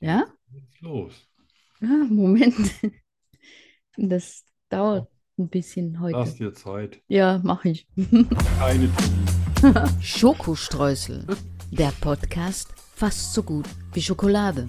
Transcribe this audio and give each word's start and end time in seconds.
Ja? 0.00 0.26
Geht's 0.52 0.80
los. 0.80 1.12
Ah, 1.82 2.06
Moment. 2.08 2.56
Das 4.00 4.44
dauert 4.68 5.08
ein 5.38 5.48
bisschen 5.48 5.98
heute. 5.98 6.18
Lass 6.18 6.36
dir 6.36 6.54
Zeit. 6.54 7.02
Ja, 7.08 7.40
mache 7.42 7.70
ich. 7.70 7.88
Keine 8.60 8.88
Termine. 9.60 10.00
Schokostreusel, 10.00 11.26
der 11.72 11.92
Podcast 12.00 12.68
fast 12.94 13.34
so 13.34 13.42
gut 13.42 13.66
wie 13.94 14.00
Schokolade. 14.00 14.68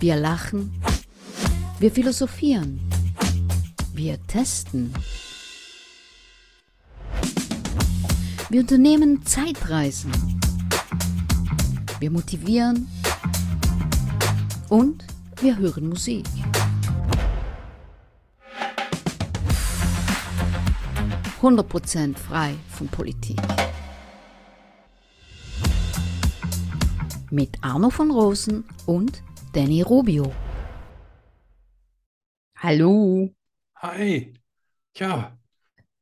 Wir 0.00 0.16
lachen, 0.16 0.82
wir 1.78 1.90
philosophieren, 1.90 2.78
wir 3.94 4.22
testen. 4.26 4.92
Wir 8.50 8.60
unternehmen 8.60 9.24
Zeitreisen. 9.24 10.12
Wir 12.00 12.10
motivieren 12.10 12.86
und 14.72 15.04
wir 15.42 15.58
hören 15.58 15.90
Musik. 15.90 16.24
Hundert 21.42 21.68
Prozent 21.68 22.18
frei 22.18 22.54
von 22.68 22.88
Politik. 22.88 23.36
Mit 27.30 27.50
Arno 27.60 27.90
von 27.90 28.10
Rosen 28.10 28.64
und 28.86 29.22
Danny 29.52 29.82
Rubio. 29.82 30.32
Hallo. 32.56 33.30
Hi. 33.76 34.32
Tja, 34.94 35.38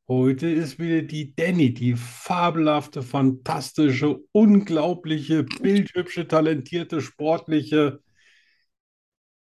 heute 0.07 0.47
ist 0.47 0.79
wieder 0.79 1.01
die 1.01 1.35
Danny, 1.35 1.73
die 1.73 1.97
fabelhafte, 1.97 3.03
fantastische, 3.03 4.21
unglaubliche, 4.31 5.43
bildhübsche, 5.43 6.25
talentierte, 6.25 7.01
sportliche 7.01 7.99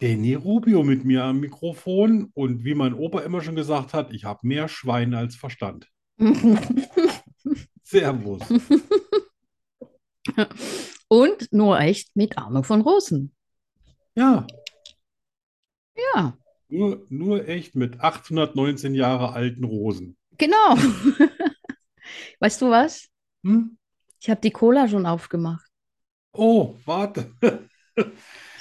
Danny 0.04 0.34
Rubio 0.34 0.84
mit 0.84 1.06
mir 1.06 1.24
am 1.24 1.40
Mikrofon. 1.40 2.30
Und 2.34 2.66
wie 2.66 2.76
mein 2.76 2.94
Opa 2.94 3.22
immer 3.22 3.42
schon 3.42 3.56
gesagt 3.56 3.94
hat, 3.94 4.12
ich 4.12 4.26
habe 4.26 4.46
mehr 4.46 4.68
Schwein 4.68 5.14
als 5.14 5.38
Verstand. 5.38 5.90
Servus. 7.84 8.42
Und 11.08 11.54
nur 11.54 11.80
echt 11.80 12.14
mit 12.18 12.38
Arno 12.38 12.64
von 12.64 12.82
Rosen. 12.82 13.34
Ja, 14.16 14.46
Ja, 15.96 16.38
nur, 16.68 17.06
nur 17.10 17.48
echt 17.48 17.76
mit 17.76 18.02
819 18.02 18.96
Jahre 18.96 19.32
alten 19.32 19.64
Rosen. 19.64 20.18
genau. 20.38 20.76
Weißt 22.42 22.62
du 22.62 22.70
was? 22.70 23.08
Hm? 23.46 23.78
Ich 24.20 24.30
habe 24.30 24.42
die 24.42 24.52
Cola 24.52 24.90
schon 24.90 25.06
aufgemacht. 25.06 25.72
Oh, 26.34 26.76
warte. 26.84 27.32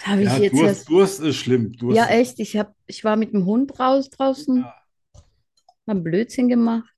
Habe 0.05 0.23
ich 0.23 0.29
Ja, 0.29 0.37
jetzt 0.39 0.55
Durst. 0.59 0.89
Durst 0.89 1.21
ist 1.21 1.37
schlimm. 1.37 1.73
Durst 1.73 1.97
Ja, 1.97 2.07
echt. 2.09 2.39
Ich 2.41 2.57
hab, 2.57 2.75
ich 2.87 3.05
war 3.05 3.17
mit 3.17 3.33
dem 3.33 3.45
Hund 3.47 3.79
raus 3.79 4.11
draußen, 4.11 4.59
Ja. 4.59 4.75
haben 5.87 6.03
Blödsinn 6.03 6.49
gemacht. 6.49 6.89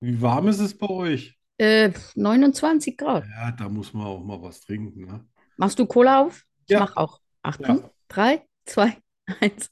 Wie 0.00 0.20
warm 0.20 0.48
ist 0.48 0.58
es 0.58 0.76
bei 0.76 0.88
euch? 0.88 1.38
Äh, 1.58 1.92
29 2.16 2.96
Grad. 2.96 3.24
Ja, 3.28 3.52
da 3.52 3.68
muss 3.68 3.92
man 3.94 4.06
auch 4.06 4.22
mal 4.22 4.40
was 4.42 4.60
trinken, 4.60 5.06
ne? 5.06 5.26
Machst 5.56 5.78
du 5.78 5.86
Cola 5.86 6.22
auf? 6.22 6.44
Ich 6.66 6.72
Ja. 6.72 6.80
mach 6.80 6.96
auch. 6.96 7.20
Achtung. 7.42 7.82
Ja. 7.82 7.90
Drei, 8.08 8.46
zwei, 8.66 8.98
eins. 9.40 9.70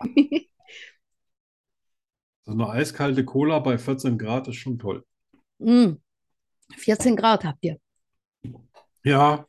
So 2.44 2.52
eine 2.52 2.66
eiskalte 2.70 3.26
Cola 3.26 3.58
bei 3.58 3.76
14 3.76 4.16
Grad 4.16 4.48
ist 4.48 4.56
schon 4.56 4.78
toll. 4.78 5.04
Mm. 5.58 5.96
14 6.78 7.14
Grad 7.14 7.44
habt 7.44 7.58
ihr. 7.62 7.78
Ja. 9.04 9.46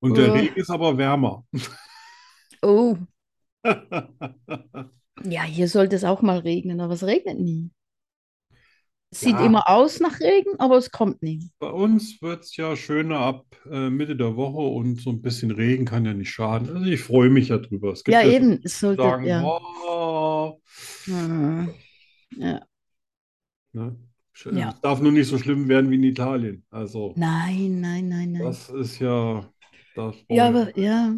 Und 0.00 0.16
der 0.16 0.28
Äh. 0.28 0.38
Regen 0.38 0.56
ist 0.56 0.70
aber 0.70 0.96
wärmer. 0.96 1.44
Oh, 2.62 2.96
ja, 5.24 5.42
hier 5.42 5.68
sollte 5.68 5.96
es 5.96 6.04
auch 6.04 6.22
mal 6.22 6.38
regnen, 6.38 6.80
aber 6.80 6.94
es 6.94 7.04
regnet 7.04 7.38
nie. 7.40 7.70
Es 9.10 9.20
sieht 9.20 9.32
Ja. 9.34 9.46
immer 9.46 9.68
aus 9.70 10.00
nach 10.00 10.20
Regen, 10.20 10.50
aber 10.58 10.76
es 10.76 10.90
kommt 10.90 11.22
nie. 11.22 11.50
Bei 11.60 11.70
uns 11.70 12.20
wird 12.20 12.44
es 12.44 12.54
ja 12.56 12.76
schöner 12.76 13.18
ab 13.20 13.46
äh, 13.70 13.88
Mitte 13.88 14.14
der 14.16 14.36
Woche 14.36 14.60
und 14.60 15.00
so 15.00 15.10
ein 15.10 15.22
bisschen 15.22 15.50
Regen 15.50 15.86
kann 15.86 16.04
ja 16.04 16.12
nicht 16.12 16.30
schaden. 16.30 16.68
Also 16.76 16.84
ich 16.90 17.00
freue 17.00 17.30
mich 17.30 17.48
ja 17.48 17.56
drüber. 17.58 17.92
Es 17.92 18.04
gibt 18.04 18.12
Ja, 18.14 18.20
ja 18.20 18.30
eben, 18.32 18.60
es 18.62 18.78
sollte, 18.80 19.02
sagen, 19.02 19.24
ja. 19.24 19.42
"Oh", 19.42 20.60
Ah, 21.10 21.66
Ja. 22.36 22.60
ne? 23.72 23.96
Sch- 24.34 24.56
Ja. 24.56 24.70
Es 24.70 24.80
darf 24.80 25.00
nur 25.00 25.12
nicht 25.12 25.28
so 25.28 25.38
schlimm 25.38 25.68
werden 25.68 25.90
wie 25.90 25.96
in 25.96 26.04
Italien. 26.04 26.64
Also 26.70 27.14
Nein, 27.16 27.80
nein, 27.80 28.08
nein, 28.08 28.32
nein. 28.32 28.42
das 28.42 28.68
ist 28.68 28.98
ja 28.98 29.42
das 29.98 30.16
Ja, 30.28 30.46
aber 30.48 30.78
ja, 30.78 31.14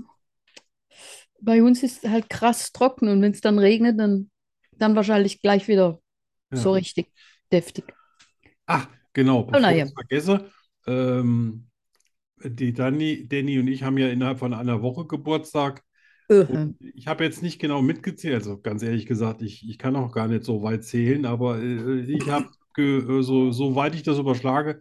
bei 1.41 1.63
uns 1.63 1.83
ist 1.83 2.05
halt 2.09 2.29
krass 2.31 2.73
trocken 2.73 3.09
und 3.09 3.23
wenn 3.23 3.33
es 3.33 3.41
dann 3.41 3.59
regnet, 3.59 3.99
dann, 3.99 4.31
dann 4.79 4.97
wahrscheinlich 4.97 5.41
gleich 5.43 5.69
wieder 5.69 6.01
so 6.53 6.73
Ja. 6.73 6.73
richtig 6.73 7.13
deftig. 7.53 7.85
Ach, 8.67 8.89
genau, 9.13 9.45
bevor 9.45 9.61
naja. 9.61 9.85
ich 9.85 9.87
es 9.87 9.93
vergesse, 9.93 10.51
ähm, 10.87 11.69
die 12.45 12.73
Dani, 12.73 13.29
Danny 13.29 13.59
und 13.59 13.69
ich 13.69 13.83
haben 13.83 13.99
ja 13.99 14.09
innerhalb 14.09 14.39
von 14.39 14.55
einer 14.55 14.83
Woche 14.83 15.07
Geburtstag. 15.07 15.85
Äh, 16.29 16.47
Und 16.47 16.77
ich 16.83 17.07
habe 17.09 17.25
jetzt 17.25 17.43
nicht 17.43 17.61
genau 17.61 17.83
mitgezählt, 17.83 18.35
also 18.37 18.61
ganz 18.61 18.83
ehrlich 18.83 19.07
gesagt, 19.07 19.43
ich, 19.43 19.69
ich 19.69 19.79
kann 19.79 19.97
auch 19.97 20.13
gar 20.13 20.29
nicht 20.29 20.45
so 20.45 20.63
weit 20.63 20.85
zählen, 20.85 21.27
aber 21.27 21.59
äh, 21.61 22.01
ich 22.03 22.31
habe, 22.31 22.51
ge- 22.75 23.23
so, 23.23 23.53
soweit 23.53 23.95
ich 23.95 24.03
das 24.05 24.19
überschlage, 24.19 24.81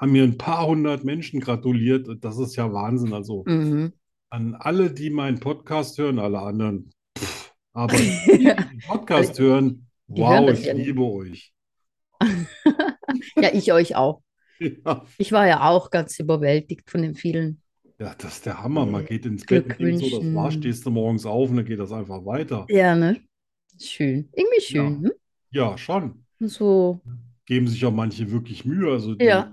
haben 0.00 0.12
mir 0.12 0.24
ein 0.24 0.38
paar 0.38 0.66
hundert 0.66 1.04
Menschen 1.04 1.40
gratuliert. 1.40 2.08
Und 2.08 2.24
Das 2.24 2.38
ist 2.38 2.56
ja 2.56 2.72
Wahnsinn. 2.72 3.12
Also 3.12 3.44
mhm. 3.46 3.92
an 4.30 4.54
alle, 4.54 4.90
die 4.90 5.10
meinen 5.10 5.38
Podcast 5.38 5.98
hören, 5.98 6.18
alle 6.18 6.40
anderen, 6.40 6.90
pff, 7.18 7.52
aber 7.72 7.96
die, 7.96 8.52
Podcast 8.86 9.38
hören, 9.38 9.86
wow, 10.08 10.50
ich 10.50 10.72
liebe 10.72 11.02
euch. 11.02 11.52
Ja, 13.36 13.50
ich 13.52 13.72
euch 13.72 13.96
auch. 13.96 14.22
Ja. 14.84 15.06
Ich 15.16 15.32
war 15.32 15.46
ja 15.48 15.70
auch 15.70 15.90
ganz 15.90 16.18
überwältigt 16.18 16.90
von 16.90 17.00
den 17.00 17.14
vielen. 17.14 17.62
Ja, 17.98 18.14
das 18.18 18.34
ist 18.34 18.46
der 18.46 18.62
Hammer. 18.62 18.84
Man 18.84 19.06
geht 19.06 19.24
ins 19.24 19.46
Bett 19.46 19.74
so, 19.78 20.20
das 20.20 20.34
war's, 20.34 20.52
stehst 20.54 20.84
du 20.84 20.90
morgens 20.90 21.24
auf 21.24 21.48
und 21.48 21.56
dann 21.56 21.64
geht 21.64 21.78
das 21.78 21.92
einfach 21.92 22.26
weiter. 22.26 22.66
Ja, 22.68 22.94
ne? 22.94 23.22
Schön. 23.80 24.28
Irgendwie 24.32 24.60
schön, 24.60 24.92
Ja. 24.94 25.00
ne? 25.00 25.12
Ja, 25.50 25.78
schon. 25.78 26.26
So, 26.40 27.00
Geben 27.46 27.68
sich 27.68 27.80
ja 27.80 27.90
manche 27.90 28.30
wirklich 28.30 28.66
Mühe. 28.66 28.92
Also 28.92 29.14
die, 29.14 29.24
Ja. 29.24 29.50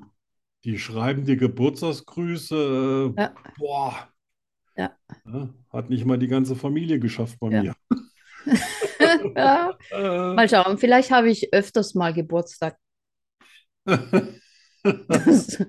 Die 0.67 0.77
schreiben 0.77 1.23
dir 1.23 1.37
Geburtstagsgrüße. 1.37 3.13
äh, 3.15 3.21
Ja. 3.21 3.33
Boah. 3.57 4.09
Ja. 4.75 4.91
Hat 5.71 5.89
nicht 5.89 6.05
mal 6.05 6.19
die 6.19 6.27
ganze 6.27 6.55
Familie 6.57 6.99
geschafft 6.99 7.39
bei 7.39 7.49
mir. 7.49 7.73
ja. 9.35 9.77
Äh, 9.91 10.35
Mal 10.35 10.49
schauen, 10.49 10.77
vielleicht 10.77 11.09
habe 11.09 11.29
ich 11.29 11.53
öfters 11.53 11.95
mal 11.95 12.13
Geburtstag. 12.13 12.77
Das, 13.85 15.47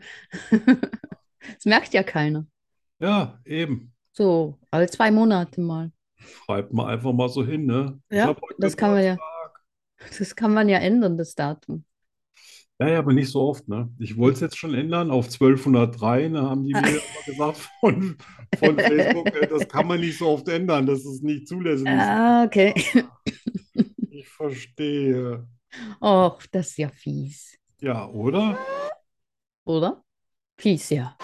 das 0.51 1.65
merkt 1.65 1.95
ja 1.95 2.03
keiner. 2.03 2.47
Ja, 2.99 3.39
eben. 3.45 3.95
So, 4.13 4.59
alle 4.73 4.91
zwei 4.91 5.13
Monate 5.13 5.61
mal. 5.61 5.93
Schreibt 6.17 6.73
mal 6.73 6.93
einfach 6.93 7.13
mal 7.13 7.29
so 7.29 7.47
hin, 7.47 7.67
ne? 7.67 8.01
Ja, 8.11 8.37
das 8.59 8.77
kann 8.77 8.91
man 8.91 9.05
ja. 9.05 9.17
Das 10.19 10.35
kann 10.35 10.53
man 10.53 10.69
ja 10.69 10.79
ändern, 10.79 11.17
das 11.17 11.37
Datum. 11.37 11.85
Ja, 12.81 12.89
ja, 12.89 12.99
aber 13.01 13.13
nicht 13.13 13.31
so 13.31 13.41
oft, 13.43 13.67
ne? 13.67 13.93
Ich 13.99 14.17
wollte 14.17 14.35
es 14.37 14.41
jetzt 14.41 14.57
schon 14.59 14.73
ändern 14.73 15.11
auf 15.11 15.27
1203, 15.27 16.29
da 16.29 16.43
haben 16.51 16.65
die 16.65 16.73
mir 16.73 16.79
immer 16.89 17.01
gesagt 17.27 17.69
von, 17.81 18.17
von 18.57 18.79
Facebook, 18.79 19.27
äh, 19.35 19.49
das 19.49 19.69
kann 19.69 19.89
man 19.89 19.99
nicht 20.01 20.17
so 20.17 20.29
oft 20.29 20.47
ändern, 20.49 20.87
das 20.87 21.01
ist 21.01 21.25
nicht 21.25 21.49
zulässig. 21.49 21.89
Ah, 21.89 22.45
okay. 22.45 22.73
Ich 24.11 24.29
verstehe. 24.29 25.47
Och, 26.01 26.41
das 26.53 26.69
ist 26.69 26.79
ja 26.79 26.89
fies, 26.89 27.59
Ja, 27.81 28.07
oder? 28.09 28.57
oder? 29.65 30.05
Fies, 30.57 30.91
ja. 30.91 31.17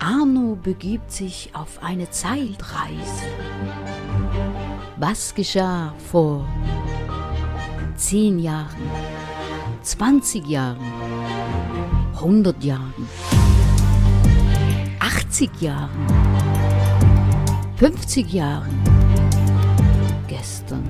Arno 0.00 0.56
begibt 0.56 1.10
sich 1.12 1.50
auf 1.54 1.82
eine 1.82 2.10
Zeitreise. 2.10 3.24
Was 4.98 5.34
geschah 5.34 5.94
vor 6.10 6.48
10 7.96 8.38
Jahren, 8.38 8.90
20 9.82 10.46
Jahren, 10.46 10.78
100 12.14 12.62
Jahren, 12.62 13.08
80 14.98 15.50
Jahren, 15.60 15.90
50 17.76 18.32
Jahren, 18.32 18.78
gestern? 20.28 20.84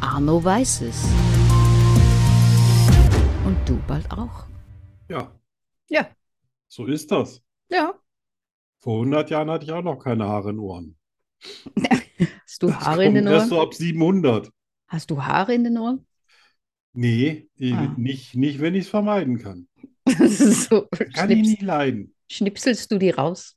Arno 0.00 0.42
weiß 0.44 0.82
es. 0.82 1.04
Und 3.44 3.56
du 3.66 3.78
bald 3.86 4.10
auch. 4.12 4.44
Ja, 5.08 5.32
Ja, 5.88 6.06
so 6.68 6.86
ist 6.86 7.10
das. 7.10 7.42
ja. 7.70 7.94
Vor 8.80 8.96
100 9.00 9.30
Jahren 9.30 9.48
hatte 9.50 9.64
ich 9.64 9.72
auch 9.72 9.82
noch 9.82 9.96
keine 9.98 10.26
Haare 10.28 10.50
in 10.50 10.56
den 10.56 10.60
Ohren. 10.62 10.96
Hast 12.44 12.62
du 12.62 12.66
Das 12.66 12.80
Haare 12.80 13.06
in 13.06 13.14
den 13.14 13.24
kommt 13.24 13.34
erst 13.34 13.50
Ohren? 13.52 13.60
so 13.60 13.66
ab 13.66 13.74
700. 13.74 14.50
Hast 14.88 15.10
du 15.10 15.22
Haare 15.24 15.54
in 15.54 15.64
den 15.64 15.78
Ohren? 15.78 16.06
Nee, 16.94 17.48
eh, 17.58 17.72
Ah. 17.72 17.94
nicht, 17.96 18.34
nicht, 18.36 18.60
wenn 18.60 18.74
ich 18.74 18.84
es 18.84 18.90
vermeiden 18.90 19.38
kann. 19.38 19.66
So 20.28 20.86
Kann 21.14 21.30
ich 21.30 21.40
nicht 21.42 21.62
leiden. 21.62 22.14
schnipselst 22.30 22.90
du 22.92 22.98
die 22.98 23.10
raus? 23.10 23.56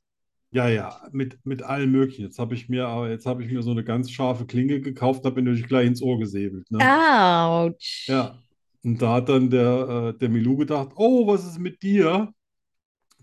Ja, 0.50 0.68
ja, 0.68 0.98
mit, 1.12 1.38
mit 1.44 1.62
allem 1.62 1.92
Möglichen. 1.92 2.22
Jetzt 2.22 2.38
habe 2.38 2.54
ich 2.54 2.68
mir, 2.70 2.86
aber 2.88 3.10
jetzt 3.10 3.26
habe 3.26 3.44
ich 3.44 3.52
mir 3.52 3.62
so 3.62 3.70
eine 3.70 3.84
ganz 3.84 4.10
scharfe 4.10 4.46
Klinge 4.46 4.80
gekauft, 4.80 5.24
habe 5.24 5.36
mir 5.42 5.50
natürlich 5.50 5.68
gleich 5.68 5.86
ins 5.86 6.00
Ohr 6.02 6.18
gesäbelt, 6.18 6.70
ne? 6.70 6.78
Autsch. 6.80 8.08
Ja. 8.08 8.38
Und 8.82 9.02
da 9.02 9.14
hat 9.14 9.28
dann 9.28 9.50
der, 9.50 10.12
äh, 10.14 10.18
der 10.18 10.28
Milou 10.30 10.56
gedacht, 10.56 10.90
oh, 10.96 11.26
was 11.26 11.44
ist 11.44 11.58
mit 11.58 11.82
dir? 11.82 12.32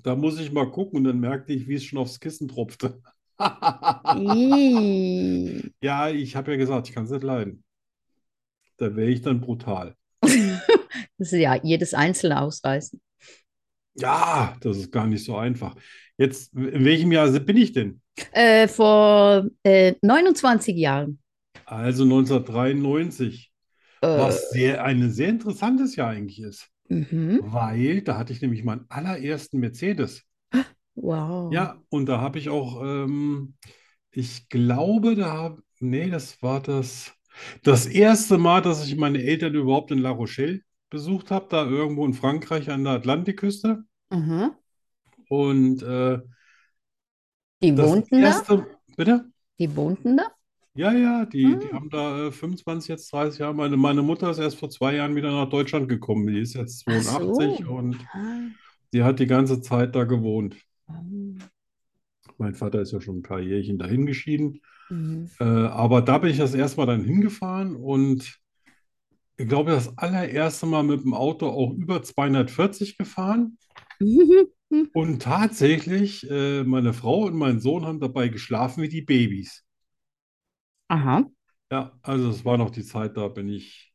Da 0.03 0.15
muss 0.15 0.39
ich 0.39 0.51
mal 0.51 0.69
gucken. 0.69 0.97
Und 0.99 1.03
dann 1.05 1.19
merkte 1.19 1.53
ich, 1.53 1.67
wie 1.67 1.73
es 1.75 1.83
schon 1.83 1.97
aufs 1.99 2.19
Kissen 2.19 2.47
tropfte. 2.47 3.01
Ja, 5.81 6.09
ich 6.09 6.35
habe 6.35 6.51
ja 6.51 6.57
gesagt, 6.57 6.87
ich 6.87 6.93
kann 6.95 7.05
es 7.05 7.11
nicht 7.11 7.23
leiden. 7.23 7.63
Da 8.77 8.95
wäre 8.95 9.09
ich 9.09 9.21
dann 9.21 9.41
brutal. 9.41 9.95
Das 11.17 11.31
ist 11.31 11.39
ja 11.39 11.55
jedes 11.63 11.93
Einzelne 11.93 12.41
ausreißen. 12.41 13.01
Ja, 13.95 14.55
das 14.61 14.77
ist 14.77 14.91
gar 14.91 15.07
nicht 15.07 15.23
so 15.23 15.37
einfach. 15.37 15.75
Jetzt, 16.17 16.53
in 16.53 16.85
welchem 16.85 17.11
Jahr 17.11 17.29
bin 17.39 17.57
ich 17.57 17.73
denn? 17.73 18.01
Äh, 18.31 18.67
vor 18.67 19.47
äh, 19.63 19.95
29 20.01 20.75
Jahren. 20.75 21.19
Also 21.65 22.03
1993, 22.03 23.51
Äh, 24.01 24.07
was 24.07 24.49
sehr, 24.51 24.83
ein 24.83 25.09
sehr 25.11 25.29
interessantes 25.29 25.95
Jahr 25.95 26.09
eigentlich 26.09 26.41
ist, 26.41 26.69
mhm. 26.89 27.39
weil 27.43 28.01
da 28.01 28.17
hatte 28.17 28.33
ich 28.33 28.41
nämlich 28.41 28.63
meinen 28.63 28.85
allerersten 28.89 29.59
Mercedes. 29.59 30.23
Wow. 30.95 31.51
Ja, 31.53 31.81
und 31.89 32.05
da 32.07 32.21
habe 32.21 32.39
ich 32.39 32.49
auch, 32.49 32.81
ähm, 32.81 33.55
ich 34.11 34.47
glaube, 34.49 35.15
da 35.15 35.33
habe, 35.33 35.61
nee, 35.79 36.09
das 36.09 36.41
war 36.41 36.61
das, 36.61 37.13
das 37.63 37.85
erste 37.85 38.37
Mal, 38.37 38.61
dass 38.61 38.85
ich 38.85 38.95
meine 38.95 39.21
Eltern 39.21 39.55
überhaupt 39.55 39.91
in 39.91 39.99
La 39.99 40.11
Rochelle 40.11 40.61
besucht 40.89 41.31
habe, 41.31 41.47
da 41.49 41.65
irgendwo 41.65 42.05
in 42.05 42.13
Frankreich 42.13 42.69
an 42.69 42.83
der 42.83 42.93
Atlantikküste. 42.93 43.83
Mhm. 44.11 44.51
Und 45.29 45.81
äh, 45.83 46.19
Die 47.63 47.77
wohnten 47.77 48.21
da? 48.21 48.27
erste, 48.27 48.67
bitte? 48.95 49.25
Die 49.59 49.75
wohnten 49.75 50.17
da? 50.17 50.23
Ja, 50.77 50.91
ja, 50.91 51.25
die, 51.25 51.57
die 51.57 51.71
Ah. 51.71 51.75
haben 51.75 51.89
da 51.89 52.27
äh, 52.27 52.31
25, 52.31 52.89
jetzt 52.89 53.11
30 53.13 53.39
Jahre. 53.39 53.53
Meine, 53.55 53.77
meine 53.77 54.01
Mutter 54.01 54.29
ist 54.29 54.39
erst 54.39 54.57
vor 54.59 54.69
zwei 54.69 54.95
Jahren 54.95 55.15
wieder 55.15 55.31
nach 55.31 55.49
Deutschland 55.49 55.87
gekommen. 55.87 56.27
Die 56.27 56.39
ist 56.39 56.53
jetzt 56.53 56.83
Ach 56.87 57.01
82 57.01 57.65
so. 57.65 57.71
und 57.73 57.95
Ah. 58.13 58.39
die 58.93 59.03
hat 59.03 59.19
die 59.19 59.25
ganze 59.27 59.61
Zeit 59.61 59.95
da 59.95 60.03
gewohnt. 60.03 60.57
Mhm. 60.87 61.39
Mein 62.37 62.53
Vater 62.55 62.81
ist 62.81 62.91
ja 62.91 62.99
schon 62.99 63.19
ein 63.19 63.23
paar 63.23 63.39
Jährchen 63.39 63.77
dahin 63.79 64.05
geschieden. 64.05 64.61
Mhm. 64.89 65.29
Äh, 65.39 65.43
aber 65.45 66.01
da 66.01 66.17
bin 66.17 66.29
ich 66.29 66.37
das 66.37 66.53
erste 66.53 66.77
Mal 66.81 66.85
dann 66.87 67.05
hingefahren 67.05 67.75
und 67.77 68.37
ich 69.37 69.47
glaube, 69.47 69.71
das 69.71 69.97
allererste 69.97 70.65
Mal 70.65 70.83
mit 70.83 71.03
dem 71.03 71.13
Auto 71.13 71.47
auch 71.47 71.71
über 71.73 72.03
240 72.03 72.97
gefahren. 72.97 73.57
Und 74.93 75.21
tatsächlich, 75.21 76.27
äh, 76.29 76.63
meine 76.63 76.93
Frau 76.93 77.25
und 77.25 77.35
mein 77.35 77.59
Sohn 77.59 77.85
haben 77.85 77.99
dabei 77.99 78.29
geschlafen 78.29 78.81
wie 78.81 78.89
die 78.89 79.03
Babys. 79.03 79.63
Aha. 80.89 81.25
Ja, 81.71 81.97
also 82.01 82.29
es 82.31 82.43
war 82.45 82.57
noch 82.57 82.71
die 82.71 82.83
Zeit, 82.83 83.17
da 83.17 83.27
bin 83.27 83.49
ich, 83.49 83.93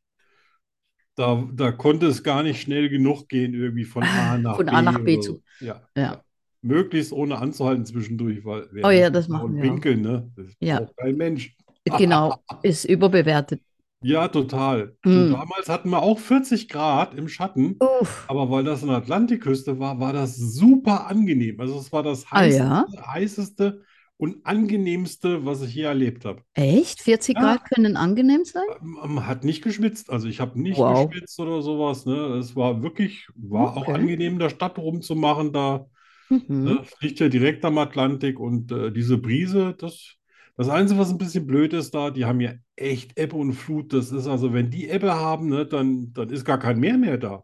da, 1.15 1.47
da 1.53 1.71
konnte 1.71 2.07
es 2.07 2.23
gar 2.23 2.43
nicht 2.43 2.61
schnell 2.61 2.89
genug 2.89 3.27
gehen, 3.29 3.53
irgendwie 3.53 3.83
von 3.85 4.03
A 4.03 4.37
nach 4.37 4.57
Von 4.57 4.69
A 4.69 4.81
nach 4.81 4.99
B 5.03 5.19
zu-. 5.19 5.41
Ja, 5.59 5.87
Ja. 5.95 6.03
ja. 6.03 6.23
Möglichst 6.63 7.11
ohne 7.13 7.37
anzuhalten 7.39 7.85
zwischendurch, 7.85 8.45
weil 8.45 8.69
Oh 8.83 8.89
ja, 8.89 9.09
das 9.09 9.27
machen 9.27 9.55
wir 9.55 9.63
auch. 9.65 9.67
pinkeln, 9.71 10.01
ne? 10.01 10.31
Das 10.35 10.55
Ja. 10.59 10.77
braucht 10.77 10.97
kein 10.97 11.17
Mensch. 11.17 11.55
Genau, 11.85 12.43
ist 12.61 12.85
überbewertet. 12.85 13.61
Ja, 14.03 14.27
total. 14.27 14.97
Hm. 15.05 15.11
Und 15.13 15.31
damals 15.31 15.69
hatten 15.69 15.89
wir 15.91 16.01
auch 16.01 16.19
40 16.19 16.69
Grad 16.69 17.13
im 17.13 17.27
Schatten, 17.27 17.81
Uff. 17.81 18.27
aber 18.27 18.49
weil 18.49 18.63
das 18.63 18.81
der 18.81 18.89
Atlantikküste 18.91 19.79
war, 19.79 19.99
war 19.99 20.13
das 20.13 20.37
super 20.37 21.07
angenehm. 21.07 21.59
Also 21.59 21.77
es 21.79 21.91
war 21.91 22.01
das 22.03 22.31
Ah, 22.33 22.43
ja? 22.45 22.85
heißeste, 22.87 23.07
heißeste 23.07 23.83
und 24.17 24.45
angenehmste, 24.45 25.45
was 25.45 25.61
ich 25.61 25.75
je 25.75 25.83
erlebt 25.83 26.25
habe. 26.25 26.43
Echt? 26.53 27.01
40 27.01 27.37
Ja. 27.37 27.39
Grad 27.39 27.65
können 27.65 27.97
angenehm 27.97 28.45
sein? 28.45 28.63
Man 28.81 29.27
hat 29.27 29.43
nicht 29.43 29.63
geschwitzt, 29.63 30.09
also 30.09 30.27
ich 30.27 30.39
habe 30.39 30.59
nicht 30.61 30.85
Wow. 30.85 30.87
geschwitzt 30.87 31.39
oder 31.39 31.61
sowas. 31.61 32.05
Ne? 32.05 32.13
Es 32.37 32.55
war 32.55 32.81
wirklich, 32.83 33.27
war 33.35 33.75
auch 33.75 33.89
Okay. 33.89 33.93
angenehm, 33.93 34.33
in 34.33 34.39
der 34.39 34.49
Stadt 34.49 34.77
rumzumachen. 34.77 35.51
Da 35.53 35.87
Mhm. 36.29 36.73
ne? 36.73 36.79
Es 36.83 36.99
liegt 37.01 37.19
ja 37.21 37.29
direkt 37.29 37.65
am 37.65 37.77
Atlantik 37.79 38.39
und 38.39 38.71
äh, 38.71 38.91
diese 38.91 39.17
Brise, 39.19 39.75
das, 39.79 40.15
das 40.61 40.69
Einzige, 40.69 40.99
was 40.99 41.09
ein 41.09 41.17
bisschen 41.17 41.47
blöd 41.47 41.73
ist 41.73 41.93
da, 41.95 42.11
die 42.11 42.25
haben 42.25 42.39
ja 42.41 42.53
echt 42.75 43.17
Ebbe 43.17 43.35
und 43.35 43.53
Flut. 43.53 43.93
Das 43.93 44.11
ist 44.11 44.27
also, 44.27 44.53
wenn 44.53 44.69
die 44.69 44.89
Ebbe 44.89 45.13
haben, 45.15 45.49
ne, 45.49 45.65
dann, 45.65 46.13
dann 46.13 46.29
ist 46.29 46.45
gar 46.45 46.59
kein 46.59 46.79
Meer 46.79 46.97
mehr 46.97 47.17
da. 47.17 47.43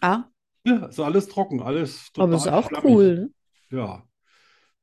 Ah, 0.00 0.24
Ja, 0.64 0.86
ist 0.86 1.00
alles 1.00 1.28
trocken, 1.28 1.60
alles 1.62 2.10
aber 2.16 2.34
ist 2.36 2.44
total 2.44 2.58
auch 2.58 2.68
schlammig. 2.68 2.90
cool. 2.92 3.30
ne? 3.70 3.78
Ja, 3.78 4.04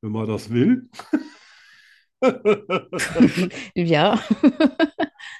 wenn 0.01 0.11
man 0.11 0.27
das 0.27 0.49
will. 0.49 0.89
Ja. 3.75 4.19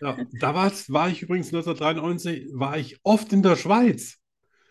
Ja, 0.02 0.18
da 0.40 0.56
war 0.56 1.10
ich 1.10 1.22
übrigens 1.22 1.48
1993, 1.54 2.48
war 2.54 2.78
ich 2.78 3.00
oft 3.04 3.32
in 3.34 3.44
der 3.44 3.56
Schweiz. 3.56 4.18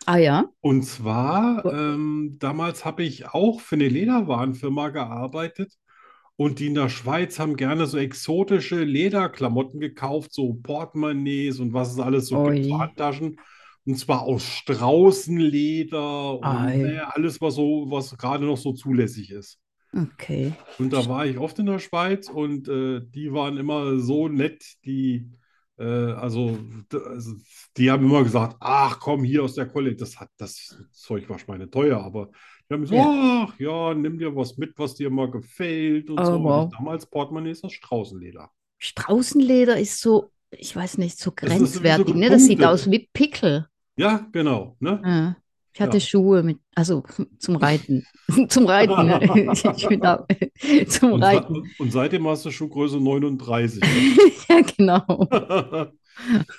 Ah 0.06 0.16
ja. 0.16 0.46
Und 0.60 0.82
zwar, 0.82 1.64
ähm, 1.66 2.36
damals 2.40 2.84
habe 2.84 3.04
ich 3.04 3.26
auch 3.28 3.60
für 3.60 3.76
eine 3.76 3.88
Lederwarenfirma 3.88 4.88
gearbeitet 4.88 5.74
und 6.40 6.58
die 6.58 6.68
in 6.68 6.74
der 6.74 6.88
Schweiz 6.88 7.38
haben 7.38 7.54
gerne 7.54 7.84
so 7.84 7.98
exotische 7.98 8.82
Lederklamotten 8.82 9.78
gekauft, 9.78 10.32
so 10.32 10.54
Portemonnaies 10.54 11.60
und 11.60 11.74
was 11.74 11.92
es 11.92 12.00
alles 12.00 12.28
so 12.28 12.44
gibt. 12.44 12.72
Handtaschen. 12.72 13.36
Und 13.84 13.98
zwar 13.98 14.22
aus 14.22 14.42
Straußenleder 14.44 16.38
und 16.38 16.46
Ei. 16.46 16.76
naja, 16.78 17.10
alles, 17.12 17.42
was 17.42 17.56
so, 17.56 17.84
was 17.90 18.16
gerade 18.16 18.46
noch 18.46 18.56
so 18.56 18.72
zulässig 18.72 19.32
ist. 19.32 19.58
Okay. 19.92 20.54
Und 20.78 20.94
da 20.94 21.06
war 21.10 21.26
ich 21.26 21.36
oft 21.36 21.58
in 21.58 21.66
der 21.66 21.78
Schweiz 21.78 22.30
und 22.30 22.68
äh, 22.68 23.02
die 23.04 23.34
waren 23.34 23.58
immer 23.58 23.98
so 23.98 24.28
nett, 24.28 24.64
die, 24.86 25.28
äh, 25.76 25.84
also, 25.84 26.58
also, 26.90 27.34
die 27.76 27.90
haben 27.90 28.06
immer 28.06 28.24
gesagt, 28.24 28.56
ach 28.60 28.98
komm, 28.98 29.24
hier 29.24 29.44
aus 29.44 29.56
der 29.56 29.66
Kollektion, 29.66 30.08
das 30.08 30.18
hat, 30.18 30.30
das 30.38 30.82
Zeug 30.90 31.28
war 31.28 31.38
schweineteuer, 31.38 32.02
aber 32.02 32.30
die 32.70 32.74
haben 32.74 32.82
gesagt, 32.82 33.00
ach 33.04 33.58
ja, 33.58 33.94
nimm 33.94 34.18
dir 34.18 34.34
was 34.36 34.56
mit, 34.56 34.78
was 34.78 34.94
dir 34.94 35.10
mal 35.10 35.30
gefällt 35.30 36.08
und 36.08 36.20
Oh, 36.20 36.24
so. 36.24 36.32
Und 36.36 36.44
wow. 36.44 36.70
damals 36.76 37.04
Portemonnaies 37.06 37.64
aus 37.64 37.72
Straußenleder. 37.72 38.50
Straußenleder 38.78 39.78
ist 39.78 40.00
so, 40.00 40.30
ich 40.50 40.74
weiß 40.74 40.98
nicht, 40.98 41.18
so 41.18 41.32
Das 41.40 41.50
ist 41.50 41.58
so 41.58 41.66
so 41.66 41.80
grenzwertig, 41.82 42.14
ne? 42.14 42.30
Das 42.30 42.46
sieht 42.46 42.64
aus 42.64 42.90
wie 42.90 43.08
Pickel. 43.12 43.66
Ja, 43.96 44.26
genau, 44.32 44.76
ne? 44.80 45.00
Ja. 45.04 45.36
Ich 45.72 45.80
hatte 45.80 45.98
Ja. 45.98 46.00
Schuhe 46.00 46.42
mit, 46.42 46.58
also 46.74 47.04
zum 47.38 47.56
Reiten. 47.56 48.04
Zum 48.48 48.66
Reiten. 48.66 49.06
ne? 49.06 49.52
Ich 49.76 49.86
bin 49.88 50.00
da, 50.00 50.26
zum 50.88 51.12
Und, 51.12 51.22
Reiten. 51.22 51.62
und 51.78 51.92
seitdem 51.92 52.26
hast 52.28 52.44
du 52.44 52.50
Schuhgröße 52.50 52.98
39. 53.00 53.82
Ja, 54.48 54.60
genau. 54.62 55.28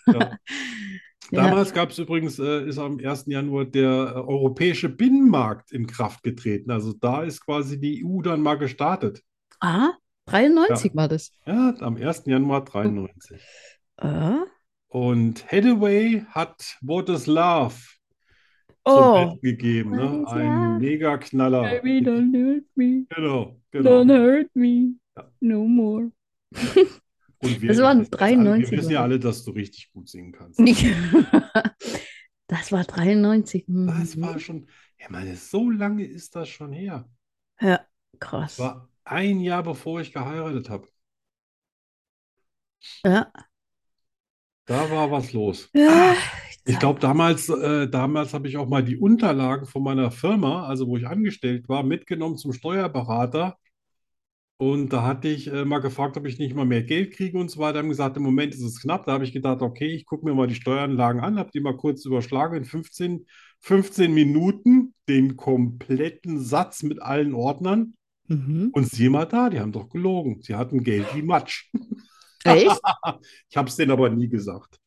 Ja. 0.07 0.37
Ja. 1.31 1.45
Damals 1.45 1.73
gab 1.73 1.91
es 1.91 1.97
übrigens, 1.97 2.39
äh, 2.39 2.67
ist 2.67 2.77
am 2.77 2.99
1. 2.99 3.25
Januar 3.27 3.63
der 3.63 3.87
äh, 3.87 4.19
europäische 4.19 4.89
Binnenmarkt 4.89 5.71
in 5.71 5.87
Kraft 5.87 6.23
getreten. 6.23 6.71
Also 6.71 6.91
da 6.93 7.23
ist 7.23 7.45
quasi 7.45 7.79
die 7.79 8.05
EU 8.05 8.21
dann 8.21 8.41
mal 8.41 8.57
gestartet. 8.57 9.23
Ah, 9.61 9.93
93 10.25 10.93
war 10.93 11.07
das. 11.07 11.31
Ja, 11.45 11.73
am 11.79 11.95
1. 11.95 12.23
Januar 12.25 12.65
93. 12.65 13.41
Ah. 13.97 14.43
Und 14.89 15.49
Hathaway 15.49 16.25
hat 16.31 16.77
What 16.81 17.07
is 17.07 17.27
Love 17.27 17.75
zum 18.85 18.93
Oh. 18.93 19.37
Gegeben. 19.41 19.91
Ne? 19.91 20.25
Ein 20.27 20.71
love? 20.73 20.79
Mega-Knaller. 20.79 21.61
Baby, 21.61 21.99
don't 21.99 22.35
hurt 22.35 22.65
me. 22.75 23.05
Genau, 23.09 23.55
Don't 23.71 23.83
genau. 23.83 24.13
hurt 24.13 24.49
me. 24.53 24.95
Ja. 25.15 25.31
No 25.39 25.63
more. 25.63 26.11
Und 27.43 27.61
wir, 27.61 27.69
Das 27.69 27.77
waren 27.79 27.99
wir 27.99 28.07
wissen 28.11 28.37
alle, 28.37 28.57
wir 28.57 28.67
93 28.67 28.71
wissen 28.71 28.91
ja 28.91 28.99
war 28.99 29.03
alle, 29.03 29.19
dass 29.19 29.43
du 29.43 29.51
richtig 29.51 29.91
gut 29.91 30.09
singen 30.09 30.31
kannst. 30.31 30.59
Nicht. 30.59 30.85
Das 32.47 32.71
war 32.73 32.83
93. 32.83 33.65
Das 33.67 34.15
Mhm. 34.17 34.21
war 34.21 34.37
schon, 34.39 34.67
ich 34.97 35.09
meine, 35.09 35.37
so 35.37 35.69
lange 35.69 36.05
ist 36.05 36.35
das 36.35 36.49
schon 36.49 36.73
her. 36.73 37.09
Ja, 37.61 37.79
krass. 38.19 38.59
War 38.59 38.89
ein 39.05 39.39
Jahr 39.39 39.63
bevor 39.63 40.01
ich 40.01 40.11
geheiratet 40.13 40.69
habe. 40.69 40.87
Ja. 43.03 43.31
Da 44.65 44.89
war 44.91 45.11
was 45.11 45.33
los. 45.33 45.69
Ja, 45.73 46.15
Ich 46.65 46.77
glaube, 46.79 46.99
damals, 46.99 47.49
äh, 47.49 47.89
damals 47.89 48.33
habe 48.33 48.47
ich 48.47 48.57
auch 48.57 48.67
mal 48.67 48.83
die 48.83 48.97
Unterlagen 48.97 49.65
von 49.65 49.83
meiner 49.83 50.11
Firma, 50.11 50.67
also 50.67 50.87
wo 50.87 50.97
ich 50.97 51.07
angestellt 51.07 51.67
war, 51.67 51.83
mitgenommen 51.83 52.37
zum 52.37 52.53
Steuerberater. 52.53 53.57
Und 54.61 54.93
da 54.93 55.01
hatte 55.01 55.27
ich 55.27 55.51
äh, 55.51 55.65
mal 55.65 55.79
gefragt, 55.79 56.17
ob 56.17 56.27
ich 56.27 56.37
nicht 56.37 56.53
mal 56.53 56.67
mehr 56.67 56.83
Geld 56.83 57.13
kriege 57.13 57.35
und 57.35 57.49
so 57.49 57.59
weiter. 57.59 57.79
Haben 57.79 57.89
gesagt, 57.89 58.15
im 58.15 58.21
Moment 58.21 58.53
ist 58.53 58.61
es 58.61 58.79
knapp. 58.79 59.07
Da 59.07 59.13
habe 59.13 59.23
ich 59.23 59.33
gedacht, 59.33 59.63
okay, 59.63 59.87
ich 59.87 60.05
gucke 60.05 60.23
mir 60.23 60.35
mal 60.35 60.45
die 60.45 60.53
Steueranlagen 60.53 61.19
an, 61.19 61.39
habe 61.39 61.49
die 61.51 61.61
mal 61.61 61.75
kurz 61.75 62.05
überschlagen 62.05 62.57
in 62.57 62.63
15, 62.63 63.25
15 63.61 64.13
Minuten, 64.13 64.93
den 65.09 65.35
kompletten 65.35 66.39
Satz 66.39 66.83
mit 66.83 67.01
allen 67.01 67.33
Ordnern. 67.33 67.95
Mhm. 68.27 68.69
Und 68.71 68.87
sieh 68.87 69.09
mal 69.09 69.25
da, 69.25 69.49
die 69.49 69.59
haben 69.59 69.71
doch 69.71 69.89
gelogen. 69.89 70.43
Sie 70.43 70.53
hatten 70.53 70.83
Geld 70.83 71.07
wie 71.15 71.23
Matsch. 71.23 71.71
Echt? 72.43 72.79
Ich 73.49 73.57
habe 73.57 73.67
es 73.67 73.75
denen 73.77 73.89
aber 73.89 74.11
nie 74.11 74.29
gesagt. 74.29 74.79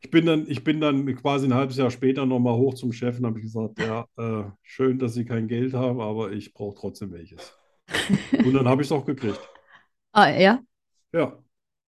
Ich 0.00 0.10
bin 0.10 0.24
dann, 0.24 0.46
ich 0.48 0.64
bin 0.64 0.80
dann 0.80 1.04
quasi 1.16 1.46
ein 1.46 1.54
halbes 1.54 1.76
Jahr 1.76 1.90
später 1.90 2.24
nochmal 2.24 2.54
hoch 2.54 2.72
zum 2.72 2.92
Chef 2.92 3.18
und 3.18 3.26
habe 3.26 3.42
gesagt, 3.42 3.78
ja, 3.78 4.06
äh, 4.16 4.44
schön, 4.62 4.98
dass 4.98 5.12
Sie 5.12 5.26
kein 5.26 5.48
Geld 5.48 5.74
haben, 5.74 6.00
aber 6.00 6.32
ich 6.32 6.54
brauche 6.54 6.80
trotzdem 6.80 7.12
welches. 7.12 7.54
Und 8.42 8.52
dann 8.54 8.68
habe 8.68 8.82
ich 8.82 8.88
es 8.88 8.92
auch 8.92 9.04
gekriegt. 9.04 9.40
Ah, 10.12 10.28
ja? 10.30 10.64
Ja. 11.12 11.38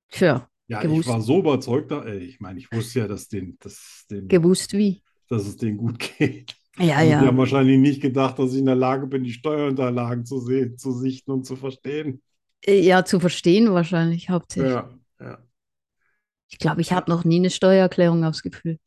Tja, 0.09 0.49
Ja, 0.67 0.83
ich 0.83 0.87
gewusst, 0.87 1.07
war 1.07 1.21
so 1.21 1.39
überzeugt, 1.39 1.91
da, 1.91 2.03
ey, 2.05 2.19
ich 2.19 2.39
meine, 2.39 2.59
ich 2.59 2.71
wusste 2.71 2.99
ja, 2.99 3.07
dass, 3.07 3.27
den, 3.27 3.57
dass, 3.59 4.05
den, 4.09 4.27
gewusst 4.27 4.73
wie. 4.73 5.03
dass 5.29 5.45
es 5.47 5.57
denen 5.57 5.77
gut 5.77 5.99
geht. 5.99 6.55
Ja, 6.77 7.01
Und 7.01 7.19
die 7.19 7.27
haben 7.27 7.37
ja. 7.37 7.37
wahrscheinlich 7.37 7.79
nicht 7.79 8.01
gedacht, 8.01 8.39
dass 8.39 8.53
ich 8.53 8.59
in 8.59 8.65
der 8.65 8.75
Lage 8.75 9.07
bin, 9.07 9.23
die 9.23 9.33
Steuerunterlagen 9.33 10.25
zu 10.25 10.39
sehen, 10.39 10.77
zu 10.77 10.91
sichten 10.91 11.31
und 11.31 11.45
zu 11.45 11.55
verstehen. 11.55 12.21
Äh, 12.65 12.81
Ja, 12.81 13.05
zu 13.05 13.19
verstehen 13.19 13.71
wahrscheinlich 13.73 14.29
hauptsächlich. 14.29 14.73
Ja, 14.73 14.89
ja. 15.19 15.39
Ich 16.49 16.57
glaube, 16.59 16.81
ich 16.81 16.91
habe 16.91 17.11
noch 17.11 17.23
nie 17.23 17.35
eine 17.37 17.49
Steuererklärung 17.51 18.23
ausgefüllt. 18.23 18.79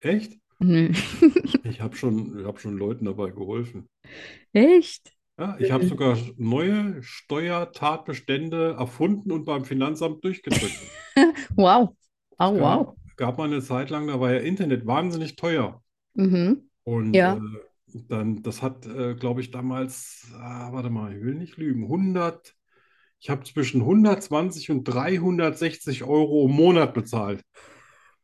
Echt? 0.00 0.38
Nö. 0.60 0.92
Ich 1.62 1.80
habe 1.80 1.94
schon, 1.96 2.38
ich 2.40 2.44
hab 2.46 2.58
schon 2.60 2.76
Leuten 2.76 3.04
dabei 3.04 3.30
geholfen. 3.30 3.88
Echt? 4.52 5.12
Ja, 5.38 5.56
ich 5.58 5.70
habe 5.70 5.84
sogar 5.84 6.18
neue 6.36 7.02
Steuertatbestände 7.02 8.74
erfunden 8.78 9.32
und 9.32 9.44
beim 9.46 9.64
Finanzamt 9.64 10.22
durchgedrückt. 10.24 10.84
Wow. 11.56 11.94
Oh, 12.40 12.50
Es 12.52 12.58
wow. 12.58 12.94
gab, 13.16 13.16
gab 13.16 13.38
mal 13.38 13.44
eine 13.44 13.62
Zeit 13.62 13.90
lang, 13.90 14.06
da 14.08 14.20
war 14.20 14.32
ja 14.32 14.40
Internet 14.40 14.86
wahnsinnig 14.86 15.36
teuer. 15.36 15.82
Mhm. 16.14 16.68
Und 16.84 17.18
Ja. 17.18 17.42
äh, 17.92 18.00
dann, 18.08 18.42
das 18.42 18.62
hat, 18.62 18.86
äh, 18.86 19.14
glaube 19.14 19.40
ich, 19.40 19.50
damals, 19.50 20.26
ah, 20.34 20.72
warte 20.72 20.90
mal, 20.90 21.14
ich 21.16 21.22
will 21.22 21.34
nicht 21.34 21.56
lügen, 21.56 21.88
100, 21.88 22.54
ich 23.20 23.30
habe 23.30 23.44
zwischen 23.44 23.84
120 23.84 24.70
und 24.70 24.84
360 24.84 26.04
Euro 26.04 26.46
im 26.46 26.52
Monat 26.54 26.94
bezahlt, 26.94 27.42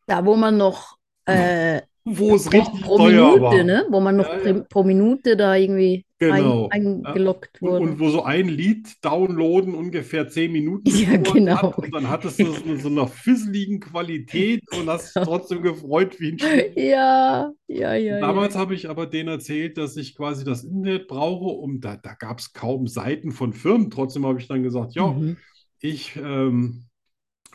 Da, 0.07 0.25
wo 0.25 0.37
man 0.37 0.57
noch 0.57 0.99
äh, 1.27 1.83
wo 2.05 2.35
es 2.35 2.53
richtig 2.53 2.83
pro 2.83 2.99
teuer 2.99 3.25
Minute, 3.35 3.41
war. 3.43 3.65
ne? 3.65 3.87
Wo 3.91 4.01
man 4.01 4.17
noch 4.17 4.29
Ja, 4.29 4.47
ja. 4.47 4.61
pro 4.69 4.83
Minute 4.85 5.37
da 5.37 5.57
irgendwie 5.57 6.05
Genau. 6.19 6.69
ein, 6.71 7.05
eingeloggt 7.05 7.61
Und, 7.61 7.71
wurde. 7.71 7.85
und 7.85 7.99
wo 8.01 8.09
so 8.09 8.23
ein 8.23 8.49
Lied 8.49 8.89
downloaden 9.05 9.75
ungefähr 9.75 10.29
10 10.29 10.53
Minuten 10.53 10.89
Ja, 10.91 11.17
genau. 11.17 11.57
hat 11.63 11.79
und 11.79 11.95
dann 11.95 12.09
hattest 12.09 12.39
du 12.41 12.47
es 12.53 12.83
so 12.83 12.89
einer 12.89 13.09
fisseligen 13.09 13.81
Qualität 13.81 14.63
und 14.79 14.89
hast 14.89 15.15
dich 15.17 15.23
trotzdem 15.23 15.63
gefreut 15.63 16.19
wie 16.21 16.33
ein 16.33 16.39
Schnee. 16.39 16.73
Ja, 16.77 17.53
ja, 17.67 17.95
ja, 17.95 18.21
Damals 18.21 18.55
ja. 18.55 18.61
habe 18.61 18.75
ich 18.75 18.89
aber 18.89 19.07
denen 19.07 19.29
erzählt, 19.29 19.77
dass 19.77 19.97
ich 19.97 20.15
quasi 20.15 20.45
das 20.45 20.65
Internet 20.65 21.09
brauche, 21.09 21.47
um 21.59 21.81
da, 21.81 21.97
da 21.97 22.15
gab 22.15 22.39
es 22.39 22.53
kaum 22.53 22.87
Seiten 22.87 23.33
von 23.33 23.53
Firmen. 23.53 23.91
Trotzdem 23.91 24.25
habe 24.25 24.39
ich 24.39 24.47
dann 24.49 24.63
gesagt, 24.63 24.95
ja, 24.95 25.07
Mhm. 25.09 25.37
ich 25.81 26.17
ähm, 26.17 26.85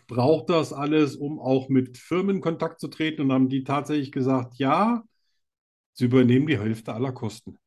brauche 0.10 0.46
das 0.48 0.74
alles, 0.74 1.16
um 1.16 1.40
auch 1.40 1.70
mit 1.70 1.98
Firmen 1.98 2.38
in 2.38 2.42
Kontakt 2.42 2.82
zu 2.82 2.90
treten. 2.90 3.22
Und 3.22 3.32
haben 3.32 3.48
die 3.48 3.64
tatsächlich 3.64 4.12
gesagt, 4.12 4.58
ja, 4.58 5.04
sie 5.94 6.06
übernehmen 6.06 6.48
die 6.48 6.60
Hälfte 6.60 6.94
aller 6.94 7.14
Kosten. 7.14 7.58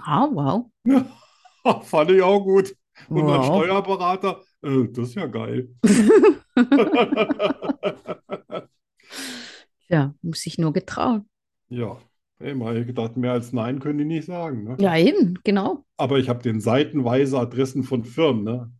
Ah, 0.00 0.28
wow. 0.30 0.70
Ja, 0.86 1.06
fand 1.82 2.10
ich 2.10 2.22
auch 2.22 2.44
gut. 2.44 2.76
Und 3.08 3.24
mein 3.24 3.40
Wow. 3.40 3.64
Steuerberater, 3.64 4.42
äh, 4.62 4.84
das 4.92 5.08
ist 5.08 5.14
ja 5.16 5.26
geil. 5.26 5.74
Ja, 9.88 10.14
muss 10.22 10.46
ich 10.46 10.58
nur 10.58 10.72
getrauen. 10.72 11.28
Ja, 11.68 11.98
mal 12.54 12.84
gedacht, 12.84 13.16
mehr 13.16 13.32
als 13.32 13.52
Nein 13.52 13.80
können 13.80 13.98
die 13.98 14.04
nicht 14.04 14.26
sagen. 14.26 14.64
Ne? 14.64 14.76
Ja, 14.80 14.96
eben, 14.96 15.38
genau. 15.44 15.84
Aber 15.96 16.18
ich 16.18 16.28
habe 16.28 16.42
den 16.42 16.60
seitenweise 16.60 17.38
Adressen 17.38 17.84
von 17.84 18.04
Firmen. 18.04 18.44
Ne? 18.44 18.72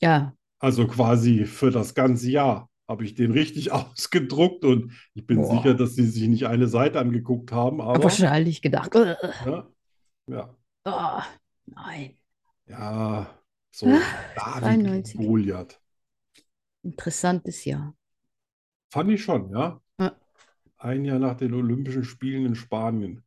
Ja, 0.00 0.34
Also 0.60 0.86
quasi 0.86 1.46
für 1.46 1.70
das 1.70 1.94
ganze 1.94 2.30
Jahr 2.30 2.70
habe 2.88 3.04
ich 3.04 3.14
den 3.14 3.32
richtig 3.32 3.72
ausgedruckt 3.72 4.64
und 4.64 4.92
ich 5.14 5.26
bin 5.26 5.38
Boah. 5.38 5.56
sicher, 5.56 5.74
dass 5.74 5.94
sie 5.94 6.04
sich 6.06 6.28
nicht 6.28 6.46
eine 6.46 6.68
Seite 6.68 7.00
angeguckt 7.00 7.50
haben, 7.52 7.80
aber 7.80 8.02
wahrscheinlich 8.04 8.62
gedacht. 8.62 8.94
äh, 8.94 9.16
ja, 9.46 9.68
ja, 10.28 10.56
Oh, 10.84 11.20
nein. 11.66 12.16
ja, 12.66 13.26
so 13.70 13.86
Ah, 13.86 14.60
David 14.60 14.62
gegen 14.70 14.84
93. 14.84 15.16
Goliath. 15.20 15.80
Interessantes 16.82 17.64
Jahr. 17.64 17.94
Fand 18.92 19.10
ich 19.10 19.22
schon, 19.22 19.50
ja. 19.50 19.80
Ja. 19.98 20.16
Ein 20.78 21.04
Jahr 21.04 21.18
nach 21.18 21.36
den 21.36 21.54
Olympischen 21.54 22.04
Spielen 22.04 22.46
in 22.46 22.54
Spanien. 22.54 23.22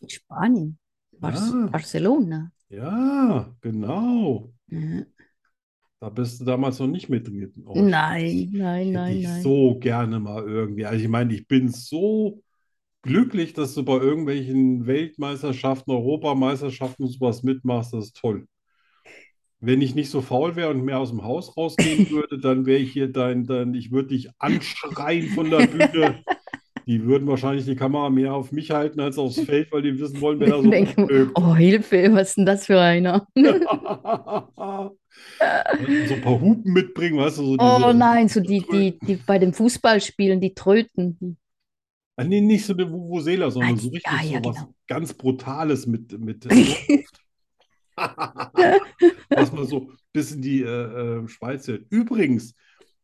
In 0.00 0.08
Spanien. 0.08 0.78
Bar 1.12 1.34
Ja. 1.34 1.66
Barcelona. 1.70 2.52
Ja, 2.68 3.54
genau. 3.60 4.52
Ja. 4.68 5.04
Da 6.00 6.10
bist 6.10 6.40
du 6.40 6.44
damals 6.44 6.78
noch 6.78 6.86
nicht 6.88 7.08
mitgeritten. 7.08 7.64
Oh, 7.66 7.74
Nein, 7.74 8.50
nein, 8.52 8.92
nein, 8.92 9.16
ich 9.18 9.24
nein. 9.24 9.42
so 9.42 9.78
gerne 9.78 10.20
mal 10.20 10.44
irgendwie. 10.46 10.84
Also 10.86 11.02
ich 11.02 11.08
meine, 11.08 11.34
ich 11.34 11.48
bin 11.48 11.68
so 11.70 12.42
glücklich, 13.02 13.54
dass 13.54 13.74
du 13.74 13.84
bei 13.84 13.98
irgendwelchen 13.98 14.86
Weltmeisterschaften, 14.86 15.92
Europameisterschaften 15.92 17.04
und 17.06 17.10
sowas 17.12 17.42
mitmachst. 17.42 17.94
Das 17.94 18.06
ist 18.06 18.16
toll. 18.18 18.46
Wenn 19.60 19.80
ich 19.82 19.94
nicht 19.94 20.10
so 20.10 20.20
faul 20.22 20.54
wäre 20.56 20.70
und 20.70 20.84
mehr 20.84 20.98
aus 20.98 21.10
dem 21.10 21.22
Haus 21.24 21.56
rausgehen 21.56 22.06
würde, 22.10 22.38
dann 22.38 22.66
wäre 22.66 22.78
ich 22.80 22.92
hier 22.92 23.10
dein, 23.12 23.44
dein, 23.46 23.74
ich 23.74 23.90
würde 23.90 24.08
dich 24.08 24.28
anschreien 24.38 25.28
von 25.30 25.50
der 25.50 25.62
Bühne. 25.66 26.22
Die 26.86 27.02
würden 27.04 27.26
wahrscheinlich 27.26 27.64
die 27.64 27.74
Kamera 27.74 28.10
mehr 28.10 28.34
auf 28.34 28.52
mich 28.52 28.70
halten 28.70 29.00
als 29.00 29.18
aufs 29.18 29.40
Feld, 29.42 29.72
weil 29.72 29.82
die 29.82 29.98
wissen 29.98 30.20
wollen, 30.20 30.38
wer 30.40 30.48
da 30.48 30.62
so 30.62 30.70
rumstöbt. 30.70 31.32
oh, 31.34 31.54
Hilfe, 31.54 32.12
was 32.12 32.28
ist 32.28 32.36
denn 32.38 32.46
das 32.46 32.66
für 32.66 32.80
einer? 32.80 33.26
So 36.06 36.14
ein 36.14 36.20
paar 36.20 36.40
Hupen 36.40 36.74
mitbringen, 36.74 37.18
weißt 37.18 37.38
du, 37.38 37.44
so 37.44 37.56
Oh 37.58 37.92
nein, 37.94 38.28
so 38.28 38.40
die, 38.40 38.60
die, 38.70 38.98
die 38.98 39.16
bei 39.16 39.38
den 39.38 39.54
Fußballspielen, 39.54 40.42
die 40.42 40.52
Tröten. 40.52 41.38
Ah, 42.16 42.24
nee, 42.24 42.40
nicht 42.42 42.66
so 42.66 42.74
eine 42.74 42.90
Vuvuzela, 42.90 43.50
sondern 43.50 43.74
Ah, 43.74 43.76
so 43.78 43.88
richtig 43.88 44.12
ah, 44.12 44.22
ja, 44.22 44.40
so 44.42 44.50
was 44.50 44.56
genau. 44.56 44.74
ganz 44.86 45.14
Brutales 45.14 45.86
mit, 45.86 46.18
mit 46.18 46.46
was 47.96 49.52
man 49.52 49.66
so 49.66 49.90
bis 50.12 50.32
in 50.32 50.42
die 50.42 50.62
äh, 50.62 50.66
äh, 51.22 51.28
Schweiz 51.28 51.66
hält. 51.66 51.86
Übrigens, 51.90 52.54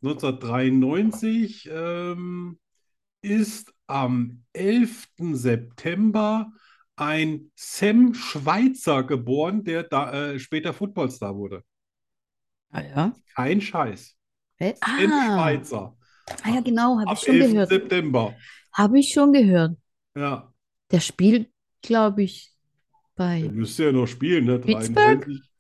1993 0.02 1.70
ähm, 1.72 2.58
ist 3.22 3.72
am 3.86 4.44
11. 4.52 5.34
September 5.34 6.52
ein 6.96 7.50
Sam 7.56 8.14
Schweitzer 8.14 9.02
geboren, 9.04 9.64
der 9.64 9.84
da, 9.84 10.32
äh, 10.32 10.38
später 10.38 10.72
Footballstar 10.72 11.36
wurde. 11.36 11.64
Ah 12.70 12.82
ja. 12.82 13.12
Kein 13.34 13.60
Scheiß. 13.60 14.16
Hä? 14.56 14.74
Sam 14.84 15.12
Ah, 15.12 15.34
Schweitzer. 15.36 15.96
ah 16.42 16.48
ja, 16.50 16.60
genau, 16.60 16.98
habe 17.00 17.12
ich 17.14 17.20
schon 17.20 17.34
11. 17.34 17.52
gehört. 17.52 17.68
September. 17.68 18.36
Habe 18.72 18.98
ich 19.00 19.12
schon 19.12 19.32
gehört. 19.32 19.76
Ja. 20.16 20.52
Der 20.90 21.00
spielt, 21.00 21.50
glaube 21.82 22.22
ich, 22.22 22.52
Der 23.14 23.16
bei, 23.16 23.40
müsste 23.50 23.84
ja 23.84 23.92
noch 23.92 24.06
spielen, 24.06 24.46
ne? 24.46 24.58
Pittsburgh? 24.58 25.24
93. 25.24 25.50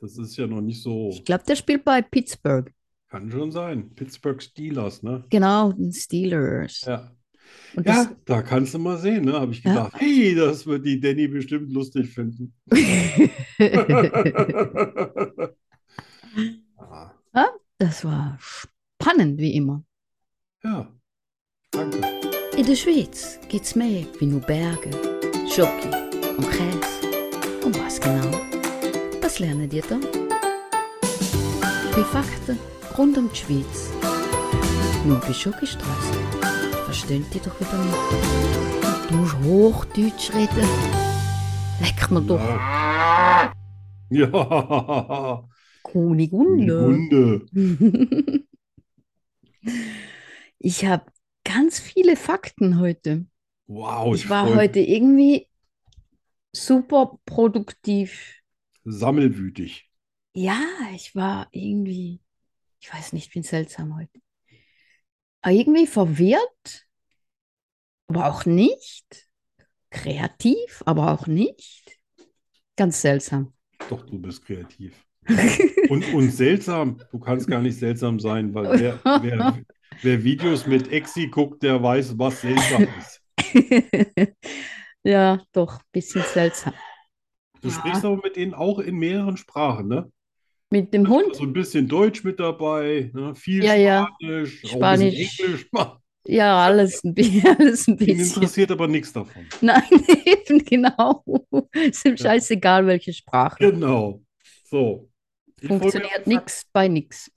Das 0.00 0.16
ist 0.16 0.36
ja 0.36 0.46
noch 0.46 0.60
nicht 0.62 0.82
so. 0.82 1.10
ich 1.10 1.24
glaube, 1.24 1.44
der 1.44 1.56
spielt 1.56 1.84
bei 1.84 2.00
Pittsburgh. 2.02 2.72
Kann 3.10 3.30
schon 3.30 3.50
sein. 3.52 3.90
Pittsburgh 3.94 4.40
Steelers, 4.40 5.02
ne? 5.02 5.24
Genau, 5.30 5.72
den 5.72 5.92
Steelers. 5.92 6.82
Ja. 6.86 7.10
Und 7.74 7.86
das, 7.88 8.06
Ja, 8.06 8.16
da 8.24 8.42
kannst 8.42 8.74
du 8.74 8.78
mal 8.78 8.98
sehen, 8.98 9.24
ne? 9.24 9.32
Habe 9.32 9.52
ich 9.52 9.62
Ja. 9.64 9.72
gedacht, 9.88 9.94
hey, 10.00 10.34
das 10.34 10.64
wird 10.66 10.86
die 10.86 11.00
Danny 11.00 11.26
bestimmt 11.28 11.72
lustig 11.72 12.10
finden. 12.10 12.54
Ah, 17.32 17.48
das 17.78 18.04
war 18.04 18.38
spannend 18.40 19.38
wie 19.40 19.54
immer. 19.54 19.84
ja, 20.64 20.92
danke. 21.70 21.98
In 22.56 22.66
der 22.66 22.76
Schweiz 22.76 23.38
gibt's 23.48 23.74
mehr 23.74 24.04
wie 24.18 24.26
nur 24.26 24.40
Berge, 24.40 24.90
Schoki 25.48 25.88
und 26.36 26.50
Käse. 26.50 27.64
Und 27.64 27.78
was 27.84 28.00
genau? 28.00 28.30
Das 29.20 29.38
lernen 29.38 29.70
ihr 29.70 29.82
dann. 29.88 30.00
Die 31.96 32.04
Fakten 32.04 32.58
rund 32.98 33.16
um 33.18 33.30
die 33.30 33.36
Schweiz. 33.36 33.90
Nur 35.06 35.18
bei 35.20 35.32
Schokistraße. 35.32 36.12
Verstehen 36.84 37.24
die 37.32 37.40
doch 37.40 37.58
wieder 37.60 37.78
nicht. 37.84 39.10
Du 39.10 39.16
musst 39.16 39.36
Hochdeutsch 39.44 40.30
reden. 40.34 40.68
Leck 41.80 42.10
mir 42.10 42.20
doch. 42.22 42.40
Ja, 44.10 45.48
Kunigunde. 45.82 46.84
Kunde. 46.84 47.46
Ich 50.58 50.84
habe 50.84 51.04
ganz 51.44 51.78
viele 51.80 52.16
Fakten 52.16 52.80
heute. 52.80 53.26
Wow, 53.66 54.14
Ich 54.14 54.28
war 54.28 54.54
heute 54.54 54.80
irgendwie 54.80 55.46
super 56.52 57.18
produktiv. 57.24 58.42
sammelwütig. 58.84 59.90
Ja, 60.34 60.60
ich 60.94 61.14
war 61.14 61.48
irgendwie, 61.52 62.20
ich 62.80 62.92
weiß 62.92 63.12
nicht, 63.12 63.32
bin 63.32 63.42
seltsam 63.42 63.96
heute. 63.96 64.20
Aber 65.42 65.52
Irgendwie 65.54 65.86
verwirrt, 65.86 66.86
aber 68.08 68.26
auch 68.26 68.44
nicht. 68.44 69.28
Kreativ, 69.90 70.82
aber 70.86 71.12
auch 71.12 71.26
nicht. 71.26 72.00
Ganz 72.76 73.02
seltsam. 73.02 73.54
Doch, 73.86 74.06
du 74.06 74.18
bist 74.20 74.44
kreativ. 74.44 75.06
Und, 75.88 76.06
und 76.08 76.30
seltsam, 76.30 77.00
du 77.10 77.18
kannst 77.18 77.48
gar 77.48 77.60
nicht 77.62 77.78
seltsam 77.78 78.20
sein, 78.20 78.54
weil 78.54 78.76
wer, 78.78 79.04
wer, 79.14 79.64
Wer 80.02 80.24
Videos 80.24 80.66
mit 80.66 80.88
Exi 80.92 81.28
guckt, 81.28 81.62
der 81.62 81.82
weiß, 81.82 82.18
was 82.18 82.40
seltsam 82.42 82.88
ist. 82.98 83.22
Ja, 85.04 85.42
doch, 85.52 85.78
ein 85.80 85.84
bisschen 85.92 86.22
seltsam. 86.24 86.74
Du 87.62 87.70
Ja. 87.70 87.74
sprichst 87.74 88.04
aber 88.04 88.16
mit 88.22 88.36
denen 88.36 88.52
auch 88.54 88.78
in 88.78 88.96
mehreren 88.98 89.36
Sprachen, 89.38 89.88
ne? 89.88 90.10
Mit 90.70 90.94
dem 90.94 91.08
Hund? 91.08 91.34
So 91.36 91.42
ein 91.42 91.52
bisschen 91.52 91.88
Deutsch 91.88 92.22
mit 92.24 92.38
dabei, 92.38 93.10
ne? 93.12 93.34
Viel 93.34 93.64
Ja, 93.64 93.74
ja. 93.74 94.08
Spanisch, 94.20 94.62
ein 94.62 94.68
Spanisch. 94.68 95.40
Englisch. 95.40 95.68
Ja, 96.26 96.58
alles 96.66 97.02
ein 97.02 97.14
bisschen. 97.14 97.46
Alles 97.58 97.88
ein 97.88 97.92
Ihn 97.92 97.96
bisschen. 97.96 98.20
interessiert 98.20 98.70
aber 98.70 98.86
nichts 98.86 99.10
davon. 99.10 99.46
Nein, 99.62 99.82
eben 100.26 100.62
genau. 100.64 101.24
Ist 101.72 102.04
ihm 102.04 102.16
scheißegal, 102.18 102.86
welche 102.86 103.12
Sprache. 103.14 103.56
Genau. 103.72 104.22
So. 104.64 105.08
Ich 105.60 105.68
Funktioniert 105.68 106.26
nichts 106.26 106.66
bei 106.72 106.88
nichts. 106.88 107.30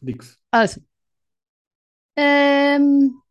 Nix. 0.00 0.38
Also, 0.50 0.80
ähm, 2.16 3.22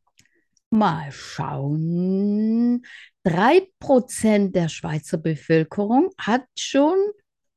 mal 0.70 1.12
schauen. 1.12 2.86
3% 3.24 4.52
der 4.56 4.70
Schweizer 4.70 5.18
Bevölkerung 5.18 6.10
hat 6.18 6.46
schon 6.58 6.98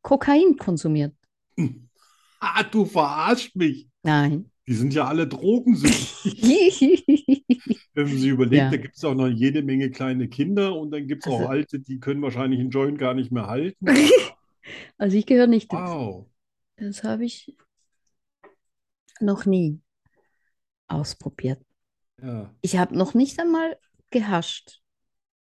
Kokain 0.03 0.57
konsumiert. 0.57 1.15
Ah, 2.43 2.63
du 2.63 2.87
verarschst 2.87 3.55
mich. 3.55 3.87
Nein. 4.03 4.51
Die 4.67 4.73
sind 4.75 4.95
ja 4.95 5.07
alle 5.07 5.27
drogensüchtig. 5.29 6.41
Wenn 7.93 8.07
man 8.07 8.17
sich 8.17 8.31
überlegt, 8.31 8.55
Ja. 8.63 8.71
da 8.71 8.77
gibt 8.79 8.97
es 8.97 9.05
auch 9.05 9.15
noch 9.15 9.29
jede 9.29 9.63
Menge 9.63 9.91
kleine 9.91 10.27
Kinder 10.29 10.75
und 10.75 10.91
dann 10.91 11.07
gibt 11.07 11.27
es 11.27 11.31
auch 11.33 11.41
Also- 11.41 11.49
Alte, 11.51 11.81
die 11.81 12.01
können 12.01 12.23
wahrscheinlich 12.23 12.61
einen 12.61 12.71
Joint 12.71 12.99
gar 12.99 13.13
nicht 13.15 13.31
mehr 13.33 13.47
halten. 13.47 13.85
Also 14.99 15.17
ich 15.17 15.27
gehöre 15.27 15.47
nicht 15.49 15.73
dazu. 15.73 15.93
Wow. 15.93 16.27
Das 16.77 17.03
habe 17.03 17.25
ich 17.25 17.57
noch 19.21 19.45
nie 19.47 19.81
ausprobiert. 20.87 21.61
Ja, 22.23 22.55
Ich 22.61 22.77
habe 22.77 22.97
noch 22.97 23.15
nicht 23.15 23.39
einmal 23.41 23.79
gehascht. 24.11 24.81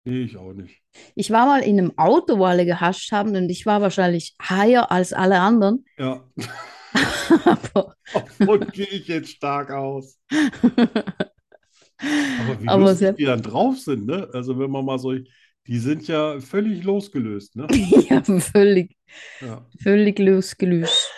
ich 0.06 0.38
auch 0.38 0.53
nicht. 0.53 0.80
Ich 1.15 1.31
war 1.31 1.45
mal 1.45 1.62
in 1.63 1.79
einem 1.79 1.98
Auto, 1.98 2.38
wo 2.38 2.45
alle 2.45 2.65
gehascht 2.65 3.12
haben 3.12 3.36
und 3.36 3.50
ich 3.50 3.65
war 3.65 3.81
wahrscheinlich 3.81 4.36
higher 4.41 4.91
als 4.91 5.13
alle 5.13 5.39
anderen. 5.39 5.86
Ja, 5.98 6.24
Aber, 7.45 7.95
davon 8.13 8.67
gehe 8.71 8.88
ich 8.88 9.07
jetzt 9.07 9.29
stark 9.31 9.71
aus. 9.71 10.19
Aber 12.38 12.62
wie 12.62 12.67
Aber 12.67 12.91
lustig 12.91 13.15
die 13.17 13.25
dann 13.25 13.41
drauf 13.41 13.79
sind, 13.79 14.05
ne? 14.05 14.29
Also 14.33 14.57
wenn 14.60 14.71
man 14.71 14.86
mal 14.86 15.00
so, 15.00 15.13
die 15.67 15.77
sind 15.79 16.07
ja 16.07 16.39
völlig 16.39 16.83
losgelöst, 16.83 17.55
ne? 17.55 17.67
ja, 18.10 18.21
völlig, 18.39 18.98
Ja, 19.39 19.65
völlig 19.81 20.19
losgelöst 20.19 21.12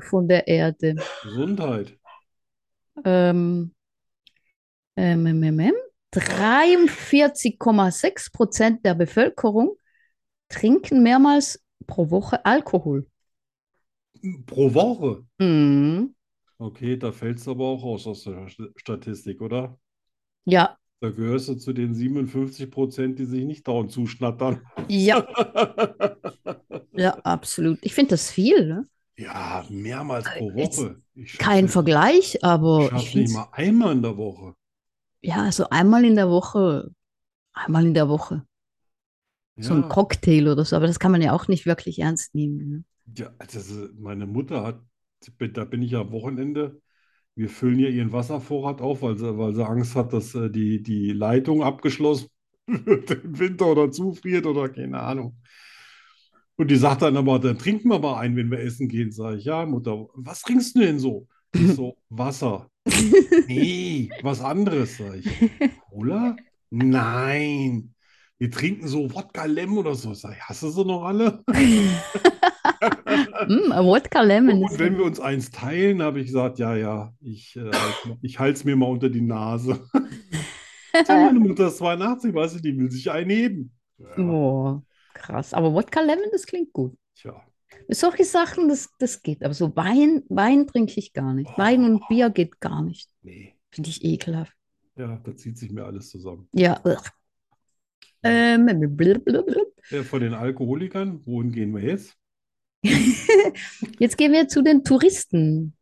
von 0.00 0.28
der 0.28 0.46
Erde. 0.48 0.96
Gesundheit. 1.22 1.98
Ähm, 3.04 3.72
ähm, 4.96 5.26
ähm, 5.26 5.42
ähm, 5.42 5.60
ähm. 5.60 5.74
43,6 6.12 8.32
Prozent 8.32 8.84
der 8.84 8.94
Bevölkerung 8.94 9.76
trinken 10.48 11.02
mehrmals 11.02 11.62
pro 11.86 12.10
Woche 12.10 12.44
Alkohol. 12.46 13.06
Pro 14.46 14.72
Woche. 14.74 15.24
Mhm. 15.40 16.14
Okay, 16.58 16.96
da 16.96 17.10
fällst 17.10 17.46
du 17.46 17.50
aber 17.50 17.64
auch 17.66 17.82
raus 17.82 18.06
aus 18.06 18.22
der 18.24 18.46
St- 18.46 18.70
Statistik, 18.78 19.40
oder? 19.40 19.78
Ja, 20.44 20.78
Da 21.02 21.10
gehörst 21.10 21.48
du 21.48 21.54
zu 21.56 21.72
den 21.74 21.92
57 21.94 22.70
Prozent, 22.70 23.18
die 23.18 23.24
sich 23.26 23.44
nicht 23.44 23.66
dauernd 23.68 23.92
zuschnattern. 23.92 24.62
ja, 24.88 25.26
ja, 26.94 27.10
absolut. 27.24 27.78
Ich 27.82 27.94
finde 27.94 28.10
das 28.10 28.30
viel, 28.30 28.66
ne? 28.66 28.86
Ja, 29.16 29.64
mehrmals 29.68 30.32
pro 30.32 30.54
Woche. 30.54 31.02
Kein 31.38 31.64
nicht. 31.64 31.68
Vergleich, 31.68 32.34
Ich 32.42 32.42
aber 32.44 32.94
ich 32.94 32.98
schaff's 32.98 33.10
finde 33.10 33.14
nicht 33.14 33.32
mal 33.32 33.48
einmal 33.52 33.92
in 33.92 34.02
der 34.02 34.16
Woche. 34.16 34.54
Ja, 35.22 35.50
so 35.52 35.68
einmal 35.70 36.04
in 36.04 36.16
der 36.16 36.28
Woche, 36.30 36.90
einmal 37.54 37.86
in 37.86 37.94
der 37.94 38.08
Woche, 38.10 38.46
so 39.60 39.74
ein 39.74 39.86
Ja, 39.86 39.88
Cocktail 39.88 40.48
oder 40.48 40.64
so, 40.64 40.76
aber 40.76 40.86
das 40.86 40.98
kann 40.98 41.12
man 41.12 41.22
ja 41.22 41.32
auch 41.32 41.48
nicht 41.48 41.66
wirklich 41.66 41.98
ernst 42.00 42.34
nehmen. 42.34 42.68
Ne? 42.68 42.84
ja, 43.16 43.30
ist, 43.54 43.72
meine 43.98 44.26
Mutter 44.26 44.62
hat, 44.64 44.80
da 45.38 45.64
bin 45.64 45.82
ich 45.82 45.92
ja 45.92 46.00
am 46.02 46.12
Wochenende. 46.12 46.80
Wir 47.34 47.48
füllen 47.50 47.78
ja 47.78 47.88
ihren 47.88 48.12
Wasservorrat 48.12 48.80
auf, 48.80 49.02
weil 49.02 49.16
sie, 49.18 49.38
weil 49.38 49.54
sie 49.54 49.66
Angst 49.66 49.96
hat, 49.96 50.12
dass 50.12 50.34
äh, 50.34 50.50
die, 50.50 50.82
die 50.82 51.12
Leitung 51.12 51.62
abgeschlossen 51.62 52.28
wird 52.66 53.10
im 53.12 53.38
Winter 53.38 53.66
oder 53.68 53.90
zufriert 53.92 54.46
oder 54.46 54.68
keine 54.68 55.00
Ahnung. 55.00 55.38
Und 56.56 56.70
die 56.70 56.76
sagt 56.76 57.02
dann 57.02 57.16
aber, 57.16 57.38
dann 57.38 57.58
trinken 57.58 57.88
wir 57.88 57.98
mal 57.98 58.18
ein, 58.20 58.36
wenn 58.36 58.50
wir 58.50 58.60
essen 58.60 58.88
gehen. 58.88 59.10
Sag 59.12 59.36
ich, 59.38 59.44
ja, 59.44 59.64
Mutter, 59.66 60.08
was 60.14 60.42
trinkst 60.42 60.76
du 60.76 60.80
denn 60.80 60.98
so? 60.98 61.26
Ich 61.52 61.72
so, 61.74 61.96
Wasser. 62.10 62.69
Nee, 63.46 64.10
was 64.22 64.40
anderes, 64.40 64.96
sag 64.96 65.14
ich. 65.16 65.26
Cola? 65.90 66.36
Nein. 66.70 67.94
Wir 68.38 68.50
trinken 68.50 68.88
so 68.88 69.12
Wodka 69.14 69.44
Lem 69.44 69.76
oder 69.76 69.94
so. 69.94 70.14
Sag 70.14 70.36
ich, 70.36 70.42
hast 70.42 70.62
du 70.62 70.70
sie 70.70 70.84
noch 70.84 71.04
alle? 71.04 71.42
Mm, 73.48 73.72
Wodka 73.84 74.22
Lemon 74.22 74.62
Und 74.62 74.78
wenn 74.78 74.96
wir 74.96 75.04
uns 75.04 75.20
eins 75.20 75.50
teilen, 75.50 76.02
habe 76.02 76.20
ich 76.20 76.26
gesagt, 76.26 76.58
ja, 76.58 76.74
ja, 76.76 77.12
ich, 77.20 77.56
äh, 77.56 77.70
ich 78.22 78.38
halte 78.38 78.58
es 78.58 78.64
mir 78.64 78.76
mal 78.76 78.86
unter 78.86 79.08
die 79.10 79.20
Nase. 79.20 79.80
Meine 81.08 81.40
Mutter 81.40 81.68
ist 81.68 81.78
82, 81.78 82.34
weißt 82.34 82.56
du, 82.56 82.60
die 82.60 82.76
will 82.78 82.90
sich 82.90 83.10
einheben. 83.10 83.72
Ja, 83.98 84.06
Oh, 84.18 84.82
krass. 85.14 85.52
Aber 85.54 85.72
Wodka 85.74 86.00
Lemon, 86.00 86.28
das 86.32 86.46
klingt 86.46 86.72
gut. 86.72 86.96
tja. 87.14 87.49
Solche 87.88 88.24
Sachen, 88.24 88.68
das, 88.68 88.90
das 88.98 89.22
geht. 89.22 89.44
Aber 89.44 89.54
so 89.54 89.74
Wein, 89.76 90.22
Wein 90.28 90.66
trinke 90.66 90.94
ich 90.98 91.12
gar 91.12 91.34
nicht. 91.34 91.50
Wein 91.56 91.84
und 91.84 92.06
Bier 92.08 92.30
geht 92.30 92.60
gar 92.60 92.82
nicht. 92.82 93.10
Nee. 93.22 93.54
Finde 93.70 93.90
ich 93.90 94.04
ekelhaft. 94.04 94.52
Ja, 94.96 95.20
da 95.22 95.36
zieht 95.36 95.58
sich 95.58 95.70
mir 95.70 95.84
alles 95.84 96.10
zusammen. 96.10 96.48
Ja. 96.52 96.80
Ähm. 98.22 98.68
Ja, 99.90 100.02
von 100.02 100.20
den 100.20 100.34
Alkoholikern, 100.34 101.24
wohin 101.24 101.52
gehen 101.52 101.74
wir 101.74 101.82
jetzt? 101.82 102.16
Jetzt 103.98 104.16
gehen 104.16 104.32
wir 104.32 104.48
zu 104.48 104.62
den 104.62 104.84
Touristen. 104.84 105.74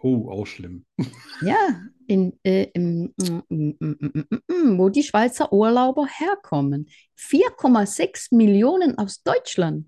Oh, 0.00 0.30
auch 0.30 0.46
schlimm. 0.46 0.84
Ja, 1.42 1.82
in, 2.06 2.38
äh, 2.42 2.68
im, 2.72 3.14
mm, 3.16 3.42
mm, 3.48 4.24
mm, 4.48 4.78
wo 4.78 4.88
die 4.88 5.02
Schweizer 5.02 5.52
Urlauber 5.52 6.06
herkommen. 6.06 6.88
4,6 7.18 8.34
Millionen 8.34 8.96
aus 8.96 9.22
Deutschland. 9.22 9.86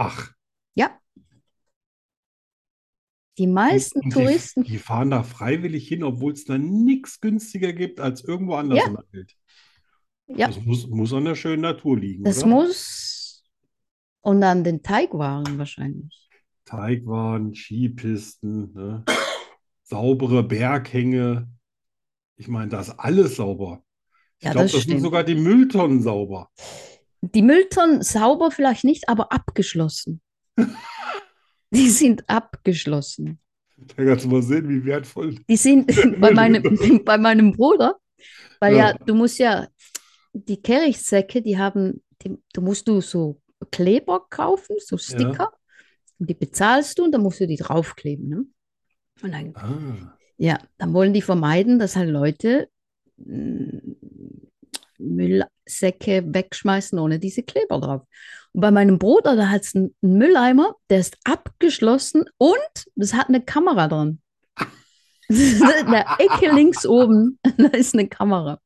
Ach, 0.00 0.32
Ja. 0.74 0.98
Die 3.38 3.46
meisten 3.46 4.00
die, 4.00 4.08
Touristen. 4.08 4.64
die 4.64 4.78
fahren 4.78 5.10
da 5.10 5.22
freiwillig 5.22 5.86
hin, 5.88 6.02
obwohl 6.04 6.32
es 6.32 6.44
da 6.44 6.58
nichts 6.58 7.20
günstiger 7.20 7.72
gibt 7.72 8.00
als 8.00 8.24
irgendwo 8.24 8.54
anders 8.54 8.78
Ja. 8.78 8.86
in 8.86 8.94
der 8.94 9.04
Welt. 9.12 9.36
Ja, 10.26 10.46
Das 10.46 10.60
muss, 10.60 10.86
muss 10.88 11.12
an 11.12 11.24
der 11.26 11.34
schönen 11.34 11.62
Natur 11.62 11.98
liegen, 11.98 12.24
das 12.24 12.38
oder? 12.38 12.46
muss. 12.48 13.44
Und 14.22 14.42
an 14.42 14.64
den 14.64 14.82
Teigwaren 14.82 15.58
wahrscheinlich. 15.58 16.28
Teigwaren, 16.64 17.54
Skipisten, 17.54 18.72
ne? 18.74 19.04
Saubere 19.82 20.42
Berghänge. 20.42 21.48
Ich 22.36 22.48
meine, 22.48 22.68
da 22.70 22.80
ist 22.80 22.90
alles 22.90 23.36
sauber. 23.36 23.82
Ich 24.38 24.44
Ja, 24.44 24.52
glaube, 24.52 24.66
das 24.66 24.72
das 24.72 24.84
sind 24.84 25.00
sogar 25.00 25.24
die 25.24 25.34
Mülltonnen 25.34 26.00
sauber. 26.02 26.50
Die 27.22 27.42
Mülltonnen 27.42 28.02
sauber 28.02 28.50
vielleicht 28.50 28.84
nicht, 28.84 29.08
aber 29.08 29.32
abgeschlossen. 29.32 30.20
Die 31.72 31.90
sind 31.90 32.28
abgeschlossen. 32.28 33.38
Da 33.96 34.04
kannst 34.04 34.24
du 34.24 34.28
mal 34.28 34.42
sehen, 34.42 34.68
wie 34.68 34.84
wertvoll. 34.84 35.36
Die 35.48 35.56
sind 35.56 35.86
bei 36.20 36.32
meinem, 36.32 36.62
bei 37.04 37.18
meinem 37.18 37.52
Bruder, 37.52 37.96
weil 38.60 38.76
ja, 38.76 38.90
Ja. 38.90 38.96
du 39.06 39.14
musst 39.14 39.38
ja, 39.38 39.68
die 40.32 40.60
Kehrichtsäcke, 40.60 41.42
die 41.42 41.58
haben, 41.58 42.02
die, 42.22 42.36
du 42.52 42.60
musst 42.60 42.88
du 42.88 43.00
so 43.00 43.40
Kleber 43.70 44.26
kaufen, 44.30 44.76
so 44.78 44.96
Sticker, 44.96 45.52
und 46.18 46.30
die 46.30 46.34
bezahlst 46.34 46.98
du 46.98 47.04
und 47.04 47.12
dann 47.12 47.22
musst 47.22 47.40
du 47.40 47.46
die 47.46 47.56
draufkleben. 47.56 48.28
Ne? 48.28 48.44
Und 49.22 49.32
dann, 49.32 49.54
Ah, 49.54 50.16
ja, 50.38 50.58
dann 50.78 50.92
wollen 50.94 51.12
die 51.14 51.22
vermeiden, 51.22 51.78
dass 51.78 51.96
halt 51.96 52.10
Leute 52.10 52.70
Müllsäcke 55.00 56.24
wegschmeißen 56.26 56.98
ohne 56.98 57.18
diese 57.18 57.42
Kleber 57.42 57.80
drauf. 57.80 58.02
Und 58.52 58.60
bei 58.60 58.70
meinem 58.70 58.98
Bruder, 58.98 59.36
da 59.36 59.48
hat 59.48 59.62
es 59.62 59.74
einen 59.74 59.94
Mülleimer, 60.00 60.74
der 60.88 61.00
ist 61.00 61.16
abgeschlossen 61.24 62.24
und 62.38 62.86
das 62.96 63.14
hat 63.14 63.28
eine 63.28 63.40
Kamera 63.42 63.88
dran. 63.88 64.20
In 65.28 65.60
der 65.90 66.06
Ecke 66.18 66.52
links 66.52 66.84
oben, 66.84 67.38
da 67.56 67.66
ist 67.68 67.94
eine 67.94 68.08
Kamera. 68.08 68.58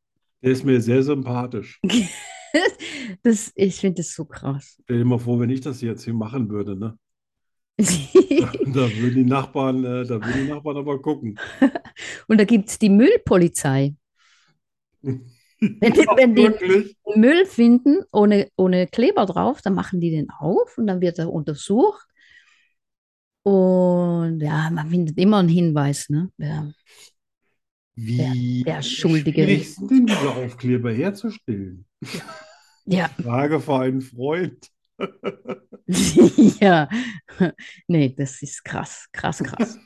der 0.43 0.53
ist 0.53 0.65
mir 0.65 0.81
sehr 0.81 1.03
sympathisch. 1.03 1.81
Das, 3.25 3.51
ich 3.57 3.75
finde 3.81 4.03
das 4.03 4.15
so 4.15 4.25
krass. 4.27 4.79
Stell 4.85 4.99
dir 4.99 5.05
mal 5.05 5.19
vor, 5.19 5.41
wenn 5.41 5.51
ich 5.51 5.61
das 5.61 5.81
jetzt 5.81 6.05
hier 6.05 6.15
machen 6.15 6.49
würde, 6.49 6.77
ne? 6.77 6.97
Da 7.79 8.89
würden 8.97 9.15
die 9.17 9.25
Nachbarn, 9.25 9.85
äh, 9.85 10.05
da 10.05 10.25
würden 10.25 10.47
die 10.47 10.53
Nachbarn 10.53 10.77
aber 10.77 11.03
gucken. 11.03 11.37
Und 12.29 12.39
da 12.39 12.45
gibt 12.45 12.69
es 12.69 12.79
die 12.79 12.91
Müllpolizei. 12.91 13.97
Wenn, 15.81 15.95
Ja, 15.95 16.17
wenn 16.17 16.35
die? 16.35 16.97
Müll 17.17 17.47
finden 17.47 18.03
ohne, 18.13 18.49
ohne 18.57 18.87
Kleber 18.87 19.27
drauf, 19.27 19.63
dann 19.63 19.75
machen 19.75 20.01
die 20.01 20.11
den 20.11 20.31
auf 20.31 20.77
und 20.79 20.87
dann 20.87 21.01
wird 21.01 21.19
er 21.19 21.33
untersucht. 21.33 22.07
Und 23.43 24.41
ja, 24.41 24.71
man 24.71 24.89
findet 24.89 25.19
immer 25.19 25.39
einen 25.39 25.49
Hinweis, 25.49 26.09
ne? 26.09 26.31
Ja. 26.39 26.73
Wie 27.95 28.65
der 28.65 28.83
Schuldige 28.83 29.45
schwierig 29.45 29.63
ist. 29.63 29.81
denn 29.91 30.07
diese 30.07 30.31
Aufkleber 30.31 30.93
herzustellen? 30.93 31.85
Ja, 32.87 33.09
Frage 33.23 33.61
für 33.61 33.79
einen 33.79 34.01
Freund. 34.01 34.71
ja. 36.61 36.89
Nee, 37.87 38.15
das 38.17 38.43
ist 38.43 38.65
krass, 38.65 39.07
krass, 39.13 39.39
krass. 39.39 39.79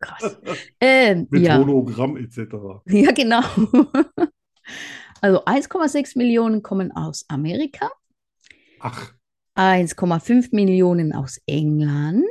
Krass. 0.00 0.36
Ähm, 0.80 1.28
Mit 1.30 1.42
ja. 1.42 1.58
Hologramm 1.58 2.16
etc. 2.16 2.82
Ja, 2.86 3.12
genau. 3.12 3.42
Also 5.20 5.44
1,6 5.44 6.18
Millionen 6.18 6.62
kommen 6.62 6.92
aus 6.92 7.24
Amerika, 7.28 7.90
Ach, 8.80 9.14
1,5 9.56 10.48
Millionen 10.54 11.12
aus 11.12 11.40
England, 11.46 12.24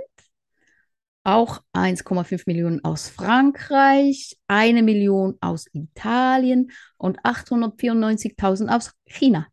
auch 1.24 1.62
1,5 1.74 2.44
Millionen 2.48 2.84
aus 2.84 3.10
Frankreich, 3.10 4.38
eine 4.48 4.84
Million 4.84 5.38
aus 5.40 5.68
Italien 5.74 6.72
und 6.98 7.20
894.000 7.24 8.76
aus 8.76 8.94
China. 9.06 9.48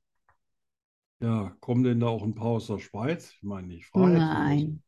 ja, 1.21 1.55
kommen 1.61 1.85
denn 1.85 2.01
da 2.01 2.07
auch 2.07 2.23
ein 2.23 2.35
paar 2.35 2.49
aus 2.49 2.69
der 2.69 2.79
Schweiz? 2.79 3.33
Ich 3.35 3.43
meine, 3.43 3.75
ich 3.75 3.87
frage. 3.87 4.14
Nein. 4.14 4.83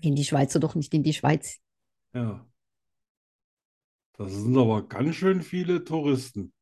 Gehen 0.00 0.14
die 0.14 0.24
Schweizer 0.24 0.60
doch 0.60 0.76
nicht 0.76 0.94
in 0.94 1.02
die 1.02 1.12
Schweiz. 1.12 1.58
Ja. 2.14 2.46
Das 4.16 4.32
sind 4.32 4.56
aber 4.56 4.86
ganz 4.86 5.16
schön 5.16 5.42
viele 5.42 5.84
Touristen. 5.84 6.52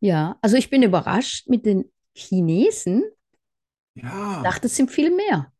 Ja, 0.00 0.38
also 0.42 0.56
ich 0.56 0.70
bin 0.70 0.82
überrascht 0.82 1.48
mit 1.48 1.66
den 1.66 1.90
Chinesen. 2.14 3.04
Ja, 3.94 4.36
Ich 4.36 4.42
dachte, 4.42 4.66
es 4.66 4.76
sind 4.76 4.90
viel 4.90 5.14
mehr. 5.14 5.52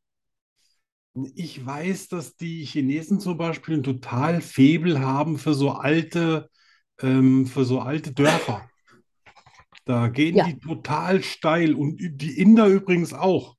ich 1.35 1.65
weiß, 1.65 2.09
dass 2.09 2.37
die 2.37 2.65
Chinesen 2.65 3.21
zum 3.21 3.37
Beispiel 3.37 3.77
ein 3.79 3.83
total 3.83 4.41
Faible 4.41 5.01
haben 5.01 5.39
für 5.39 5.55
so 5.55 5.71
alte, 5.73 6.49
ähm, 7.01 7.47
für 7.47 7.65
so 7.65 7.81
alte 7.81 8.13
Dörfer. 8.13 8.71
Da 9.85 10.09
gehen 10.09 10.37
Ja. 10.37 10.45
die 10.45 10.59
total 10.59 11.23
steil 11.23 11.75
und 11.75 11.99
die 11.99 12.39
Inder 12.39 12.67
übrigens 12.67 13.13
auch. 13.13 13.57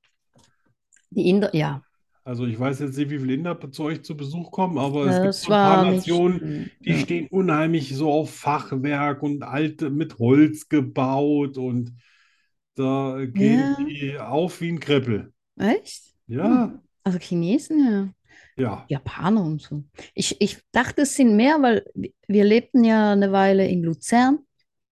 Die 1.09 1.29
Inder, 1.29 1.55
ja, 1.55 1.83
Also 2.23 2.45
ich 2.45 2.59
weiß 2.59 2.79
jetzt 2.79 2.97
nicht, 2.97 3.09
wie 3.09 3.17
viele 3.19 3.33
Inder 3.33 3.59
zu 3.71 3.83
euch 3.83 4.03
zu 4.03 4.15
Besuch 4.15 4.51
kommen, 4.51 4.77
aber 4.77 5.05
es 5.07 5.15
gibt 5.15 5.27
das 5.27 5.41
so 5.41 5.51
ein 5.51 5.57
paar 5.57 5.85
nicht 5.85 6.07
Nationen, 6.07 6.71
die 6.81 6.91
Ja. 6.91 6.97
stehen 6.99 7.27
unheimlich 7.31 7.95
so 7.95 8.11
auf 8.11 8.29
Fachwerk 8.33 9.23
und 9.23 9.41
alte 9.43 9.89
mit 9.89 10.19
Holz 10.19 10.69
gebaut 10.69 11.57
und 11.57 11.95
da 12.75 13.25
gehen 13.25 13.59
Ja. 13.59 13.85
die 13.85 14.17
auf 14.19 14.61
wie 14.61 14.69
ein 14.71 14.79
Kreppel. 14.79 15.33
Echt? 15.57 16.03
Ja, 16.27 16.79
Also 17.03 17.17
Chinesen, 17.17 18.13
ja. 18.55 18.63
ja, 18.63 18.85
Japaner 18.87 19.43
und 19.43 19.59
so. 19.61 19.83
Ich, 20.13 20.39
ich 20.39 20.59
dachte, 20.71 21.01
es 21.01 21.15
sind 21.15 21.35
mehr, 21.35 21.59
weil 21.61 21.83
wir- 21.95 22.11
wir 22.27 22.43
lebten 22.43 22.83
ja 22.83 23.11
eine 23.13 23.31
Weile 23.31 23.67
in 23.67 23.83
Luzern. 23.83 24.39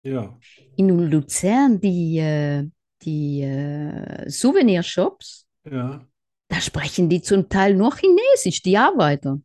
ja. 0.03 0.39
In 0.77 0.89
Luzern, 1.11 1.81
die, 1.81 2.19
äh, 2.19 2.69
die 3.03 3.41
äh, 3.43 4.29
Souvenirshops, 4.29 5.47
Ja. 5.71 6.07
Da 6.55 6.61
sprechen 6.61 7.09
die 7.09 7.21
zum 7.21 7.49
Teil 7.49 7.75
nur 7.75 7.97
Chinesisch, 7.97 8.63
die 8.63 8.79
Arbeiter. 8.79 9.41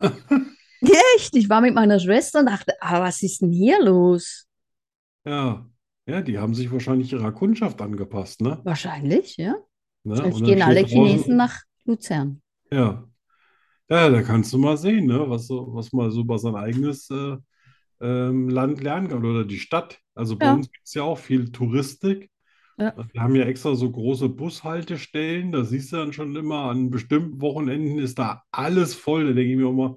Echt? 1.16 1.34
Ich 1.34 1.48
war 1.48 1.60
mit 1.60 1.74
meiner 1.74 1.98
Schwester 1.98 2.40
und 2.40 2.46
dachte, 2.46 2.74
ah, 2.80 3.00
was 3.00 3.22
ist 3.22 3.42
denn 3.42 3.50
hier 3.50 3.82
los? 3.82 4.46
Ja, 5.24 5.66
ja, 6.06 6.20
die 6.22 6.38
haben 6.38 6.54
sich 6.54 6.70
wahrscheinlich 6.72 7.12
ihrer 7.12 7.32
Kundschaft 7.32 7.80
angepasst, 7.80 8.40
ne? 8.40 8.60
Wahrscheinlich, 8.64 9.36
ja. 9.36 9.56
Ne? 10.04 10.14
Jetzt 10.16 10.34
Und 10.34 10.40
dann 10.42 10.44
gehen 10.44 10.62
alle 10.62 10.84
Chinesen 10.84 11.36
nach 11.36 11.60
Luzern. 11.84 12.42
Ja. 12.72 13.08
Ja, 13.88 14.08
da 14.10 14.22
kannst 14.22 14.52
du 14.52 14.58
mal 14.58 14.76
sehen, 14.78 15.06
ne, 15.06 15.28
was 15.28 15.50
was 15.50 15.92
man 15.92 16.10
so 16.10 16.22
über 16.22 16.38
sein 16.38 16.56
eigenes 16.56 17.10
äh, 17.10 17.36
ähm, 18.00 18.48
Land 18.48 18.82
lernen 18.82 19.08
kann 19.08 19.24
oder 19.24 19.44
die 19.44 19.60
Stadt. 19.60 20.00
Also 20.14 20.38
bei 20.38 20.46
Ja. 20.46 20.54
uns 20.54 20.72
gibt 20.72 20.86
es 20.86 20.94
ja 20.94 21.02
auch 21.04 21.18
viel 21.18 21.52
Touristik. 21.52 22.31
Ja. 22.78 22.94
Wir 23.12 23.22
haben 23.22 23.36
ja 23.36 23.44
extra 23.44 23.74
so 23.74 23.90
große 23.90 24.28
Bushaltestellen. 24.28 25.52
Da 25.52 25.64
siehst 25.64 25.92
du 25.92 25.96
dann 25.96 26.12
schon 26.12 26.34
immer, 26.36 26.70
an 26.70 26.90
bestimmten 26.90 27.40
Wochenenden 27.40 27.98
ist 27.98 28.18
da 28.18 28.42
alles 28.50 28.94
voll. 28.94 29.26
Da 29.26 29.32
denke 29.32 29.52
ich 29.52 29.58
mir 29.58 29.68
immer, 29.68 29.96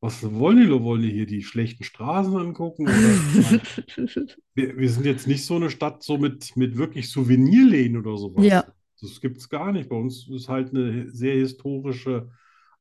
was 0.00 0.22
wollen 0.32 0.58
die? 0.58 0.70
Wollen 0.70 1.02
die 1.02 1.10
hier 1.10 1.26
die 1.26 1.42
schlechten 1.42 1.84
Straßen 1.84 2.36
angucken? 2.36 2.86
Wir, 4.54 4.76
wir 4.76 4.90
sind 4.90 5.06
jetzt 5.06 5.28
nicht 5.28 5.44
so 5.44 5.54
eine 5.54 5.70
Stadt 5.70 6.02
so 6.02 6.18
mit, 6.18 6.56
mit 6.56 6.76
wirklich 6.76 7.10
Souvenirläden 7.10 7.96
oder 7.96 8.16
sowas. 8.16 8.44
Ja. 8.44 8.64
Das 9.00 9.20
gibt 9.20 9.38
es 9.38 9.48
gar 9.48 9.70
nicht. 9.70 9.88
Bei 9.88 9.94
uns 9.96 10.28
ist 10.28 10.48
halt 10.48 10.70
eine 10.74 11.10
sehr 11.12 11.36
historische 11.36 12.28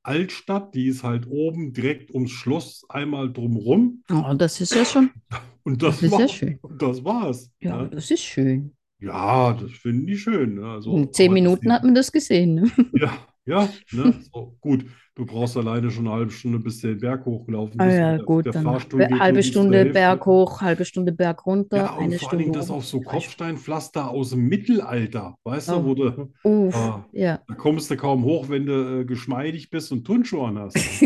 Altstadt, 0.08 0.74
die 0.74 0.88
ist 0.88 1.04
halt 1.04 1.28
oben 1.28 1.74
direkt 1.74 2.12
ums 2.12 2.32
Schloss 2.32 2.86
einmal 2.90 3.32
drumrum 3.32 4.04
Oh, 4.10 4.34
das 4.36 4.62
ist 4.62 4.74
ja 4.74 4.86
schon, 4.86 5.12
und 5.64 5.84
das 5.84 6.00
das 6.00 6.04
ist 6.04 6.18
ja 6.18 6.20
war, 6.20 6.28
schön. 6.30 6.60
und 6.62 6.82
das 6.82 7.04
war's. 7.04 7.52
Ja, 7.60 7.84
ne? 7.84 7.90
das 7.90 8.10
ist 8.10 8.24
schön. 8.24 8.77
Ja, 9.00 9.54
das 9.54 9.72
finden 9.72 10.08
die 10.08 10.18
schön. 10.18 10.56
Ne? 10.56 10.66
Also, 10.66 10.92
In 10.96 11.14
zehn 11.14 11.32
Minuten 11.34 11.72
hat 11.72 11.84
man 11.84 11.94
das 11.96 12.12
gesehen. 12.12 12.56
Ne? 12.56 12.72
ja, 12.94 13.14
ja, 13.46 13.70
ne? 13.92 14.14
So, 14.34 14.58
gut. 14.60 14.86
Du 15.14 15.26
brauchst 15.26 15.58
alleine 15.58 15.90
schon 15.90 16.06
eine 16.08 16.16
halbe 16.16 16.32
Stunde, 16.32 16.60
bis 16.60 16.80
du 16.80 16.90
den 16.90 17.00
Berg 17.00 17.26
hochgelaufen 17.26 17.80
Ah 17.82 17.86
bist. 17.86 17.98
ja, 17.98 18.12
Und 18.12 18.18
der, 18.18 18.26
gut, 18.26 18.46
der 18.46 18.52
dann 18.54 19.20
halbe 19.20 19.42
Stunde 19.42 19.78
Hälfte. 19.80 19.94
Berg 19.94 20.26
hoch, 20.28 20.62
halbe 20.62 20.86
Stunde 20.86 21.12
Berg 21.12 21.44
runter, 21.48 21.78
Ja, 21.78 21.90
und 21.96 22.04
eine 22.04 22.20
vor 22.20 22.30
allen 22.30 22.38
Dingen 22.40 22.54
Stunde 22.54 22.60
das 22.60 22.70
auf 22.70 22.86
so 22.86 23.02
Kopfsteinpflaster 23.02 24.10
aus 24.12 24.30
dem 24.30 24.48
Mittelalter, 24.48 25.36
weißt 25.44 25.70
du, 25.70 25.74
Oh. 25.74 25.86
wo 25.86 25.96
du. 25.96 26.32
Uff, 26.44 26.76
Ah. 26.76 27.06
ja. 27.14 27.40
da 27.48 27.56
kommst 27.56 27.90
du 27.90 27.98
kaum 27.98 28.24
hoch, 28.26 28.48
wenn 28.50 28.68
du 28.68 29.00
äh, 29.02 29.06
geschmeidig 29.06 29.72
bist 29.72 29.92
und 29.92 30.06
Turnschuhe 30.06 30.54
hast. 30.56 30.76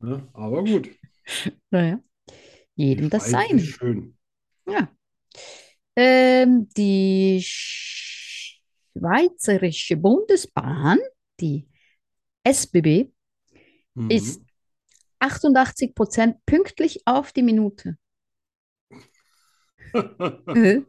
Ne? 0.00 0.26
Aber 0.32 0.64
gut, 0.64 0.90
Naja, 1.70 2.00
jedem 2.74 3.10
das 3.10 3.28
ist 3.28 3.66
schön. 3.66 4.16
Ja. 4.68 4.88
Ähm, 5.96 6.68
die 6.76 7.40
Schweizerische 8.96 9.96
Bundesbahn, 9.96 10.98
die 11.40 11.68
SBB, 12.44 13.10
Mhm. 13.96 14.10
ist 14.10 14.42
88 15.20 15.94
Prozent 15.94 16.36
pünktlich 16.46 17.02
auf 17.06 17.32
die 17.32 17.42
Minute. 17.42 17.96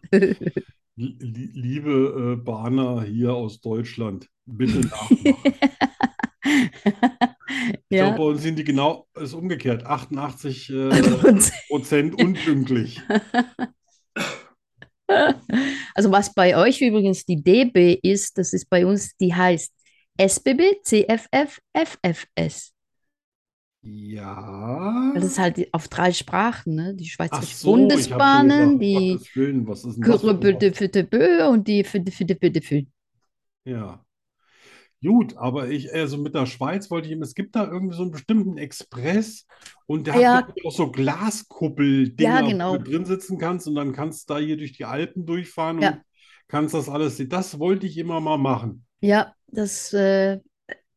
Li- 0.97 1.17
li- 1.19 1.51
Liebe 1.53 2.35
äh, 2.39 2.43
Bahner 2.43 3.03
hier 3.03 3.33
aus 3.33 3.59
Deutschland, 3.61 4.29
bitte 4.45 4.79
nachmachen. 4.87 5.35
Ich 7.89 7.97
glaube, 7.97 8.11
Ja, 8.11 8.11
bei 8.17 8.23
uns 8.23 8.41
sind 8.41 8.57
die 8.57 8.63
genau, 8.63 9.07
ist 9.15 9.33
umgekehrt, 9.33 9.85
88 9.85 10.69
äh, 10.69 10.89
Prozent 11.67 12.15
unpünktlich. 12.21 13.01
Also 15.95 16.11
was 16.11 16.33
bei 16.33 16.57
euch 16.57 16.81
übrigens 16.81 17.25
die 17.25 17.41
DB 17.41 17.97
ist, 18.03 18.37
das 18.37 18.51
ist 18.51 18.69
bei 18.69 18.85
uns, 18.85 19.15
die 19.15 19.33
heißt 19.33 19.73
SBB, 20.17 20.81
CFF, 20.83 21.59
FFS. 21.73 22.73
Ja. 23.81 25.11
Das 25.13 25.23
ist 25.23 25.37
halt 25.37 25.67
auf 25.71 25.87
drei 25.87 26.11
Sprachen, 26.11 26.75
ne? 26.75 26.95
Die 26.95 27.05
Schweizerische 27.05 27.55
so, 27.55 27.71
Bundesbahnen, 27.71 28.79
gedacht, 28.79 28.81
die 28.81 29.19
Willen, 29.35 29.67
was 29.67 29.85
ist 29.85 29.97
denn 29.97 30.03
das 30.03 30.21
Bö 31.09 31.47
und 31.47 31.67
die 31.67 31.83
für 31.83 31.99
die 31.99 32.11
für 32.11 32.25
die 32.25 32.35
für 32.35 32.51
die 32.51 32.61
für. 32.61 32.83
Ja. 33.63 34.04
Gut, 35.03 35.37
aber 35.37 35.69
ich, 35.69 35.93
also 35.93 36.17
mit 36.17 36.33
der 36.33 36.45
Schweiz 36.47 36.89
wollte 36.89 37.07
ich 37.07 37.11
eben, 37.13 37.21
es 37.21 37.35
gibt 37.35 37.55
da 37.55 37.65
irgendwie 37.69 37.95
so 37.95 38.01
einen 38.03 38.11
bestimmten 38.11 38.57
Express 38.57 39.45
und 39.85 40.07
der 40.07 40.15
Ah, 40.15 40.19
ja. 40.19 40.37
hat 40.37 40.53
auch 40.65 40.71
so 40.71 40.91
Glaskuppel-Dinger, 40.91 42.41
Ja, 42.41 42.41
wo 42.41 42.47
genau. 42.49 42.77
du 42.77 42.83
drin 42.83 43.05
sitzen 43.05 43.37
kannst 43.37 43.67
und 43.67 43.75
dann 43.75 43.93
kannst 43.93 44.29
du 44.29 44.33
da 44.33 44.39
hier 44.39 44.57
durch 44.57 44.73
die 44.73 44.85
Alpen 44.85 45.25
durchfahren 45.25 45.81
Ja. 45.81 45.89
und 45.91 46.01
kannst 46.47 46.73
das 46.73 46.89
alles 46.89 47.17
sehen. 47.17 47.29
Das 47.29 47.59
wollte 47.59 47.85
ich 47.85 47.97
immer 47.97 48.19
mal 48.19 48.37
machen. 48.37 48.85
Ja, 49.01 49.35
das 49.47 49.93
äh, 49.93 50.39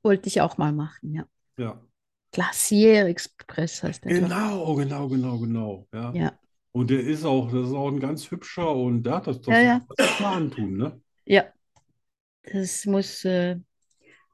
wollte 0.02 0.28
ich 0.28 0.40
auch 0.40 0.56
mal 0.58 0.72
machen, 0.72 1.12
ja. 1.12 1.26
Ja. 1.58 1.80
Glacier 2.32 3.06
Express 3.06 3.82
heißt 3.82 4.04
der, 4.04 4.12
Genau, 4.20 4.74
genau, 4.74 5.08
genau, 5.08 5.38
genau. 5.38 5.88
Ja. 5.92 6.12
Ja, 6.14 6.32
Und 6.72 6.90
der 6.90 7.00
ist 7.00 7.24
auch, 7.24 7.50
das 7.50 7.68
ist 7.68 7.74
auch 7.74 7.88
ein 7.88 8.00
ganz 8.00 8.30
hübscher 8.30 8.70
und 8.74 9.06
ja, 9.06 9.20
das, 9.20 9.40
das, 9.40 9.54
Ja, 9.54 9.60
ja. 9.60 9.86
das 9.96 10.20
antun, 10.22 10.76
ne? 10.76 11.00
ja. 11.26 11.52
Das 12.42 12.86
muss, 12.86 13.24
äh, 13.24 13.56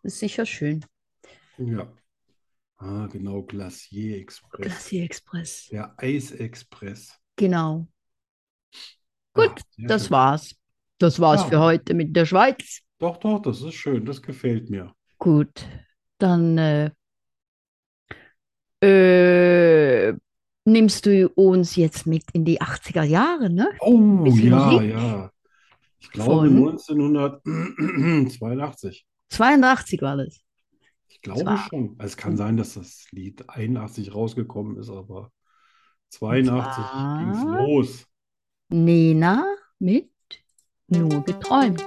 ist 0.05 0.19
sicher 0.19 0.47
schön. 0.47 0.85
Ja. 1.59 1.93
Ah, 2.77 3.07
genau, 3.07 3.43
Glacier 3.43 4.19
Express. 4.19 4.61
Glacier 4.67 5.05
Express. 5.05 5.69
Der 5.71 5.95
Eisexpress. 5.97 7.19
Genau. 7.37 7.87
Ja, 9.37 9.47
Gut, 9.47 9.61
sehr 9.77 9.89
das 9.89 10.03
schön. 10.05 10.11
war's. 10.13 10.55
Das 10.99 11.19
war's 11.21 11.43
Ja. 11.43 11.49
für 11.49 11.61
heute 11.61 11.95
mit 11.95 12.15
der 12.15 12.27
Schweiz. 12.27 12.81
Doch, 12.99 13.17
doch, 13.19 13.41
das 13.43 13.63
ist 13.63 13.75
schön, 13.75 14.05
das 14.05 14.21
gefällt 14.23 14.71
mir. 14.71 14.93
Gut, 15.19 15.67
dann 16.19 16.59
äh, 16.59 16.91
äh, 18.81 20.13
nimmst 20.65 21.07
du 21.07 21.29
uns 21.31 21.77
jetzt 21.77 22.07
mit 22.07 22.25
in 22.33 22.45
die 22.45 22.61
80er 22.61 23.03
Jahre, 23.03 23.51
ne? 23.51 23.71
Oh, 23.81 23.93
ja, 23.93 23.99
Musik 23.99 24.45
ja. 24.91 25.31
Ich 25.99 26.11
glaube 26.11 26.49
von 26.49 26.57
1982. 26.57 29.07
82 29.35 30.03
war 30.03 30.17
das. 30.17 30.41
Ich 31.09 31.21
glaube 31.21 31.41
Zwar- 31.43 31.67
schon. 31.69 31.97
Es 31.99 32.17
kann 32.17 32.37
sein, 32.37 32.57
dass 32.57 32.75
das 32.75 33.07
Lied 33.11 33.49
81 33.49 34.15
rausgekommen 34.15 34.77
ist, 34.79 34.91
aber 34.91 35.31
82 36.11 36.85
ging's 37.19 37.43
zwar- 37.43 37.63
los. 37.67 38.07
Nena 38.69 39.45
mit 39.79 40.11
Nur 40.89 41.23
geträumt. 41.25 41.85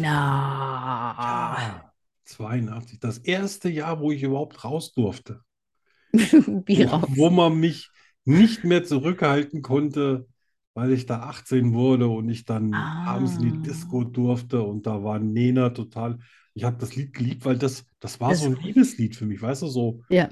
Nena. 0.00 1.14
Ah, 1.16 1.92
82. 2.24 2.98
Das 3.00 3.18
erste 3.18 3.68
Jahr, 3.68 4.00
wo 4.00 4.10
ich 4.12 4.22
überhaupt 4.22 4.64
raus 4.64 4.92
durfte. 4.94 5.44
Wie 6.66 6.82
Wo, 6.82 6.84
raus. 6.84 7.08
wo 7.08 7.30
man 7.30 7.58
mich 7.58 7.92
nicht 8.24 8.64
mehr 8.64 8.84
zurückhalten 8.84 9.62
konnte, 9.62 10.28
weil 10.74 10.92
ich 10.92 11.06
da 11.06 11.20
18 11.22 11.72
wurde 11.74 12.08
und 12.08 12.28
ich 12.28 12.44
dann 12.44 12.94
abends 13.02 13.36
in 13.36 13.42
die 13.42 13.52
Ah. 13.52 13.62
Disco 13.62 14.04
durfte 14.04 14.62
und 14.62 14.86
da 14.86 15.02
war 15.02 15.18
Nena 15.18 15.70
total. 15.70 16.18
Ich 16.54 16.64
habe 16.64 16.76
das 16.78 16.94
Lied 16.96 17.12
geliebt, 17.14 17.44
weil 17.44 17.58
das, 17.58 17.86
das 17.98 18.20
war 18.20 18.30
Das- 18.30 18.40
so 18.40 18.46
ein 18.46 18.56
Liebeslied 18.56 19.16
für 19.16 19.26
mich, 19.26 19.40
weißt 19.42 19.62
du, 19.62 19.66
so, 19.68 20.02
Ja. 20.08 20.30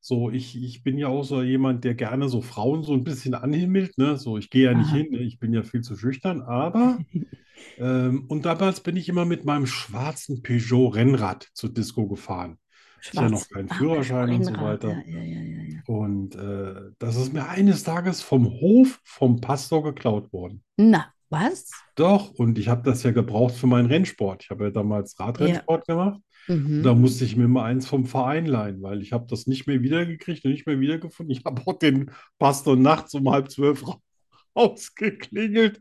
so 0.00 0.30
ich, 0.30 0.56
ich 0.62 0.82
bin 0.82 0.98
ja 0.98 1.08
auch 1.08 1.24
so 1.24 1.42
jemand, 1.42 1.84
der 1.84 1.94
gerne 1.94 2.28
so 2.28 2.40
Frauen 2.42 2.82
so 2.82 2.92
ein 2.94 3.04
bisschen 3.04 3.34
anhimmelt, 3.34 3.98
ne? 3.98 4.16
So, 4.16 4.38
ich 4.38 4.50
gehe 4.50 4.64
ja 4.64 4.74
nicht 4.74 4.88
Aha. 4.88 4.96
hin, 4.96 5.10
ne? 5.10 5.18
Ich 5.22 5.38
bin 5.38 5.52
ja 5.52 5.62
viel 5.62 5.80
zu 5.82 5.96
schüchtern, 5.96 6.42
aber 6.42 7.04
und 7.78 8.42
damals 8.44 8.80
bin 8.80 8.96
ich 8.96 9.08
immer 9.08 9.24
mit 9.24 9.44
meinem 9.44 9.66
schwarzen 9.66 10.42
Peugeot 10.42 10.88
Rennrad 10.88 11.48
zur 11.52 11.72
Disco 11.72 12.06
gefahren. 12.06 12.58
Ich 13.02 13.08
hatte 13.10 13.22
ja 13.22 13.30
noch 13.30 13.48
keinen 13.48 13.70
Ah, 13.70 13.74
Führerschein 13.74 14.30
und 14.34 14.44
so 14.44 14.52
weiter. 14.54 15.02
Ja, 15.06 15.22
ja, 15.22 15.40
ja. 15.42 15.80
Und 15.86 16.34
äh, 16.34 16.92
das 16.98 17.16
ist 17.16 17.32
mir 17.32 17.48
eines 17.48 17.84
Tages 17.84 18.22
vom 18.22 18.46
Hof 18.46 19.00
vom 19.04 19.40
Pastor 19.40 19.82
geklaut 19.82 20.32
worden. 20.32 20.62
Na, 20.76 21.12
was? 21.28 21.70
Doch, 21.94 22.30
und 22.32 22.58
ich 22.58 22.68
habe 22.68 22.82
das 22.82 23.02
ja 23.02 23.10
gebraucht 23.10 23.54
für 23.54 23.66
meinen 23.66 23.86
Rennsport. 23.86 24.44
Ich 24.44 24.50
habe 24.50 24.64
ja 24.64 24.70
damals 24.70 25.18
Radrennsport 25.20 25.86
gemacht. 25.86 26.20
Mhm. 26.48 26.82
Da 26.82 26.94
musste 26.94 27.24
ich 27.24 27.36
mir 27.36 27.48
mal 27.48 27.64
eins 27.64 27.86
vom 27.86 28.06
Verein 28.06 28.46
leihen, 28.46 28.82
weil 28.82 29.02
ich 29.02 29.12
habe 29.12 29.26
das 29.28 29.46
nicht 29.46 29.66
mehr 29.66 29.82
wiedergekriegt 29.82 30.44
und 30.44 30.52
nicht 30.52 30.66
mehr 30.66 30.80
wiedergefunden. 30.80 31.36
Ich 31.36 31.44
habe 31.44 31.62
auch 31.66 31.78
den 31.78 32.10
Pastor 32.38 32.76
nachts 32.76 33.14
um 33.14 33.30
halb 33.30 33.50
zwölf 33.50 33.84
rausgeklingelt 34.56 35.80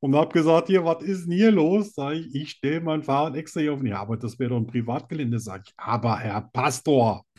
und 0.00 0.14
habe 0.14 0.32
gesagt, 0.32 0.68
hier, 0.68 0.84
was 0.84 1.02
ist 1.02 1.24
denn 1.26 1.32
hier 1.32 1.50
los? 1.50 1.94
Sag 1.94 2.14
ich, 2.14 2.34
ich 2.34 2.50
stelle 2.50 2.80
mein 2.80 3.02
Fahrrad 3.02 3.36
extra 3.36 3.60
hier 3.60 3.72
auf. 3.74 3.82
Ja, 3.82 4.00
aber 4.00 4.16
das 4.16 4.38
wäre 4.38 4.50
doch 4.50 4.56
ein 4.58 4.66
Privatgelände, 4.66 5.38
sag 5.40 5.62
ich. 5.66 5.72
Aber 5.76 6.18
Herr 6.18 6.48
Pastor. 6.52 7.24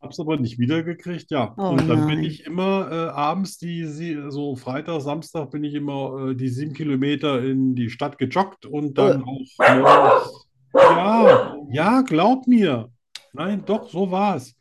Hab's 0.00 0.18
aber 0.18 0.38
nicht 0.38 0.58
wiedergekriegt, 0.58 1.30
ja. 1.30 1.54
Oh 1.58 1.70
Und 1.70 1.86
dann 1.88 2.06
bin 2.06 2.16
nein. 2.20 2.24
ich 2.24 2.46
immer 2.46 2.88
äh, 2.90 3.08
abends, 3.10 3.58
die, 3.58 3.84
sie- 3.84 4.30
so 4.30 4.56
Freitag, 4.56 5.02
Samstag, 5.02 5.50
bin 5.50 5.62
ich 5.62 5.74
immer 5.74 6.30
äh, 6.30 6.34
die 6.34 6.48
sieben 6.48 6.72
Kilometer 6.72 7.44
in 7.44 7.74
die 7.74 7.90
Stadt 7.90 8.16
gejoggt 8.16 8.64
und 8.64 8.96
dann 8.96 9.22
auch 9.22 9.26
morgens. 9.58 10.46
Ja, 10.72 11.54
ja, 11.70 12.00
glaub 12.02 12.46
mir. 12.46 12.88
Nein, 13.34 13.62
doch, 13.66 13.90
so 13.90 14.10
war's. 14.10 14.54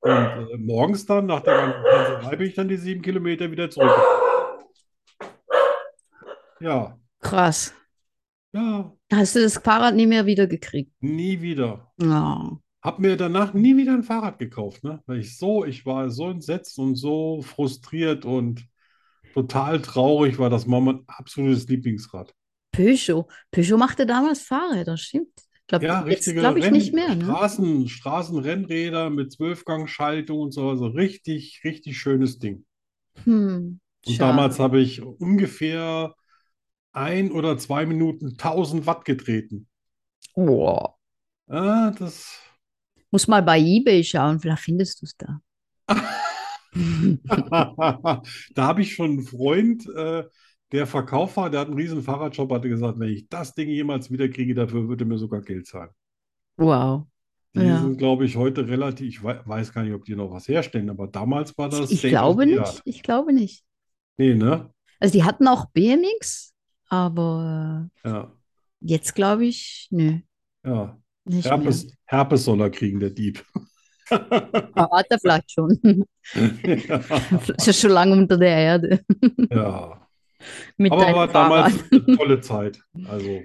Und 0.00 0.12
äh, 0.12 0.56
morgens 0.58 1.06
dann, 1.06 1.26
nach 1.26 1.40
der 1.40 1.56
ganzen 1.56 1.82
Tanzerei, 1.84 2.36
bin 2.36 2.46
ich 2.48 2.54
dann 2.54 2.68
die 2.68 2.76
sieben 2.76 3.02
Kilometer 3.02 3.50
wieder 3.50 3.68
zurück. 3.70 3.90
Ja, 6.60 6.98
Krass. 7.20 7.74
ja, 8.52 8.92
Hast 9.12 9.36
du 9.36 9.40
das 9.40 9.58
Fahrrad 9.58 9.94
nie 9.94 10.06
mehr 10.06 10.26
wieder 10.26 10.46
gekriegt? 10.46 10.92
nie 11.00 11.40
wieder. 11.40 11.92
Ja. 12.00 12.58
Hab 12.82 12.98
mir 13.00 13.16
danach 13.16 13.54
nie 13.54 13.76
wieder 13.76 13.92
ein 13.92 14.04
Fahrrad 14.04 14.38
gekauft, 14.38 14.84
ne? 14.84 15.02
Weil 15.06 15.18
ich 15.18 15.36
so, 15.36 15.64
ich 15.64 15.84
war 15.84 16.10
so 16.10 16.30
entsetzt 16.30 16.78
und 16.78 16.94
so 16.94 17.42
frustriert 17.42 18.24
und 18.24 18.64
total 19.34 19.80
traurig 19.82 20.38
war. 20.38 20.48
Das 20.48 20.68
war 20.70 20.80
mein 20.80 21.02
absolutes 21.08 21.66
Lieblingsrad. 21.68 22.32
Peugeot. 22.72 23.26
Peugeot 23.50 23.76
machte 23.78 24.06
damals 24.06 24.42
Fahrräder, 24.42 24.96
stimmt. 24.96 25.32
Ich 25.68 25.70
glaube, 25.70 25.86
Ja, 25.86 26.00
richtige 26.00 26.40
glaube 26.40 26.58
ich 26.60 26.70
Renn 26.70 26.70
nicht 26.70 26.92
mehr, 26.94 27.14
ne? 27.14 27.38
Straßen, 27.38 27.88
Straßenrennräder 27.88 29.10
mit 29.10 29.32
Zwölfgangschaltung 29.32 30.38
und 30.40 30.52
so. 30.52 30.68
Also 30.70 30.86
richtig, 30.86 31.62
richtig 31.64 31.98
schönes 31.98 32.38
Ding. 32.38 32.64
Hm, 33.24 33.78
Und 34.04 34.20
damals 34.20 34.58
habe 34.58 34.80
ich 34.80 35.02
ungefähr 35.02 36.14
ein 36.92 37.32
oder 37.32 37.58
zwei 37.58 37.86
Minuten 37.86 38.36
1000 38.38 38.86
Watt 38.86 39.04
getreten. 39.04 39.68
Boah. 40.36 40.94
Ah, 41.48 41.90
das. 41.98 42.38
Muss 43.10 43.28
mal 43.28 43.42
bei 43.42 43.58
eBay 43.60 44.02
schauen, 44.02 44.40
vielleicht 44.40 44.62
findest 44.62 45.02
du 45.02 45.04
es 45.06 45.14
da. 45.18 45.40
Da 48.54 48.62
habe 48.66 48.82
ich 48.82 48.94
schon 48.94 49.10
einen 49.12 49.22
Freund, 49.22 49.86
äh, 49.94 50.24
der 50.72 50.86
Verkäufer, 50.86 51.50
der 51.50 51.60
hat 51.60 51.68
einen 51.68 51.76
riesen 51.76 52.02
Fahrradshop, 52.02 52.52
hatte 52.52 52.68
gesagt, 52.68 52.98
wenn 52.98 53.08
ich 53.10 53.28
das 53.28 53.54
Ding 53.54 53.68
jemals 53.68 54.10
wieder 54.10 54.28
kriege, 54.28 54.54
dafür 54.54 54.88
würde 54.88 55.04
mir 55.04 55.18
sogar 55.18 55.40
Geld 55.40 55.66
zahlen. 55.66 55.90
Wow. 56.56 57.04
Die 57.54 57.60
Ja. 57.60 57.80
sind, 57.80 57.96
glaube 57.98 58.26
ich, 58.26 58.36
heute 58.36 58.68
relativ, 58.68 59.08
ich 59.08 59.22
wei- 59.24 59.40
weiß 59.44 59.72
gar 59.72 59.82
nicht, 59.82 59.94
ob 59.94 60.04
die 60.04 60.14
noch 60.14 60.30
was 60.30 60.46
herstellen, 60.48 60.90
aber 60.90 61.06
damals 61.08 61.56
war 61.56 61.68
das 61.70 61.90
Ich 61.90 62.02
glaube 62.02 62.44
nicht. 62.46 62.58
Art. 62.58 62.82
Ich 62.84 63.02
glaube 63.02 63.32
nicht. 63.32 63.64
Nee, 64.18 64.34
ne? 64.34 64.70
Also 65.00 65.12
die 65.12 65.24
hatten 65.24 65.48
auch 65.48 65.66
BMX, 65.72 66.52
aber 66.88 67.88
Ja, 68.04 68.32
jetzt 68.80 69.14
glaube 69.14 69.46
ich, 69.46 69.88
nö, 69.90 70.18
ja. 70.64 70.98
nicht 71.24 71.44
mehr. 71.44 71.52
Herpes, 71.56 71.96
Herpes 72.04 72.44
soll 72.44 72.60
er 72.60 72.70
kriegen, 72.70 73.00
der 73.00 73.10
Dieb. 73.10 73.42
Hat 74.10 75.06
er 75.10 75.18
vielleicht 75.20 75.50
schon. 75.52 75.70
Ist 75.82 76.06
ja 77.66 77.72
schon 77.72 77.90
lange 77.90 78.12
unter 78.12 78.36
der 78.38 78.56
Erde 78.56 79.00
Ja. 79.50 80.07
Mit 80.78 80.92
Aber 80.92 81.02
war 81.14 81.28
damals 81.28 81.84
eine 81.92 82.16
tolle 82.16 82.40
Zeit. 82.40 82.82
Also 83.06 83.42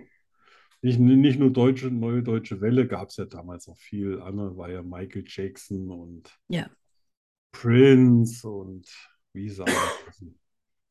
nicht, 0.82 1.00
nicht 1.00 1.40
nur 1.40 1.52
deutsche, 1.52 1.88
neue 1.92 2.24
deutsche 2.24 2.60
Welle 2.62 2.88
gab 2.88 3.10
es 3.10 3.18
ja 3.18 3.26
damals 3.26 3.68
noch 3.68 3.78
viel. 3.78 4.22
Andere 4.22 4.56
war 4.58 4.70
ja 4.70 4.82
Michael 4.84 5.24
Jackson 5.28 5.90
und 5.90 6.38
Ja. 6.48 6.68
Prince 7.52 8.48
und 8.48 8.88
wie 9.34 9.50
sie. 9.50 9.64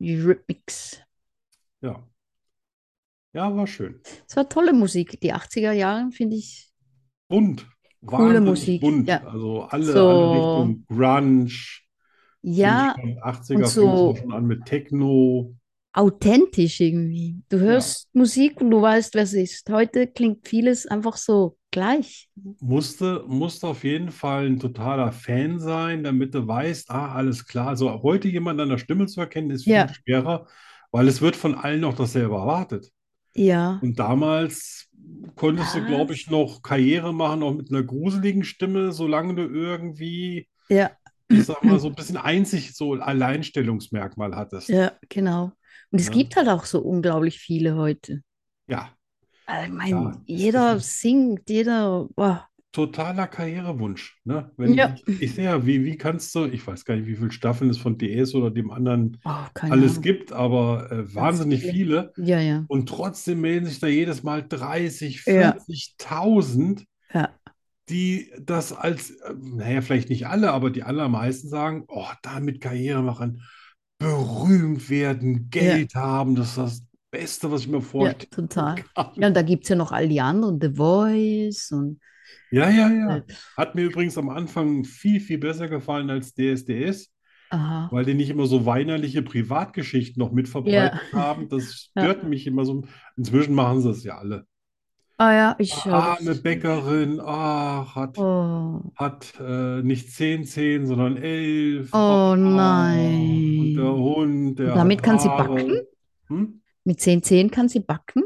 Eurythmics. 0.00 1.00
Ja. 1.80 2.06
Ja, 3.34 3.54
war 3.56 3.66
schön. 3.66 4.00
Es 4.28 4.36
war 4.36 4.48
tolle 4.48 4.72
Musik. 4.72 5.20
Die 5.20 5.32
80er 5.32 5.72
Jahre, 5.72 6.10
finde 6.12 6.36
ich. 6.36 6.70
Bunt. 7.28 7.66
Coole 8.04 8.40
Musik, 8.40 8.80
bunt. 8.80 9.08
ja. 9.08 9.24
Also 9.24 9.62
alle, 9.62 9.84
So. 9.84 10.08
alle 10.08 10.30
Richtungen. 10.32 10.86
Grunge. 10.88 11.48
Ja, 12.42 12.94
Fing 12.98 13.14
schon 13.14 13.22
80er 13.22 13.54
und 13.56 13.62
fing 13.62 13.64
so- 13.66 14.12
es 14.12 14.18
schon 14.20 14.32
an 14.32 14.46
mit 14.46 14.64
Techno. 14.64 15.54
Authentisch 15.92 16.80
irgendwie. 16.80 17.36
Du 17.48 17.58
hörst 17.60 18.08
Musik 18.14 18.60
und 18.60 18.70
du 18.70 18.80
weißt, 18.80 19.14
wer 19.14 19.22
es 19.24 19.34
ist. 19.34 19.68
Heute 19.70 20.06
klingt 20.06 20.48
vieles 20.48 20.86
einfach 20.86 21.16
so 21.16 21.56
gleich. 21.70 22.30
Musste, 22.60 23.24
musste 23.26 23.66
auf 23.68 23.84
jeden 23.84 24.10
Fall 24.10 24.46
ein 24.46 24.58
totaler 24.58 25.12
Fan 25.12 25.58
sein, 25.58 26.02
damit 26.04 26.34
du 26.34 26.46
weißt, 26.46 26.90
ah, 26.90 27.12
alles 27.14 27.46
klar. 27.46 27.68
Also 27.68 28.02
heute 28.02 28.28
jemanden 28.28 28.62
an 28.62 28.68
der 28.70 28.78
Stimme 28.78 29.06
zu 29.06 29.20
erkennen, 29.20 29.50
ist 29.50 29.64
viel 29.64 29.72
Ja. 29.72 29.88
schwerer, 29.88 30.46
weil 30.90 31.08
es 31.08 31.20
wird 31.20 31.36
von 31.36 31.54
allen 31.54 31.80
noch 31.80 31.94
dasselbe 31.94 32.34
erwartet. 32.36 32.90
Ja, 33.34 33.80
Und 33.80 33.98
damals 33.98 34.88
konntest 35.36 35.74
du, 35.74 35.80
Was? 35.80 35.86
glaube 35.86 36.14
ich, 36.14 36.30
noch 36.30 36.62
Karriere 36.62 37.12
machen, 37.12 37.42
auch 37.42 37.54
mit 37.54 37.70
einer 37.70 37.82
gruseligen 37.82 38.44
Stimme, 38.44 38.92
solange 38.92 39.34
du 39.34 39.42
irgendwie, 39.42 40.48
ja, 40.68 40.90
ich 41.30 41.44
sag 41.44 41.64
mal, 41.64 41.78
so 41.80 41.88
ein 41.88 41.94
bisschen 41.94 42.16
einzig 42.18 42.74
so 42.74 42.94
ein 42.94 43.02
Alleinstellungsmerkmal 43.02 44.36
hattest. 44.36 44.68
ja, 44.68 44.92
genau. 45.08 45.52
Und 45.92 46.00
es 46.00 46.06
Ja. 46.06 46.12
gibt 46.12 46.36
halt 46.36 46.48
auch 46.48 46.64
so 46.64 46.80
unglaublich 46.80 47.38
viele 47.38 47.76
heute. 47.76 48.22
Ja, 48.66 48.96
Also, 49.46 49.66
ich 49.66 49.72
meine, 49.72 49.90
Ja, 49.90 50.22
jeder 50.26 50.80
singt, 50.80 51.48
jeder. 51.50 52.08
Boah. 52.16 52.48
totaler 52.72 53.26
Karrierewunsch. 53.26 54.18
Ne? 54.24 54.50
Wenn 54.56 54.74
Ja. 54.74 54.94
ich, 54.94 55.04
ich 55.20 55.34
sehe 55.34 55.44
ja, 55.44 55.66
wie, 55.66 55.84
wie 55.84 55.96
kannst 55.96 56.34
du, 56.34 56.46
ich 56.46 56.66
weiß 56.66 56.84
gar 56.84 56.96
nicht, 56.96 57.06
wie 57.06 57.16
viele 57.16 57.32
Staffeln 57.32 57.70
es 57.70 57.78
von 57.78 57.98
DS 57.98 58.34
oder 58.34 58.50
dem 58.50 58.70
anderen 58.70 59.20
Oh, 59.24 59.46
alles 59.68 59.92
Ahnung. 59.92 60.02
gibt, 60.02 60.32
aber 60.32 60.90
äh, 60.90 61.14
wahnsinnig 61.14 61.62
viele. 61.62 62.12
Ja, 62.16 62.40
ja. 62.40 62.64
Und 62.66 62.88
trotzdem 62.88 63.42
melden 63.42 63.66
sich 63.66 63.80
da 63.80 63.86
jedes 63.88 64.22
Mal 64.22 64.46
30, 64.48 65.20
Ja. 65.26 65.54
40.000, 65.60 66.84
Ja. 67.14 67.32
die 67.88 68.32
das 68.40 68.72
als, 68.72 69.10
äh, 69.10 69.34
naja, 69.38 69.82
vielleicht 69.82 70.08
nicht 70.10 70.26
alle, 70.26 70.52
aber 70.52 70.70
die 70.70 70.82
allermeisten 70.84 71.48
sagen, 71.48 71.84
oh, 71.88 72.06
damit 72.22 72.60
Karriere 72.60 73.02
machen, 73.02 73.42
berühmt 74.02 74.90
werden, 74.90 75.50
Geld 75.50 75.94
haben, 75.94 76.34
das 76.34 76.50
ist 76.50 76.58
das 76.58 76.84
Beste, 77.10 77.50
was 77.50 77.62
ich 77.62 77.68
mir 77.68 77.80
Ja, 77.96 78.12
vorstellen 78.12 78.30
total. 78.30 78.76
kann. 78.94 79.12
Ja, 79.14 79.28
und 79.28 79.34
da 79.34 79.42
gibt 79.42 79.64
es 79.64 79.68
ja 79.70 79.76
noch 79.76 79.92
all 79.92 80.08
die 80.08 80.20
anderen, 80.20 80.60
The 80.60 80.70
Voice 80.74 81.70
und 81.72 82.00
Ja, 82.50 82.68
ja, 82.70 82.90
ja. 82.92 83.18
äh, 83.18 83.22
Hat 83.56 83.74
mir 83.74 83.84
übrigens 83.84 84.18
am 84.18 84.28
Anfang 84.28 84.84
viel, 84.84 85.20
viel 85.20 85.38
besser 85.38 85.68
gefallen 85.68 86.10
als 86.10 86.34
DSDS, 86.34 87.10
aha. 87.50 87.90
weil 87.90 88.04
die 88.04 88.14
nicht 88.14 88.30
immer 88.30 88.46
so 88.46 88.66
weinerliche 88.66 89.22
Privatgeschichten 89.22 90.20
noch 90.20 90.32
mit 90.32 90.48
verbreitet 90.48 91.00
haben. 91.12 91.48
Das 91.48 91.74
Ja. 91.96 92.02
stört 92.04 92.24
mich 92.24 92.46
immer 92.46 92.64
so. 92.64 92.84
Inzwischen 93.16 93.54
machen 93.54 93.80
sie 93.82 93.90
es 93.90 94.04
ja 94.04 94.18
alle. 94.18 94.46
Ah 95.22 95.32
ja, 95.32 95.56
ich 95.58 95.72
schaue 95.72 95.92
Arme 95.92 96.24
das. 96.26 96.42
Bäckerin, 96.42 97.20
ach, 97.20 97.94
hat, 97.94 98.16
Oh, 98.16 98.82
hat 98.96 99.34
äh, 99.40 99.82
nicht 99.82 100.10
zehn 100.12 100.44
Zehen, 100.44 100.86
sondern 100.86 101.16
elf. 101.16 101.90
Oh 101.92 102.34
Ah, 102.36 102.36
nein. 102.36 103.58
Und 103.58 103.74
der 103.74 103.92
Hund, 103.92 104.58
der 104.58 104.66
Und 104.66 104.74
damit 104.76 104.98
hat 104.98 105.02
kann 105.02 105.18
sie 105.18 105.28
Haare. 105.28 105.48
backen? 105.48 105.80
Hm? 106.28 106.62
mit 106.84 107.00
10 107.00 107.22
Zehen 107.22 107.50
kann 107.50 107.68
sie 107.68 107.80
backen? 107.80 108.22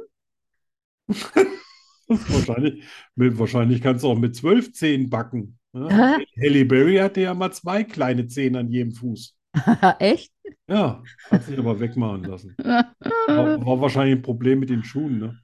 Wahrscheinlich, 2.08 2.84
mit, 3.16 3.38
wahrscheinlich 3.38 3.82
kannst 3.82 4.04
du 4.04 4.08
auch 4.10 4.18
mit 4.18 4.36
zwölf 4.36 4.72
Zehen 4.72 5.10
backen. 5.10 5.58
Ne? 5.72 5.88
Hä? 5.90 6.24
Halle 6.40 6.64
Berry 6.64 6.96
hatte 6.96 7.20
ja 7.22 7.34
mal 7.34 7.52
zwei 7.52 7.84
kleine 7.84 8.26
Zehen 8.28 8.56
an 8.56 8.70
jedem 8.70 8.92
Fuß. 8.92 9.36
Echt? 9.98 10.32
Ja, 10.68 11.02
hat 11.30 11.44
sich 11.44 11.58
aber 11.58 11.78
wegmachen 11.80 12.24
lassen. 12.24 12.56
War, 13.26 13.64
war 13.66 13.80
wahrscheinlich 13.80 14.16
ein 14.16 14.22
Problem 14.22 14.60
mit 14.60 14.70
den 14.70 14.84
Schuhen, 14.84 15.18
ne? 15.18 15.38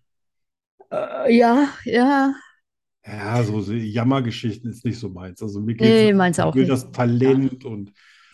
Äh, 0.93 1.37
ja, 1.37 1.69
ja. 1.85 2.35
Ja, 3.05 3.43
so 3.43 3.61
so 3.61 3.73
Jammergeschichten 3.73 4.71
ist 4.71 4.85
nicht 4.85 4.99
so 4.99 5.09
meins. 5.09 5.43
Also 5.43 5.61
mir 5.61 5.75
Nee, 5.75 6.13
geht's, 6.13 6.17
meins 6.17 6.39
auch 6.39 6.55
will 6.55 6.63
nicht. 6.63 6.71
das 6.71 6.93
Talent 6.93 7.65
und, 7.65 7.93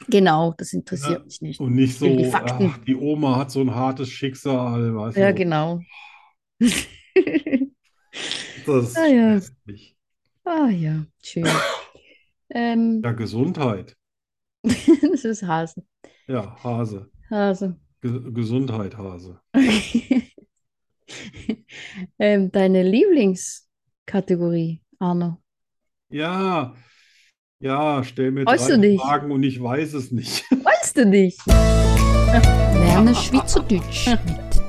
Genau, 0.08 0.54
das 0.56 0.72
interessiert 0.72 1.20
Ja. 1.20 1.24
mich 1.24 1.40
nicht. 1.40 1.60
und 1.60 1.74
nicht 1.74 1.94
die 2.00 2.24
so, 2.24 2.24
Fakten. 2.24 2.66
ach, 2.66 2.78
die 2.78 2.94
Oma 2.96 3.36
hat 3.36 3.50
so 3.50 3.60
ein 3.60 3.74
hartes 3.74 4.10
Schicksal, 4.10 4.94
weißt 4.94 5.16
Ja, 5.16 5.30
du, 5.30 5.34
genau. 5.34 5.80
das 8.66 8.96
Ah, 8.96 9.06
ja. 9.06 9.40
mich. 9.64 9.96
Ah 10.44 10.68
ja, 10.70 11.04
schön. 11.22 11.44
Ähm, 12.50 13.02
Ja, 13.04 13.12
Gesundheit. 13.12 13.96
das 14.62 15.24
ist 15.24 15.42
Hase. 15.42 15.84
Ja, 16.28 16.56
Hase. 16.62 17.10
Hase. 17.30 17.76
Ge 18.02 18.32
Gesundheit, 18.32 18.96
Hase. 18.96 19.40
Ähm, 22.18 22.50
deine 22.52 22.82
Lieblingskategorie, 22.82 24.82
Arno? 24.98 25.38
Ja, 26.10 26.74
ja, 27.60 28.02
stell 28.04 28.30
mir 28.30 28.46
Weißt 28.46 28.68
drei 28.68 28.72
du 28.74 28.78
nicht? 28.78 29.00
Fragen 29.02 29.30
und 29.32 29.42
ich 29.42 29.60
weiß 29.62 29.94
es 29.94 30.10
nicht. 30.12 30.44
Weißt 30.50 30.96
du 30.96 31.06
nicht? 31.06 31.40
Lerne 31.46 33.14
Schweizerdeutsch 33.14 34.06
mit 34.08 34.20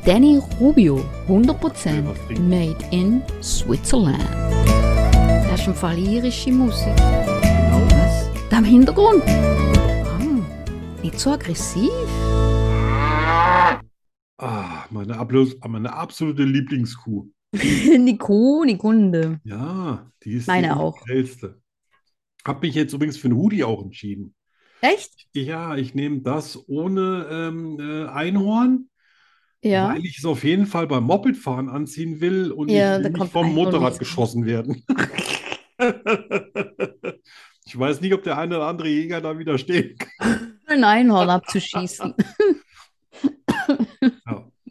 Danny 0.05 0.39
Rubio. 0.59 1.03
100% 1.27 2.05
was 2.05 2.17
trinken. 2.25 2.49
made 2.49 2.77
in 2.91 3.21
Switzerland. 3.41 4.23
Das 5.49 5.61
ist 5.61 5.67
im 5.67 5.75
Fall 5.75 5.97
irische 5.99 6.51
Musik. 6.51 6.95
Genau. 6.95 7.81
Was? 7.91 8.29
Da 8.49 8.57
im 8.59 8.63
Hintergrund? 8.65 9.23
Ah, 9.27 10.19
nicht 11.03 11.19
so 11.19 11.31
aggressiv. 11.31 11.89
Ah, 14.41 14.85
meine, 14.89 15.17
Ablos 15.17 15.55
meine 15.67 15.93
absolute 15.93 16.43
Lieblingskuh. 16.43 17.27
Nico, 17.97 18.63
Nikunde. 18.65 19.39
Ja, 19.43 20.09
die 20.23 20.33
ist 20.33 20.47
Meine 20.47 20.67
die 20.67 20.73
auch. 20.73 20.97
grellste. 21.05 21.61
Hab 22.45 22.61
mich 22.61 22.73
jetzt 22.73 22.93
übrigens 22.93 23.17
für 23.17 23.27
einen 23.27 23.37
Hoodie 23.37 23.65
auch 23.65 23.83
entschieden. 23.83 24.33
Echt? 24.81 25.27
Ja, 25.33 25.75
ich 25.75 25.93
nehme 25.93 26.21
das 26.21 26.69
ohne 26.69 27.27
ähm, 27.29 27.77
äh, 27.81 28.05
Einhorn, 28.07 28.89
Ja. 29.61 29.89
weil 29.89 30.05
ich 30.05 30.19
es 30.19 30.25
auf 30.25 30.45
jeden 30.45 30.67
Fall 30.67 30.87
beim 30.87 31.03
Mopedfahren 31.03 31.67
anziehen 31.67 32.21
will 32.21 32.53
und 32.53 32.69
Ja, 32.69 32.97
ich 32.97 33.03
will 33.03 33.11
nicht 33.11 33.31
vom 33.33 33.53
Motorrad 33.53 33.99
geschossen 33.99 34.45
werden. 34.45 34.83
Ich 37.65 37.77
weiß 37.77 38.01
nicht, 38.01 38.13
ob 38.15 38.23
der 38.23 38.37
eine 38.39 38.55
oder 38.57 38.65
andere 38.67 38.87
Jäger 38.89 39.21
da 39.21 39.37
widerstehen 39.37 39.95
kann. 39.97 40.59
ein 40.65 40.83
Einhorn 40.83 41.29
abzuschießen. 41.29 42.15
Ja. 44.25 44.51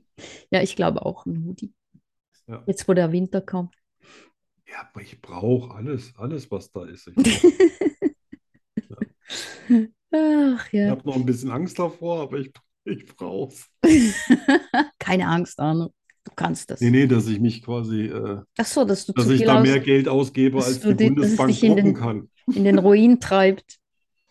Ja, 0.51 0.63
ich 0.63 0.75
glaube 0.75 1.07
auch 1.07 1.27
ein 1.27 1.45
Hoodie. 1.45 1.73
Ja. 2.49 2.65
Jetzt, 2.67 2.89
wo 2.89 2.95
der 2.95 3.13
Winter 3.13 3.41
kommt. 3.41 3.73
Ja, 4.67 4.89
aber 4.91 5.01
ich 5.01 5.21
brauche 5.21 5.73
alles, 5.75 6.13
alles, 6.17 6.51
was 6.51 6.73
da 6.73 6.85
ist. 6.87 7.09
Ich, 7.17 7.17
Ach 10.11 10.67
ich 10.67 10.73
ja. 10.73 10.91
habe 10.91 11.03
noch 11.05 11.17
ein 11.17 11.27
bisschen 11.27 11.51
Angst 11.51 11.79
davor, 11.79 12.23
aber 12.23 12.39
ich, 12.39 12.51
ich 12.85 13.07
brauche 13.07 13.53
es. 13.53 13.69
Keine 14.99 15.29
Angst, 15.29 15.59
Arno. 15.61 15.93
Du 16.25 16.33
kannst 16.35 16.71
das. 16.71 16.81
Nee, 16.81 16.91
nee, 16.91 17.07
dass 17.07 17.27
ich 17.29 17.41
mich 17.41 17.63
quasi, 17.63 18.07
äh, 18.07 18.41
Ach 18.59 18.67
so, 18.67 18.85
dass 18.85 19.07
du 19.07 19.13
dass 19.13 19.29
ich 19.31 19.45
da 19.45 19.61
mehr 19.61 19.81
Geld 19.81 20.09
ausgebe, 20.09 20.59
als 20.59 20.81
du 20.81 20.95
die 20.95 21.05
die- 21.05 21.11
Bundesbank 21.11 21.51
dich 21.51 21.63
in 21.63 21.77
den- 21.77 21.95
kann. 21.95 22.31
in 22.55 22.65
den 22.65 22.79
Ruin 22.79 23.21
treibt. 23.21 23.79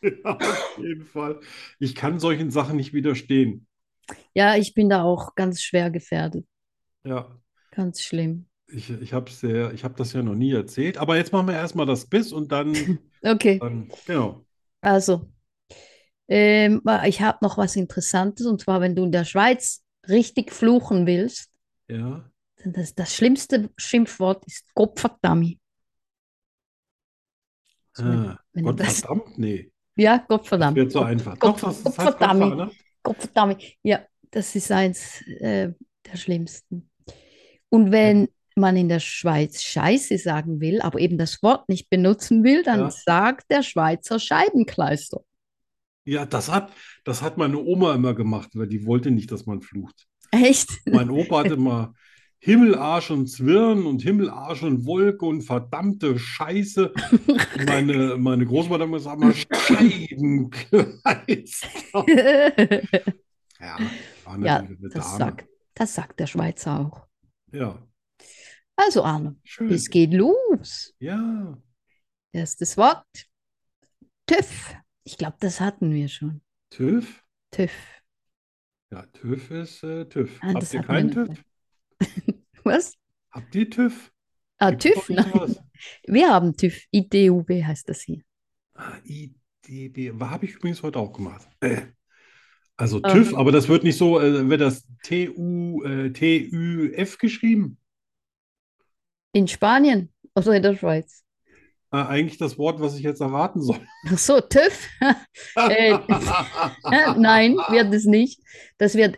Ja, 0.02 0.38
auf 0.38 0.80
jeden 0.80 1.06
Fall. 1.06 1.40
Ich 1.80 1.96
kann 1.96 2.20
solchen 2.20 2.52
Sachen 2.52 2.78
nicht 2.78 2.94
widerstehen. 2.94 3.68
Ja, 4.34 4.56
ich 4.56 4.74
bin 4.74 4.90
da 4.90 5.04
auch 5.04 5.36
ganz 5.36 5.62
schwer 5.62 5.90
gefährdet. 5.92 6.46
Ja, 7.04 7.40
Ganz 7.72 8.02
schlimm. 8.02 8.48
ich, 8.68 8.90
ich 8.90 9.14
habe 9.14 9.30
ich 9.30 9.84
habe 9.84 9.94
das 9.96 10.14
ja 10.14 10.22
noch 10.24 10.36
nie 10.36 10.52
erzählt. 10.54 10.98
Aber 10.98 11.16
jetzt 11.18 11.32
machen 11.32 11.48
wir 11.48 11.56
erstmal 11.56 11.86
das 11.86 12.10
Quiz 12.10 12.32
und 12.32 12.52
dann, 12.52 12.74
Okay, 13.24 13.60
dann 13.60 13.92
genau. 14.06 14.46
also, 14.82 15.30
ähm, 16.28 16.82
ich 17.06 17.22
habe 17.22 17.38
noch 17.42 17.58
was 17.58 17.76
Interessantes 17.76 18.46
und 18.46 18.62
zwar, 18.62 18.82
wenn 18.82 18.96
du 18.96 19.04
in 19.06 19.12
der 19.12 19.26
Schweiz 19.26 19.84
richtig 20.08 20.52
fluchen 20.52 21.06
willst, 21.08 21.50
Ja. 21.90 22.30
dann 22.58 22.74
das, 22.74 22.96
das 22.96 23.14
schlimmste 23.16 23.70
Schimpfwort 23.78 24.46
ist 24.46 24.74
Gottverdammt. 24.74 25.58
Also 27.96 28.12
Ah, 28.12 28.40
wenn 28.54 28.64
du 28.64 28.72
Gott 28.72 28.80
das, 28.80 29.00
verdammt, 29.00 29.38
nee. 29.38 29.72
ja, 29.96 30.18
Das 30.20 30.28
Gottverdammt. 30.28 30.78
wird 30.78 30.92
so 30.92 31.02
einfach. 31.02 31.38
Gott, 31.40 31.56
Doch, 31.64 31.70
das, 31.70 31.84
das 31.84 31.98
heißt 31.98 32.18
Gottverdammt. 32.20 32.42
Gottverdammt, 32.42 32.74
ne? 32.74 32.87
Gottverdammt. 33.08 33.64
Ja, 33.84 34.02
das 34.32 34.56
ist 34.56 34.72
eins 34.72 35.22
äh, 35.40 35.70
der 36.06 36.18
schlimmsten. 36.18 36.90
Und 37.70 37.92
wenn 37.92 38.28
man 38.56 38.76
in 38.76 38.90
der 38.90 39.00
Schweiz 39.00 39.62
Scheiße 39.62 40.18
sagen 40.18 40.60
will, 40.60 40.82
aber 40.82 41.00
eben 41.00 41.18
das 41.18 41.42
Wort 41.44 41.70
nicht 41.70 41.90
benutzen 41.90 42.44
will, 42.44 42.64
dann 42.64 42.80
Ja. 42.82 42.92
sagt 42.92 43.52
der 43.52 43.62
Schweizer 43.64 44.20
Scheibenkleister. 44.20 45.22
Ja, 46.06 46.26
das 46.26 46.50
hat, 46.50 46.72
das 47.04 47.22
hat 47.22 47.38
meine 47.38 47.58
Oma 47.60 47.94
immer 47.94 48.14
gemacht, 48.14 48.50
weil 48.54 48.68
die 48.68 48.86
wollte 48.86 49.12
nicht, 49.12 49.32
dass 49.32 49.46
man 49.46 49.62
flucht. 49.62 50.08
Echt? 50.32 50.70
Mein 50.86 51.10
Opa 51.10 51.40
hatte 51.40 51.54
immer 51.54 51.94
Himmel, 52.48 52.76
Arsch 52.76 53.12
und 53.12 53.28
Zwirn 53.28 53.86
und 53.86 54.02
Himmel, 54.04 54.30
Arsch 54.30 54.64
und 54.64 54.86
Wolke 54.86 55.26
und 55.26 55.42
verdammte 55.42 56.18
Scheiße. 56.18 56.94
Meine, 57.68 58.16
meine 58.16 58.46
Großmutter 58.46 58.84
hat 58.84 58.88
immer 58.88 58.98
gesagt, 59.00 59.20
mal 59.20 59.34
Scheibenkleister. 59.34 62.06
Ja, 63.60 63.78
war 64.24 64.40
Ja, 64.40 64.66
das 64.94 65.18
sagt, 65.18 65.46
das 65.74 65.94
sagt 65.96 66.22
der 66.22 66.28
Schweizer 66.28 66.80
auch. 66.80 67.06
Ja, 67.52 67.86
Also 68.78 69.04
Arno, 69.04 69.36
schön. 69.44 69.70
es 69.72 69.90
geht 69.90 70.14
los. 70.14 70.94
Ja, 71.00 71.58
Erstes 72.32 72.78
Wort. 72.78 73.04
TÜV. 74.26 74.74
Ich 75.04 75.18
glaube, 75.18 75.36
das 75.42 75.60
hatten 75.60 75.92
wir 75.92 76.08
schon. 76.08 76.40
TÜV. 76.70 77.22
TÜV. 77.52 77.74
Ja, 78.92 79.06
TÜV 79.08 79.52
ist 79.52 79.84
äh, 79.84 80.06
TÜV. 80.08 80.40
Ah, 80.42 80.54
Habt 80.54 80.74
ihr 80.74 80.82
keinen 80.82 81.12
TÜV? 81.12 81.44
Was? 82.68 82.94
Habt 83.32 83.56
ihr 83.56 83.70
TÜV? 83.70 84.12
Ah, 84.60 84.72
Gibt's 84.72 85.06
TÜV? 85.08 85.10
Nein. 85.10 85.56
Wir 86.08 86.30
haben 86.34 86.56
TÜV. 86.56 86.76
IDUB 86.92 87.50
heißt 87.64 87.88
das 87.90 88.02
hier. 88.02 88.22
Ah, 88.74 88.98
IDB, 89.04 90.14
habe 90.20 90.46
ich 90.46 90.56
übrigens 90.56 90.82
heute 90.84 91.00
auch 91.00 91.14
gemacht. 91.14 91.48
Äh, 91.62 91.82
Also 92.76 92.98
Ähm. 93.04 93.12
TÜV, 93.12 93.36
aber 93.36 93.52
das 93.52 93.68
wird 93.68 93.84
nicht 93.84 93.98
so, 93.98 94.20
äh, 94.20 94.48
wird 94.50 94.62
das 94.62 94.86
TU, 95.04 95.84
äh, 95.84 96.12
TÜF 96.12 97.18
geschrieben? 97.18 97.78
In 99.34 99.48
Spanien 99.48 100.12
oder 100.36 100.54
in 100.54 100.62
der 100.64 100.76
Schweiz? 100.76 101.24
Äh, 101.92 101.98
eigentlich 101.98 102.38
das 102.38 102.58
Wort, 102.58 102.80
was 102.82 102.96
ich 102.96 103.04
jetzt 103.04 103.22
erraten 103.22 103.62
soll. 103.62 103.80
Ach 104.08 104.18
so, 104.18 104.42
TÜV? 104.42 104.90
Äh, 105.56 105.98
Nein, 107.18 107.56
wird 107.70 107.94
es 107.94 108.06
nicht. 108.06 108.42
Das 108.78 108.96
wird 108.96 109.18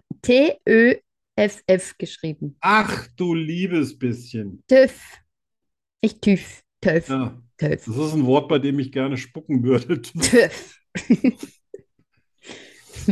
T-Ö-F-F 1.39 1.97
geschrieben. 1.97 2.55
Ach 2.59 3.07
du 3.15 3.33
liebes 3.33 3.97
bisschen. 3.97 4.63
TÜV. 4.67 4.99
Nicht 6.03 6.21
TÜV. 6.21 6.61
TÜV. 6.81 7.09
Ja, 7.09 7.41
TÜV. 7.57 7.85
das 7.85 7.97
ist 7.97 8.13
ein 8.13 8.25
Wort, 8.25 8.47
bei 8.49 8.59
dem 8.59 8.79
ich 8.79 8.91
gerne 8.91 9.17
spucken 9.17 9.63
würde. 9.63 10.01
TÜV. 10.11 10.79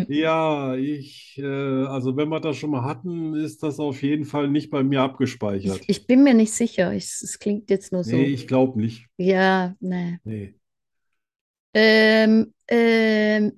Ja, 0.09 0.75
ich, 0.75 1.37
äh, 1.37 1.45
also 1.85 2.15
wenn 2.17 2.29
wir 2.29 2.39
das 2.39 2.57
schon 2.57 2.69
mal 2.69 2.83
hatten, 2.83 3.33
ist 3.33 3.63
das 3.63 3.79
auf 3.79 4.03
jeden 4.03 4.25
Fall 4.25 4.47
nicht 4.47 4.69
bei 4.69 4.83
mir 4.83 5.01
abgespeichert. 5.01 5.81
Ich, 5.81 5.89
ich 5.89 6.07
bin 6.07 6.23
mir 6.23 6.33
nicht 6.33 6.51
sicher. 6.51 6.93
Ich, 6.93 7.05
es 7.05 7.39
klingt 7.39 7.69
jetzt 7.69 7.91
nur 7.91 8.03
so. 8.03 8.15
Nee, 8.15 8.25
ich 8.25 8.47
glaube 8.47 8.79
nicht. 8.79 9.07
Ja, 9.17 9.75
ne. 9.79 10.19
Nee. 10.23 10.53
Ähm, 11.73 12.53
ähm, 12.67 13.53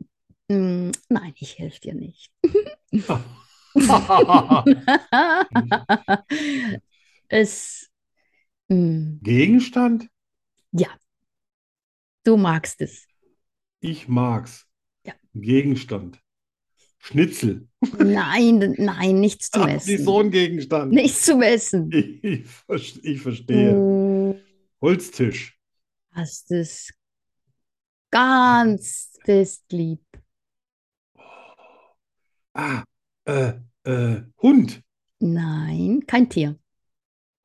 mh, 0.48 0.92
nein, 1.10 1.34
ich 1.36 1.60
helfe 1.60 1.82
dir 1.82 1.94
nicht. 1.96 2.32
Es, 7.30 7.90
mh, 8.70 9.20
Gegenstand? 9.24 10.10
du 12.24 12.38
magst 12.38 12.82
es. 12.82 13.06
Ich 13.82 14.08
mag's. 14.08 14.68
Ja. 15.04 15.14
Gegenstand. 15.34 16.22
Schnitzel. 17.00 17.68
Nein, 17.92 18.76
nein, 18.78 19.20
nichts 19.20 19.50
zum 19.52 19.64
Ach, 19.64 19.68
nicht 19.86 19.86
Essen. 19.86 20.04
so 20.04 20.20
ein 20.20 20.32
Gegenstand. 20.32 20.94
Nichts 20.94 21.26
zum 21.26 21.42
Essen. 21.42 21.90
Ich, 22.24 22.24
ich, 22.24 22.48
ver- 22.48 22.82
ich 23.04 23.22
verstehe. 23.22 23.84
Du 23.84 24.40
Holztisch. 24.82 25.58
hast 26.12 26.52
es 26.52 26.92
ganz 28.12 29.18
fest 29.26 29.64
lieb. 29.72 30.02
Ah, 32.54 32.84
äh, 33.26 33.54
äh, 33.84 34.22
Hund. 34.42 34.82
Nein, 35.20 36.04
kein 36.08 36.30
Tier. 36.30 36.58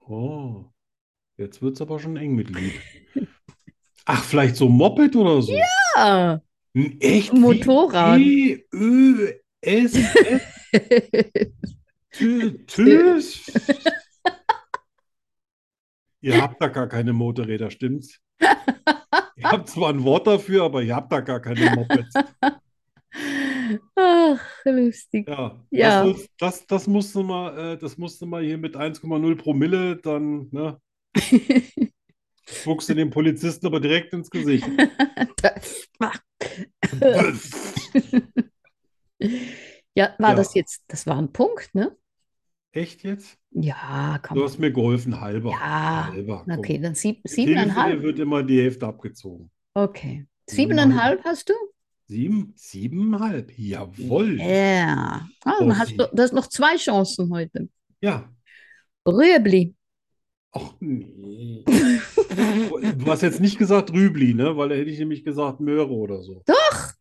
Oh, 0.01 0.66
jetzt 1.37 1.62
wird's 1.62 1.80
aber 1.80 1.99
schon 1.99 2.16
eng 2.16 2.35
mit 2.35 2.51
Lied. 2.51 2.74
Ach, 4.05 4.22
vielleicht 4.22 4.57
so 4.57 4.68
Moped 4.68 5.16
oder 5.16 5.41
so? 5.43 5.59
Ah. 5.97 6.41
Ein 6.74 7.01
echt 7.01 7.32
wie 7.32 7.39
Motorrad. 7.39 8.18
T-Ö-S-S. 8.18 10.03
Tö- 12.12 12.66
Tös. 12.66 13.53
Ihr 16.20 16.41
habt 16.41 16.61
da 16.61 16.68
gar 16.68 16.89
keine 16.89 17.12
Motorräder, 17.12 17.70
stimmt's? 17.70 18.18
Ihr 19.37 19.51
habt 19.51 19.68
zwar 19.68 19.91
ein 19.91 20.03
Wort 20.05 20.26
dafür, 20.26 20.64
aber 20.64 20.82
ihr 20.82 20.95
habt 20.97 21.12
da 21.12 21.20
gar 21.20 21.41
keine 21.41 21.70
Mopeds. 21.74 22.14
Ach, 23.97 24.41
lustig. 24.64 25.29
Ja, 25.29 25.59
Ja. 25.70 26.05
Das, 26.07 26.27
das, 26.39 26.66
das 26.66 26.87
musste 26.87 27.22
mal, 27.22 27.72
äh, 27.75 27.79
das 27.79 27.97
musste 27.99 28.27
mal 28.27 28.43
hier 28.43 28.59
mit 28.59 28.77
1,0 28.77 29.35
Promille, 29.37 29.97
dann, 29.97 30.49
ne, 30.51 30.81
spuckst 32.47 32.89
du 32.89 32.95
dem 32.95 33.11
Polizisten 33.11 33.66
aber 33.66 33.81
direkt 33.81 34.12
ins 34.12 34.31
Gesicht. 34.31 34.66
Ja, 39.97 40.14
war 40.18 40.31
Ja. 40.31 40.35
das 40.35 40.55
jetzt, 40.55 40.85
das 40.89 41.07
war 41.07 41.16
ein 41.18 41.33
Punkt, 41.33 41.75
ne? 41.75 41.97
Echt 42.72 43.05
jetzt? 43.05 43.39
Ja, 43.53 44.18
Du 44.18 44.29
komm. 44.29 44.43
hast 44.43 44.59
mir 44.59 44.72
geholfen, 44.72 45.20
halber. 45.20 45.51
Ja, 45.53 46.09
Halber. 46.12 46.45
Okay, 46.51 46.79
dann 46.81 46.97
sieb, 46.97 47.20
siebeneinhalb. 47.25 48.03
wird 48.03 48.18
immer 48.18 48.43
die 48.43 48.61
Hälfte 48.61 48.87
abgezogen. 48.87 49.51
Okay. 49.75 50.27
Siebeneinhalb 50.51 51.22
hast 51.25 51.49
du? 51.49 51.55
Sieben, 52.07 52.53
siebeneinhalb. 52.57 53.53
Jawohl. 53.59 54.39
Ja. 54.41 55.27
Ah, 55.45 55.53
Oh, 55.61 55.75
hast 55.75 55.93
du, 55.99 56.05
hast 56.19 56.33
noch 56.35 56.49
zwei 56.49 56.77
Chancen 56.77 57.31
heute. 57.33 57.69
Ja. 58.01 58.29
Rüebli. 59.07 59.75
Ach 60.53 60.75
nee. 60.81 61.65
Du 61.67 63.07
hast 63.07 63.23
jetzt 63.23 63.41
nicht 63.41 63.59
gesagt 63.59 63.93
Rübli, 63.93 64.35
ne? 64.35 64.57
Weil 64.57 64.69
da 64.69 64.75
hätte 64.77 64.91
ich 64.91 64.99
nämlich 64.99 65.25
gesagt 65.25 65.61
Möhre 65.61 65.91
oder 65.91 66.23
so. 66.23 66.43
Doch. 66.47 66.93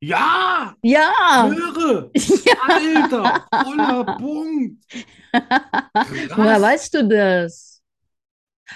Ja! 0.00 0.74
Ja. 0.82 1.48
Möhre! 1.48 2.10
Ja. 2.14 2.54
Alter! 2.66 3.46
Voller 3.64 4.04
Punkt! 4.18 4.84
Woher 6.36 6.60
weißt 6.60 6.94
du 6.94 7.08
das? 7.08 7.80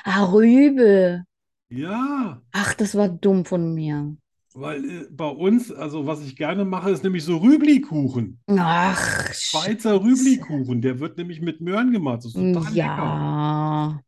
Ah, 0.05 0.25
Rübe. 0.27 1.25
Ja, 1.69 2.41
Ach, 2.53 2.75
das 2.75 2.95
war 2.95 3.09
dumm 3.09 3.45
von 3.45 3.75
mir. 3.75 4.17
Weil 4.57 4.85
äh, 4.85 5.07
bei 5.11 5.29
uns, 5.29 5.71
also 5.73 6.07
was 6.07 6.23
ich 6.25 6.37
gerne 6.37 6.65
mache, 6.65 6.91
ist 6.91 7.05
nämlich 7.05 7.25
so 7.25 7.37
Rüblikuchen. 7.39 8.41
Ach, 8.49 9.33
Schweizer 9.35 10.03
Rüblikuchen. 10.03 10.81
Der 10.83 10.99
wird 11.01 11.19
nämlich 11.19 11.41
mit 11.41 11.61
Möhren 11.61 11.93
gemacht. 11.93 12.19
Das 12.19 12.35
ist 12.35 12.35
total 12.35 12.75
lecker. 12.75 12.75
ja. 12.75 14.01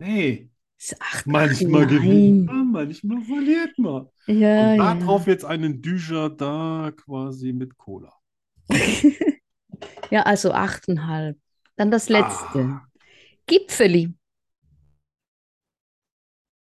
Hey, 0.00 0.50
Ist 0.78 0.96
Ach, 1.00 1.26
Manchmal 1.26 1.86
nein. 1.86 1.88
gewinnt 1.88 2.46
man, 2.46 2.70
manchmal 2.72 3.22
verliert 3.22 3.76
man. 3.78 4.08
Ja, 4.26 4.72
Und 4.72 4.76
ja. 4.76 4.94
darauf 4.94 5.26
jetzt 5.26 5.44
einen 5.44 5.82
Düscher 5.82 6.30
da 6.30 6.92
quasi 6.96 7.52
mit 7.52 7.76
Cola. 7.76 8.12
Ja, 10.10 10.22
also 10.22 10.52
achteinhalb. 10.52 11.38
Dann 11.76 11.90
das 11.90 12.08
letzte. 12.08 12.58
Ah. 12.60 12.86
Gipfeli. 13.46 14.14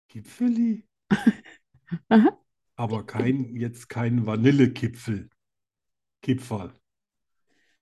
Gipfeli? 0.09 0.83
Aha. 2.09 2.37
Aber 2.75 3.05
kein, 3.05 3.55
jetzt 3.55 3.89
kein 3.89 4.25
Vanillekipfel. 4.25 5.29
Kipferl. 6.21 6.73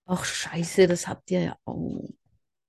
Ach, 0.06 0.24
scheiße, 0.24 0.86
das 0.86 1.06
habt 1.06 1.30
ihr 1.30 1.40
ja 1.40 1.56
auch. 1.64 2.10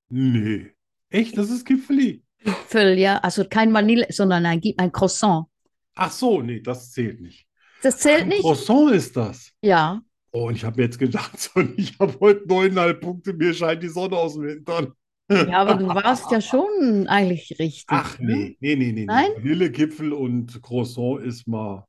Nee. 0.09 0.71
Echt, 1.09 1.37
das 1.37 1.49
ist 1.49 1.65
Gipfeli? 1.65 2.23
Gipfel, 2.39 2.97
ja. 2.97 3.17
Also 3.17 3.45
kein 3.45 3.73
Vanille, 3.73 4.07
sondern 4.09 4.45
ein, 4.45 4.61
ein 4.77 4.91
Croissant. 4.91 5.47
Ach 5.95 6.11
so, 6.11 6.41
nee, 6.41 6.61
das 6.61 6.91
zählt 6.91 7.19
nicht. 7.19 7.47
Das 7.81 7.97
zählt 7.97 8.21
Ein 8.21 8.29
nicht? 8.29 8.41
Croissant 8.41 8.91
ist 8.91 9.17
das. 9.17 9.51
Ja. 9.61 10.01
Oh, 10.31 10.47
und 10.47 10.55
ich 10.55 10.63
habe 10.63 10.77
mir 10.77 10.83
jetzt 10.83 10.99
gedacht, 10.99 11.51
ich 11.75 11.99
habe 11.99 12.17
heute 12.19 12.47
neuneinhalb 12.47 13.01
Punkte, 13.01 13.33
mir 13.33 13.53
scheint 13.53 13.83
die 13.83 13.89
Sonne 13.89 14.15
aus 14.15 14.35
dem 14.35 14.47
Hintern. 14.47 14.93
Ja, 15.32 15.61
aber 15.61 15.75
du 15.75 15.88
warst 15.88 16.32
ja 16.32 16.41
schon 16.41 17.07
eigentlich 17.07 17.57
richtig. 17.59 17.86
Ach 17.88 18.19
ne? 18.19 18.36
nee, 18.36 18.57
nee, 18.59 18.75
nee, 18.75 18.91
nee. 18.91 19.05
Nein? 19.05 19.32
Vanillekipfel 19.38 20.13
und 20.13 20.61
Croissant 20.61 21.21
ist 21.21 21.47
mal. 21.47 21.86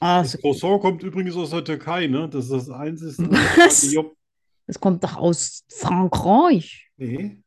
Also, 0.00 0.32
Das 0.32 0.40
Croissant 0.40 0.80
kommt 0.80 1.02
übrigens 1.02 1.36
aus 1.36 1.50
der 1.50 1.64
Türkei, 1.64 2.06
ne? 2.06 2.28
Das 2.28 2.44
ist 2.44 2.52
das 2.52 2.70
einzige. 2.70 3.30
Was? 3.30 3.94
Das 4.66 4.80
kommt 4.80 5.04
doch 5.04 5.16
aus 5.16 5.64
Frankreich. 5.70 6.88
Nee. 6.96 7.38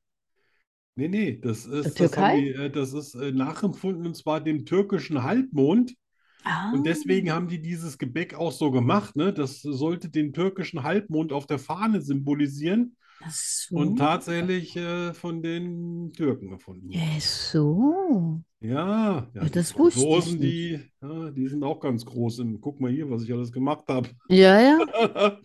Nee, 0.95 1.08
nee, 1.08 1.39
das 1.41 1.66
ist, 1.66 1.86
das 1.86 1.93
Türkei? 1.93 2.39
die, 2.41 2.50
äh, 2.50 2.70
das 2.70 2.93
ist 2.93 3.16
äh, 3.16 3.32
nachempfunden 3.32 4.06
und 4.06 4.16
zwar 4.16 4.41
dem 4.41 4.66
türkischen 4.66 5.24
Halbmond. 5.24 5.95
Ah. 6.43 6.72
Und 6.74 6.86
deswegen 6.86 7.32
haben 7.32 7.47
die 7.47 7.62
dieses 7.62 7.97
Gebäck 7.97 8.34
auch 8.34 8.52
so 8.52 8.72
gemacht, 8.72 9.16
ne? 9.16 9.32
Das 9.34 9.62
sollte 9.62 10.10
den 10.10 10.34
türkischen 10.34 10.84
Halbmond 10.84 11.32
auf 11.32 11.45
der 11.45 11.60
Fahne 11.60 12.02
symbolisieren 12.02 12.97
so. 13.28 13.76
und 13.76 13.97
tatsächlich 13.97 14.76
äh, 14.76 15.13
von 15.13 15.41
den 15.41 16.11
Türken 16.13 16.51
erfunden. 16.51 16.89
Ja, 16.91 17.20
so. 17.20 18.41
Ja, 18.61 19.30
ja, 19.34 19.41
Ja, 19.41 19.49
die 19.49 19.49
das 19.49 19.78
wusste 19.78 19.99
ich 19.99 20.05
Franzosen, 20.05 20.39
nicht. 20.39 20.53
die, 20.74 20.91
ja, 21.01 21.32
die 21.32 21.47
sind 21.47 21.63
auch 21.63 21.80
ganz 21.80 22.05
groß. 22.05 22.39
Und 22.39 22.61
guck 22.61 22.80
mal 22.82 22.91
hier, 22.91 23.09
was 23.09 23.24
ich 23.24 23.32
alles 23.34 23.51
gemacht 23.51 23.86
habe. 23.88 24.09
Ja, 24.30 24.59
ja. 24.61 24.80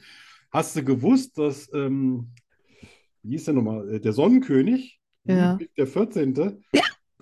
Hast 0.51 0.77
du 0.77 0.85
gewusst, 0.85 1.37
dass, 1.39 1.73
ähm, 1.75 2.33
wie 3.23 3.33
hieß 3.33 3.45
der 3.47 3.55
nochmal, 3.55 3.95
Äh, 3.95 4.01
der 4.01 4.13
Sonnenkönig, 4.13 5.01
Ja. 5.25 5.59
Der 5.77 5.87
14., 5.87 6.35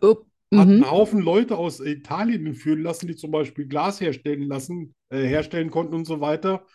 Oh, 0.03 0.25
hat 0.55 0.69
mhm. 0.69 0.73
einen 0.75 0.91
Haufen 0.91 1.21
Leute 1.21 1.57
aus 1.57 1.81
Italien 1.81 2.47
entführen 2.47 2.83
lassen, 2.83 3.07
die 3.07 3.17
zum 3.17 3.31
Beispiel 3.31 3.67
Glas 3.67 4.01
herstellen 4.01 4.49
lassen, 4.49 4.95
äh, 5.11 5.23
herstellen 5.27 5.71
konnten 5.71 5.95
und 5.95 6.05
so 6.05 6.21
weiter. 6.21 6.67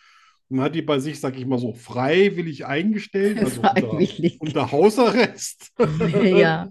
Und 0.50 0.60
hat 0.62 0.74
die 0.74 0.82
bei 0.82 0.98
sich, 0.98 1.20
sag 1.20 1.36
ich 1.38 1.46
mal 1.46 1.58
so, 1.58 1.72
freiwillig 1.74 2.66
eingestellt, 2.66 3.38
also 3.42 3.62
unter, 3.62 4.00
Freiwillig. 4.00 4.40
unter 4.40 4.72
Hausarrest. 4.72 5.72
Ja. 6.24 6.70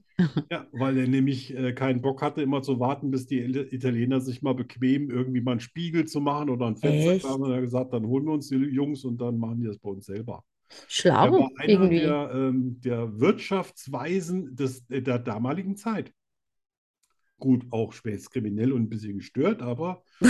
Ja, 0.51 0.65
weil 0.71 0.97
er 0.97 1.07
nämlich 1.07 1.55
äh, 1.55 1.73
keinen 1.73 2.01
Bock 2.01 2.21
hatte, 2.23 2.41
immer 2.41 2.63
zu 2.63 2.79
warten, 2.79 3.11
bis 3.11 3.27
die 3.27 3.39
Italiener 3.39 4.19
sich 4.19 4.41
mal 4.41 4.53
bequem 4.55 5.11
irgendwie 5.11 5.41
mal 5.41 5.51
einen 5.51 5.59
Spiegel 5.59 6.05
zu 6.05 6.21
machen 6.21 6.49
oder 6.49 6.65
ein 6.65 6.75
Fenster 6.77 7.11
Echt? 7.11 7.25
haben. 7.25 7.43
Und 7.43 7.51
er 7.51 7.57
hat 7.57 7.63
gesagt, 7.63 7.93
dann 7.93 8.05
holen 8.07 8.25
wir 8.25 8.33
uns 8.33 8.47
die 8.49 8.55
Jungs 8.55 9.03
und 9.03 9.19
dann 9.21 9.37
machen 9.37 9.59
die 9.59 9.67
das 9.67 9.77
bei 9.77 9.89
uns 9.89 10.05
selber. 10.07 10.43
Er 10.69 10.85
Schlau, 10.87 11.31
war 11.31 11.49
einer 11.57 11.69
irgendwie. 11.69 11.99
der, 12.01 12.31
ähm, 12.33 12.81
der 12.81 13.19
Wirtschaftsweisen 13.19 14.55
des, 14.55 14.85
der 14.87 15.19
damaligen 15.19 15.75
Zeit. 15.75 16.11
Gut, 17.39 17.65
auch 17.71 17.93
schwer 17.93 18.17
kriminell 18.17 18.71
und 18.71 18.83
ein 18.83 18.89
bisschen 18.89 19.17
gestört, 19.19 19.61
aber 19.61 20.03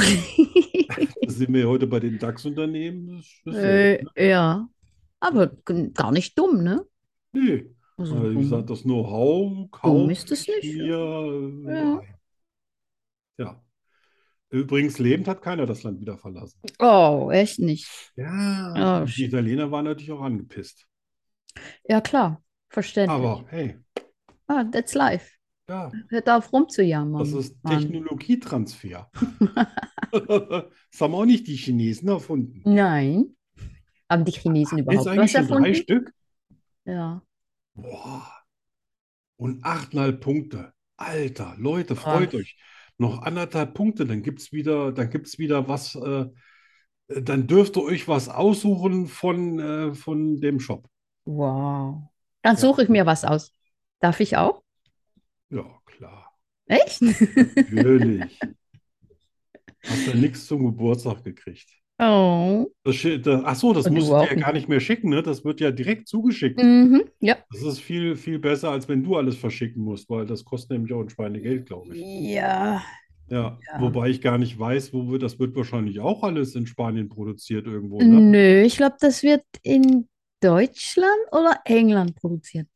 sind 1.28 1.54
wir 1.54 1.68
heute 1.68 1.88
bei 1.88 2.00
den 2.02 2.20
DAX-Unternehmen. 2.20 3.24
Äh, 3.46 4.04
ne? 4.04 4.06
ja. 4.18 4.68
Aber 5.20 5.48
gar 5.94 6.12
nicht 6.12 6.38
dumm, 6.38 6.64
ne? 6.64 6.86
Nee, 7.32 7.72
Also, 7.98 8.16
also 8.16 8.32
wie 8.32 8.40
gesagt, 8.42 8.70
das 8.70 8.84
Know-how 8.84 9.72
kaufe 9.72 10.12
ist 10.12 10.32
es 10.32 10.48
ich 10.48 10.56
nicht, 10.64 10.78
mir 10.78 10.96
äh, 11.68 11.74
Ja. 11.74 12.02
Ja. 13.38 13.64
Übrigens, 14.50 15.00
lebend 15.00 15.28
hat 15.28 15.42
keiner 15.42 15.66
das 15.66 15.84
Land 15.84 16.00
wieder 16.00 16.18
verlassen. 16.18 16.60
Oh, 16.80 17.30
echt 17.32 17.60
nicht. 17.60 17.88
Ja, 18.16 19.02
Oh, 19.02 19.06
die. 19.06 19.26
Italiener 19.26 19.72
waren 19.72 19.86
natürlich 19.86 20.12
auch 20.12 20.22
angepisst. 20.22 20.88
Ja, 21.88 22.02
klar. 22.02 22.42
Verständlich. 22.70 23.16
Aber 23.16 23.46
hey, 23.50 23.78
Ah, 24.48 24.64
that's 24.64 24.94
life. 24.94 25.37
Ja, 25.70 25.92
Hört 26.10 26.30
auf 26.30 26.52
rumzujammern. 26.54 27.20
das 27.20 27.32
ist. 27.34 27.58
Technologietransfer. 27.66 29.10
Das 30.92 31.02
haben 31.02 31.16
auch 31.16 31.26
nicht 31.26 31.48
die 31.48 31.56
Chinesen 31.56 32.08
erfunden. 32.10 32.62
Nein. 32.64 33.36
Haben 34.10 34.26
die 34.26 34.32
Chinesen 34.32 34.80
Jetzt 34.90 35.06
überhaupt 35.06 35.08
eigentlich 35.08 35.34
was 35.34 35.48
schon 35.48 35.48
drei 35.48 35.74
erfunden? 35.74 35.76
Stück? 35.76 36.14
Ja. 36.86 37.22
Boah. 37.76 38.26
Und 39.38 39.64
achteinhalb 39.64 40.22
Punkte. 40.22 40.74
Alter, 40.98 41.56
Leute, 41.58 41.96
freut 41.96 42.32
Krass. 42.32 42.42
euch. 42.42 42.58
Noch 42.98 43.22
anderthalb 43.22 43.74
Punkte, 43.76 44.06
dann 44.08 44.24
gibt 44.24 44.40
es 44.42 44.52
wieder, 44.52 44.92
dann 44.92 45.10
gibt's 45.12 45.38
wieder 45.38 45.68
was, 45.68 45.96
äh, 45.96 46.26
dann 47.08 47.48
dürft 47.48 47.78
ihr 47.78 47.84
euch 47.84 48.08
was 48.08 48.30
aussuchen 48.30 49.08
von, 49.08 49.60
äh, 49.60 49.94
von 49.96 50.42
dem 50.42 50.60
Shop. 50.60 50.90
Wow. 51.26 52.04
Dann 52.42 52.56
Ja. 52.56 52.62
suche 52.62 52.84
ich 52.84 52.90
mir 52.90 53.06
was 53.06 53.26
aus. 53.26 53.54
Darf 54.00 54.20
ich 54.20 54.38
auch? 54.38 54.64
Ja, 55.50 55.66
klar. 55.86 56.34
Echt? 56.68 57.02
Natürlich. 57.02 58.40
Hast 59.84 60.08
du 60.08 60.18
nichts 60.18 60.46
zum 60.48 60.66
Geburtstag 60.66 61.24
gekriegt. 61.24 61.70
Oh. 62.00 62.68
Das, 62.84 62.96
schi- 62.96 63.18
da, 63.18 63.42
ach 63.46 63.56
so, 63.56 63.74
das 63.74 63.90
musst 63.90 64.10
du 64.10 64.16
auch 64.16 64.30
ja 64.30 64.36
gar 64.36 64.54
nicht 64.54 64.68
mehr 64.70 64.80
schicken, 64.80 65.10
ne? 65.10 65.24
Das 65.24 65.44
wird 65.46 65.62
ja 65.62 65.72
direkt 65.72 66.08
zugeschickt. 66.08 66.62
Mhm. 66.62 67.06
Ja. 67.22 67.38
Das 67.52 67.64
ist 67.64 67.80
viel, 67.80 68.16
viel 68.16 68.38
besser, 68.38 68.70
als 68.70 68.88
wenn 68.88 69.04
du 69.04 69.16
alles 69.16 69.36
verschicken 69.38 69.82
musst, 69.84 70.10
weil 70.10 70.26
das 70.26 70.44
kostet 70.46 70.72
nämlich 70.72 70.94
auch 70.94 71.02
ein 71.02 71.10
Schweinegeld, 71.10 71.66
glaube 71.66 71.96
ich. 71.96 72.02
Ja. 72.34 72.84
Ja, 73.30 73.58
Ja. 73.72 73.82
wobei 73.82 74.10
ich 74.10 74.22
gar 74.22 74.38
nicht 74.38 74.58
weiß, 74.60 74.94
wo 74.94 75.10
wir, 75.12 75.20
das 75.20 75.40
wird 75.40 75.56
wahrscheinlich 75.56 76.00
auch 76.00 76.22
alles 76.24 76.54
in 76.56 76.68
Spanien 76.68 77.10
produziert 77.10 77.66
irgendwo, 77.66 77.98
ne? 78.00 78.22
Nö, 78.22 78.62
ich 78.62 78.78
glaube, 78.78 78.96
das 79.00 79.24
wird 79.24 79.44
in 79.64 80.08
Deutschland 80.42 81.18
oder 81.32 81.60
England 81.66 82.16
produziert. 82.16 82.68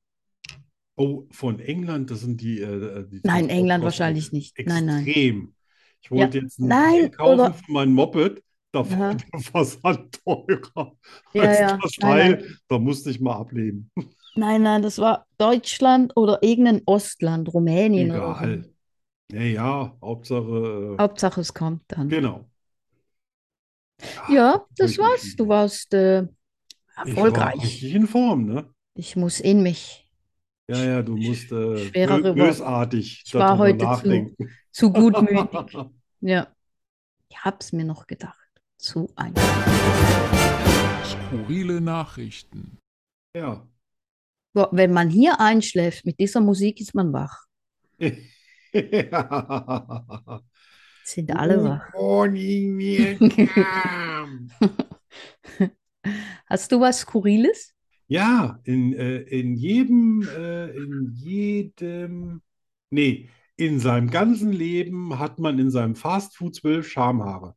Oh, 1.02 1.28
von 1.32 1.60
England, 1.60 2.12
das 2.12 2.22
sind 2.22 2.42
die, 2.42 2.60
äh, 2.62 3.08
die 3.08 3.22
Nein, 3.24 3.50
England 3.50 3.84
wahrscheinlich 3.84 4.32
nicht. 4.32 4.56
Nein, 4.66 4.86
nein. 4.86 5.04
extrem. 5.06 5.56
Ich 6.04 6.12
wollte 6.12 6.40
jetzt 6.40 6.60
ein 6.60 6.68
Nein, 6.68 7.12
kaufen 7.12 7.40
oder- 7.40 7.54
für 7.54 7.72
mein 7.72 7.94
Moped, 7.94 8.44
da 8.72 8.80
war 8.90 9.16
der 9.34 9.40
Versand 9.40 10.20
teurer 10.24 10.96
Ja, 11.34 11.44
als 11.44 11.60
ja. 11.60 11.78
das 11.82 11.98
Nein, 12.00 12.32
Teil. 12.40 12.58
Da 12.68 12.80
musste 12.80 13.10
ich 13.10 13.20
mal 13.20 13.36
ablehnen. 13.36 13.90
Nein, 14.36 14.62
nein, 14.64 14.82
das 14.82 14.98
war 15.00 15.26
Deutschland 15.38 16.16
oder 16.16 16.42
irgendein 16.42 16.82
Ostland, 16.86 17.54
Rumänien 17.54 18.12
oder 18.12 18.34
so. 18.36 18.46
Egal. 18.46 18.74
Ja, 19.32 19.42
ja, 19.42 19.98
Hauptsache, 20.02 20.98
äh, 20.98 21.02
Hauptsache, 21.02 21.42
es 21.42 21.54
kommt 21.54 21.84
dann. 21.88 22.10
genau. 22.10 22.50
Ja, 24.30 24.66
das 24.78 24.98
ruhig 24.98 25.00
war's. 25.00 25.36
Du 25.36 25.48
warst 25.48 25.94
äh, 25.94 26.24
Ich 27.04 27.16
war 27.16 27.16
erfolgreich. 27.16 27.62
richtig 27.64 27.94
in 27.96 28.08
Form, 28.08 28.46
ne? 28.46 28.74
Ich 28.96 29.16
muss 29.18 29.40
in 29.42 29.64
mich. 29.64 30.10
Ja, 30.70 30.78
ja, 30.84 31.02
du 31.02 31.18
musst 31.18 31.52
äh, 31.52 31.78
Schwerere 31.78 32.34
bösartig 32.34 33.24
Ich 33.26 33.34
war 33.34 33.42
darüber 33.42 33.64
heute 33.64 33.78
zu- 33.80 33.84
nachdenken. 33.86 34.50
Zu 34.72 34.92
gutmütig. 34.94 35.50
Ja. 36.24 36.48
Ich 37.30 37.38
hab's 37.44 37.72
mir 37.74 37.84
noch 37.84 38.06
gedacht. 38.06 38.38
Zu 38.78 39.12
einfach. 39.16 39.42
Skurrile 41.04 41.82
Nachrichten. 41.82 42.78
Ja. 43.36 43.66
Wenn 44.54 44.94
man 44.94 45.10
hier 45.10 45.40
einschläft, 45.40 46.06
mit 46.06 46.20
dieser 46.20 46.42
Musik 46.42 46.80
ist 46.80 46.94
man 46.94 47.12
wach. 47.12 47.46
Sind 51.04 51.32
alle 51.36 51.64
wach. 51.64 51.92
Morning, 51.94 52.78
Vietnam. 52.78 54.52
Hast 56.46 56.72
du 56.72 56.80
was 56.80 57.00
Skurriles? 57.00 57.74
Ja, 58.12 58.60
in, 58.66 58.94
äh, 58.94 59.20
in 59.22 59.56
jedem, 59.56 60.28
äh, 60.28 60.70
in 60.72 61.12
jedem, 61.14 62.42
nee, 62.90 63.30
in 63.56 63.80
seinem 63.80 64.10
ganzen 64.10 64.52
Leben 64.52 65.18
hat 65.18 65.40
man 65.40 65.60
in 65.60 65.72
seinem 65.72 65.96
Fastfood 65.96 66.56
zwölf 66.56 66.90
Schamhaare. 66.90 67.56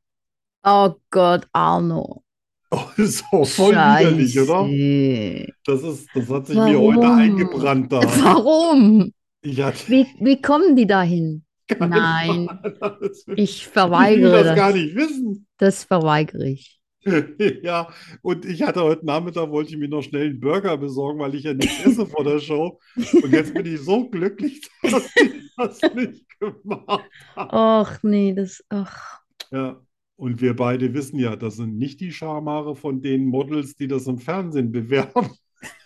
Oh 0.63 0.95
Gott, 1.11 1.49
Arno. 1.53 2.23
Oh, 2.71 2.81
das 2.97 3.07
ist 3.07 3.25
auch 3.33 3.45
voll 3.47 3.75
widerlich, 3.75 4.39
oder? 4.39 4.65
Scheiße. 4.69 5.53
Das 5.67 5.83
ist, 5.83 6.09
das 6.15 6.29
hat 6.31 6.47
sich 6.47 6.57
mir 6.57 6.79
heute 6.81 7.01
Warum? 7.01 7.19
eingebrannt 7.19 7.93
da. 7.93 8.01
Warum? 8.23 9.13
Ich 9.43 9.61
hatte 9.61 9.89
Wie, 9.91 10.07
wie 10.21 10.41
kommen 10.41 10.77
die 10.77 10.87
dahin? 10.87 11.45
keine 11.69 11.89
Nein. 11.91 12.49
Das 13.01 13.27
will- 13.27 13.39
ich 13.39 13.67
Ich 13.67 13.67
will 13.67 13.73
verweigere 13.73 14.45
das 14.45 14.55
gar 14.55 14.73
das. 14.73 14.81
nicht 14.81 14.95
wissen. 14.95 15.47
Das 15.59 15.85
verweigere 15.85 16.49
ich. 16.49 16.81
Ja, 17.63 17.89
und 18.23 18.45
ich 18.45 18.63
hatte 18.63 18.83
heute 18.83 19.07
Nachmittag, 19.07 19.51
wollte 19.51 19.71
ich 19.71 19.77
mir 19.77 19.89
noch 19.89 20.03
schnell 20.03 20.31
einen 20.31 20.41
Burger 20.41 20.77
besorgen, 20.77 21.21
weil 21.21 21.35
ich 21.35 21.45
ja 21.45 21.55
nichts 21.55 21.85
esse 21.85 22.07
vor 22.07 22.25
der 22.25 22.39
Show. 22.39 22.79
Und 22.97 23.33
jetzt 23.33 23.55
bin 23.55 23.67
ich 23.67 23.81
so 23.81 24.09
glücklich, 24.09 24.63
dass 24.83 25.11
ich 25.17 25.53
das 25.57 25.81
nicht 25.95 26.27
gemacht 26.39 27.05
habe. 27.37 27.53
Ach 27.53 28.03
nee, 28.03 28.35
das, 28.35 28.63
ach. 28.69 29.21
Ja, 29.51 29.81
und 30.17 30.41
wir 30.41 30.57
beide 30.57 30.93
wissen 30.95 31.19
ja, 31.19 31.37
das 31.37 31.57
sind 31.57 31.77
nicht 31.77 32.01
die 32.01 32.13
Schamhaare 32.13 32.77
von 32.77 33.03
den 33.03 33.27
Models, 33.27 33.77
die 33.77 33.89
das 33.89 34.07
im 34.07 34.19
Fernsehen 34.19 34.73
bewerben. 34.73 35.31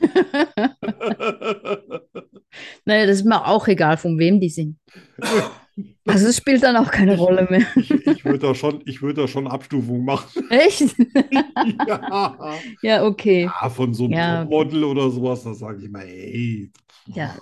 Naja, 2.84 3.06
das 3.06 3.18
ist 3.18 3.26
mir 3.26 3.46
auch 3.46 3.68
egal, 3.68 3.96
von 3.96 4.18
wem 4.18 4.40
die 4.40 4.48
sind. 4.48 4.78
Also 6.06 6.26
es 6.28 6.36
spielt 6.36 6.62
dann 6.62 6.76
auch 6.76 6.90
keine 6.90 7.16
Rolle 7.16 7.46
mehr. 7.50 7.66
Ich, 7.76 7.90
ich 7.90 8.24
würde 8.24 8.38
da 8.40 8.54
schon, 8.54 8.82
ich 8.86 9.00
würde 9.02 9.22
da 9.22 9.28
schon 9.28 9.46
Abstufung 9.46 10.04
machen. 10.04 10.42
Echt? 10.50 10.94
Ja. 11.86 12.58
Ja, 12.82 13.04
okay. 13.04 13.44
Ja, 13.44 13.68
von 13.70 13.92
so 13.94 14.04
einem 14.04 14.12
Ja, 14.14 14.42
okay. 14.42 14.50
Topmodel 14.50 14.84
oder 14.84 15.10
sowas, 15.10 15.42
da 15.42 15.54
sage 15.54 15.84
ich 15.84 15.90
mal, 15.90 16.02
ey, 16.06 16.70
Ja. 17.06 17.34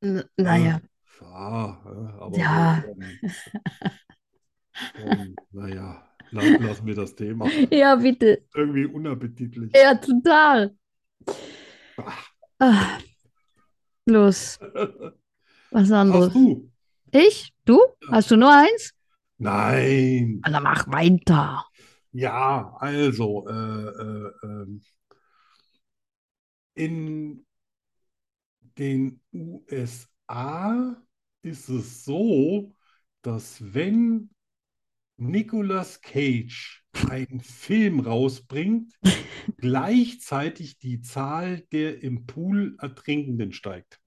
Naja, 0.00 0.80
ja, 1.20 1.80
aber 2.20 2.36
Ja. 2.38 2.84
so, 4.96 5.34
naja, 5.52 6.02
lass, 6.30 6.60
lassen 6.60 6.86
wir 6.86 6.94
das 6.94 7.14
Thema. 7.14 7.48
ja, 7.70 7.94
bitte. 7.96 8.42
Irgendwie 8.54 8.86
unappetitlich. 8.86 9.72
Ja, 9.74 9.94
total. 9.94 10.74
Ah. 12.58 12.98
Los, 14.06 14.58
was 15.70 15.90
anderes. 15.92 16.26
Hast 16.26 16.34
du? 16.34 16.71
Ich? 17.14 17.52
Du? 17.66 17.78
Hast 18.08 18.30
du 18.30 18.36
nur 18.36 18.50
eins? 18.50 18.94
Nein. 19.36 20.40
Dann 20.42 20.62
mach 20.62 20.88
weiter. 20.88 21.66
Ja, 22.12 22.74
also, 22.78 23.46
äh, 23.48 23.52
äh, 23.52 24.32
ähm, 24.44 24.82
in 26.74 27.44
den 28.78 29.20
USA 29.32 30.96
ist 31.42 31.68
es 31.68 32.04
so, 32.04 32.74
dass 33.20 33.74
wenn 33.74 34.30
Nicolas 35.18 36.00
Cage 36.00 36.82
einen 37.10 37.40
Film 37.40 38.00
rausbringt, 38.00 38.94
gleichzeitig 39.58 40.78
die 40.78 41.02
Zahl 41.02 41.60
der 41.72 42.02
im 42.02 42.26
Pool 42.26 42.76
Ertrinkenden 42.80 43.52
steigt. 43.52 44.01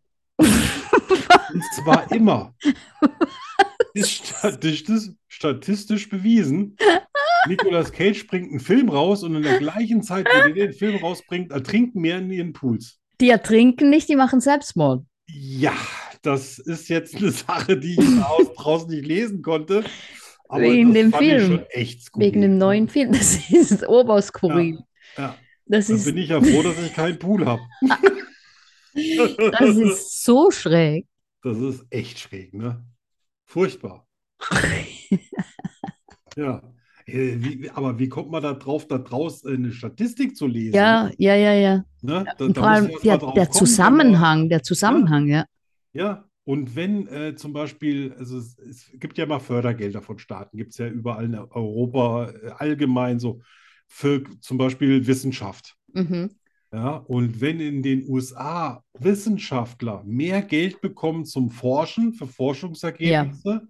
Und 1.09 1.63
zwar 1.75 2.11
immer. 2.11 2.53
Ist 3.93 4.11
statistisch, 4.11 5.11
statistisch 5.27 6.09
bewiesen. 6.09 6.75
Nicolas 7.47 7.91
Cage 7.91 8.27
bringt 8.27 8.49
einen 8.49 8.59
Film 8.59 8.89
raus 8.89 9.23
und 9.23 9.35
in 9.35 9.43
der 9.43 9.59
gleichen 9.59 10.01
Zeit, 10.03 10.27
wo 10.27 10.53
der 10.53 10.67
den 10.67 10.73
Film 10.73 10.97
rausbringt, 10.97 11.51
ertrinken 11.51 12.01
mehr 12.01 12.17
in 12.17 12.31
ihren 12.31 12.53
Pools. 12.53 12.99
Die 13.21 13.29
ertrinken 13.29 13.89
nicht, 13.89 14.09
die 14.09 14.15
machen 14.15 14.41
Selbstmord. 14.41 15.05
Ja, 15.27 15.73
das 16.21 16.59
ist 16.59 16.89
jetzt 16.89 17.15
eine 17.15 17.31
Sache, 17.31 17.77
die 17.77 17.93
ich 17.93 18.55
draußen 18.55 18.89
nicht 18.89 19.05
lesen 19.05 19.41
konnte. 19.41 19.83
Aber 20.47 20.61
Wegen 20.63 20.93
dem 20.93 21.13
Film. 21.13 21.61
Wegen 22.15 22.41
dem 22.41 22.57
neuen 22.57 22.87
Film. 22.87 23.11
Das 23.11 23.49
ist 23.49 23.87
oberskurril. 23.87 24.79
Ja, 25.17 25.35
Das 25.65 25.87
da 25.87 25.95
ist, 25.95 26.05
bin 26.05 26.17
ich 26.17 26.29
ja 26.29 26.41
froh, 26.41 26.61
dass 26.63 26.79
ich 26.83 26.93
keinen 26.93 27.17
Pool 27.17 27.45
habe. 27.45 27.61
das 28.95 29.75
ist 29.77 30.23
so 30.23 30.51
schräg. 30.51 31.05
Das 31.43 31.57
ist 31.57 31.85
echt 31.89 32.19
schräg, 32.19 32.53
ne? 32.53 32.83
Furchtbar. 33.45 34.07
Ja. 36.35 36.61
Äh, 37.05 37.35
Wie, 37.37 37.69
aber 37.69 37.99
wie 37.99 38.09
kommt 38.09 38.31
man 38.31 38.41
da 38.41 38.53
drauf, 38.53 38.87
da 38.87 38.97
draus 38.97 39.45
eine 39.45 39.71
Statistik 39.71 40.35
zu 40.35 40.47
lesen? 40.47 40.75
Ja, 40.75 41.09
ja, 41.17 41.35
ja, 41.35 41.53
ja. 41.53 41.85
Ne? 42.01 42.25
Da, 42.37 42.47
da 42.47 42.53
vor 42.53 42.67
allem 42.67 42.87
der, 42.87 42.97
der 43.03 43.17
kommen, 43.17 43.31
wenn 43.31 43.43
man- 43.45 43.47
Zusammenhang, 43.53 44.49
der 44.49 44.63
Zusammenhang, 44.63 45.27
ja. 45.27 45.45
Ja, 45.93 46.25
und 46.43 46.75
wenn 46.75 47.07
äh, 47.07 47.35
zum 47.35 47.53
Beispiel, 47.53 48.13
also 48.17 48.37
es, 48.37 48.57
es 48.59 48.91
gibt 48.95 49.17
ja 49.17 49.25
mal 49.25 49.39
Fördergelder 49.39 50.01
von 50.01 50.19
Staaten, 50.19 50.57
gibt 50.57 50.71
es 50.71 50.77
ja 50.77 50.87
überall 50.87 51.25
in 51.25 51.35
Europa 51.35 52.31
äh, 52.31 52.49
allgemein 52.57 53.19
so 53.19 53.41
für 53.87 54.23
zum 54.41 54.57
Beispiel 54.57 55.05
Wissenschaft. 55.07 55.75
Mhm. 55.93 56.31
Ja, 56.75 56.97
und 56.97 57.39
wenn 57.39 57.61
in 57.61 57.83
den 57.83 58.05
USA 58.09 58.83
Wissenschaftler 58.99 60.03
mehr 60.03 60.41
Geld 60.41 60.81
bekommen 60.81 61.23
zum 61.23 61.49
Forschen, 61.49 62.11
für 62.11 62.27
Forschungsergebnisse, 62.27 63.61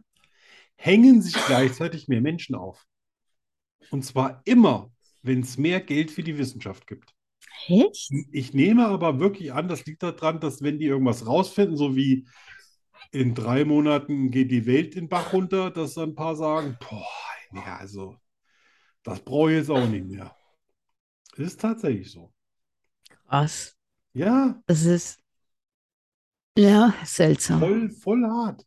hängen 0.75 1.21
sich 1.21 1.35
gleichzeitig 1.45 2.07
mehr 2.07 2.21
Menschen 2.21 2.55
auf. 2.55 2.83
Und 3.91 4.03
zwar 4.03 4.41
immer, 4.45 4.91
wenn 5.21 5.41
es 5.41 5.59
mehr 5.59 5.81
Geld 5.81 6.09
für 6.09 6.23
die 6.23 6.39
Wissenschaft 6.39 6.87
gibt. 6.87 7.13
Echt? 7.67 8.09
Ich 8.31 8.55
nehme 8.55 8.87
aber 8.87 9.19
wirklich 9.19 9.53
an, 9.53 9.67
das 9.67 9.85
liegt 9.85 10.01
daran, 10.01 10.39
dass 10.39 10.63
wenn 10.63 10.79
die 10.79 10.85
irgendwas 10.85 11.27
rausfinden, 11.27 11.77
so 11.77 11.95
wie 11.95 12.27
in 13.11 13.35
drei 13.35 13.65
Monaten 13.65 14.31
geht 14.31 14.49
die 14.49 14.65
Welt 14.65 14.95
den 14.95 15.09
Bach 15.09 15.31
runter, 15.31 15.69
dass 15.69 15.93
dann 15.93 16.09
ein 16.09 16.15
paar 16.15 16.35
sagen, 16.35 16.75
boah, 16.79 17.05
nee, 17.51 17.59
also 17.59 18.17
das 19.03 19.19
brauche 19.19 19.51
ich 19.51 19.59
jetzt 19.59 19.69
auch 19.69 19.87
nicht 19.87 20.07
mehr. 20.07 20.35
Ist 21.35 21.61
tatsächlich 21.61 22.11
so. 22.11 22.34
Krass. 23.27 23.75
Ja, 24.13 24.61
Das 24.67 24.85
ist, 24.85 25.19
ja, 26.57 26.93
seltsam. 27.03 27.59
voll, 27.59 27.89
voll 27.89 28.23
hart. 28.25 28.63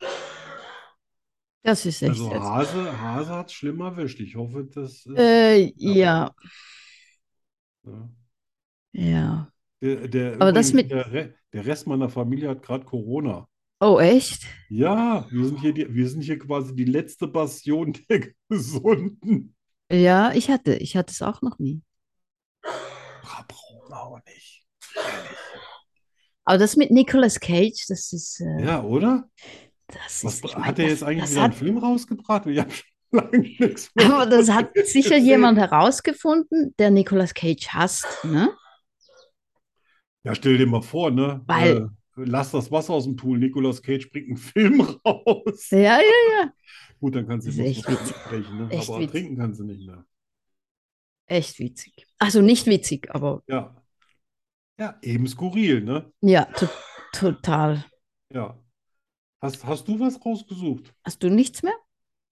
Das 1.62 1.84
ist 1.86 2.02
echt 2.02 2.10
Also 2.10 2.28
seltsam. 2.30 2.52
Hase, 2.54 3.00
Hase 3.00 3.30
hat 3.34 3.46
es 3.46 3.52
schlimm 3.54 3.80
erwischt. 3.80 4.20
Ich 4.20 4.36
hoffe, 4.36 4.68
das 4.72 5.06
Äh, 5.16 5.72
ja, 5.76 6.32
ja. 7.84 8.08
ja. 8.92 9.52
Der, 9.80 10.08
der, 10.08 10.34
Aber 10.34 10.52
das 10.52 10.72
mit- 10.72 10.90
der, 10.90 11.12
Re- 11.12 11.34
der 11.52 11.66
Rest 11.66 11.86
meiner 11.86 12.08
Familie 12.08 12.48
hat 12.50 12.62
gerade 12.62 12.84
Corona. 12.84 13.48
Oh, 13.80 13.98
echt? 14.00 14.42
Ja, 14.70 15.26
wir 15.30 15.46
sind 15.46 15.60
hier, 15.60 15.72
die, 15.72 15.94
wir 15.94 16.08
sind 16.08 16.22
hier 16.22 16.38
quasi 16.38 16.74
die 16.74 16.84
letzte 16.84 17.28
Bastion 17.28 17.96
der 18.10 18.28
Gesunden. 18.48 19.54
Ja, 19.90 20.32
ich 20.32 20.50
hatte, 20.50 20.74
ich 20.76 20.96
hatte 20.96 21.12
es 21.12 21.22
auch 21.22 21.42
noch 21.42 21.58
nie. 21.58 21.80
Auch 23.90 24.18
nicht. 24.26 24.64
Aber 26.44 26.58
das 26.58 26.76
mit 26.76 26.90
Nicolas 26.90 27.38
Cage, 27.40 27.84
das 27.88 28.12
ist, 28.12 28.40
äh, 28.40 28.64
Ja, 28.64 28.82
oder? 28.82 29.28
das 29.88 30.24
Was 30.24 30.34
ist, 30.36 30.44
ich 30.44 30.54
hat 30.56 30.78
er 30.78 30.88
jetzt 30.88 31.02
eigentlich 31.02 31.30
wieder 31.30 31.42
einen 31.42 31.52
hat, 31.52 31.58
Film 31.58 31.78
rausgebracht? 31.78 32.46
Ich 32.46 32.58
habe 32.58 32.70
schon 32.70 32.84
lange 33.10 33.38
nichts 33.38 33.90
mehr 33.94 34.06
aber 34.14 34.26
das 34.26 34.50
hat 34.50 34.70
sicher 34.84 35.10
gesehen. 35.16 35.26
jemand 35.26 35.58
herausgefunden, 35.58 36.74
der 36.78 36.90
Nicolas 36.90 37.34
Cage 37.34 37.68
hasst, 37.68 38.06
ne? 38.24 38.50
Ja, 40.24 40.34
stell 40.34 40.58
dir 40.58 40.66
mal 40.66 40.82
vor, 40.82 41.10
ne? 41.10 41.42
Weil- 41.46 41.76
Äh, 41.76 41.88
lass 42.16 42.50
das 42.50 42.70
Wasser 42.72 42.94
aus 42.94 43.04
dem 43.04 43.16
Pool. 43.16 43.38
Nicolas 43.38 43.80
Cage 43.82 44.10
bringt 44.10 44.28
einen 44.28 44.36
Film 44.36 44.80
raus. 45.06 45.68
Ja, 45.70 45.78
ja, 45.78 46.00
ja. 46.00 46.52
Gut, 47.00 47.14
dann 47.14 47.28
ist 47.38 47.58
echt 47.58 47.84
so 47.84 47.92
witzig. 47.92 48.16
sprechen, 48.16 48.56
ne? 48.58 48.64
Aber 48.64 48.98
witzig. 48.98 49.10
trinken 49.10 49.36
kannst 49.38 49.60
du 49.60 49.64
nicht 49.64 49.86
mehr. 49.86 50.04
Echt 51.28 51.58
witzig. 51.58 52.06
Also 52.18 52.40
nicht 52.40 52.66
witzig, 52.66 53.14
aber 53.14 53.42
Ja. 53.46 53.74
Ja, 54.78 54.96
eben 55.02 55.26
skurril, 55.26 55.82
ne? 55.82 56.12
ja, 56.20 56.44
to 56.44 56.68
total. 57.12 57.84
Ja. 58.32 58.56
Hast, 59.40 59.64
hast 59.64 59.88
du 59.88 59.98
was 59.98 60.24
rausgesucht? 60.24 60.92
Hast 61.04 61.22
du 61.22 61.30
nichts 61.30 61.62
mehr? 61.62 61.74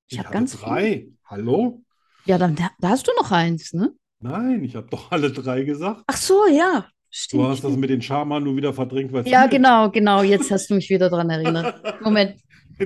Ich 0.08 0.18
habe 0.18 0.28
hatte 0.28 0.38
ganz 0.38 0.58
drei. 0.60 1.08
Hallo? 1.24 1.82
Ja, 2.24 2.38
dann 2.38 2.54
da, 2.56 2.70
da 2.78 2.90
hast 2.90 3.06
du 3.08 3.12
noch 3.20 3.30
eins, 3.32 3.72
ne? 3.72 3.92
Nein, 4.20 4.62
ich 4.64 4.76
habe 4.76 4.88
doch 4.88 5.10
alle 5.10 5.30
drei 5.30 5.62
gesagt. 5.62 6.02
Ach 6.06 6.16
so, 6.16 6.46
ja. 6.46 6.80
Du 6.80 6.88
Stimmt. 7.10 7.44
hast 7.48 7.64
das 7.64 7.76
mit 7.76 7.90
den 7.90 8.02
Schamhaaren 8.02 8.44
nur 8.44 8.56
wieder 8.56 8.72
verdrängt, 8.72 9.12
weil 9.12 9.26
Ja, 9.26 9.46
genau, 9.46 9.90
genau. 9.90 10.22
Jetzt 10.22 10.50
hast 10.50 10.70
du 10.70 10.74
mich 10.74 10.88
wieder 10.90 11.08
dran 11.08 11.30
erinnert. 11.30 12.00
Moment. 12.02 12.40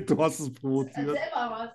Du 0.07 0.23
hast 0.23 0.41
es 0.41 0.53
provoziert. 0.53 1.17
mal 1.35 1.75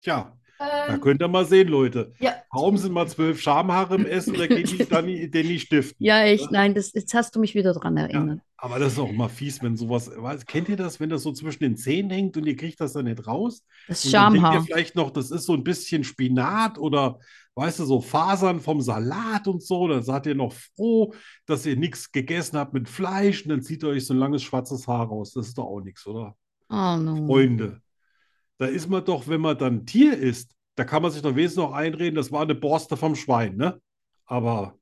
Tja, 0.00 0.35
was. 0.58 0.68
da 0.88 0.98
könnt 0.98 1.22
ihr 1.22 1.28
mal 1.28 1.44
sehen, 1.44 1.68
Leute. 1.68 2.12
ja, 2.18 2.34
Kaum 2.50 2.76
sind 2.76 2.92
mal 2.92 3.06
zwölf 3.08 3.40
Schamhaare 3.40 3.96
im 3.96 4.06
Essen, 4.06 4.34
da 4.34 4.46
geht 4.46 4.70
die 4.70 4.86
Danny, 4.88 5.30
Danny 5.30 5.58
stiften. 5.58 6.04
ja, 6.04 6.22
echt. 6.22 6.50
Nein, 6.50 6.74
das, 6.74 6.92
jetzt 6.94 7.12
hast 7.14 7.34
du 7.36 7.40
mich 7.40 7.54
wieder 7.54 7.72
dran 7.74 7.96
erinnert. 7.96 8.40
Aber 8.58 8.78
das 8.78 8.94
ist 8.94 8.98
auch 8.98 9.12
mal 9.12 9.28
fies, 9.28 9.62
wenn 9.62 9.76
sowas. 9.76 10.10
Kennt 10.46 10.70
ihr 10.70 10.76
das, 10.76 10.98
wenn 10.98 11.10
das 11.10 11.22
so 11.22 11.32
zwischen 11.32 11.62
den 11.62 11.76
Zähnen 11.76 12.10
hängt 12.10 12.36
und 12.38 12.46
ihr 12.46 12.56
kriegt 12.56 12.80
das 12.80 12.94
dann 12.94 13.04
nicht 13.04 13.26
raus? 13.26 13.62
Das 13.86 14.04
Und 14.04 14.12
dann 14.14 14.32
denkt 14.32 14.36
ihr 14.36 14.40
Schamhaar. 14.48 14.62
vielleicht 14.62 14.96
noch, 14.96 15.10
das 15.10 15.30
ist 15.30 15.44
so 15.44 15.52
ein 15.52 15.62
bisschen 15.62 16.04
Spinat 16.04 16.78
oder, 16.78 17.18
weißt 17.54 17.80
du, 17.80 17.84
so 17.84 18.00
Fasern 18.00 18.60
vom 18.60 18.80
Salat 18.80 19.46
und 19.46 19.62
so. 19.62 19.86
Dann 19.88 20.02
seid 20.02 20.24
ihr 20.24 20.34
noch 20.34 20.54
froh, 20.54 21.12
dass 21.44 21.66
ihr 21.66 21.76
nichts 21.76 22.10
gegessen 22.10 22.56
habt 22.58 22.72
mit 22.72 22.88
Fleisch 22.88 23.42
und 23.44 23.50
dann 23.50 23.60
zieht 23.62 23.82
ihr 23.82 23.90
euch 23.90 24.06
so 24.06 24.14
ein 24.14 24.18
langes 24.20 24.42
schwarzes 24.42 24.86
Haar 24.88 25.06
raus. 25.08 25.34
Das 25.34 25.48
ist 25.48 25.58
doch 25.58 25.64
auch 25.66 25.80
nichts, 25.82 26.06
oder? 26.06 26.34
Oh 26.70 26.96
no. 26.96 27.26
Freunde, 27.26 27.82
da 28.58 28.66
ist 28.66 28.88
man 28.88 29.04
doch, 29.04 29.28
wenn 29.28 29.40
man 29.40 29.58
dann 29.58 29.86
Tier 29.86 30.16
isst, 30.16 30.52
da 30.76 30.84
kann 30.84 31.02
man 31.02 31.10
sich 31.10 31.22
doch 31.22 31.34
wenigstens 31.34 31.62
noch 31.62 31.72
einreden, 31.72 32.16
das 32.16 32.32
war 32.32 32.42
eine 32.42 32.54
Borste 32.54 32.96
vom 32.96 33.14
Schwein, 33.14 33.56
ne? 33.56 33.80
Aber 34.26 34.78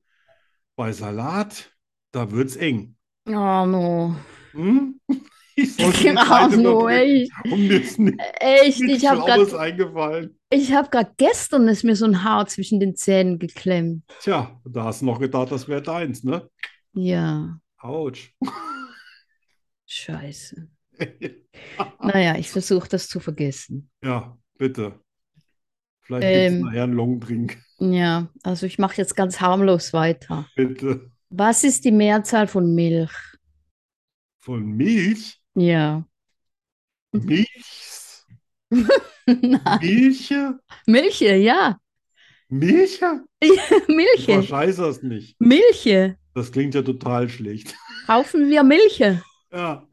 bei 0.76 0.92
Salat, 0.92 1.72
da 2.12 2.30
wird's 2.30 2.56
eng. 2.56 2.96
Oh 3.26 3.64
no. 3.66 4.16
Hm? 4.52 5.00
Ich 5.56 5.76
sollte 5.76 6.14
Zeit 6.16 6.56
no, 6.56 6.88
echt. 6.88 7.30
Ist 7.44 8.00
Echt, 8.40 8.80
ich 8.80 9.06
habe 9.06 9.20
gerade 9.20 9.56
eingefallen. 9.60 10.36
Ich 10.50 10.72
habe 10.72 10.88
gerade 10.90 11.12
gestern 11.16 11.68
ist 11.68 11.84
mir 11.84 11.94
so 11.94 12.06
ein 12.06 12.24
Haar 12.24 12.46
zwischen 12.46 12.80
den 12.80 12.96
Zähnen 12.96 13.38
geklemmt. 13.38 14.02
Tja, 14.20 14.60
da 14.64 14.84
hast 14.84 15.02
du 15.02 15.06
noch 15.06 15.20
gedacht, 15.20 15.52
das 15.52 15.68
wäre 15.68 15.80
deins, 15.80 16.24
ne? 16.24 16.50
Ja, 16.92 17.60
Autsch. 17.78 18.34
scheiße. 19.86 20.68
Naja, 22.00 22.36
ich 22.36 22.50
versuche 22.50 22.88
das 22.88 23.08
zu 23.08 23.20
vergessen. 23.20 23.90
Ja, 24.02 24.36
bitte. 24.58 25.00
Vielleicht 26.02 26.22
gibt 26.22 26.36
es 26.36 26.52
Ähm. 26.52 26.60
nachher 26.60 26.82
einen 26.84 26.92
Longdrink. 26.92 27.58
Ja, 27.78 28.28
also 28.42 28.66
ich 28.66 28.78
mache 28.78 28.96
jetzt 28.98 29.16
ganz 29.16 29.40
harmlos 29.40 29.92
weiter. 29.92 30.46
Bitte. 30.54 31.10
Was 31.30 31.64
ist 31.64 31.84
die 31.84 31.92
Mehrzahl 31.92 32.46
von 32.46 32.74
Milch? 32.74 33.10
Von 34.40 34.64
Milch? 34.66 35.40
Ja. 35.54 36.04
Milchs? 37.12 38.26
Milche? 39.26 40.58
Milche, 40.86 41.34
ja. 41.36 41.78
Milche? 42.48 43.24
Milche. 43.88 44.32
Verscheiß 44.34 44.76
das 44.76 45.02
nicht. 45.02 45.40
Milche. 45.40 46.18
Das 46.34 46.52
klingt 46.52 46.74
ja 46.74 46.82
total 46.82 47.28
schlecht. 47.28 47.74
Kaufen 48.06 48.50
wir 48.50 48.62
Milche. 48.64 49.22
Ja, 49.52 49.86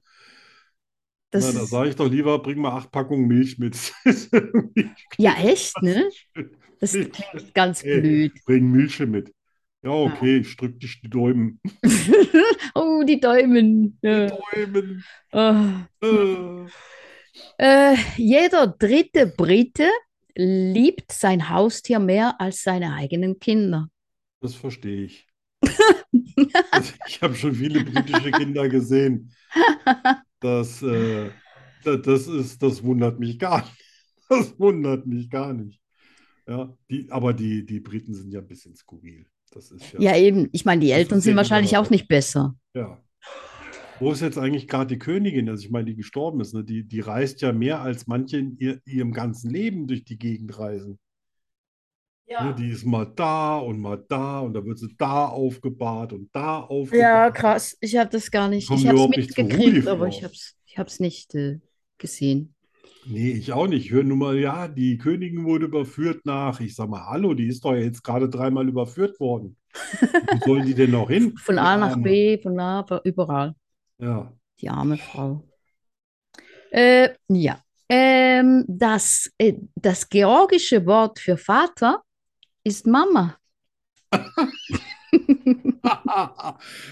Das 1.32 1.54
na, 1.54 1.60
da 1.62 1.66
sage 1.66 1.90
ich 1.90 1.96
doch 1.96 2.10
lieber, 2.10 2.40
bring 2.40 2.60
mal 2.60 2.72
acht 2.76 2.92
Packungen 2.92 3.28
Milch 3.28 3.58
mit. 3.58 3.78
Ja, 5.18 5.36
echt, 5.42 5.82
ne? 5.82 6.10
Das 6.80 6.94
Milch. 6.94 7.12
klingt 7.12 7.54
ganz 7.54 7.84
Ey. 7.84 8.02
blöd. 8.02 8.34
Bring 8.46 8.70
Milche 8.72 9.06
mit. 9.06 9.34
Ja, 9.84 9.92
okay, 9.92 10.38
ich 10.38 10.56
drück 10.58 10.80
dich 10.80 11.02
die 11.02 11.10
Däumen. 11.10 11.60
Oh, 12.76 13.04
die 13.04 13.20
Däumen. 13.20 13.98
Die 14.04 14.08
Ja. 14.08 14.28
Däumen. 14.28 15.04
Oh. 15.34 16.06
Äh. 16.06 16.68
Äh, 17.58 17.96
jeder 18.18 18.68
dritte 18.68 19.28
Brite 19.28 19.88
liebt 20.36 21.12
sein 21.12 21.50
Haustier 21.50 22.00
mehr 22.00 22.40
als 22.40 22.64
seine 22.64 22.94
eigenen 22.94 23.40
Kinder. 23.40 23.90
Das 24.42 24.56
verstehe 24.56 25.06
ich. 25.06 25.28
Also 26.72 26.94
ich 27.08 27.22
habe 27.22 27.36
schon 27.36 27.54
viele 27.56 27.84
britische 27.84 28.32
Kinder 28.32 28.68
gesehen. 28.70 29.32
Das, 30.42 30.82
äh, 30.82 31.30
da- 31.84 31.96
das 31.98 32.28
ist, 32.28 32.62
das 32.62 32.84
wundert 32.84 33.20
mich 33.20 33.40
gar 33.40 33.62
nicht. 33.62 33.78
Das 34.30 34.58
wundert 34.58 35.06
mich 35.06 35.30
gar 35.30 35.52
nicht. 35.54 35.82
Ja, 36.48 36.74
die, 36.90 37.12
aber 37.12 37.34
die, 37.34 37.66
die 37.66 37.82
Briten 37.82 38.14
sind 38.14 38.32
ja 38.32 38.40
ein 38.40 38.48
bisschen 38.48 38.74
skurril. 38.76 39.26
Das 39.52 39.72
ist 39.72 39.92
ja, 39.92 40.00
Ja, 40.00 40.18
eben. 40.18 40.48
Ich 40.54 40.64
meine, 40.64 40.80
die 40.80 40.92
Eltern 40.92 41.20
sind 41.20 41.32
ja 41.32 41.38
wahrscheinlich 41.38 41.76
auch 41.78 41.90
nicht 41.90 42.08
besser. 42.08 42.56
ja. 42.74 43.02
Wo 44.00 44.12
ist 44.12 44.22
jetzt 44.22 44.40
eigentlich 44.40 44.68
gerade 44.68 44.88
die 44.88 44.98
Königin? 44.98 45.48
Also 45.48 45.64
ich 45.66 45.70
meine, 45.70 45.86
die 45.86 45.96
gestorben 45.96 46.40
ist, 46.42 46.56
ne? 46.56 46.64
Die, 46.64 46.84
die 46.88 47.02
reist 47.02 47.42
ja 47.42 47.54
mehr 47.54 47.82
als 47.82 48.08
manche 48.08 48.38
in 48.38 48.58
ihr, 48.58 48.80
ihrem 48.86 49.12
ganzen 49.14 49.52
Leben 49.52 49.86
durch 49.86 50.04
die 50.06 50.18
Gegend 50.18 50.58
reisen. 50.58 50.98
Ne? 52.40 52.56
Die 52.58 52.70
ist 52.70 52.86
mal 52.86 53.06
da 53.16 53.58
und 53.58 53.80
mal 53.80 54.04
da 54.08 54.40
und 54.40 54.54
da 54.54 54.64
wird 54.66 54.80
sie 54.80 54.94
da 54.98 55.28
aufgebahrt 55.28 56.14
und 56.14 56.30
da 56.34 56.42
Ja, 56.42 56.62
aufgebahrt. 56.68 57.36
krass. 57.36 57.78
Ich 57.82 57.98
habe 57.98 58.10
das 58.10 58.32
gar 58.32 58.48
nicht. 58.48 58.68
Kommen 58.68 58.82
Ich 58.82 58.88
habe 58.88 59.00
es 59.00 59.08
mitgekriegt, 59.10 59.88
aber 59.88 60.08
ich 60.08 60.24
habe 60.24 60.34
es 60.34 60.56
ich 60.66 60.78
hab's 60.78 61.00
nicht 61.00 61.36
äh, 61.36 61.60
gesehen. 61.98 62.56
Nee, 63.06 63.32
ich 63.32 63.52
auch 63.52 63.68
nicht. 63.68 63.86
Ich 63.86 63.92
höre 63.92 64.04
nur 64.04 64.18
mal, 64.18 64.38
ja, 64.38 64.68
die 64.68 64.98
Königin 64.98 65.44
wurde 65.44 65.66
überführt 65.66 66.26
nach, 66.26 66.60
ich 66.60 66.76
sag 66.76 66.88
mal, 66.88 67.06
hallo, 67.08 67.34
die 67.34 67.48
ist 67.48 67.66
doch 67.66 67.74
jetzt 67.74 68.04
gerade 68.04 68.30
dreimal 68.30 68.68
überführt 68.70 69.20
worden. 69.20 69.58
Wo 70.32 70.38
soll 70.46 70.62
die 70.66 70.76
denn 70.76 70.92
noch 70.92 71.10
hin? 71.10 71.34
Von 71.44 71.58
A 71.58 71.78
nach. 71.78 71.98
B, 71.98 72.38
von 72.42 72.60
A, 72.60 72.86
überall. 73.04 73.56
Ja, 74.00 74.32
Die 74.60 74.70
arme 74.70 74.98
Frau. 74.98 75.44
Äh, 76.72 77.10
ja. 77.28 77.60
Ähm, 77.90 78.64
das, 78.68 79.30
äh, 79.38 79.54
das 79.76 80.08
georgische 80.08 80.86
Wort 80.86 81.20
für 81.20 81.38
Vater 81.38 82.04
ist 82.64 82.88
Mama. 82.88 83.38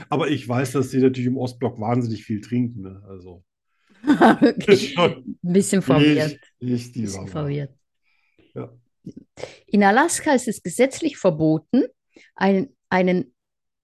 aber 0.10 0.30
ich 0.30 0.48
weiß, 0.48 0.72
dass 0.74 0.90
die 0.90 0.98
natürlich 0.98 1.28
im 1.28 1.38
Ostblock 1.38 1.80
wahnsinnig 1.80 2.24
viel 2.24 2.42
trinken. 2.42 2.82
Ne? 2.82 3.04
Also, 3.08 3.44
Ein 4.04 4.56
bisschen 5.42 5.82
verwirrt. 5.82 6.40
nicht, 6.60 6.96
nicht 6.96 7.06
Bisschen 7.06 7.28
verwirrt. 7.28 7.76
Ja. 8.54 8.72
In 9.68 9.84
Alaska 9.84 10.34
ist 10.34 10.48
es 10.48 10.62
gesetzlich 10.62 11.18
verboten, 11.18 11.86
einen, 12.36 12.76
einen, 12.90 13.34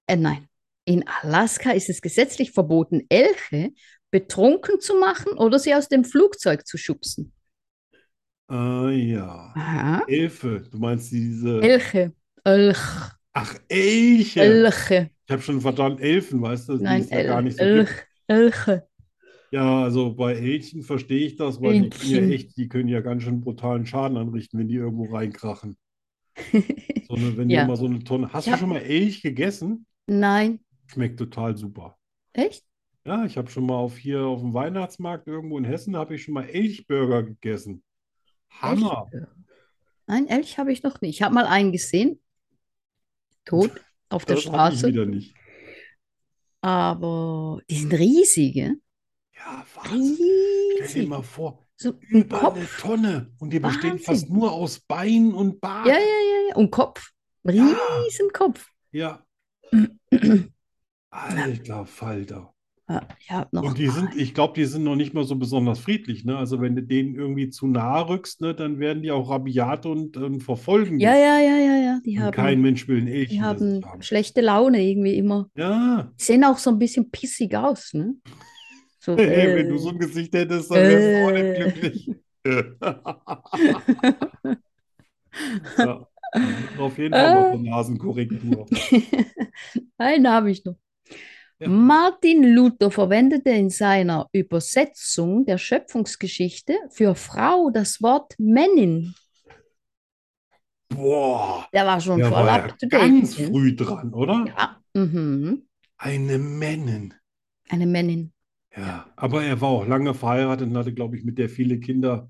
äh, 0.08 0.16
nein, 0.16 0.48
in 0.86 1.06
Alaska 1.08 1.72
ist 1.72 1.90
es 1.90 2.02
gesetzlich 2.02 2.52
verboten, 2.52 3.06
Elche 3.10 3.74
betrunken 4.12 4.80
zu 4.80 4.96
machen 4.96 5.34
oder 5.34 5.60
sie 5.60 5.74
aus 5.74 5.90
dem 5.90 6.06
Flugzeug 6.06 6.66
zu 6.66 6.78
schubsen. 6.78 7.34
Äh, 8.50 8.92
ja. 9.12 9.54
Aha. 9.56 10.04
Elfe, 10.08 10.62
du 10.72 10.78
meinst 10.78 11.12
diese. 11.12 11.62
Elche. 11.62 12.14
Elch. 12.44 12.78
Ach, 13.34 13.56
Elche. 13.68 14.42
Elche. 14.42 15.10
Ich 15.26 15.32
habe 15.32 15.42
schon 15.42 15.62
verdammt 15.62 16.00
Elfen, 16.00 16.42
weißt 16.42 16.70
du, 16.70 16.78
die 16.78 16.84
Nein, 16.84 17.02
es 17.02 17.10
ja 17.10 17.24
gar 17.24 17.42
nicht 17.42 17.58
so 17.58 17.64
Elch. 17.64 17.90
gibt. 17.90 18.08
Elche. 18.28 18.88
Ja, 19.52 19.84
also 19.84 20.14
bei 20.14 20.34
Elchen 20.36 20.84
verstehe 20.84 21.26
ich 21.26 21.36
das, 21.38 21.62
weil 21.62 21.82
die 21.82 21.90
können 21.90 22.12
ja 22.12 22.34
echt, 22.36 22.58
die 22.58 22.68
können 22.68 22.90
ja 22.90 23.02
ganz 23.02 23.24
schön 23.24 23.42
brutalen 23.42 23.86
Schaden 23.86 24.18
anrichten, 24.18 24.60
wenn 24.60 24.68
die 24.68 24.76
irgendwo 24.76 25.06
reinkrachen. 25.06 25.78
So 27.08 27.14
eine, 27.14 27.38
wenn 27.38 27.50
die 27.50 27.56
Ja. 27.56 27.68
mal 27.68 27.78
so 27.78 27.86
eine 27.86 28.04
Tonne. 28.04 28.34
Hast 28.34 28.48
du 28.48 28.52
Ja. 28.52 28.58
schon 28.58 28.70
mal 28.70 28.80
Elch 28.82 29.22
gegessen? 29.22 29.86
Nein. 30.08 30.60
Schmeckt 30.88 31.20
total 31.20 31.56
super. 31.56 31.98
Echt? 32.34 32.64
Ja, 33.06 33.26
ich 33.26 33.38
habe 33.38 33.50
schon 33.52 33.68
mal 33.68 33.76
auf 33.76 33.96
hier 33.98 34.22
auf 34.26 34.42
dem 34.42 34.56
Weihnachtsmarkt 34.56 35.28
irgendwo 35.28 35.60
in 35.60 35.66
Hessen 35.66 35.96
habe 35.96 36.16
ich 36.16 36.24
schon 36.24 36.34
mal 36.34 36.46
Elchburger 36.50 37.22
gegessen. 37.22 37.84
Hammer. 38.62 39.08
Elch? 39.12 39.28
Nein, 40.08 40.28
Elch 40.28 40.58
habe 40.58 40.72
ich 40.72 40.84
noch 40.84 41.02
nicht. 41.02 41.16
Ich 41.16 41.22
habe 41.22 41.34
mal 41.34 41.46
einen 41.46 41.72
gesehen. 41.72 42.22
Tot 43.46 43.72
auf 44.10 44.26
der 44.26 44.36
Das 44.38 44.46
habe 44.48 44.74
ich 44.74 44.80
Straße. 44.80 44.88
wieder 44.88 45.06
nicht. 45.06 45.34
Aber 46.62 47.62
die 47.70 47.76
sind 47.80 47.94
riesige. 47.94 48.76
Ja, 49.36 49.66
Wahnsinn. 49.76 50.16
Stell 50.16 50.78
dir 50.78 50.84
Riesig. 50.84 51.10
mal 51.10 51.22
vor, 51.22 51.60
So 51.76 51.92
über 52.10 52.40
eine 52.40 52.62
Kopf. 52.62 52.82
Tonne 52.82 53.34
und 53.40 53.52
die 53.52 53.60
bestehen 53.60 53.92
Wahnsinn. 53.92 54.06
fast 54.06 54.30
nur 54.30 54.52
aus 54.52 54.80
Bein 54.80 55.34
und 55.34 55.60
Bart. 55.62 55.86
Ja, 55.88 55.94
ja, 55.94 56.00
ja, 56.00 56.50
ja. 56.50 56.56
Und 56.56 56.72
Kopf. 56.72 57.12
Ja. 57.44 57.64
Riesenkopf. 58.04 58.68
Ja. 58.92 59.24
Alter 61.12 61.86
Falter. 61.86 62.55
Ja, 62.88 63.48
noch 63.52 63.64
Und 63.64 63.78
die 63.80 63.88
sind, 63.88 64.16
ich 64.16 64.34
glaube, 64.34 64.54
die 64.54 64.66
sind 64.66 64.84
noch 64.84 64.96
nicht 64.96 65.14
mal 65.14 65.24
so 65.24 65.36
besonders 65.36 65.80
friedlich, 65.80 66.24
ne? 66.24 66.38
Also 66.38 66.62
wenn 66.62 66.76
du 66.76 66.84
denen 66.84 67.16
irgendwie 67.16 67.50
zu 67.50 67.68
nahe 67.68 68.10
rückst, 68.10 68.42
ne, 68.42 68.54
dann 68.54 68.80
werden 68.80 69.02
die 69.02 69.12
auch 69.12 69.30
rabiat 69.30 69.86
und, 69.88 70.18
und 70.18 70.42
verfolgen 70.42 71.00
Ja, 71.00 71.16
ja, 71.16 71.40
ja, 71.40 71.58
ja, 71.58 71.76
ja. 71.78 72.00
Die 72.06 72.20
haben, 72.20 72.34
kein 72.34 72.62
Mensch 72.62 72.88
will 72.88 73.02
die 73.02 73.12
Elchen 73.12 73.42
haben 73.42 73.84
haben. 73.86 74.02
schlechte 74.04 74.42
Laune 74.42 74.84
irgendwie 74.84 75.16
immer. 75.16 75.50
Ja, 75.58 76.12
Die 76.20 76.24
sehen 76.24 76.44
auch 76.44 76.60
so 76.60 76.70
ein 76.70 76.80
bisschen 76.80 77.10
pissig 77.10 77.56
aus, 77.56 77.94
ne? 77.94 78.16
So, 79.00 79.14
hey, 79.18 79.56
wenn 79.56 79.68
du 79.68 79.76
äh, 79.76 79.80
so 79.80 79.90
ein 79.90 80.00
Gesicht 80.00 80.34
hättest, 80.34 80.70
dann 80.70 80.88
wärst 80.88 81.14
du 81.14 81.18
auch 81.18 81.32
nicht 81.32 81.48
Äh. 81.48 81.54
glücklich. 81.56 82.12
Ja, 85.78 86.08
auf 86.78 86.98
jeden 86.98 87.16
Fall 87.16 87.30
mal 87.30 87.50
zur 87.50 87.60
Nasenkorrektur. 87.60 88.66
Einen 89.98 90.30
habe 90.30 90.52
ich 90.52 90.64
noch. 90.66 90.76
Ja. 91.60 91.70
Martin 91.70 92.44
Luther 92.54 92.92
verwendete 92.92 93.50
in 93.52 93.70
seiner 93.70 94.28
Übersetzung 94.34 95.46
der 95.46 95.58
Schöpfungsgeschichte 95.58 96.74
für 96.92 97.16
Frau 97.16 97.70
das 97.70 98.02
Wort 98.02 98.34
Männin. 98.38 99.16
Boah, 100.90 101.68
Der 101.74 101.86
war 101.86 102.00
schon 102.00 102.20
der 102.20 102.30
voll 102.30 102.46
war 102.46 102.58
ja 102.58 102.64
up 102.66 102.78
to 102.80 102.88
date. 102.88 102.92
ganz 102.92 103.40
ne? 103.40 103.48
früh 103.48 103.76
dran, 103.76 104.14
oder? 104.14 104.46
Ja, 104.48 104.78
mhm. 104.94 105.68
Eine 105.98 106.38
Männin. 106.38 107.14
Eine 107.70 107.88
Männin. 107.88 108.32
Ja, 108.76 109.06
aber 109.16 109.44
er 109.44 109.60
war 109.62 109.70
auch 109.70 109.88
lange 109.88 110.14
verheiratet 110.14 110.68
und 110.68 110.78
hatte, 110.78 110.94
glaube 110.94 111.18
ich, 111.18 111.24
mit 111.24 111.38
der 111.38 111.50
viele 111.50 111.80
Kinder. 111.80 112.30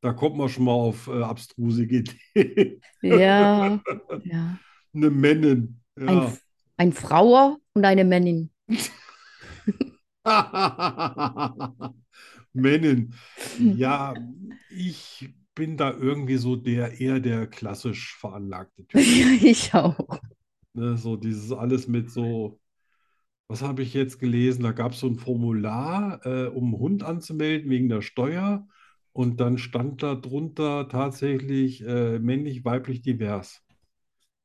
Da 0.00 0.12
kommt 0.12 0.36
man 0.36 0.48
schon 0.48 0.64
mal 0.64 0.72
auf 0.72 1.06
äh, 1.08 1.22
abstruse 1.22 1.84
Ideen. 1.84 2.80
Ja, 3.02 3.78
ja. 4.24 4.58
Eine 4.94 5.10
Männin. 5.10 5.80
Ein, 5.96 6.06
Ja. 6.08 6.32
ein 6.78 6.92
Frauer 6.92 7.58
und 7.74 7.84
eine 7.84 8.04
Männin. 8.04 8.50
Männin. 12.52 13.14
Ja, 13.58 14.14
ich 14.70 15.34
bin 15.54 15.76
da 15.76 15.92
irgendwie 15.92 16.36
so 16.36 16.56
der 16.56 17.00
eher 17.00 17.20
der 17.20 17.46
klassisch 17.46 18.16
veranlagte 18.16 18.86
Typ. 18.86 19.00
Ich 19.42 19.74
auch. 19.74 20.20
Ne, 20.74 20.96
so 20.96 21.16
dieses 21.16 21.52
alles 21.52 21.86
mit 21.86 22.10
so, 22.10 22.58
was 23.48 23.62
habe 23.62 23.82
ich 23.82 23.92
jetzt 23.92 24.18
gelesen? 24.18 24.62
Da 24.62 24.72
gab 24.72 24.92
es 24.92 25.00
so 25.00 25.06
ein 25.08 25.16
Formular, 25.16 26.24
äh, 26.24 26.46
um 26.46 26.64
einen 26.66 26.78
Hund 26.78 27.02
anzumelden 27.02 27.70
wegen 27.70 27.88
der 27.88 28.02
Steuer. 28.02 28.66
Und 29.12 29.40
dann 29.40 29.58
stand 29.58 30.02
da 30.02 30.14
drunter 30.14 30.88
tatsächlich 30.88 31.84
äh, 31.86 32.18
männlich, 32.18 32.64
weiblich, 32.64 33.02
divers. 33.02 33.62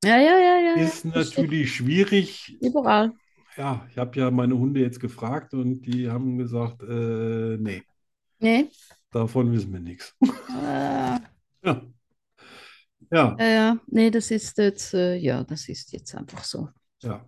Ja, 0.03 0.17
ja, 0.17 0.37
ja, 0.37 0.59
ja. 0.59 0.73
Ist 0.75 1.05
natürlich 1.05 1.73
schwierig. 1.73 2.57
Überall. 2.61 3.13
Ja, 3.57 3.87
ich 3.89 3.97
habe 3.97 4.19
ja 4.19 4.29
meine 4.31 4.57
Hunde 4.57 4.79
jetzt 4.81 4.99
gefragt 4.99 5.53
und 5.53 5.81
die 5.81 6.09
haben 6.09 6.37
gesagt, 6.37 6.83
äh, 6.83 7.57
nee, 7.57 7.83
Nee. 8.39 8.69
davon 9.11 9.51
wissen 9.51 9.73
wir 9.73 9.79
nichts. 9.79 10.15
Äh, 10.49 11.19
Ja. 11.63 11.81
Ja, 13.09 13.37
ja, 13.39 13.79
nee, 13.87 14.11
das 14.11 14.31
ist 14.31 14.57
jetzt, 14.57 14.93
äh, 14.93 15.15
ja, 15.15 15.43
das 15.43 15.69
ist 15.69 15.91
jetzt 15.93 16.13
einfach 16.15 16.43
so. 16.43 16.69
ja. 17.01 17.25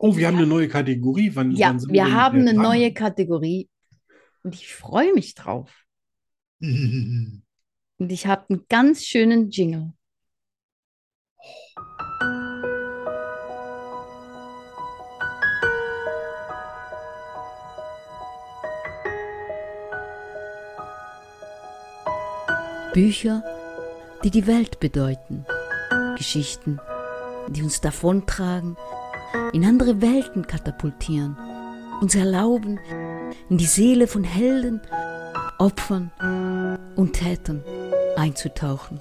Oh, 0.00 0.16
wir 0.16 0.28
haben 0.28 0.36
eine 0.36 0.46
neue 0.46 0.68
Kategorie. 0.68 1.34
Wann, 1.34 1.50
Ja, 1.56 1.74
wann 1.74 1.92
wir 1.92 2.12
haben 2.14 2.38
eine 2.42 2.54
dran? 2.54 2.62
neue 2.62 2.92
Kategorie 2.94 3.68
und 4.44 4.54
ich 4.54 4.72
freue 4.72 5.12
mich 5.12 5.34
drauf. 5.34 5.72
Und 6.60 7.42
ich 8.12 8.26
habe 8.28 8.44
einen 8.48 8.64
ganz 8.68 9.04
schönen 9.04 9.50
Jingle. 9.50 9.92
Bücher, 22.98 23.44
die 24.24 24.30
die 24.32 24.48
Welt 24.48 24.80
bedeuten. 24.80 25.46
Geschichten, 26.16 26.80
die 27.46 27.62
uns 27.62 27.80
davontragen, 27.80 28.76
in 29.52 29.64
andere 29.64 30.02
Welten 30.02 30.48
katapultieren, 30.48 31.36
uns 32.00 32.16
erlauben, 32.16 32.80
in 33.50 33.56
die 33.56 33.66
Seele 33.66 34.08
von 34.08 34.24
Helden, 34.24 34.80
Opfern 35.60 36.10
und 36.96 37.12
Tätern 37.12 37.62
einzutauchen. 38.16 39.00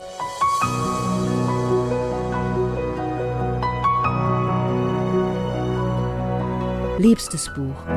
Liebstes 7.00 7.52
Buch, 7.56 7.88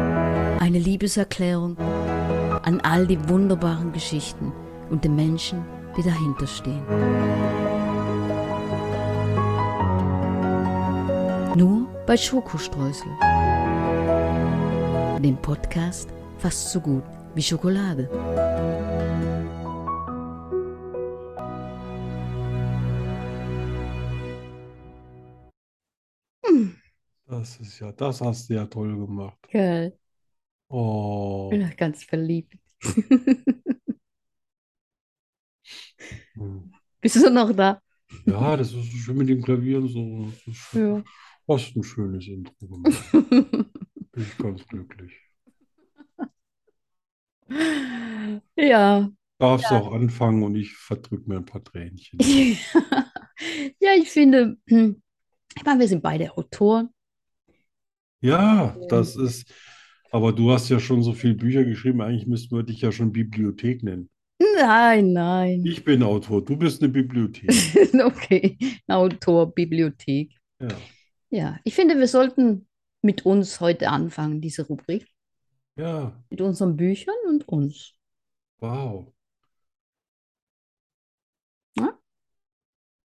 eine 0.60 0.78
Liebeserklärung 0.78 1.76
an 1.76 2.80
all 2.80 3.06
die 3.06 3.28
wunderbaren 3.28 3.92
Geschichten 3.92 4.50
und 4.88 5.04
den 5.04 5.14
Menschen, 5.14 5.62
die 5.96 6.02
dahinter 6.02 6.46
stehen. 6.46 6.82
Nur 11.56 11.86
bei 12.06 12.16
Schokostreusel. 12.16 13.10
Dem 15.20 15.36
Podcast 15.36 16.08
fast 16.38 16.70
so 16.72 16.80
gut 16.80 17.02
wie 17.34 17.42
Schokolade. 17.42 18.08
Das 27.26 27.56
ist 27.60 27.78
ja, 27.78 27.92
das 27.92 28.20
hast 28.20 28.50
du 28.50 28.54
ja 28.54 28.66
toll 28.66 28.96
gemacht. 28.96 29.38
Geil. 29.50 29.96
Oh. 30.68 31.48
Ich 31.52 31.58
bin 31.58 31.76
ganz 31.76 32.04
verliebt. 32.04 32.58
Hm. 36.40 36.72
Bist 37.00 37.16
du 37.16 37.30
noch 37.30 37.52
da? 37.52 37.80
Ja, 38.26 38.56
das 38.56 38.68
ist 38.72 38.74
so 38.74 38.96
schön 38.98 39.18
mit 39.18 39.28
dem 39.28 39.42
Klavier 39.42 39.78
und 39.78 39.88
so. 39.88 40.24
Das 40.24 40.46
ist 40.46 40.56
schön. 40.56 40.96
Ja. 40.96 41.04
Hast 41.48 41.76
ein 41.76 41.82
schönes 41.82 42.26
Intro 42.26 42.54
gemacht. 42.66 43.12
Bin 43.12 44.22
ich 44.22 44.38
ganz 44.38 44.66
glücklich. 44.66 45.12
Ja. 48.56 49.10
Darfst 49.38 49.70
auch 49.72 49.92
anfangen 49.92 50.42
und 50.42 50.54
ich 50.54 50.74
verdrück 50.74 51.26
mir 51.26 51.36
ein 51.36 51.46
paar 51.46 51.62
Tränchen. 51.64 52.18
Ja, 53.80 53.92
ich 53.96 54.10
finde, 54.10 54.58
hm, 54.68 55.02
ich 55.56 55.64
meine, 55.64 55.80
wir 55.80 55.88
sind 55.88 56.02
beide 56.02 56.36
Autoren. 56.36 56.90
Ja, 58.20 58.76
das 58.90 59.16
ist, 59.16 59.50
aber 60.10 60.32
du 60.34 60.50
hast 60.50 60.68
ja 60.68 60.78
schon 60.78 61.02
so 61.02 61.14
viele 61.14 61.34
Bücher 61.34 61.64
geschrieben, 61.64 62.02
eigentlich 62.02 62.26
müssten 62.26 62.54
wir 62.54 62.62
dich 62.62 62.82
ja 62.82 62.92
schon 62.92 63.12
Bibliothek 63.12 63.82
nennen. 63.82 64.10
Nein, 64.60 65.12
nein. 65.12 65.60
Ich 65.62 65.84
bin 65.86 66.02
Autor, 66.02 66.44
du 66.44 66.54
bist 66.58 66.82
eine 66.82 66.92
Bibliothek. 66.92 67.72
Okay, 68.04 68.56
Autor, 68.88 69.52
Bibliothek. 69.54 70.32
Ja, 70.58 70.88
Ja, 71.30 71.58
ich 71.64 71.74
finde, 71.74 71.98
wir 71.98 72.08
sollten 72.08 72.68
mit 73.02 73.26
uns 73.26 73.60
heute 73.60 73.88
anfangen, 73.90 74.40
diese 74.40 74.66
Rubrik. 74.66 75.06
ja, 75.76 76.12
Mit 76.28 76.40
unseren 76.40 76.76
Büchern 76.76 77.14
und 77.28 77.46
uns. 77.46 77.94
wow. 78.60 79.12
Ja? 81.76 81.98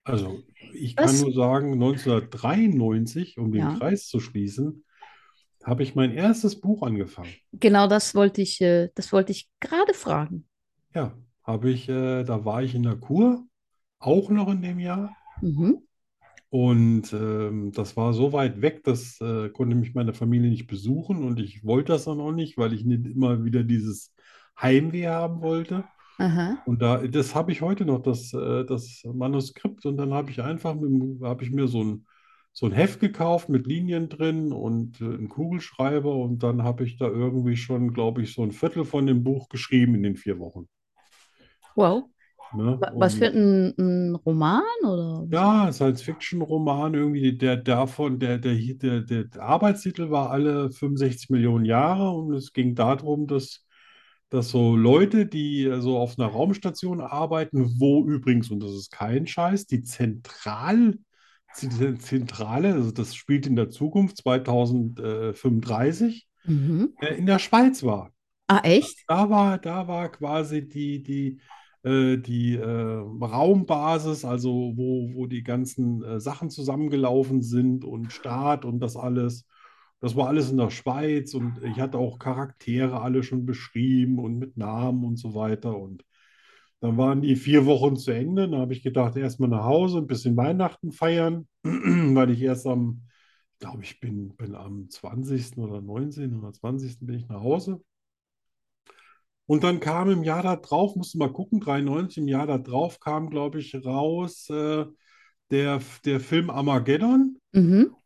Also, 0.05 0.42
ich 0.72 0.97
Was? 0.97 1.12
kann 1.12 1.20
nur 1.20 1.32
sagen, 1.34 1.76
1993, 1.78 3.38
um 3.38 3.53
den 3.53 3.61
Ja. 3.61 3.78
Kreis 3.78 4.07
zu 4.09 4.20
schließen, 4.20 4.84
habe 5.64 5.82
ich 5.84 5.94
mein 5.97 6.12
erstes 6.12 6.61
Buch 6.61 6.82
angefangen. 6.82 7.34
Genau 7.53 7.88
das 7.88 8.14
wollte 8.14 8.40
ich, 8.42 8.61
äh, 8.61 8.90
das 8.94 9.12
wollte 9.12 9.32
ich 9.32 9.49
gerade 9.61 9.94
fragen. 9.94 10.49
Ja, 10.94 11.14
habe 11.47 11.70
ich, 11.70 11.88
äh, 11.88 12.24
da 12.24 12.44
war 12.44 12.62
ich 12.62 12.74
in 12.74 12.82
der 12.82 12.97
Kur, 12.97 13.44
auch 13.99 14.30
noch 14.30 14.49
in 14.49 14.62
dem 14.62 14.78
Jahr. 14.78 15.14
Mhm. 15.40 15.82
Und 16.49 17.12
ähm, 17.12 17.72
das 17.72 17.97
war 17.97 18.12
so 18.12 18.32
weit 18.32 18.62
weg, 18.62 18.82
das 18.84 19.20
äh, 19.20 19.51
konnte 19.51 19.76
mich 19.76 19.94
meine 19.94 20.14
Familie 20.14 20.51
nicht 20.51 20.66
besuchen 20.66 21.24
und 21.24 21.40
ich 21.40 21.64
wollte 21.64 21.92
das 21.92 22.05
dann 22.05 22.20
auch 22.20 22.32
nicht, 22.32 22.57
weil 22.57 22.72
ich 22.72 22.84
nicht 22.84 23.07
immer 23.07 23.44
wieder 23.44 23.62
dieses 23.64 24.14
Heimweh 24.61 25.09
haben 25.09 25.42
wollte. 25.42 25.84
Aha. 26.18 26.62
Und 26.64 26.80
da, 26.80 27.07
das 27.07 27.34
habe 27.34 27.53
ich 27.53 27.61
heute 27.61 27.84
noch, 27.84 28.03
das, 28.03 28.32
äh, 28.32 28.64
das 28.64 29.03
Manuskript. 29.05 29.84
Und 29.86 29.97
dann 29.99 30.14
habe 30.14 30.30
ich 30.30 30.40
einfach 30.40 30.74
habe 31.22 31.44
ich 31.44 31.51
mir 31.51 31.68
so 31.68 31.82
ein, 31.84 32.07
so 32.53 32.66
ein 32.66 32.72
Heft 32.72 33.01
gekauft 33.01 33.49
mit 33.49 33.66
Linien 33.66 34.09
drin 34.09 34.53
und 34.53 35.01
äh, 35.01 35.05
einen 35.05 35.28
Kugelschreiber. 35.28 36.14
Und 36.14 36.42
dann 36.42 36.62
habe 36.62 36.84
ich 36.84 36.97
da 36.97 37.07
irgendwie 37.07 37.57
schon, 37.57 37.92
glaube 37.92 38.22
ich, 38.22 38.32
so 38.32 38.42
ein 38.42 38.53
Viertel 38.53 38.84
von 38.84 39.07
dem 39.07 39.24
Buch 39.24 39.49
geschrieben 39.49 39.94
in 39.94 40.03
den 40.03 40.16
vier 40.16 40.38
Wochen. 40.38 40.68
Wow. 41.77 42.11
Ne? 42.53 42.79
Wa- 42.81 42.93
Was 42.97 43.14
für 43.14 43.29
ein, 43.29 43.74
ein 43.79 44.14
Roman 44.16 44.62
oder? 44.85 45.27
Ja, 45.29 45.72
Science-Fiction-Roman 45.72 46.95
irgendwie, 46.95 47.37
der 47.37 47.57
davon, 47.57 48.20
der, 48.20 48.39
der, 48.39 48.55
der, 48.55 49.01
der, 49.03 49.43
Arbeitstitel 49.43 50.11
war 50.11 50.31
alle 50.31 50.70
65 50.70 51.31
Millionen 51.31 51.64
Jahre 51.64 52.11
und 52.11 52.33
es 52.33 52.53
ging 52.53 52.77
darum, 52.77 53.27
dass, 53.27 53.66
dass 54.31 54.51
so 54.51 54.77
Leute, 54.77 55.27
die 55.27 55.68
so 55.81 55.99
auf 55.99 56.16
einer 56.18 56.29
Raumstation 56.29 57.01
arbeiten, 57.01 57.81
wo 57.81 58.05
übrigens, 58.07 58.51
und 58.53 58.61
das 58.62 58.70
ist 58.72 58.93
kein 58.93 59.27
Scheiß, 59.27 59.66
die 59.66 59.83
Zentral, 59.83 60.95
die 61.61 61.95
Zentrale, 61.99 62.74
also 62.74 62.93
das 62.93 63.16
spielt 63.16 63.47
in 63.49 63.57
der 63.57 63.70
Zukunft 63.70 64.18
2035, 64.18 66.29
Mhm. 66.45 66.95
äh, 67.01 67.14
in 67.16 67.27
der 67.27 67.41
Schweiz 67.41 67.83
war. 67.83 68.12
Ah, 68.49 68.61
echt? 68.64 68.99
Da 69.09 69.31
war, 69.31 69.59
da 69.59 69.89
war 69.89 70.11
quasi 70.11 70.68
die, 70.68 71.03
die, 71.03 71.41
die 71.87 72.57
äh, 72.57 72.64
Raumbasis, 72.64 74.24
also 74.24 74.72
wo, 74.76 75.14
wo 75.14 75.26
die 75.26 75.45
ganzen 75.45 76.03
äh, 76.03 76.20
Sachen 76.20 76.51
zusammengelaufen 76.51 77.43
sind 77.43 77.84
und 77.84 78.12
Start 78.12 78.64
und 78.64 78.80
das 78.80 78.97
alles. 78.97 79.47
Das 80.01 80.16
war 80.16 80.28
alles 80.28 80.51
in 80.51 80.59
der 80.59 80.70
Schweiz 80.70 81.32
und 81.34 81.62
ich 81.62 81.80
hatte 81.80 81.99
auch 81.99 82.18
Charaktere 82.18 83.01
alle 83.01 83.22
schon 83.22 83.47
beschrieben 83.47 84.18
und 84.18 84.39
mit 84.39 84.57
Namen 84.57 85.05
und 85.05 85.16
so 85.16 85.34
weiter. 85.34 85.76
Und 85.78 86.05
dann 86.80 86.99
waren 86.99 87.22
die 87.22 87.37
vier 87.37 87.66
Wochen 87.66 87.97
zu 87.97 88.11
Ende. 88.12 88.49
Dann 88.49 88.61
habe 88.61 88.72
ich 88.72 88.82
gedacht, 88.82 89.16
erstmal 89.16 89.49
nach 89.49 89.64
Hause, 89.64 89.99
ein 89.99 90.07
bisschen 90.07 90.37
Weihnachten 90.37 90.93
feiern, 90.93 91.49
weil 91.62 92.30
ich 92.30 92.43
erst 92.43 92.66
am, 92.66 93.03
glaube 93.61 93.84
ich, 93.84 94.01
bin, 94.01 94.37
bin 94.37 94.55
am 94.55 94.91
20. 94.91 95.59
oder 95.59 95.80
19. 95.80 96.34
oder 96.37 96.53
20. 96.53 97.07
bin 97.07 97.16
ich 97.16 97.28
nach 97.28 97.41
Hause. 97.41 97.80
Und 99.47 99.64
dann 99.64 99.80
kam 99.80 100.11
im 100.11 100.24
Jahr 100.24 100.42
da 100.42 100.57
drauf, 100.57 100.97
musst 100.97 101.14
du 101.14 101.18
mal 101.18 101.32
gucken, 101.32 101.61
93, 101.61 102.18
im 102.18 102.28
Jahr 102.28 102.47
da 102.47 102.59
drauf 102.59 103.01
kam, 103.01 103.30
glaube 103.30 103.61
ich, 103.61 103.74
raus 103.84 104.49
äh, 104.51 104.86
der, 105.51 105.80
der 106.05 106.20
Film 106.20 106.51
Armageddon 106.51 107.38
Mhm. 107.55 107.97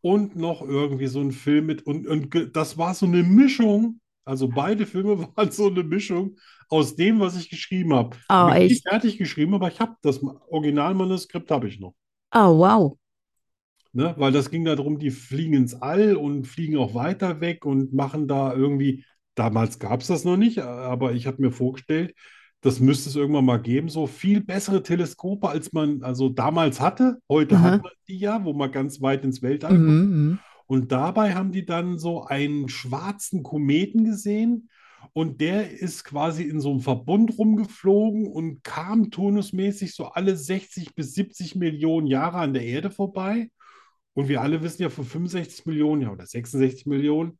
und 0.00 0.36
noch 0.36 0.62
irgendwie 0.62 1.06
so 1.06 1.20
ein 1.20 1.32
Film 1.32 1.66
mit, 1.66 1.82
und, 1.82 2.06
und 2.06 2.56
das 2.56 2.78
war 2.78 2.94
so 2.94 3.06
eine 3.06 3.22
Mischung, 3.22 4.00
also 4.24 4.48
beide 4.48 4.86
Filme 4.86 5.18
waren 5.36 5.50
so 5.50 5.68
eine 5.68 5.82
Mischung 5.82 6.36
aus 6.68 6.96
dem, 6.96 7.20
was 7.20 7.36
ich 7.36 7.50
geschrieben 7.50 7.94
habe. 7.94 8.16
Ah, 8.28 8.54
Hab 8.54 8.58
ich 8.58 8.68
nicht 8.68 8.88
fertig 8.88 9.18
geschrieben, 9.18 9.54
aber 9.54 9.68
ich 9.68 9.80
habe 9.80 9.96
das 10.02 10.22
Originalmanuskript 10.22 11.50
habe 11.50 11.68
ich 11.68 11.80
noch. 11.80 11.94
Ah, 12.32 12.48
wow. 12.50 12.96
Ne? 13.92 14.14
Weil 14.18 14.32
das 14.32 14.50
ging 14.50 14.64
darum, 14.64 14.98
die 14.98 15.10
fliegen 15.10 15.54
ins 15.54 15.74
All 15.74 16.16
und 16.16 16.46
fliegen 16.46 16.76
auch 16.76 16.94
weiter 16.94 17.40
weg 17.40 17.64
und 17.64 17.92
machen 17.94 18.28
da 18.28 18.52
irgendwie, 18.54 19.04
damals 19.38 19.78
gab 19.78 20.00
es 20.00 20.08
das 20.08 20.24
noch 20.24 20.36
nicht, 20.36 20.58
aber 20.58 21.12
ich 21.12 21.26
habe 21.26 21.42
mir 21.42 21.52
vorgestellt, 21.52 22.14
das 22.60 22.80
müsste 22.80 23.08
es 23.08 23.16
irgendwann 23.16 23.44
mal 23.44 23.62
geben, 23.62 23.88
so 23.88 24.06
viel 24.06 24.40
bessere 24.40 24.82
Teleskope, 24.82 25.48
als 25.48 25.72
man 25.72 26.02
also 26.02 26.28
damals 26.28 26.80
hatte. 26.80 27.18
Heute 27.28 27.56
Aha. 27.56 27.62
hat 27.62 27.82
man 27.82 27.92
die 28.08 28.18
ja, 28.18 28.44
wo 28.44 28.52
man 28.52 28.72
ganz 28.72 29.00
weit 29.00 29.24
ins 29.24 29.42
Weltall. 29.42 29.78
Mhm. 29.78 29.88
mhm. 29.88 30.38
Und 30.66 30.92
dabei 30.92 31.34
haben 31.34 31.50
die 31.50 31.64
dann 31.64 31.98
so 31.98 32.24
einen 32.24 32.68
schwarzen 32.68 33.42
Kometen 33.42 34.04
gesehen 34.04 34.68
und 35.14 35.40
der 35.40 35.70
ist 35.70 36.04
quasi 36.04 36.42
in 36.42 36.60
so 36.60 36.70
einem 36.70 36.80
Verbund 36.80 37.38
rumgeflogen 37.38 38.26
und 38.26 38.62
kam 38.64 39.10
turnusmäßig 39.10 39.94
so 39.94 40.06
alle 40.06 40.36
60 40.36 40.94
bis 40.94 41.14
70 41.14 41.56
Millionen 41.56 42.06
Jahre 42.06 42.38
an 42.38 42.52
der 42.52 42.64
Erde 42.64 42.90
vorbei. 42.90 43.50
Und 44.12 44.28
wir 44.28 44.42
alle 44.42 44.62
wissen 44.62 44.82
ja, 44.82 44.90
vor 44.90 45.04
65 45.04 45.64
Millionen 45.64 46.02
ja, 46.02 46.10
oder 46.10 46.26
66 46.26 46.84
Millionen 46.84 47.38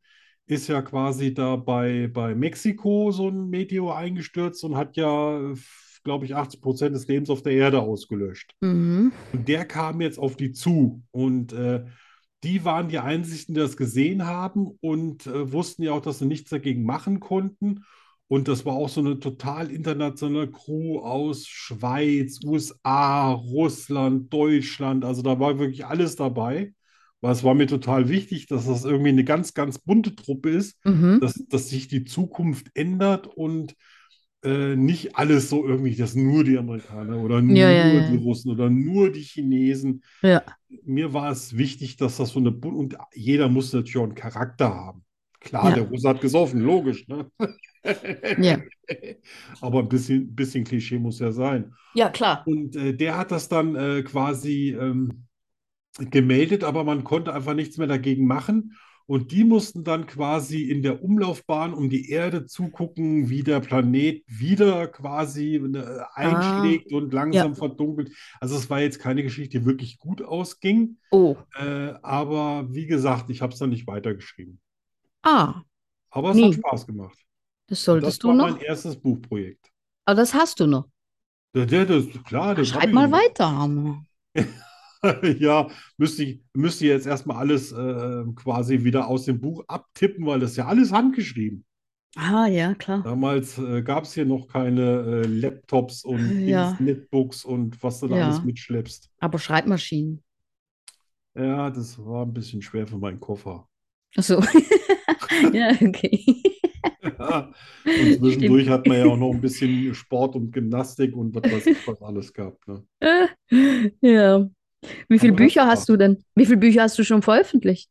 ist 0.49 0.67
ja 0.67 0.81
quasi 0.81 1.33
da 1.33 1.55
bei, 1.55 2.09
bei 2.11 2.35
Mexiko 2.35 3.11
so 3.11 3.29
ein 3.29 3.49
Meteor 3.49 3.95
eingestürzt 3.95 4.63
und 4.63 4.75
hat 4.75 4.97
ja 4.97 5.53
glaube 6.03 6.25
ich, 6.25 6.35
80 6.35 6.61
Prozent 6.61 6.95
des 6.95 7.07
Lebens 7.07 7.29
auf 7.29 7.43
der 7.43 7.53
Erde 7.53 7.81
ausgelöscht. 7.81 8.55
Mhm. 8.61 9.11
Und 9.33 9.47
der 9.47 9.65
kam 9.65 10.01
jetzt 10.01 10.19
auf 10.19 10.35
die 10.35 10.51
zu. 10.51 11.03
Und 11.11 11.53
äh, 11.53 11.85
die 12.43 12.63
waren 12.63 12.87
die 12.87 12.99
Einzigen, 12.99 13.53
die 13.53 13.59
das 13.59 13.77
gesehen 13.77 14.25
haben 14.25 14.77
und 14.81 15.27
äh, 15.27 15.51
wussten 15.51 15.83
ja 15.83 15.91
auch, 15.91 16.01
dass 16.01 16.19
sie 16.19 16.25
nichts 16.25 16.49
dagegen 16.49 16.83
machen 16.83 17.19
konnten. 17.19 17.83
Und 18.27 18.47
das 18.47 18.65
war 18.65 18.73
auch 18.73 18.89
so 18.89 19.01
eine 19.01 19.19
total 19.19 19.71
internationale 19.71 20.49
Crew 20.49 20.99
aus 20.99 21.47
Schweiz, 21.47 22.39
USA, 22.45 23.31
Russland, 23.31 24.31
Deutschland. 24.31 25.03
Also 25.03 25.23
da 25.23 25.39
war 25.39 25.57
wirklich 25.57 25.85
alles 25.85 26.15
dabei. 26.15 26.73
Weil 27.21 27.33
es 27.33 27.43
war 27.43 27.53
mir 27.53 27.67
total 27.67 28.07
wichtig, 28.09 28.47
dass 28.47 28.65
das 28.67 28.85
irgendwie 28.85 29.09
eine 29.09 29.23
ganz, 29.25 29.53
ganz 29.53 29.79
bunte 29.79 30.15
Truppe 30.15 30.49
ist, 30.51 30.77
Mhm. 30.85 31.19
dass, 31.21 31.33
dass 31.49 31.69
sich 31.69 31.87
die 31.87 32.05
Zukunft 32.05 32.67
ändert 32.75 33.27
und 33.27 33.75
äh, 34.43 34.75
nicht 34.75 35.17
alles 35.17 35.49
so 35.49 35.67
irgendwie, 35.67 35.95
dass 35.95 36.15
nur 36.15 36.43
die 36.45 36.57
Amerikaner 36.57 37.17
oder 37.17 37.41
nur 37.41 37.57
Ja, 37.57 37.69
ja, 37.69 37.87
ja. 37.87 38.09
die 38.11 38.17
Russen 38.17 38.51
oder 38.51 38.69
nur 38.69 39.11
die 39.11 39.21
Chinesen. 39.21 40.03
Mir 40.85 41.13
war 41.13 41.31
es 41.31 41.57
wichtig, 41.57 41.97
dass 41.97 42.17
das 42.17 42.29
so 42.29 42.39
eine 42.39 42.51
bun- 42.51 42.75
und 42.75 42.97
jeder 43.13 43.49
muss 43.49 43.73
natürlich 43.73 43.97
auch 43.97 44.03
einen 44.03 44.15
Charakter 44.15 44.73
haben. 44.73 45.03
Klar, 45.41 45.73
der 45.73 45.83
Russe 45.83 46.07
hat 46.09 46.21
gesoffen, 46.21 46.61
logisch, 46.61 47.07
ne? 47.07 47.29
Ja. 48.37 48.57
Aber 49.61 49.79
ein 49.79 49.89
bisschen, 49.89 50.35
bisschen 50.35 50.63
Klischee 50.63 50.99
muss 50.99 51.19
ja 51.19 51.31
sein. 51.31 51.73
Ja, 51.93 52.09
klar. 52.09 52.45
Und 52.45 52.75
äh, 52.75 52.93
der 52.93 53.17
hat 53.17 53.31
das 53.31 53.49
dann 53.49 53.75
äh, 53.75 54.03
quasi 54.03 54.75
ähm, 54.79 55.25
gemeldet, 55.99 56.63
aber 56.63 56.83
man 56.83 57.03
konnte 57.03 57.33
einfach 57.33 57.53
nichts 57.53 57.77
mehr 57.77 57.87
dagegen 57.87 58.25
machen. 58.27 58.75
Und 59.05 59.31
die 59.31 59.43
mussten 59.43 59.83
dann 59.83 60.05
quasi 60.05 60.61
in 60.69 60.83
der 60.83 61.03
Umlaufbahn 61.03 61.73
um 61.73 61.89
die 61.89 62.11
Erde 62.11 62.45
zugucken, 62.45 63.27
wie 63.29 63.41
der 63.41 63.59
Planet 63.59 64.23
wieder 64.27 64.87
quasi 64.87 65.55
äh, 65.55 65.99
einschlägt 66.13 66.93
und 66.93 67.11
langsam 67.11 67.55
verdunkelt. 67.55 68.11
Also 68.39 68.55
es 68.55 68.69
war 68.69 68.81
jetzt 68.81 68.99
keine 68.99 69.23
Geschichte, 69.23 69.59
die 69.61 69.65
wirklich 69.65 69.97
gut 69.97 70.21
ausging. 70.21 70.97
Oh. 71.09 71.37
Äh, 71.55 71.93
aber 72.03 72.67
wie 72.69 72.85
gesagt, 72.85 73.31
ich 73.31 73.41
habe 73.41 73.51
es 73.51 73.57
dann 73.57 73.71
nicht 73.71 73.87
weitergeschrieben. 73.87 74.59
Ah, 75.23 75.63
Aber 76.11 76.29
es 76.29 76.35
Nee. 76.37 76.45
hat 76.49 76.53
Spaß 76.53 76.85
gemacht. 76.85 77.17
das 77.65 77.83
solltest 77.83 78.11
das 78.11 78.19
du 78.19 78.27
war 78.27 78.35
noch. 78.35 78.49
mein 78.51 78.61
erstes 78.61 78.95
Buchprojekt. 78.95 79.71
Aber 80.05 80.17
das 80.17 80.35
hast 80.35 80.59
du 80.59 80.67
noch. 80.67 80.87
Der, 81.55 81.65
das, 81.85 82.05
klar, 82.25 82.53
das 82.53 82.67
Schreib 82.67 82.91
mal 82.91 83.11
weiter, 83.11 83.51
Hammer. 83.51 84.03
Ja, 85.39 85.67
müsste 85.97 86.23
ich, 86.23 86.41
müsste 86.53 86.85
jetzt 86.85 87.07
erstmal 87.07 87.37
alles 87.37 87.71
äh, 87.71 88.23
quasi 88.35 88.83
wieder 88.83 89.07
aus 89.07 89.25
dem 89.25 89.39
Buch 89.39 89.63
abtippen, 89.67 90.25
weil 90.25 90.39
das 90.39 90.51
ist 90.51 90.57
ja 90.57 90.67
alles 90.67 90.91
handgeschrieben. 90.91 91.65
Ah, 92.15 92.47
ja, 92.47 92.73
klar. 92.73 93.03
Damals 93.03 93.57
äh, 93.59 93.81
gab 93.83 94.03
es 94.03 94.13
hier 94.13 94.25
noch 94.25 94.47
keine 94.47 94.81
äh, 94.81 95.27
Laptops 95.27 96.03
und 96.03 96.47
Ja. 96.47 96.71
Dings, 96.73 96.79
Netbooks 96.79 97.45
und 97.45 97.81
was 97.83 97.99
du 97.99 98.07
da 98.07 98.17
Ja. 98.17 98.25
alles 98.27 98.43
mitschleppst. 98.43 99.09
Aber 99.19 99.37
Schreibmaschinen. 99.39 100.23
Ja, 101.35 101.69
das 101.69 101.97
war 102.03 102.25
ein 102.25 102.33
bisschen 102.33 102.61
schwer 102.61 102.87
für 102.87 102.97
meinen 102.97 103.19
Koffer. 103.19 103.67
Ach 104.17 104.23
so. 104.23 104.41
Ja, 105.53 105.71
okay. 105.81 106.25
Ja. 107.17 107.51
Und 107.85 108.19
zwischendurch 108.19 108.67
hat 108.67 108.85
man 108.87 108.97
ja 108.97 109.05
auch 109.05 109.17
noch 109.17 109.31
ein 109.31 109.39
bisschen 109.41 109.93
Sport 109.93 110.35
und 110.35 110.51
Gymnastik 110.51 111.15
und 111.15 111.33
was 111.35 111.43
weiß 111.51 111.65
ich, 111.67 111.87
was 111.87 112.01
alles 112.01 112.33
gehabt. 112.33 112.67
Ne? 112.67 112.83
Ja. 114.01 114.49
Wie 115.07 115.19
viele 115.19 115.33
Bücher 115.33 115.67
hast 115.67 115.89
du 115.89 115.97
denn? 115.97 116.23
Wie 116.35 116.45
viele 116.45 116.57
Bücher 116.57 116.83
hast 116.83 116.97
du 116.97 117.03
schon 117.03 117.21
veröffentlicht? 117.21 117.89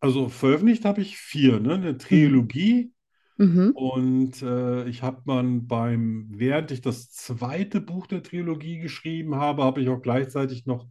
Also 0.00 0.28
veröffentlicht 0.28 0.84
habe 0.84 1.00
ich 1.00 1.16
vier, 1.16 1.60
ne? 1.60 1.74
Eine 1.74 1.98
Trilogie. 1.98 2.92
Mhm. 3.38 3.72
Und 3.74 4.42
äh, 4.42 4.88
ich 4.88 5.02
habe 5.02 5.22
man 5.24 5.66
beim, 5.66 6.28
während 6.30 6.70
ich 6.70 6.80
das 6.80 7.10
zweite 7.10 7.80
Buch 7.80 8.06
der 8.06 8.22
Trilogie 8.22 8.78
geschrieben 8.78 9.36
habe, 9.36 9.64
habe 9.64 9.82
ich 9.82 9.88
auch 9.88 10.00
gleichzeitig 10.00 10.66
noch 10.66 10.86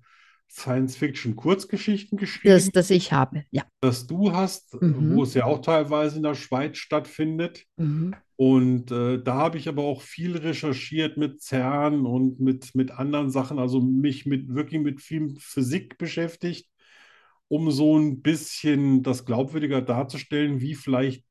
Science-Fiction-Kurzgeschichten 0.50 2.18
geschrieben, 2.18 2.54
Das, 2.54 2.70
das 2.72 2.90
ich 2.90 3.12
habe. 3.12 3.44
Ja. 3.52 3.64
das 3.82 4.08
du 4.08 4.32
hast, 4.32 4.80
Mhm. 4.82 5.16
wo 5.16 5.24
es 5.24 5.34
ja 5.34 5.46
auch 5.46 5.62
teilweise 5.62 6.18
in 6.18 6.24
der 6.24 6.36
Schweiz 6.36 6.78
stattfindet. 6.78 7.66
Mhm. 7.78 8.16
Und 8.38 8.92
äh, 8.92 9.22
da 9.22 9.36
habe 9.36 9.58
ich 9.58 9.68
aber 9.70 9.84
auch 9.84 10.02
viel 10.02 10.36
recherchiert 10.38 11.18
mit 11.18 11.42
CERN 11.42 12.06
und 12.06 12.40
mit, 12.40 12.76
mit 12.76 12.92
anderen 12.92 13.30
Sachen, 13.30 13.60
also 13.60 13.80
mich 13.82 14.26
mit 14.26 14.54
wirklich 14.54 14.82
mit 14.82 15.02
viel 15.02 15.36
Physik 15.40 15.98
beschäftigt, 15.98 16.70
um 17.48 17.72
so 17.72 17.98
ein 17.98 18.22
bisschen 18.22 19.04
das 19.04 19.26
glaubwürdiger 19.26 19.82
darzustellen, 19.82 20.60
wie 20.62 20.76
vielleicht 20.76 21.24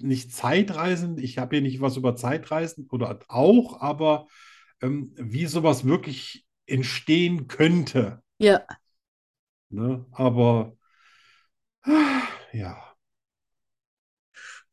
nicht 0.00 0.32
Zeitreisen, 0.32 1.18
ich 1.18 1.36
habe 1.36 1.56
hier 1.56 1.62
nicht 1.62 1.82
was 1.82 1.98
über 1.98 2.16
Zeitreisen 2.16 2.86
oder 2.90 3.18
auch, 3.28 3.80
aber 3.82 4.26
ähm, 4.80 5.12
wie 5.16 5.44
sowas 5.46 5.84
wirklich 5.84 6.46
entstehen 6.66 7.48
könnte. 7.48 8.22
Ja. 8.40 8.66
Ne? 9.70 10.04
Aber 10.12 10.76
ah, 11.86 12.28
ja. 12.52 12.96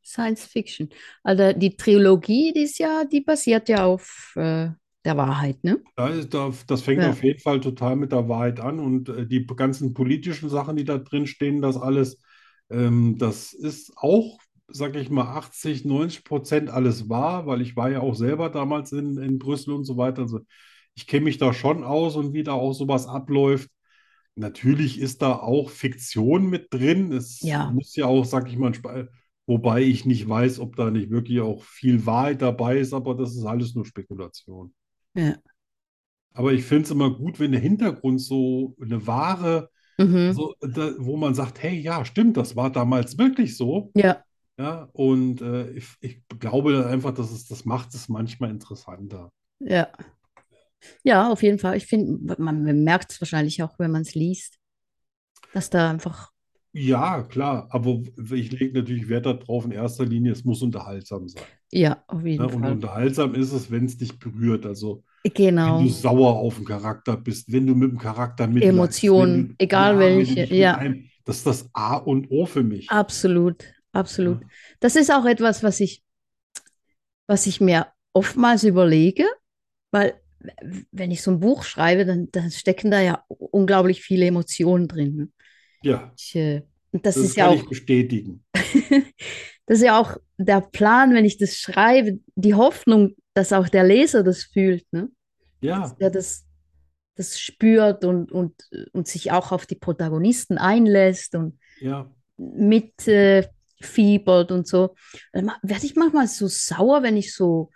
Science 0.03 0.45
Fiction. 0.45 0.89
Also 1.23 1.53
die 1.53 1.75
Trilogie, 1.75 2.53
die 2.53 2.61
ist 2.63 2.79
ja, 2.79 3.03
die 3.05 3.21
basiert 3.21 3.69
ja 3.69 3.85
auf 3.85 4.33
äh, 4.35 4.69
der 5.05 5.17
Wahrheit, 5.17 5.63
ne? 5.63 5.81
Da 5.95 6.09
ist, 6.09 6.33
da, 6.33 6.51
das 6.67 6.81
fängt 6.83 7.01
Ja. 7.01 7.09
auf 7.11 7.23
jeden 7.23 7.39
Fall 7.39 7.59
total 7.59 7.95
mit 7.95 8.11
der 8.11 8.29
Wahrheit 8.29 8.59
an 8.59 8.79
und 8.79 9.09
äh, 9.09 9.25
die 9.25 9.45
ganzen 9.47 9.93
politischen 9.95 10.49
Sachen, 10.49 10.75
die 10.75 10.83
da 10.85 10.97
drin 10.99 11.25
stehen, 11.25 11.61
das 11.61 11.75
alles, 11.77 12.19
ähm, 12.69 13.17
das 13.17 13.53
ist 13.53 13.93
auch, 13.97 14.37
sag 14.67 14.95
ich 14.95 15.09
mal, 15.09 15.25
80, 15.35 15.85
90 15.85 16.23
Prozent 16.23 16.69
alles 16.69 17.09
wahr, 17.09 17.47
weil 17.47 17.61
ich 17.61 17.75
war 17.75 17.89
ja 17.89 18.01
auch 18.01 18.13
selber 18.15 18.49
damals 18.49 18.91
in, 18.91 19.17
in 19.17 19.39
Brüssel 19.39 19.73
und 19.73 19.85
so 19.85 19.97
weiter. 19.97 20.21
Also 20.23 20.41
ich 20.97 21.07
kenne 21.07 21.25
mich 21.25 21.37
da 21.37 21.53
schon 21.53 21.83
aus 21.83 22.15
und 22.15 22.33
wie 22.33 22.43
da 22.43 22.53
auch 22.53 22.73
sowas 22.73 23.07
abläuft. 23.07 23.69
Natürlich 24.35 24.99
ist 24.99 25.21
da 25.21 25.33
auch 25.37 25.69
Fiktion 25.69 26.49
mit 26.49 26.73
drin. 26.73 27.11
Es 27.13 27.41
Ja. 27.41 27.71
muss 27.71 27.95
ja 27.95 28.05
auch, 28.07 28.25
sag 28.25 28.49
ich 28.49 28.57
mal, 28.57 28.73
wobei 29.45 29.81
ich 29.83 30.05
nicht 30.05 30.27
weiß, 30.27 30.59
ob 30.59 30.75
da 30.75 30.91
nicht 30.91 31.09
wirklich 31.09 31.39
auch 31.39 31.63
viel 31.63 32.05
Wahrheit 32.05 32.41
dabei 32.41 32.77
ist, 32.79 32.93
aber 32.93 33.15
das 33.15 33.35
ist 33.35 33.45
alles 33.45 33.73
nur 33.75 33.85
Spekulation. 33.85 34.73
Ja. 35.15 35.37
Aber 36.33 36.53
ich 36.53 36.63
finde 36.63 36.83
es 36.83 36.91
immer 36.91 37.09
gut, 37.15 37.39
wenn 37.39 37.51
der 37.51 37.61
Hintergrund 37.61 38.21
so 38.21 38.75
eine 38.81 39.05
wahre, 39.07 39.69
Mhm. 39.99 40.33
so, 40.33 40.53
da, 40.61 40.93
wo 40.99 41.17
man 41.17 41.33
sagt, 41.33 41.63
hey, 41.63 41.79
ja, 41.79 42.05
stimmt, 42.05 42.37
das 42.37 42.55
war 42.55 42.71
damals 42.71 43.17
wirklich 43.17 43.57
so. 43.57 43.91
Ja. 43.95 44.23
Ja, 44.59 44.89
und 44.93 45.41
äh, 45.41 45.71
ich, 45.71 45.87
ich 46.01 46.21
glaube 46.39 46.85
einfach, 46.87 47.13
dass 47.13 47.31
es, 47.31 47.47
das 47.47 47.65
macht 47.65 47.93
es 47.95 48.07
manchmal 48.09 48.49
interessanter. 48.51 49.31
Ja. 49.59 49.87
Ja, 51.03 51.29
auf 51.31 51.43
jeden 51.43 51.59
Fall. 51.59 51.77
Ich 51.77 51.85
finde, 51.87 52.35
man, 52.41 52.63
merkt 52.83 53.11
es 53.11 53.21
wahrscheinlich 53.21 53.61
auch, 53.63 53.77
wenn 53.79 53.91
man 53.91 54.01
es 54.03 54.15
liest, 54.15 54.57
dass 55.53 55.69
da 55.69 55.89
einfach, 55.89 56.31
Ja, 56.73 57.23
klar, 57.23 57.67
aber 57.71 58.01
ich 58.35 58.51
lege 58.51 58.79
natürlich 58.79 59.09
Wert 59.09 59.25
darauf, 59.25 59.65
in 59.65 59.71
erster 59.71 60.05
Linie, 60.05 60.31
es 60.33 60.43
muss 60.45 60.61
unterhaltsam 60.61 61.27
sein. 61.27 61.43
ja, 61.71 62.03
auf 62.07 62.23
jeden 62.25 62.45
Ne? 62.45 62.47
Und 62.47 62.61
Fall. 62.61 62.71
unterhaltsam 62.73 63.33
ist 63.35 63.51
es, 63.51 63.71
wenn 63.71 63.85
es 63.85 63.97
dich 63.97 64.19
berührt. 64.19 64.65
Also, 64.65 65.03
Genau. 65.23 65.79
wenn 65.79 65.85
du 65.85 65.89
sauer 65.91 66.35
auf 66.35 66.55
den 66.55 66.65
Charakter 66.65 67.17
bist, 67.17 67.51
wenn 67.51 67.65
du 67.67 67.75
mit 67.75 67.91
dem 67.91 67.97
Charakter 67.97 68.47
mitleidest, 68.47 68.69
Emotionen, 68.69 69.55
egal 69.57 69.93
ja, 69.95 69.99
welche, 69.99 70.41
mit 70.41 70.51
ja. 70.51 70.77
einem, 70.77 71.09
das 71.25 71.37
ist 71.37 71.47
das 71.47 71.69
A 71.73 71.95
und 71.97 72.29
O 72.31 72.45
für 72.45 72.63
mich. 72.63 72.87
Absolut, 72.89 73.63
absolut. 73.91 74.41
Ja. 74.41 74.47
Das 74.79 74.95
ist 74.95 75.11
auch 75.11 75.25
etwas, 75.25 75.63
was 75.63 75.79
ich, 75.79 76.03
was 77.27 77.47
ich 77.47 77.59
mir 77.59 77.87
oftmals 78.13 78.63
überlege, 78.63 79.25
weil 79.91 80.19
wenn 80.91 81.11
ich 81.11 81.21
so 81.21 81.31
ein 81.31 81.39
Buch 81.39 81.63
schreibe, 81.63 82.05
dann, 82.05 82.29
dann 82.31 82.51
stecken 82.51 82.91
da 82.91 83.01
ja 83.01 83.23
unglaublich 83.27 84.01
viele 84.01 84.25
Emotionen 84.25 84.87
drin. 84.87 85.33
Ja, 85.83 86.13
Ich, 86.17 86.35
äh, 86.35 86.63
das 86.91 87.15
das 87.15 87.17
ist 87.17 87.35
ja 87.35 87.47
kann 87.47 87.57
auch, 87.57 87.63
ich 87.63 87.69
bestätigen. 87.69 88.43
das 89.65 89.77
ist 89.79 89.83
ja 89.83 89.99
auch 89.99 90.17
der 90.37 90.61
Plan, 90.61 91.13
wenn 91.13 91.25
ich 91.25 91.37
das 91.37 91.55
schreibe, 91.55 92.19
die 92.35 92.55
Hoffnung, 92.55 93.15
dass 93.33 93.53
auch 93.53 93.69
der 93.69 93.83
Leser 93.83 94.23
das 94.23 94.43
fühlt, 94.43 94.85
ne? 94.91 95.09
Ja, 95.61 95.79
Dass 95.81 95.97
der 95.97 96.09
das, 96.11 96.45
das 97.15 97.39
spürt 97.39 98.05
und, 98.05 98.31
und, 98.31 98.53
und 98.93 99.07
sich 99.07 99.31
auch 99.31 99.51
auf 99.51 99.65
die 99.65 99.75
Protagonisten 99.75 100.57
einlässt 100.57 101.35
und 101.35 101.59
ja. 101.79 102.11
mit 102.37 103.07
äh, 103.07 103.47
und 104.49 104.67
so. 104.67 104.95
Dann 105.33 105.51
werde 105.61 105.85
ich 105.85 105.95
manchmal 105.95 106.27
so 106.27 106.47
sauer, 106.47 107.03
wenn 107.03 107.17
ich 107.17 107.33
so 107.33 107.69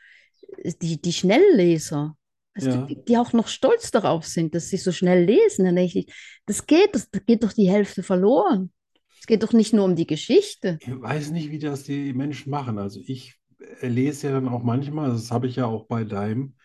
äh, 0.57 0.74
die, 0.82 1.01
die 1.01 1.13
Schnellleser, 1.13 2.15
Ja. 2.58 2.86
die, 2.86 3.04
die 3.04 3.18
auch 3.18 3.34
noch 3.34 3.47
stolz 3.47 3.91
darauf 3.91 4.26
sind, 4.26 4.54
dass 4.56 4.70
sie 4.70 4.78
so 4.78 4.91
schnell 4.91 5.24
lesen. 5.24 5.66
Dann 5.66 5.76
denke 5.76 5.99
ich, 5.99 6.14
das 6.45 6.68
geht, 6.68 6.93
das, 6.93 7.10
da 7.10 7.20
geht 7.20 7.43
doch 7.43 7.54
die 7.54 7.70
Hälfte 7.70 8.04
verloren. 8.04 8.72
Es 9.20 9.28
geht 9.28 9.43
doch 9.43 9.54
nicht 9.54 9.74
nur 9.74 9.86
um 9.86 9.95
die 9.95 10.08
Geschichte. 10.08 10.78
Ich 10.82 11.02
weiß 11.02 11.32
nicht, 11.32 11.52
wie 11.52 11.60
das 11.60 11.84
die 11.84 12.14
Menschen 12.14 12.49
machen. 12.49 12.78
Also 12.78 12.99
ich 13.06 13.36
äh, 13.82 13.88
lese 13.88 14.28
ja 14.28 14.34
dann 14.34 14.47
auch 14.47 14.64
manchmal, 14.64 15.12
das 15.12 15.32
habe 15.32 15.47
ich 15.47 15.56
ja 15.56 15.66
auch 15.66 15.86
bei 15.86 16.04
deinem 16.04 16.56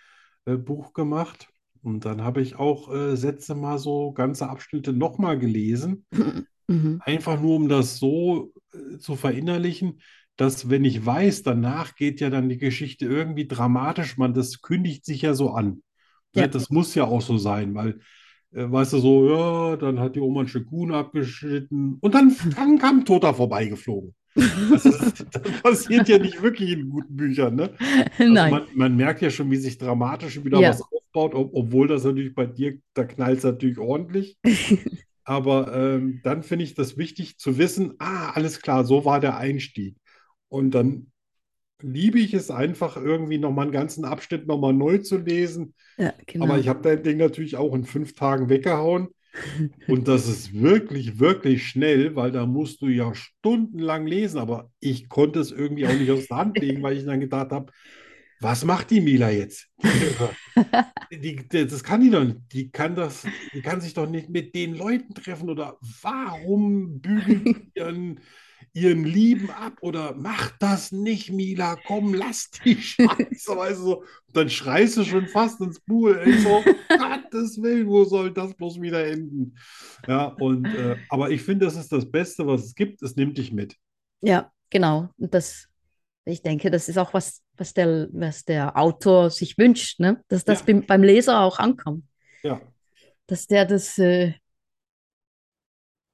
äh, 0.47 0.57
Buch 0.57 0.93
gemacht. 0.93 1.49
Und 1.83 2.05
dann 2.05 2.23
habe 2.23 2.43
ich 2.43 2.57
auch 2.57 2.93
äh, 2.93 3.17
Sätze 3.17 3.55
mal 3.55 3.79
so 3.79 4.13
ganze 4.13 4.49
Abschnitte 4.49 4.93
nochmal 4.93 5.39
gelesen, 5.39 6.05
Mhm. 6.69 7.01
einfach 7.05 7.41
nur 7.41 7.55
um 7.55 7.69
das 7.69 7.99
so 7.99 8.53
äh, 8.73 8.99
zu 8.99 9.15
verinnerlichen, 9.15 10.01
dass 10.37 10.69
wenn 10.71 10.85
ich 10.85 11.05
weiß, 11.05 11.43
danach 11.43 11.95
geht 11.97 12.21
ja 12.21 12.31
dann 12.31 12.49
die 12.49 12.59
Geschichte 12.59 13.07
irgendwie 13.07 13.47
dramatisch, 13.49 14.19
man, 14.19 14.35
das 14.35 14.61
kündigt 14.63 15.05
sich 15.05 15.23
ja 15.23 15.35
so 15.35 15.51
an. 15.51 15.83
Ne, 16.35 16.43
Ja. 16.43 16.47
das 16.49 16.71
muss 16.71 16.95
ja 16.95 17.05
auch 17.05 17.23
so 17.23 17.39
sein, 17.39 17.75
weil, 17.75 18.01
äh, 18.53 18.71
weißt 18.71 18.95
du, 18.95 18.99
so, 18.99 19.29
ja, 19.31 19.77
dann 19.77 19.99
hat 20.01 20.17
die 20.17 20.21
Oma 20.21 20.43
ein 20.43 20.67
Kuchen 20.67 20.93
abgeschnitten 20.93 21.99
und 22.01 22.15
dann, 22.15 22.37
dann 22.57 22.79
kam 22.79 22.99
ein 23.01 23.05
Toter 23.05 23.35
vorbeigeflogen. 23.35 24.15
Das, 24.71 24.85
ist, 24.85 25.25
das 25.33 25.63
passiert 25.63 26.09
ja 26.09 26.19
nicht 26.19 26.43
wirklich 26.43 26.71
in 26.73 26.91
guten 26.91 27.17
Büchern, 27.17 27.55
ne? 27.57 27.71
Also 28.19 28.33
Nein. 28.33 28.51
man, 28.51 28.63
man 28.75 28.97
merkt 28.97 29.23
ja 29.23 29.31
schon, 29.31 29.51
wie 29.51 29.57
sich 29.57 29.79
dramatisch 29.79 30.45
wieder 30.45 30.61
Ja. 30.61 30.71
was 30.71 30.83
aufbaut, 30.83 31.35
ob, 31.35 31.55
obwohl 31.55 31.89
das 31.89 32.05
natürlich 32.05 32.35
bei 32.35 32.45
dir, 32.47 32.79
da 32.95 33.05
knallt 33.05 33.39
es 33.39 33.45
natürlich 33.45 33.79
ordentlich. 33.79 34.37
Aber 35.25 35.75
ähm, 35.75 36.21
dann 36.23 36.43
finde 36.43 36.65
ich 36.65 36.75
das 36.75 36.97
wichtig 36.99 37.39
zu 37.39 37.59
wissen, 37.59 37.95
ah, 37.99 38.31
alles 38.31 38.61
klar, 38.61 38.85
so 38.85 39.05
war 39.05 39.19
der 39.21 39.37
Einstieg. 39.39 39.97
Und 40.49 40.73
dann 40.73 41.13
liebe 41.83 42.19
ich 42.19 42.35
es 42.35 42.51
einfach 42.51 42.97
irgendwie 42.97 43.39
nochmal 43.39 43.65
einen 43.65 43.73
ganzen 43.73 44.05
Abschnitt 44.05 44.47
nochmal 44.47 44.73
neu 44.73 44.99
zu 44.99 45.19
lesen. 45.19 45.75
Ja, 45.99 46.15
genau. 46.27 46.47
Aber 46.47 46.59
ich 46.59 46.69
habe 46.69 46.83
dein 46.83 47.03
Ding 47.03 47.19
natürlich 47.19 47.57
auch 47.57 47.75
in 47.75 47.85
fünf 47.85 48.15
Tagen 48.15 48.49
weggehauen. 48.49 49.09
Und 49.89 50.09
das 50.09 50.27
ist 50.29 50.55
wirklich, 50.55 51.19
wirklich 51.19 51.67
schnell, 51.67 52.17
weil 52.17 52.33
da 52.33 52.47
musst 52.47 52.81
du 52.81 52.89
ja 52.89 53.15
stundenlang 53.15 54.07
lesen. 54.07 54.39
Aber 54.39 54.71
ich 54.81 55.09
konnte 55.09 55.41
es 55.41 55.53
irgendwie 55.53 55.87
auch 55.87 55.93
nicht 55.93 56.11
aus 56.11 56.27
der 56.29 56.37
Hand 56.39 56.59
legen, 56.59 56.83
weil 56.83 56.97
ich 56.97 57.05
dann 57.05 57.21
gedacht 57.21 57.51
habe, 57.51 57.73
was 58.41 58.65
macht 58.65 58.91
die 58.91 59.01
Mila 59.01 59.31
jetzt? 59.31 59.69
Die, 61.13 61.37
die, 61.37 61.67
das 61.67 61.85
kann 61.85 62.01
die 62.01 62.11
doch 62.11 62.25
nicht. 62.25 62.41
Die 62.53 62.71
kann 62.71 62.97
das, 62.97 63.25
die 63.55 63.63
kann 63.63 63.81
sich 63.81 63.95
doch 63.95 64.09
nicht 64.09 64.29
mit 64.29 64.57
den 64.57 64.75
Leuten 64.75 65.15
treffen. 65.15 65.49
Oder 65.49 65.79
warum 66.03 67.01
bügelt 67.01 67.47
die 67.47 67.71
ihren, 67.77 68.21
ihren 68.77 69.05
Lieben 69.05 69.51
ab? 69.51 69.73
Oder 69.81 70.15
mach 70.15 70.51
das 70.59 70.93
nicht, 70.93 71.33
Mila. 71.33 71.77
Komm, 71.87 72.13
lass 72.15 72.51
die 72.51 72.77
Scheiße. 72.81 73.57
Weißt 73.57 73.81
du, 73.81 73.85
so. 73.85 74.05
dann 74.33 74.51
schreist 74.51 74.99
du 74.99 75.05
schon 75.05 75.27
fast 75.29 75.61
ins 75.61 75.81
Buch. 75.81 76.11
Ey, 76.11 76.39
so, 76.41 76.63
Gottes 76.89 77.61
Willen, 77.63 77.89
wo 77.89 78.05
soll 78.05 78.33
das 78.33 78.55
bloß 78.55 78.81
wieder 78.81 79.07
enden? 79.07 79.57
Ja, 80.07 80.27
und 80.27 80.67
äh, 80.67 80.97
aber 81.09 81.31
ich 81.31 81.43
finde, 81.43 81.65
das 81.65 81.77
ist 81.77 81.91
das 81.91 82.11
Beste, 82.11 82.47
was 82.47 82.65
es 82.65 82.75
gibt. 82.75 83.03
Es 83.03 83.17
nimmt 83.17 83.39
dich 83.39 83.51
mit. 83.51 83.77
Ja, 84.21 84.53
genau. 84.71 85.09
Und 85.17 85.33
das, 85.33 85.69
ich 86.27 86.43
denke, 86.43 86.71
das 86.71 86.89
ist 86.91 86.99
auch 86.99 87.15
was, 87.15 87.43
was 87.57 87.73
der, 87.73 88.09
was 88.13 88.45
der 88.45 88.77
Autor 88.77 89.31
sich 89.31 89.57
wünscht, 89.57 90.01
ne? 90.01 90.23
Dass 90.29 90.45
das 90.45 90.61
Ja. 90.61 90.67
beim, 90.67 90.87
beim 90.87 91.03
Leser 91.03 91.41
auch 91.41 91.59
ankommt. 91.59 92.05
Ja. 92.43 92.61
Dass 93.27 93.47
der 93.47 93.65
das 93.65 93.97
äh, 93.99 94.35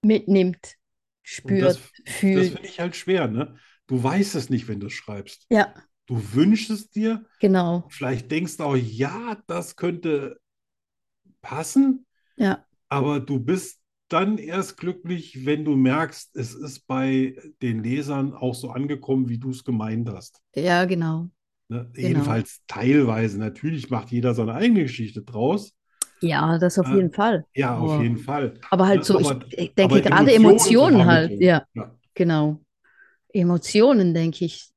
mitnimmt, 0.03 0.77
spürt, 1.23 1.62
das, 1.62 1.77
das 2.05 2.14
fühlt. 2.14 2.53
finde 2.53 2.68
ich 2.68 2.81
halt 2.81 2.97
schwer, 2.97 3.29
ne? 3.29 3.57
Du 3.87 4.03
weißt 4.03 4.35
es 4.37 4.51
nicht, 4.51 4.68
wenn 4.68 4.81
du 4.81 4.87
es 4.87 4.93
schreibst. 4.95 5.49
Ja, 5.51 5.75
Du 6.07 6.35
wünschst 6.35 6.70
es 6.70 6.91
dir, 6.91 7.25
genau. 7.39 7.85
vielleicht 7.89 8.31
denkst 8.31 8.57
du 8.59 8.64
auch, 8.64 8.77
ja, 8.77 9.41
das 9.47 9.77
könnte 9.77 10.41
passen, 11.41 12.07
Ja, 12.37 12.66
aber 12.89 13.20
du 13.20 13.41
bist 13.41 13.81
dann 14.09 14.39
erst 14.39 14.77
glücklich, 14.77 15.47
wenn 15.47 15.64
du 15.64 15.75
merkst, 15.77 16.37
es 16.37 16.55
ist 16.55 16.87
bei 16.87 17.37
den 17.62 17.83
Lesern 17.83 18.35
auch 18.35 18.55
so 18.55 18.70
angekommen, 18.70 19.29
wie 19.29 19.39
du 19.39 19.51
es 19.51 19.64
gemeint 19.64 20.09
hast. 20.11 20.41
ja, 20.55 20.85
genau. 20.85 21.29
Ne? 21.68 21.91
Genau. 21.95 22.09
Jedenfalls 22.09 22.61
teilweise. 22.66 23.39
Natürlich 23.39 23.89
macht 23.91 24.11
jeder 24.11 24.35
seine 24.35 24.55
eigene 24.55 24.83
Geschichte 24.83 25.23
draus. 25.23 25.73
Ja, 26.23 26.59
das 26.59 26.79
auf 26.79 26.87
Äh, 26.89 26.97
jeden 26.97 27.12
Fall. 27.12 27.45
Ja, 27.55 27.77
auf 27.79 27.93
Aber- 27.93 28.03
jeden 28.03 28.16
Fall. 28.18 28.55
Aber 28.70 28.87
halt 28.87 29.05
so, 29.05 29.18
ich, 29.20 29.27
aber- 29.31 29.47
ich 29.51 29.75
denke 29.75 30.01
gerade 30.03 30.33
Emotionen 30.33 30.95
Emotionen 30.95 31.07
halt. 31.07 31.41
Ja, 31.41 31.66
Ja. 31.75 31.95
genau. 32.14 32.61
Emotionen, 33.33 34.14
denke 34.14 34.45
ich, 34.45 34.70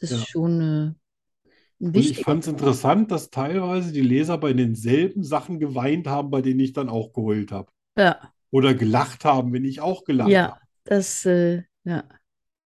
das 0.00 0.10
Ja. 0.10 0.16
ist 0.18 0.28
schon 0.28 0.60
äh, 0.60 1.84
Und 1.84 1.96
ich 1.96 2.22
fand 2.22 2.42
es 2.44 2.48
interessant, 2.48 3.10
dass 3.10 3.30
teilweise 3.30 3.92
die 3.92 4.00
Leser 4.00 4.38
bei 4.38 4.52
denselben 4.52 5.22
Sachen 5.22 5.58
geweint 5.58 6.06
haben, 6.06 6.30
bei 6.30 6.40
denen 6.42 6.60
ich 6.60 6.72
dann 6.72 6.88
auch 6.88 7.12
geheult 7.12 7.52
habe. 7.52 7.70
Ja, 7.96 8.32
Oder 8.50 8.74
gelacht 8.74 9.24
haben, 9.24 9.52
wenn 9.52 9.64
ich 9.64 9.80
auch 9.80 10.04
gelacht 10.04 10.30
ja, 10.30 10.52
habe. 10.52 10.60
das, 10.84 11.24
äh, 11.26 11.62
ja. 11.84 12.04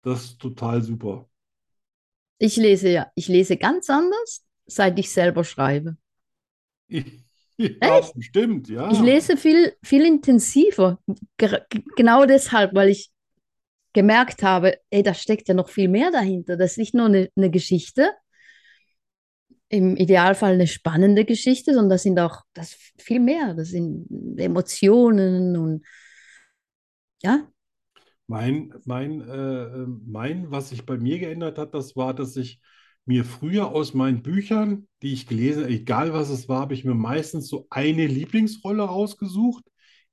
Das 0.01 0.25
ist 0.25 0.39
total 0.39 0.81
super. 0.83 1.29
Ich 2.37 2.57
lese 2.57 2.89
ja, 2.89 3.07
ich 3.15 3.27
lese 3.27 3.57
ganz 3.57 3.89
anders, 3.89 4.43
seit 4.65 4.99
ich 4.99 5.09
selber 5.11 5.43
schreibe. 5.43 5.97
Ja, 7.81 8.01
bestimmt, 8.13 8.69
ja. 8.69 8.91
Ich 8.91 8.99
lese 8.99 9.37
viel, 9.37 9.73
viel 9.83 10.05
intensiver. 10.05 10.99
Genau 11.95 12.25
deshalb, 12.25 12.73
weil 12.75 12.89
ich 12.89 13.11
gemerkt 13.93 14.43
habe, 14.43 14.79
ey, 14.91 15.03
da 15.03 15.13
steckt 15.13 15.47
ja 15.47 15.55
noch 15.55 15.69
viel 15.69 15.87
mehr 15.89 16.11
dahinter. 16.11 16.57
Das 16.57 16.73
ist 16.73 16.77
nicht 16.79 16.93
nur 16.95 17.07
eine, 17.07 17.29
eine 17.35 17.51
Geschichte, 17.51 18.11
im 19.69 19.95
Idealfall 19.97 20.53
eine 20.53 20.67
spannende 20.67 21.25
Geschichte, 21.25 21.73
sondern 21.73 21.89
das 21.89 22.03
sind 22.03 22.19
auch 22.19 22.41
das 22.53 22.75
viel 22.97 23.19
mehr. 23.19 23.53
Das 23.53 23.69
sind 23.69 24.07
Emotionen 24.37 25.57
und 25.57 25.85
ja, 27.23 27.49
Mein, 28.27 28.73
mein, 28.85 29.21
äh, 29.21 29.85
mein, 30.05 30.49
was 30.51 30.69
sich 30.69 30.85
bei 30.85 30.97
mir 30.97 31.19
geändert 31.19 31.57
hat, 31.59 31.73
das 31.75 31.95
war, 31.95 32.13
dass 32.13 32.35
ich 32.37 32.59
mir 33.05 33.23
früher 33.25 33.67
aus 33.69 33.93
meinen 33.93 34.21
Büchern, 34.23 34.87
die 35.01 35.13
ich 35.13 35.27
gelesen, 35.27 35.65
egal 35.65 36.13
was 36.13 36.29
es 36.29 36.49
war, 36.49 36.61
habe 36.61 36.73
ich 36.73 36.83
mir 36.85 36.95
meistens 36.95 37.47
so 37.47 37.67
eine 37.69 38.07
Lieblingsrolle 38.07 38.83
rausgesucht. 38.83 39.63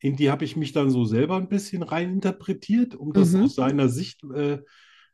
In 0.01 0.17
die 0.17 0.31
habe 0.31 0.45
ich 0.45 0.57
mich 0.57 0.73
dann 0.73 0.91
so 0.91 1.05
selber 1.05 1.37
ein 1.37 1.49
bisschen 1.49 1.83
reininterpretiert, 1.83 2.95
um 2.95 3.13
das 3.13 3.33
Mhm. 3.33 3.45
aus 3.45 3.55
seiner 3.55 3.89
Sicht 3.89 4.23
äh, 4.35 4.59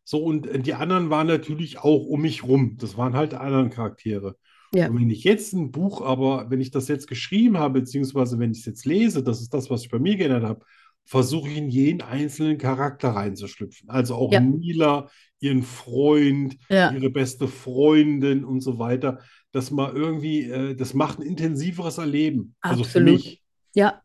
so. 0.04 0.24
Und 0.24 0.48
die 0.66 0.74
anderen 0.74 1.10
waren 1.10 1.26
natürlich 1.26 1.78
auch 1.78 2.04
um 2.06 2.22
mich 2.22 2.42
rum. 2.44 2.76
Das 2.78 2.96
waren 2.96 3.14
halt 3.14 3.32
die 3.32 3.36
anderen 3.36 3.70
Charaktere. 3.70 4.36
Ja. 4.74 4.88
Und 4.88 5.00
wenn 5.00 5.10
ich 5.10 5.24
jetzt 5.24 5.52
ein 5.52 5.70
Buch, 5.70 6.02
aber 6.02 6.50
wenn 6.50 6.60
ich 6.60 6.70
das 6.70 6.88
jetzt 6.88 7.06
geschrieben 7.06 7.58
habe, 7.58 7.80
beziehungsweise 7.80 8.38
wenn 8.38 8.52
ich 8.52 8.58
es 8.60 8.66
jetzt 8.66 8.86
lese, 8.86 9.22
das 9.22 9.40
ist 9.40 9.52
das, 9.54 9.70
was 9.70 9.82
ich 9.82 9.90
bei 9.90 9.98
mir 9.98 10.16
geändert 10.16 10.44
habe, 10.44 10.64
versuche 11.08 11.48
ich 11.48 11.56
in 11.56 11.70
jeden 11.70 12.02
einzelnen 12.02 12.58
Charakter 12.58 13.10
reinzuschlüpfen. 13.10 13.88
Also 13.88 14.14
auch 14.14 14.30
Ja. 14.32 14.40
Mila, 14.40 15.08
ihren 15.40 15.62
Freund, 15.62 16.56
ja, 16.68 16.92
ihre 16.92 17.08
beste 17.10 17.48
Freundin 17.48 18.44
und 18.44 18.60
so 18.60 18.78
weiter. 18.78 19.18
Das 19.52 19.70
mal 19.70 19.96
irgendwie, 19.96 20.42
äh, 20.44 20.74
das 20.74 20.92
macht 20.92 21.18
ein 21.18 21.22
intensiveres 21.22 21.96
Erleben. 21.98 22.54
Also 22.60 22.84
für 22.84 22.98
Absolut. 23.00 23.12
mich. 23.24 23.42
ja. 23.74 24.02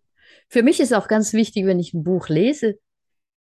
Für 0.47 0.63
mich 0.63 0.79
ist 0.79 0.93
auch 0.93 1.07
ganz 1.07 1.33
wichtig, 1.33 1.65
wenn 1.65 1.79
ich 1.79 1.93
ein 1.93 2.03
Buch 2.03 2.29
lese, 2.29 2.77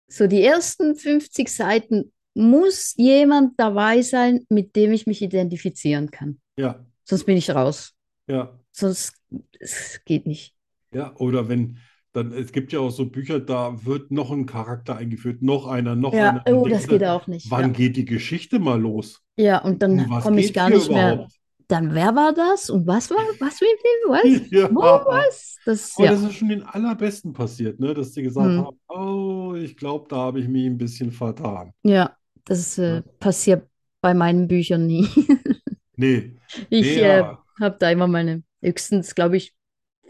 so 0.09 0.27
die 0.27 0.43
ersten 0.43 0.97
50 0.97 1.49
Seiten 1.49 2.13
muss 2.35 2.95
jemand 2.97 3.59
dabei 3.59 4.03
sein, 4.03 4.47
mit 4.49 4.75
dem 4.77 4.93
ich 4.93 5.07
mich 5.07 5.21
identifizieren 5.21 6.11
kann. 6.11 6.41
Ja, 6.57 6.85
Sonst 7.05 7.25
bin 7.25 7.37
ich 7.37 7.51
raus. 7.51 7.93
ja, 8.29 8.59
Sonst 8.73 9.15
es 9.59 10.01
geht 10.05 10.27
nicht. 10.27 10.55
ja. 10.95 11.15
Oder 11.17 11.49
wenn 11.49 11.79
dann, 12.13 12.33
es 12.33 12.53
gibt 12.53 12.73
ja 12.73 12.81
auch 12.81 12.91
so 12.91 13.07
Bücher, 13.11 13.41
da 13.41 13.85
wird 13.85 14.11
noch 14.11 14.31
ein 14.31 14.47
Charakter 14.47 14.97
eingeführt, 14.97 15.43
noch 15.43 15.67
einer, 15.67 15.97
noch 15.97 16.19
Ja, 16.19 16.19
einer. 16.19 16.41
Dann 16.41 16.63
oh, 16.63 16.69
das 16.69 16.89
geht 16.89 17.05
auch 17.05 17.27
nicht. 17.27 17.47
Wann 17.51 17.73
Ja, 17.73 17.73
geht 17.73 17.97
die 17.97 18.05
Geschichte 18.05 18.59
mal 18.59 18.81
los? 18.81 19.23
ja 19.37 19.59
und 19.63 19.83
dann 19.83 20.19
komme 20.19 20.41
ich 20.41 20.53
gar 20.53 20.71
nicht 20.71 20.91
mehr. 20.91 21.29
Dann, 21.69 21.95
wer 21.95 22.17
war 22.17 22.33
das? 22.35 22.69
Und 22.69 22.87
was 22.87 23.11
war, 23.11 23.17
was 23.39 23.61
dem, 23.61 23.69
was? 24.11 24.43
Ja. 24.51 24.69
Wo, 24.69 24.83
was? 24.83 25.61
Das, 25.65 25.97
Aber 25.97 26.07
ja, 26.07 26.13
das 26.15 26.23
ist 26.23 26.35
schon 26.37 26.49
den 26.49 26.63
allerbesten 26.63 27.33
passiert, 27.33 27.81
ne? 27.81 27.95
Dass 27.95 28.13
die 28.13 28.23
gesagt 28.23 28.57
Hm. 28.57 28.59
haben, 28.59 28.79
oh, 28.89 29.55
ich 29.55 29.77
glaube, 29.77 30.07
da 30.09 30.17
habe 30.17 30.41
ich 30.41 30.49
mich 30.49 30.67
ein 30.67 30.79
bisschen 30.79 31.13
vertan. 31.13 31.73
ja, 31.83 32.17
das 32.45 32.79
äh, 32.79 33.03
Ja. 33.03 33.05
passiert 33.19 33.69
bei 34.01 34.15
meinen 34.15 34.49
Büchern 34.49 34.87
nie. 34.87 35.09
Nee, 35.97 36.41
Ich 36.71 36.97
äh, 36.97 37.25
habe 37.61 37.77
da 37.79 37.91
immer 37.91 38.07
meine 38.07 38.43
höchstens, 38.63 39.15
glaube 39.15 39.37
ich, 39.37 39.55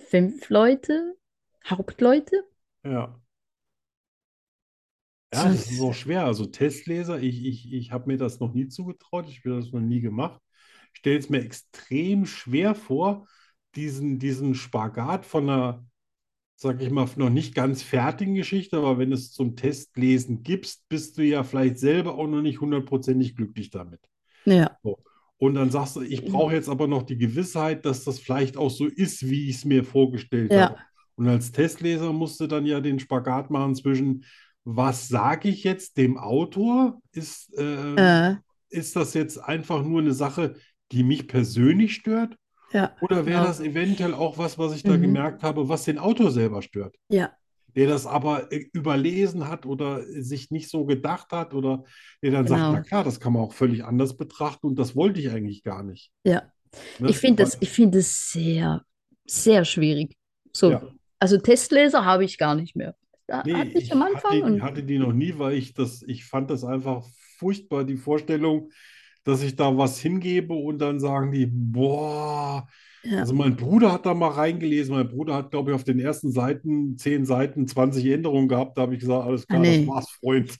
fünf 0.08 0.48
Leute, 0.50 1.16
Hauptleute. 1.64 2.44
ja. 2.84 3.20
Ja, 5.32 5.48
das 5.48 5.70
ist 5.70 5.80
auch 5.80 5.92
schwer. 5.94 6.24
Also 6.24 6.46
Testleser, 6.46 7.20
ich, 7.22 7.44
ich, 7.44 7.72
ich 7.72 7.92
habe 7.92 8.06
mir 8.08 8.16
das 8.18 8.40
noch 8.40 8.52
nie 8.52 8.68
zugetraut, 8.68 9.28
ich 9.28 9.38
habe 9.44 9.56
das 9.56 9.70
noch 9.72 9.80
nie 9.80 10.00
gemacht. 10.00 10.40
Ich 10.92 10.98
stelle 11.00 11.18
es 11.18 11.30
mir 11.30 11.40
extrem 11.44 12.26
schwer 12.26 12.74
vor, 12.74 13.28
diesen, 13.76 14.18
diesen 14.18 14.54
Spagat 14.56 15.24
von 15.24 15.48
einer, 15.48 15.86
sag 16.56 16.82
ich 16.82 16.90
mal, 16.90 17.08
noch 17.16 17.30
nicht 17.30 17.54
ganz 17.54 17.82
fertigen 17.82 18.34
Geschichte, 18.36 18.78
aber 18.78 18.98
wenn 18.98 19.12
es 19.12 19.32
zum 19.32 19.56
Testlesen 19.56 20.42
gibst, 20.42 20.88
bist 20.88 21.18
du 21.18 21.24
ja 21.24 21.44
vielleicht 21.44 21.78
selber 21.78 22.16
auch 22.18 22.28
noch 22.28 22.42
nicht 22.42 22.60
hundertprozentig 22.60 23.36
glücklich 23.36 23.70
damit. 23.70 24.00
Ja, 24.44 24.78
Und 25.38 25.54
dann 25.54 25.70
sagst 25.70 25.96
du, 25.96 26.02
ich 26.02 26.24
brauche 26.24 26.52
jetzt 26.54 26.68
aber 26.68 26.86
noch 26.86 27.02
die 27.02 27.16
Gewissheit, 27.16 27.84
dass 27.86 28.04
das 28.04 28.18
vielleicht 28.20 28.56
auch 28.56 28.70
so 28.70 28.86
ist, 28.86 29.28
wie 29.28 29.48
ich 29.48 29.56
es 29.56 29.64
mir 29.64 29.84
vorgestellt 29.84 30.54
Ja. 30.54 30.56
habe. 30.56 30.80
Und 31.20 31.28
als 31.28 31.52
Testleser 31.52 32.12
musst 32.14 32.40
du 32.40 32.46
dann 32.46 32.64
ja 32.64 32.80
den 32.80 32.98
Spagat 32.98 33.50
machen 33.50 33.74
zwischen, 33.74 34.24
was 34.64 35.08
sage 35.08 35.48
ich 35.50 35.64
jetzt 35.64 35.98
dem 35.98 36.16
Autor? 36.16 37.00
Ist, 37.12 37.52
äh, 37.58 38.30
äh, 38.32 38.36
ist 38.70 38.96
das 38.96 39.14
jetzt 39.14 39.36
einfach 39.38 39.82
nur 39.84 40.00
eine 40.00 40.14
Sache, 40.14 40.54
die 40.92 41.02
mich 41.02 41.28
persönlich 41.28 41.94
stört? 41.94 42.36
ja, 42.72 42.96
Oder 43.02 43.26
wäre 43.26 43.40
genau. 43.40 43.46
das 43.48 43.60
eventuell 43.60 44.14
auch 44.14 44.38
was, 44.38 44.58
was 44.58 44.74
ich 44.74 44.82
da 44.82 44.96
Mhm. 44.96 45.02
gemerkt 45.02 45.42
habe, 45.42 45.68
was 45.68 45.84
den 45.84 45.98
Autor 45.98 46.30
selber 46.30 46.62
stört? 46.62 46.96
ja, 47.08 47.30
der 47.76 47.86
das 47.86 48.06
aber 48.06 48.50
äh, 48.52 48.66
überlesen 48.72 49.46
hat 49.48 49.64
oder 49.66 50.02
sich 50.02 50.50
nicht 50.50 50.68
so 50.70 50.86
gedacht 50.86 51.30
hat 51.32 51.54
oder 51.54 51.84
der 52.22 52.32
dann 52.32 52.46
sagt, 52.48 52.60
Genau. 52.62 52.72
na 52.72 52.80
klar, 52.80 53.04
das 53.04 53.20
kann 53.20 53.32
man 53.34 53.42
auch 53.42 53.52
völlig 53.52 53.84
anders 53.84 54.16
betrachten 54.16 54.66
und 54.68 54.76
das 54.78 54.96
wollte 54.96 55.20
ich 55.20 55.30
eigentlich 55.30 55.62
gar 55.62 55.82
nicht. 55.84 56.10
Ja. 56.24 56.50
Ne? 56.98 57.10
Ich 57.10 57.18
finde 57.18 57.44
das, 57.44 57.58
ich 57.60 57.70
finde 57.70 57.98
das 57.98 58.30
sehr, 58.32 58.84
sehr 59.26 59.64
schwierig. 59.64 60.16
So, 60.52 60.70
Ja. 60.72 60.82
Also 61.20 61.38
Testleser 61.38 62.04
habe 62.04 62.24
ich 62.24 62.38
gar 62.38 62.54
nicht 62.54 62.76
mehr. 62.76 62.94
Da 63.26 63.42
Nee, 63.44 63.54
hatte 63.54 63.78
ich 63.78 63.92
am 63.92 64.02
hatte, 64.02 64.14
Anfang 64.16 64.54
ich 64.56 64.62
hatte 64.62 64.82
die 64.82 64.98
noch 64.98 65.12
nie, 65.12 65.38
weil 65.38 65.54
ich 65.56 65.72
das, 65.74 66.02
ich 66.06 66.24
fand 66.24 66.50
das 66.50 66.64
einfach 66.64 67.06
furchtbar, 67.38 67.84
die 67.84 67.96
Vorstellung, 67.96 68.70
dass 69.24 69.42
ich 69.42 69.56
da 69.56 69.76
was 69.78 69.98
hingebe 69.98 70.54
und 70.54 70.78
dann 70.78 71.00
sagen 71.00 71.32
die, 71.32 71.46
boah, 71.46 72.66
ja, 73.02 73.20
also 73.20 73.34
mein 73.34 73.56
Bruder 73.56 73.92
hat 73.92 74.06
da 74.06 74.14
mal 74.14 74.28
reingelesen, 74.30 74.94
mein 74.94 75.08
Bruder 75.08 75.34
hat, 75.34 75.50
glaube 75.50 75.70
ich, 75.70 75.74
auf 75.74 75.84
den 75.84 76.00
ersten 76.00 76.32
Seiten, 76.32 76.98
zehn 76.98 77.24
Seiten, 77.26 77.66
20 77.68 78.06
Änderungen 78.06 78.48
gehabt, 78.48 78.76
da 78.78 78.82
habe 78.82 78.94
ich 78.94 79.00
gesagt, 79.00 79.26
alles 79.26 79.46
klar, 79.48 79.60
Ah, 79.60 79.62
nee. 79.62 79.78
das 79.78 79.86
war's, 79.86 80.10
Freund. 80.10 80.56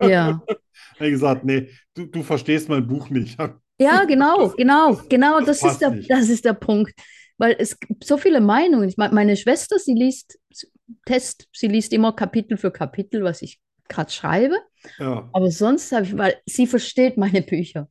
ja. 0.00 0.40
Er 0.98 1.06
hat 1.06 1.10
gesagt, 1.12 1.44
nee, 1.44 1.68
du, 1.94 2.06
du 2.06 2.22
verstehst 2.22 2.68
mein 2.68 2.86
Buch 2.86 3.10
nicht. 3.10 3.38
Ja, 3.80 4.04
genau, 4.04 4.50
genau, 4.56 5.00
genau, 5.08 5.40
das 5.40 5.60
das 5.60 5.64
ist 5.64 5.78
der, 5.80 5.90
nicht. 5.90 6.10
das 6.10 6.28
ist 6.28 6.44
der 6.44 6.52
Punkt. 6.54 6.92
Weil 7.38 7.56
es 7.58 7.78
gibt 7.80 8.04
so 8.04 8.16
viele 8.16 8.40
Meinungen. 8.40 8.88
Ich 8.88 8.96
meine, 8.96 9.14
meine 9.14 9.36
Schwester, 9.36 9.78
sie 9.78 9.94
liest 9.94 10.38
Test, 11.06 11.48
sie 11.52 11.68
liest 11.68 11.92
immer 11.92 12.14
Kapitel 12.14 12.56
für 12.58 12.70
Kapitel, 12.72 13.24
was 13.24 13.42
ich 13.42 13.60
gerade 13.88 14.10
schreibe. 14.12 14.56
Ja, 14.98 15.32
Aber 15.32 15.50
sonst 15.50 15.92
habe 15.92 16.06
ich, 16.06 16.16
weil 16.18 16.36
sie 16.46 16.66
versteht 16.66 17.16
meine 17.18 17.42
Bücher. 17.42 17.88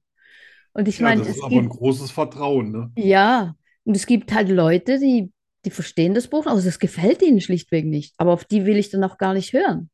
Und 0.74 0.88
ich 0.88 0.99
ja, 0.99 1.11
meine, 1.11 1.24
das 1.24 1.30
es 1.30 1.38
ist 1.38 1.44
aber 1.44 1.60
ein 1.60 1.70
gibt, 1.70 1.70
großes 1.70 2.10
Vertrauen, 2.11 2.72
ne? 2.72 2.91
ja, 2.98 3.56
und 3.86 3.95
es 3.95 4.06
gibt 4.06 4.34
halt 4.34 4.49
Leute, 4.49 4.99
die, 4.99 5.32
die 5.65 5.72
verstehen 5.72 6.14
das 6.14 6.28
Buch, 6.28 6.45
aber 6.45 6.61
das 6.61 6.80
gefällt 6.80 7.22
ihnen 7.22 7.41
schlichtweg 7.41 7.86
nicht. 7.86 8.14
Aber 8.18 8.34
auf 8.34 8.45
die 8.45 8.65
will 8.65 8.78
ich 8.78 8.90
dann 8.90 9.03
auch 9.03 9.18
gar 9.18 9.34
nicht 9.34 9.53
hören. 9.53 9.90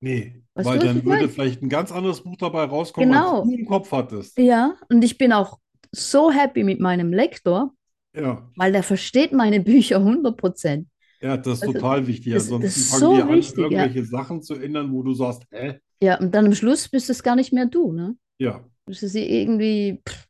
Nee, 0.00 0.42
Weißt 0.54 0.72
weil 0.72 0.80
du, 0.80 0.80
dann 0.80 1.04
würde 1.04 1.28
meine? 1.28 1.28
vielleicht 1.28 1.62
ein 1.62 1.68
ganz 1.68 1.90
anderes 1.92 2.22
Buch 2.22 2.36
dabei 2.36 2.64
rauskommen, 2.64 3.12
als 3.12 3.32
Genau. 3.32 3.42
du 3.42 3.50
im 3.50 3.66
Kopf 3.66 3.92
hattest. 3.92 4.38
Ja, 4.38 4.76
und 4.90 5.02
ich 5.04 5.18
bin 5.18 5.32
auch 5.32 5.60
so 5.92 6.30
happy 6.32 6.64
mit 6.64 6.80
meinem 6.80 7.12
Lektor, 7.12 7.74
Ja. 8.14 8.48
weil 8.56 8.72
der 8.72 8.82
versteht 8.82 9.32
meine 9.32 9.60
Bücher 9.60 10.02
100 10.02 10.36
Prozent. 10.36 10.88
Ja, 11.22 11.36
das 11.36 11.58
ist 11.58 11.62
Also, 11.62 11.74
total 11.74 12.06
wichtig. 12.06 12.32
das- 12.32 12.44
das 12.44 12.52
Ansonsten 12.52 12.80
ist 12.80 12.90
fangen 12.90 13.00
so 13.00 13.14
die 13.16 13.22
an, 13.22 13.28
wichtig, 13.36 13.58
ja. 13.58 13.64
irgendwelche 13.64 14.04
Sachen 14.06 14.42
zu 14.42 14.54
ändern, 14.54 14.92
wo 14.92 15.02
du 15.02 15.12
sagst, 15.14 15.42
hä? 15.50 15.78
Ja, 16.02 16.18
und 16.18 16.34
dann 16.34 16.46
am 16.46 16.54
Schluss 16.54 16.88
bist 16.88 17.10
es 17.10 17.22
gar 17.22 17.36
nicht 17.36 17.52
mehr 17.52 17.66
du, 17.66 17.92
ne? 17.92 18.16
Ja. 18.38 18.64
Das 18.86 19.02
ist 19.02 19.14
irgendwie, 19.14 20.00
pff, 20.08 20.26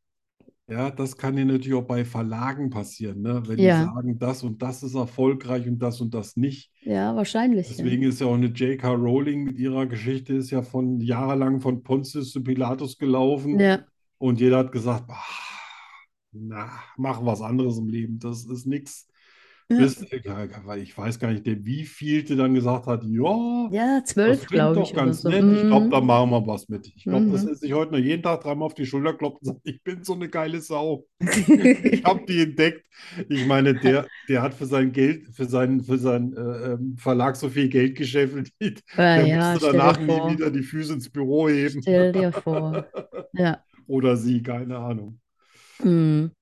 Ja, 0.69 0.89
das 0.91 1.17
kann 1.17 1.35
dir 1.35 1.45
natürlich 1.45 1.75
auch 1.75 1.83
bei 1.87 2.05
Verlagen 2.05 2.71
passieren, 2.71 3.23
ne? 3.23 3.43
Wenn 3.47 3.57
die 3.57 3.65
Ja. 3.65 3.85
sagen, 3.87 4.19
das 4.21 4.43
und 4.45 4.63
das 4.63 4.83
ist 4.85 4.95
erfolgreich 4.95 5.67
und 5.67 5.79
das 5.81 6.01
und 6.01 6.13
das 6.15 6.37
nicht. 6.37 6.71
ja, 6.83 7.15
wahrscheinlich. 7.17 7.69
Ja. 7.71 7.75
Deswegen 7.77 8.03
ist 8.05 8.21
ja 8.21 8.27
auch 8.29 8.35
eine 8.35 8.47
J.K. 8.47 8.89
Rowling 8.95 9.45
mit 9.45 9.59
ihrer 9.59 9.87
Geschichte 9.87 10.35
ist 10.35 10.51
ja 10.51 10.63
von 10.63 11.01
jahrelang 11.01 11.61
von 11.61 11.83
Pontius 11.83 12.31
zu 12.31 12.43
Pilatus 12.45 12.99
gelaufen 12.99 13.59
Ja, 13.59 13.81
und 14.19 14.39
jeder 14.41 14.59
hat 14.59 14.71
gesagt, 14.73 15.05
ah, 15.09 15.15
na, 16.33 16.71
mach 16.97 17.25
was 17.25 17.41
anderes 17.43 17.79
im 17.79 17.89
Leben, 17.89 18.19
das 18.19 18.45
ist 18.47 18.67
nichts. 18.67 19.09
Bis, 19.77 20.03
ich 20.03 20.99
weiß 20.99 21.19
gar 21.21 21.31
nicht, 21.33 21.47
der 21.47 21.65
wievielte 21.65 22.37
dann 22.37 22.55
gesagt 22.55 22.87
hat, 22.87 23.05
ja, 23.05 23.71
ja, 23.71 24.01
das 24.25 24.41
zwölf, 24.41 24.47
klingt 24.47 24.53
glaube 24.55 24.75
doch 24.75 24.83
ich, 24.91 24.95
ganz 24.95 25.23
so. 25.23 25.29
nett. 25.31 25.47
Ich 25.51 25.67
glaube, 25.67 25.89
da 25.91 26.01
Mhm. 26.01 26.07
machen 26.07 26.31
wir 26.31 26.47
was 26.47 26.69
mit. 26.69 26.89
Ich 26.97 27.07
glaube, 27.07 27.31
dass 27.31 27.45
Mhm. 27.45 27.49
er 27.49 27.55
sich 27.55 27.73
heute 27.73 27.93
noch 27.93 27.99
jeden 27.99 28.23
Tag 28.23 28.43
dreimal 28.43 28.67
auf 28.67 28.75
die 28.75 28.85
Schulter 28.87 29.15
klopft 29.15 29.43
und 29.43 29.47
sagt, 29.47 29.61
ich 29.65 29.83
bin 29.83 30.03
so 30.05 30.15
eine 30.15 30.29
geile 30.29 30.61
Sau. 30.61 31.07
Ich 31.85 32.05
habe 32.05 32.25
die 32.29 32.43
entdeckt. 32.43 32.85
Ich 33.29 33.45
meine, 33.47 33.75
der, 33.75 34.09
der 34.29 34.43
hat 34.43 34.55
für 34.55 34.67
sein 34.67 34.93
Geld, 34.93 35.29
für 35.35 35.45
seinen, 35.47 35.83
für 35.85 35.99
seinen 35.99 36.37
äh, 36.37 36.73
ähm, 36.75 36.97
Verlag 36.99 37.37
so 37.37 37.49
viel 37.49 37.69
Geld 37.69 37.97
gescheffelt. 37.97 38.53
Ja, 38.97 39.17
Der 39.17 39.27
ja, 39.27 39.53
musste 39.53 39.59
danach 39.61 39.99
nie 40.01 40.25
wieder 40.27 40.51
die 40.51 40.63
Füße 40.63 40.95
ins 40.95 41.11
Büro 41.11 41.49
heben. 41.49 41.81
Stell 41.83 42.13
dir 42.13 42.33
vor. 42.33 42.87
Ja. 43.33 43.65
Oder 43.87 44.17
sie, 44.17 44.43
keine 44.43 44.79
Ahnung. 44.79 45.20
Mhm. 45.85 46.33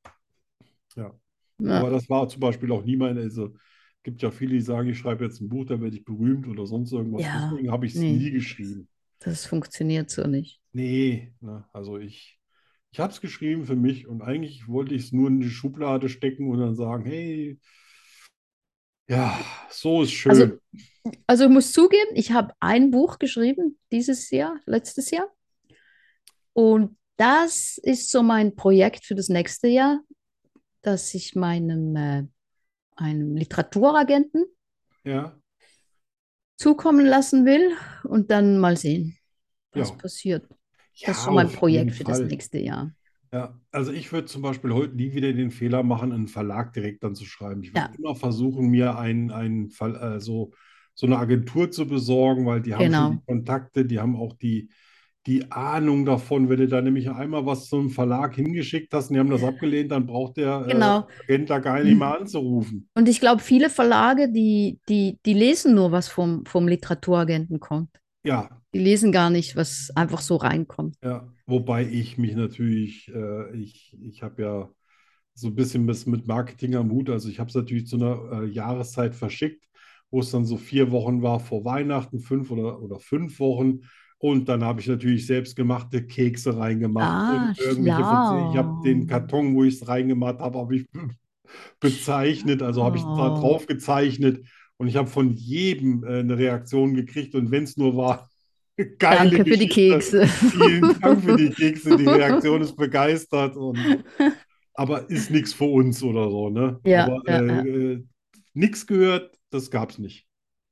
Ja. 0.97 1.15
Ja. 1.61 1.81
Aber 1.81 1.91
das 1.91 2.09
war 2.09 2.29
zum 2.29 2.41
Beispiel 2.41 2.71
auch 2.73 2.85
nie 2.85 2.97
meine, 2.97 3.21
also 3.21 3.55
gibt 4.03 4.23
ja 4.23 4.31
viele, 4.31 4.55
die 4.55 4.61
sagen, 4.61 4.89
ich 4.89 4.99
schreibe 4.99 5.25
jetzt 5.25 5.41
ein 5.41 5.49
Buch, 5.49 5.67
da 5.67 5.81
werde 5.81 5.97
ich 5.97 6.05
berühmt 6.05 6.47
oder 6.47 6.67
sonst 6.67 6.93
irgendwas. 6.93 7.23
Ja, 7.23 7.51
Deswegen 7.51 7.71
habe 7.71 7.87
ich 7.87 7.95
es 7.95 8.01
nee. 8.01 8.13
nie 8.13 8.31
geschrieben. 8.31 8.89
Das 9.19 9.47
funktioniert 9.47 10.11
so 10.11 10.27
nicht. 10.27 10.61
Nee, 10.73 11.33
ne, 11.41 11.65
also 11.73 11.99
ich, 11.99 12.39
ich 12.93 13.01
habe 13.01 13.13
es 13.13 13.21
geschrieben 13.21 13.67
für 13.67 13.77
mich 13.77 14.07
und 14.07 14.23
eigentlich 14.23 14.69
wollte 14.69 14.95
ich 14.95 15.07
es 15.07 15.13
nur 15.13 15.29
in 15.29 15.41
die 15.41 15.51
Schublade 15.51 16.09
stecken 16.09 16.49
und 16.49 16.61
dann 16.61 16.77
sagen, 16.77 17.05
hey, 17.05 17.59
ja, 19.09 19.39
so 19.71 20.03
ist 20.03 20.13
schön. 20.13 20.31
Also, 20.31 20.59
also 21.27 21.45
ich 21.45 21.51
muss 21.51 21.73
zugeben, 21.73 22.11
ich 22.15 22.33
habe 22.33 22.53
ein 22.61 22.91
Buch 22.91 23.19
geschrieben 23.19 23.79
dieses 23.91 24.31
Jahr, 24.31 24.61
letztes 24.67 25.11
Jahr. 25.11 25.29
Und 26.53 26.98
das 27.19 27.79
ist 27.83 28.11
so 28.13 28.23
mein 28.25 28.57
Projekt 28.57 29.07
für 29.07 29.17
das 29.17 29.31
nächste 29.31 29.69
Jahr, 29.69 30.01
dass 30.83 31.15
ich 31.15 31.37
meinem 31.37 31.97
äh, 31.97 32.25
einem 32.97 33.37
Literaturagenten 33.37 34.47
Ja, 35.05 35.39
zukommen 36.57 37.07
lassen 37.07 37.45
will 37.47 37.73
und 38.05 38.31
dann 38.31 38.59
mal 38.59 38.77
sehen, 38.77 39.17
was 39.73 39.91
Ja. 39.91 39.97
passiert. 39.97 40.47
ja, 40.95 41.09
Das 41.11 41.19
ist 41.19 41.25
so 41.25 41.33
mein 41.33 41.53
Projekt 41.53 41.93
für 41.93 42.05
das 42.05 42.21
nächste 42.21 42.59
Jahr. 42.59 42.93
Ja, 43.33 43.61
also 43.73 43.93
ich 43.93 44.11
würde 44.13 44.27
zum 44.27 44.41
Beispiel 44.43 44.73
heute 44.73 44.95
nie 44.97 45.13
wieder 45.13 45.33
den 45.35 45.51
Fehler 45.51 45.83
machen, 45.83 46.13
einen 46.13 46.29
Verlag 46.29 46.73
direkt 46.73 47.03
dann 47.05 47.15
zu 47.15 47.27
schreiben. 47.27 47.63
Ich 47.63 47.75
würde 47.75 47.91
immer 47.99 48.15
versuchen, 48.15 48.69
mir 48.71 48.99
ein, 48.99 49.31
ein 49.31 49.69
Fall, 49.71 49.97
äh, 49.97 50.21
so, 50.21 50.53
so 50.95 51.07
eine 51.07 51.19
Agentur 51.19 51.71
zu 51.71 51.87
besorgen, 51.87 52.47
weil 52.47 52.63
die 52.63 52.75
haben 52.75 52.91
schon 52.91 53.09
Genau. 53.09 53.11
die 53.11 53.21
Kontakte, 53.27 53.85
die 53.85 54.01
haben 54.01 54.17
auch 54.17 54.33
die, 54.35 54.71
die 55.29 55.51
Ahnung 55.53 56.05
davon. 56.05 56.49
Wenn 56.49 56.59
du 56.59 56.69
da 56.69 56.81
nämlich 56.83 57.11
einmal 57.11 57.47
was 57.47 57.69
zum 57.69 57.91
Verlag 57.91 58.35
hingeschickt 58.35 58.93
hast 58.95 59.09
und 59.11 59.15
die 59.15 59.21
haben 59.21 59.31
das 59.31 59.45
abgelehnt, 59.45 59.93
dann 59.93 60.07
braucht 60.07 60.39
der 60.39 60.65
äh, 60.67 60.73
Genau. 60.73 61.07
Agent 61.25 61.51
da 61.51 61.59
gar 61.61 61.83
nicht 61.83 61.97
mehr 61.99 62.19
anzurufen. 62.19 62.89
Und 62.95 63.09
ich 63.09 63.21
glaube, 63.21 63.43
viele 63.43 63.71
Verlage, 63.71 64.33
die, 64.33 64.81
die, 64.89 65.19
die 65.25 65.35
lesen 65.35 65.75
nur, 65.75 65.93
was 65.93 66.09
vom, 66.09 66.45
vom 66.47 66.67
Literaturagenten 66.67 67.61
kommt. 67.61 67.91
Ja, 68.25 68.49
Die 68.75 68.81
lesen 68.81 69.13
gar 69.13 69.31
nicht, 69.31 69.57
was 69.57 69.91
einfach 69.95 70.21
so 70.21 70.37
reinkommt. 70.37 70.97
Ja, 71.03 71.33
wobei 71.47 71.87
ich 71.87 72.19
mich 72.19 72.35
natürlich, 72.35 73.09
äh, 73.15 73.57
ich, 73.57 73.97
ich 74.01 74.23
habe 74.23 74.43
ja 74.43 74.71
so 75.35 75.49
ein 75.49 75.55
bisschen 75.55 75.87
was 75.87 76.07
mit 76.07 76.27
Marketing 76.27 76.75
am 76.75 76.91
Hut. 76.91 77.11
Also 77.11 77.29
ich 77.29 77.39
habe 77.39 77.49
es 77.49 77.55
natürlich 77.55 77.87
zu 77.87 77.97
einer 77.97 78.43
äh, 78.43 78.47
Jahreszeit 78.47 79.15
verschickt, 79.15 79.65
wo 80.11 80.21
es 80.21 80.31
dann 80.31 80.45
so 80.45 80.57
vier 80.57 80.91
Wochen 80.91 81.23
war 81.23 81.39
vor 81.41 81.65
Weihnachten, 81.65 82.19
fünf 82.19 82.51
oder, 82.51 82.81
oder 82.83 82.99
fünf 82.99 83.39
Wochen. 83.39 83.81
Und 84.21 84.49
dann 84.49 84.65
habe 84.65 84.81
ich 84.81 84.89
natürlich 84.89 85.27
selbstgemachte 85.27 86.05
Kekse 86.05 86.57
reingemacht 86.57 87.07
Ah, 87.07 87.49
und 87.51 87.59
irgendwelche 87.61 88.03
Verze- 88.03 88.51
Ich 88.51 88.57
habe 88.59 88.83
den 88.85 89.03
schlau. 89.03 89.19
Karton, 89.19 89.55
wo 89.55 89.65
ich 89.65 89.75
es 89.75 89.87
reingemacht 89.89 90.41
habe, 90.41 90.59
habe 90.59 90.77
ich 90.77 90.87
bezeichnet, 91.81 92.63
also 92.63 92.85
habe 92.85 92.97
ich 92.97 93.03
da 93.03 93.37
Oh. 93.37 93.41
drauf 93.41 93.67
gezeichnet. 93.67 94.45
Und 94.77 94.89
ich 94.89 94.97
habe 94.97 95.09
von 95.09 95.33
jedem 95.33 96.05
äh, 96.05 96.21
eine 96.21 96.37
Reaktion 96.39 96.95
gekriegt. 96.95 97.35
Und 97.35 97.51
wenn 97.51 97.65
es 97.65 97.77
nur 97.77 97.97
war, 97.97 98.29
geile 98.99 99.31
Danke 99.31 99.37
für 99.51 99.57
die 99.57 99.67
Geschichte. 99.69 100.21
Kekse. 100.21 100.27
Vielen 100.27 101.01
Dank 101.01 101.25
für 101.25 101.37
die 101.37 101.51
Kekse. 101.57 101.97
Die 101.97 102.07
Reaktion 102.07 102.61
ist 102.63 102.77
begeistert. 102.77 103.57
Und, 103.57 103.79
aber 104.75 105.09
ist 105.11 105.31
nichts 105.31 105.53
für 105.53 105.65
uns 105.65 106.03
oder 106.03 106.31
so, 106.31 106.51
ne? 106.51 106.79
Ja, 106.85 107.05
aber 107.07 107.23
ja, 107.27 107.41
äh, 107.41 107.93
äh, 107.95 108.05
nichts 108.55 108.87
gehört, 108.87 109.37
das 109.51 109.71
gab 109.71 109.91
es 109.91 109.99
nicht. 109.99 110.27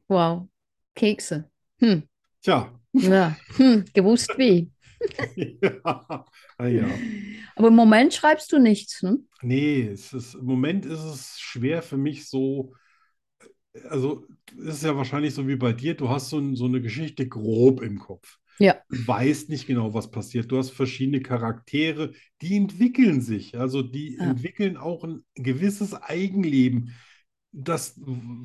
Wow. 0.09 0.47
Kekse. 0.95 1.51
Hm. 1.81 2.05
Tja, 2.43 2.71
Ja. 3.01 3.37
Hm. 3.57 3.85
Gewusst 3.93 4.33
wie. 4.39 4.71
ja. 5.37 6.25
Ah, 6.59 6.67
ja. 6.67 6.87
Aber 7.55 7.69
im 7.69 7.75
Moment 7.75 8.15
schreibst 8.15 8.53
du 8.53 8.59
nichts, 8.59 9.03
ne? 9.03 9.19
Nee, 9.43 9.83
es 9.89 10.13
ist, 10.13 10.35
im 10.35 10.45
Moment 10.47 10.87
ist 10.87 11.01
es 11.05 11.39
schwer 11.39 11.83
für 11.83 11.97
mich 11.97 12.29
so. 12.29 12.73
Also, 13.91 14.27
es 14.59 14.77
ist 14.77 14.85
ja 14.85 14.97
wahrscheinlich 14.97 15.35
so 15.35 15.47
wie 15.47 15.57
bei 15.57 15.73
dir. 15.73 15.95
Du 15.95 16.09
hast 16.09 16.31
so, 16.31 16.39
ein, 16.39 16.57
so 16.57 16.65
eine 16.65 16.81
Geschichte 16.81 17.29
grob 17.29 17.83
im 17.83 17.99
Kopf. 17.99 18.39
Ja. 18.59 18.77
Du 18.89 19.07
weißt 19.07 19.51
nicht 19.51 19.67
genau, 19.67 19.93
was 19.93 20.11
passiert. 20.11 20.51
Du 20.51 20.57
hast 20.57 20.71
verschiedene 20.71 21.21
Charaktere, 21.21 22.13
die 22.41 22.57
entwickeln 22.57 23.21
sich. 23.21 23.59
Also, 23.59 23.83
die 23.83 24.17
Ja. 24.17 24.25
entwickeln 24.31 24.77
auch 24.77 25.05
ein 25.05 25.25
gewisses 25.35 25.95
Eigenleben, 25.95 26.95
das, 27.53 27.99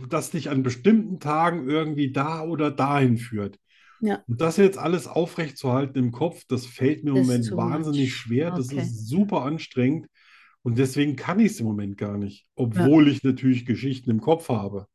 das 0.10 0.32
dich 0.32 0.49
an 0.49 0.64
bestimmten 0.64 1.19
Tagen 1.19 1.69
irgendwie 1.69 2.11
da 2.11 2.44
oder 2.44 2.72
dahin 2.72 3.18
führt. 3.18 3.57
Ja. 4.02 4.26
Und 4.28 4.41
das 4.41 4.57
jetzt 4.57 4.78
alles 4.78 5.07
aufrechtzuerhalten 5.07 5.98
im 5.99 6.11
Kopf, 6.11 6.44
das 6.48 6.65
fällt 6.65 7.03
mir 7.03 7.11
im 7.11 7.18
Moment 7.18 7.56
wahnsinnig 7.56 8.14
much. 8.14 8.15
schwer. 8.15 8.52
Das 8.52 8.68
Okay. 8.68 8.73
ist 8.73 9.07
super 9.10 9.44
anstrengend. 9.44 10.07
Und 10.64 10.78
deswegen 10.78 11.15
kann 11.15 11.40
ich 11.40 11.53
es 11.53 11.60
im 11.60 11.65
Moment 11.68 11.98
gar 11.98 12.18
nicht, 12.18 12.48
obwohl 12.56 13.07
ich 13.10 13.23
natürlich 13.23 13.65
Geschichten 13.65 14.11
im 14.11 14.22
Kopf 14.22 14.49
habe. 14.49 14.88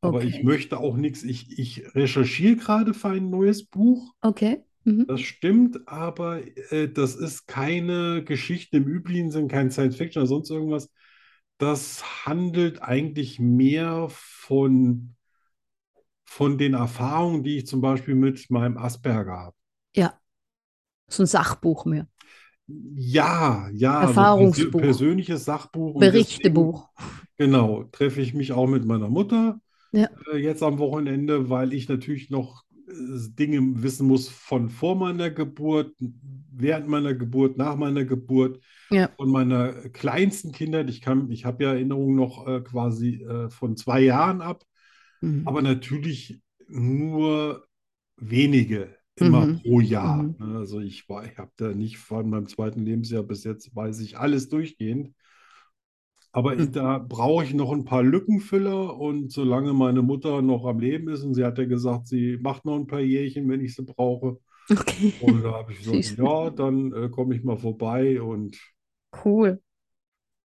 Aber 0.00 0.22
ich 0.24 0.42
Okay. 0.42 0.42
möchte 0.42 0.78
auch 0.78 0.96
nichts. 0.96 1.22
Ich, 1.24 1.58
ich 1.58 1.94
recherchiere 1.94 2.56
gerade 2.56 2.94
für 2.94 3.08
ein 3.08 3.30
neues 3.30 3.64
Buch. 3.64 4.14
Okay. 4.22 4.64
Mhm. 4.84 5.06
Das 5.06 5.20
stimmt, 5.22 5.88
aber 5.88 6.42
äh, 6.72 6.88
das 6.92 7.16
ist 7.16 7.46
keine 7.46 8.24
Geschichte 8.24 8.78
im 8.78 8.86
üblichen 8.86 9.30
Sinn, 9.30 9.48
kein 9.48 9.70
Science 9.70 9.96
Fiction 9.96 10.22
oder 10.22 10.28
sonst 10.28 10.50
irgendwas. 10.50 10.90
Das 11.58 12.26
handelt 12.26 12.82
eigentlich 12.82 13.40
mehr 13.40 14.08
von, 14.10 15.16
von 16.30 16.58
den 16.58 16.74
Erfahrungen, 16.74 17.42
die 17.42 17.56
ich 17.56 17.66
zum 17.66 17.80
Beispiel 17.80 18.14
mit 18.14 18.50
meinem 18.50 18.76
Asperger 18.76 19.32
habe. 19.38 19.56
Ja. 19.96 20.12
So 21.08 21.22
ein 21.22 21.26
Sachbuch 21.26 21.86
mehr. 21.86 22.06
Ja, 22.66 23.68
ja, 23.72 23.94
also 24.00 24.08
Erfahrungsbuch. 24.10 24.64
persö- 24.66 24.82
persönliches 24.82 25.44
Sachbuch. 25.46 25.94
Und 25.94 26.00
Berichtebuch. 26.00 26.88
genau, 27.38 27.84
treffe 27.84 28.20
ich 28.20 28.34
mich 28.34 28.52
auch 28.52 28.66
mit 28.66 28.84
meiner 28.84 29.08
Mutter 29.08 29.58
Ja. 29.92 30.08
äh, 30.32 30.36
jetzt 30.36 30.62
am 30.62 30.78
Wochenende, 30.78 31.48
weil 31.48 31.72
ich 31.72 31.88
natürlich 31.88 32.28
noch 32.28 32.64
äh, 32.88 32.92
Dinge 33.38 33.82
wissen 33.82 34.06
muss 34.06 34.28
von 34.28 34.68
vor 34.68 34.96
meiner 34.96 35.30
Geburt, 35.30 35.94
während 36.52 36.88
meiner 36.88 37.14
Geburt, 37.14 37.56
nach 37.56 37.76
meiner 37.76 38.04
Geburt, 38.04 38.60
Ja. 38.90 39.08
von 39.16 39.30
meiner 39.30 39.72
kleinsten 39.88 40.52
Kinder. 40.52 40.86
Ich 40.86 41.00
kann, 41.00 41.30
ich 41.30 41.46
habe 41.46 41.64
ja 41.64 41.70
Erinnerungen 41.72 42.16
noch 42.16 42.46
äh, 42.46 42.60
quasi 42.60 43.22
äh, 43.22 43.48
von 43.48 43.78
zwei 43.78 44.00
Jahren 44.02 44.42
ab, 44.42 44.62
Mhm. 45.22 45.44
aber 45.44 45.62
natürlich 45.62 46.40
nur 46.68 47.66
wenige 48.16 48.96
immer 49.16 49.46
Mhm. 49.46 49.60
pro 49.62 49.80
Jahr. 49.80 50.22
Mhm. 50.24 50.36
ne? 50.38 50.58
Also 50.58 50.80
ich 50.80 51.08
war, 51.08 51.24
ich 51.26 51.38
habe 51.38 51.52
da 51.56 51.68
nicht 51.74 51.98
von 51.98 52.28
meinem 52.30 52.48
zweiten 52.48 52.84
Lebensjahr 52.84 53.22
bis 53.22 53.44
jetzt 53.44 53.74
weiß 53.74 54.00
ich 54.00 54.18
alles 54.18 54.48
durchgehend. 54.48 55.14
Aber 56.32 56.56
Mhm. 56.56 56.72
da 56.72 56.98
brauche 56.98 57.44
ich 57.44 57.54
noch 57.54 57.72
ein 57.72 57.84
paar 57.84 58.02
Lückenfüller 58.02 58.96
und 58.98 59.32
solange 59.32 59.72
meine 59.72 60.02
Mutter 60.02 60.42
noch 60.42 60.64
am 60.66 60.78
Leben 60.78 61.08
ist 61.08 61.22
und 61.24 61.34
sie 61.34 61.44
hat 61.44 61.58
ja 61.58 61.64
gesagt, 61.64 62.06
sie 62.08 62.38
macht 62.40 62.64
noch 62.64 62.76
ein 62.76 62.86
paar 62.86 63.00
Jährchen, 63.00 63.48
wenn 63.48 63.60
ich 63.62 63.74
sie 63.74 63.82
brauche. 63.82 64.38
Okay. 64.70 65.12
Und 65.18 65.42
da 65.42 65.52
habe 65.54 65.72
ich 65.72 65.80
gesagt, 65.80 66.10
ja, 66.18 66.50
dann 66.50 66.92
äh, 66.94 67.08
komme 67.10 67.36
ich 67.36 67.44
mal 67.44 67.58
vorbei 67.58 68.20
und 68.22 68.56
Cool. 69.12 69.60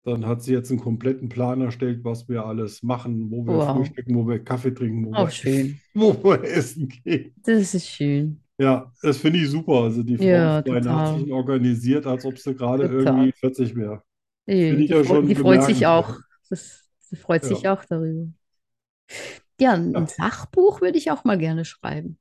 Dann 0.04 0.26
hat 0.26 0.42
sie 0.42 0.52
jetzt 0.52 0.70
einen 0.70 0.80
kompletten 0.80 1.28
Plan 1.28 1.60
erstellt, 1.60 2.04
was 2.04 2.28
wir 2.28 2.44
alles 2.46 2.82
machen, 2.82 3.30
wo 3.30 3.46
wir 3.46 3.54
Wow. 3.56 3.60
frühstücken, 3.60 4.14
wo 4.16 4.26
wir 4.28 4.42
Kaffee 4.42 4.72
trinken, 4.74 5.06
wo 5.06 5.16
Oh, 5.16 5.26
wir, 5.26 5.30
schön. 5.30 5.80
wo 5.94 6.14
wir 6.24 6.42
essen 6.44 6.88
gehen. 6.88 7.34
Das 7.42 7.74
ist 7.74 7.88
schön. 7.88 8.42
Ja, 8.58 8.92
das 9.02 9.18
finde 9.18 9.38
ich 9.40 9.48
super. 9.50 9.84
Also 9.84 10.02
die 10.02 10.18
Frau 10.18 10.26
Ja, 10.26 10.58
ist 10.60 10.64
bei. 10.66 10.80
Nachrichten 10.80 11.32
organisiert, 11.32 12.06
als 12.06 12.24
ob 12.24 12.38
sie 12.38 12.54
gerade 12.54 12.84
irgendwie 12.86 13.32
40 13.32 13.74
wäre. 13.74 14.02
Ich 14.46 14.56
die, 14.78 14.86
ja 14.88 15.02
die 15.02 15.34
freut 15.34 15.62
sich 15.64 15.86
auch. 15.86 16.18
Das, 16.50 16.88
sie 17.00 17.16
freut 17.16 17.44
sich 17.44 17.62
Ja. 17.64 17.72
auch 17.72 17.84
darüber. 17.84 18.28
Ja, 19.60 19.72
ein 19.74 19.94
Ja. 19.94 20.06
Sachbuch 20.06 20.80
würde 20.80 20.98
ich 20.98 21.10
auch 21.10 21.24
mal 21.24 21.38
gerne 21.38 21.64
schreiben. 21.64 22.18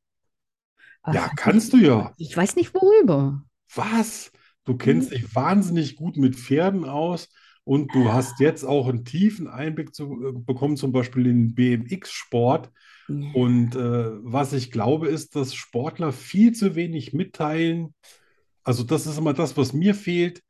Aber 1.01 1.19
Ja, 1.19 1.29
kannst 1.35 1.73
nicht, 1.73 1.73
du 1.73 1.77
ja. 1.87 2.15
ich 2.17 2.35
weiß 2.37 2.55
nicht 2.55 2.73
worüber. 2.73 3.43
Was? 3.75 4.31
Du 4.65 4.77
kennst 4.77 5.11
dich 5.11 5.33
wahnsinnig 5.35 5.95
gut 5.95 6.17
mit 6.17 6.35
Pferden 6.35 6.85
aus 6.85 7.29
und 7.69 7.93
du 7.93 8.11
hast 8.11 8.39
jetzt 8.39 8.63
auch 8.63 8.87
einen 8.87 9.05
tiefen 9.05 9.47
Einblick 9.47 9.93
zu, 9.93 10.03
äh, 10.27 10.31
bekommen, 10.33 10.75
zum 10.75 10.91
Beispiel 10.91 11.27
in 11.27 11.49
den 11.49 11.55
BMX-Sport. 11.55 12.71
Und 13.33 13.75
äh, 13.75 14.09
was 14.23 14.53
ich 14.53 14.71
glaube, 14.71 15.07
ist, 15.07 15.35
dass 15.35 15.53
Sportler 15.53 16.11
viel 16.11 16.51
zu 16.53 16.75
wenig 16.75 17.13
mitteilen. 17.13 17.93
Also 18.63 18.83
das 18.83 19.05
ist 19.05 19.17
immer 19.19 19.33
das, 19.33 19.55
was 19.55 19.73
mir 19.73 19.93
fehlt. 19.93 20.41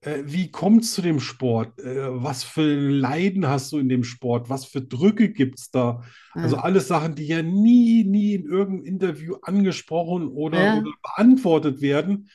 Äh, 0.00 0.22
wie 0.24 0.50
kommt 0.50 0.84
es 0.84 0.94
zu 0.94 1.02
dem 1.02 1.18
Sport? 1.20 1.78
Äh, 1.80 2.22
was 2.22 2.44
für 2.44 2.62
Leiden 2.88 3.46
hast 3.48 3.72
du 3.72 3.78
in 3.78 3.88
dem 3.88 4.04
Sport? 4.04 4.48
Was 4.48 4.64
für 4.64 4.80
Drücke 4.80 5.30
gibt 5.30 5.58
es 5.58 5.70
da? 5.70 6.02
Also 6.32 6.56
alles 6.56 6.88
Sachen, 6.88 7.14
die 7.16 7.26
ja 7.26 7.42
nie, 7.42 8.04
nie 8.04 8.34
in 8.34 8.44
irgendeinem 8.44 8.84
Interview 8.86 9.34
angesprochen 9.42 10.28
oder, 10.28 10.64
Ja. 10.64 10.78
oder 10.78 10.90
beantwortet 11.02 11.80
werden, 11.80 12.28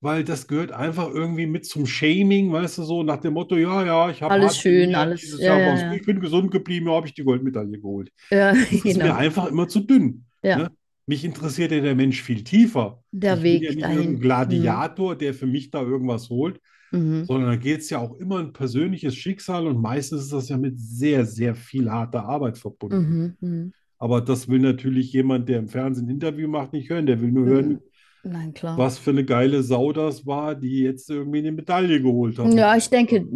weil 0.00 0.24
das 0.24 0.46
gehört 0.48 0.72
einfach 0.72 1.10
irgendwie 1.12 1.46
mit 1.46 1.66
zum 1.66 1.86
Shaming, 1.86 2.50
weißt 2.52 2.78
du, 2.78 2.82
so 2.84 3.02
nach 3.02 3.18
dem 3.18 3.34
Motto, 3.34 3.56
ja, 3.56 3.84
ja, 3.84 4.10
ich 4.10 4.22
habe 4.22 4.32
Alles 4.32 4.58
schön, 4.58 4.94
alles- 4.94 5.38
ja, 5.38 5.58
ja, 5.58 5.76
ja. 5.76 5.92
ich 5.94 6.04
bin 6.06 6.20
gesund 6.20 6.50
geblieben, 6.50 6.86
ja, 6.86 6.94
habe 6.94 7.06
ich 7.06 7.14
die 7.14 7.24
Goldmedaille 7.24 7.78
geholt. 7.78 8.10
Ja, 8.30 8.52
Das 8.54 8.72
ist 8.72 8.84
mir 8.84 8.94
genau. 8.94 9.14
einfach 9.16 9.46
immer 9.48 9.68
zu 9.68 9.80
dünn. 9.80 10.24
Ja. 10.42 10.56
Ne? 10.58 10.70
Mich 11.06 11.24
interessiert 11.24 11.72
ja 11.72 11.80
der 11.80 11.94
Mensch 11.96 12.22
viel 12.22 12.44
tiefer. 12.44 13.02
Der 13.10 13.36
Ich 13.36 13.42
Weg 13.42 13.60
bin 13.60 13.68
ja 13.68 13.74
nicht 13.74 13.82
dahin. 13.84 13.98
irgendein 13.98 14.20
Gladiator, 14.20 15.16
der 15.16 15.34
für 15.34 15.46
mich 15.46 15.70
da 15.70 15.82
irgendwas 15.82 16.30
holt, 16.30 16.60
Mhm. 16.92 17.24
sondern 17.24 17.50
da 17.50 17.56
geht 17.56 17.80
es 17.80 17.90
ja 17.90 17.98
auch 17.98 18.16
immer 18.18 18.38
ein 18.40 18.52
persönliches 18.52 19.14
Schicksal 19.14 19.66
und 19.68 19.80
meistens 19.80 20.22
ist 20.22 20.32
das 20.32 20.48
ja 20.48 20.56
mit 20.56 20.78
sehr, 20.80 21.24
sehr 21.24 21.54
viel 21.54 21.90
harter 21.90 22.24
Arbeit 22.24 22.58
verbunden. 22.58 23.36
Mhm. 23.40 23.48
Mhm. 23.48 23.72
Aber 23.98 24.20
das 24.22 24.48
will 24.48 24.60
natürlich 24.60 25.12
jemand, 25.12 25.48
der 25.48 25.58
im 25.58 25.68
Fernsehen 25.68 26.06
ein 26.06 26.10
Interview 26.10 26.48
macht, 26.48 26.72
nicht 26.72 26.88
hören. 26.90 27.06
Der 27.06 27.20
will 27.20 27.30
nur 27.30 27.44
Mhm. 27.44 27.50
hören, 27.50 27.78
Nein, 28.22 28.52
klar. 28.54 28.76
was 28.76 28.98
für 28.98 29.10
eine 29.10 29.24
geile 29.24 29.62
Sau 29.62 29.92
das 29.92 30.26
war, 30.26 30.54
die 30.54 30.80
jetzt 30.80 31.08
irgendwie 31.10 31.38
eine 31.38 31.52
Medaille 31.52 32.00
geholt 32.00 32.38
hat. 32.38 32.52
Ja, 32.52 32.76
ich 32.76 32.90
denke, 32.90 33.26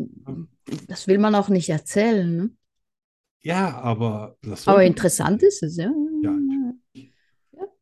das 0.88 1.06
will 1.06 1.18
man 1.18 1.34
auch 1.34 1.48
nicht 1.48 1.68
erzählen. 1.70 2.36
Ne? 2.36 2.50
Ja, 3.42 3.78
aber 3.78 4.36
das 4.42 4.66
Aber 4.66 4.84
interessant 4.84 5.42
ist 5.42 5.62
es, 5.62 5.76
ja. 5.76 5.90
Ja, 6.22 6.34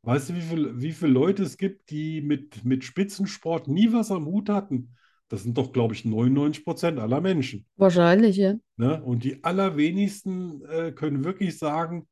Weißt 0.05 0.31
du, 0.31 0.35
wie 0.35 0.41
viel, 0.41 0.81
wie 0.81 0.93
viele 0.93 1.12
Leute 1.12 1.45
es 1.45 1.57
gibt, 1.57 1.91
die 1.91 2.20
mit, 2.20 2.65
mit 2.65 2.83
Spitzensport 2.83 3.69
nie 3.69 3.93
was 3.93 4.11
am 4.11 4.27
Hut 4.27 4.49
hatten? 4.49 4.97
Das 5.29 5.45
sind 5.45 5.57
doch, 5.57 5.73
glaube 5.73 5.95
ich, 5.95 6.05
99 6.05 6.65
Prozent 6.65 6.99
aller 6.99 7.20
Menschen. 7.20 7.65
Wahrscheinlich, 7.77 8.37
ja. 8.37 8.55
Ne? 8.77 9.01
Und 9.03 9.23
die 9.23 9.45
allerwenigsten 9.45 10.65
äh, 10.65 10.93
können 10.93 11.24
wirklich 11.24 11.57
sagen, 11.57 12.09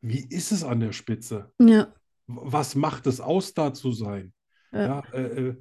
wie 0.00 0.24
ist 0.30 0.52
es 0.52 0.62
an 0.62 0.80
der 0.80 0.92
Spitze? 0.92 1.50
Ja. 1.58 1.92
Was 2.26 2.74
macht 2.74 3.06
es 3.06 3.20
aus, 3.20 3.54
da 3.54 3.74
zu 3.74 3.92
sein? 3.92 4.32
Ja. 4.72 4.88
Ja, 4.88 5.00
äh, 5.12 5.48
äh, 5.50 5.56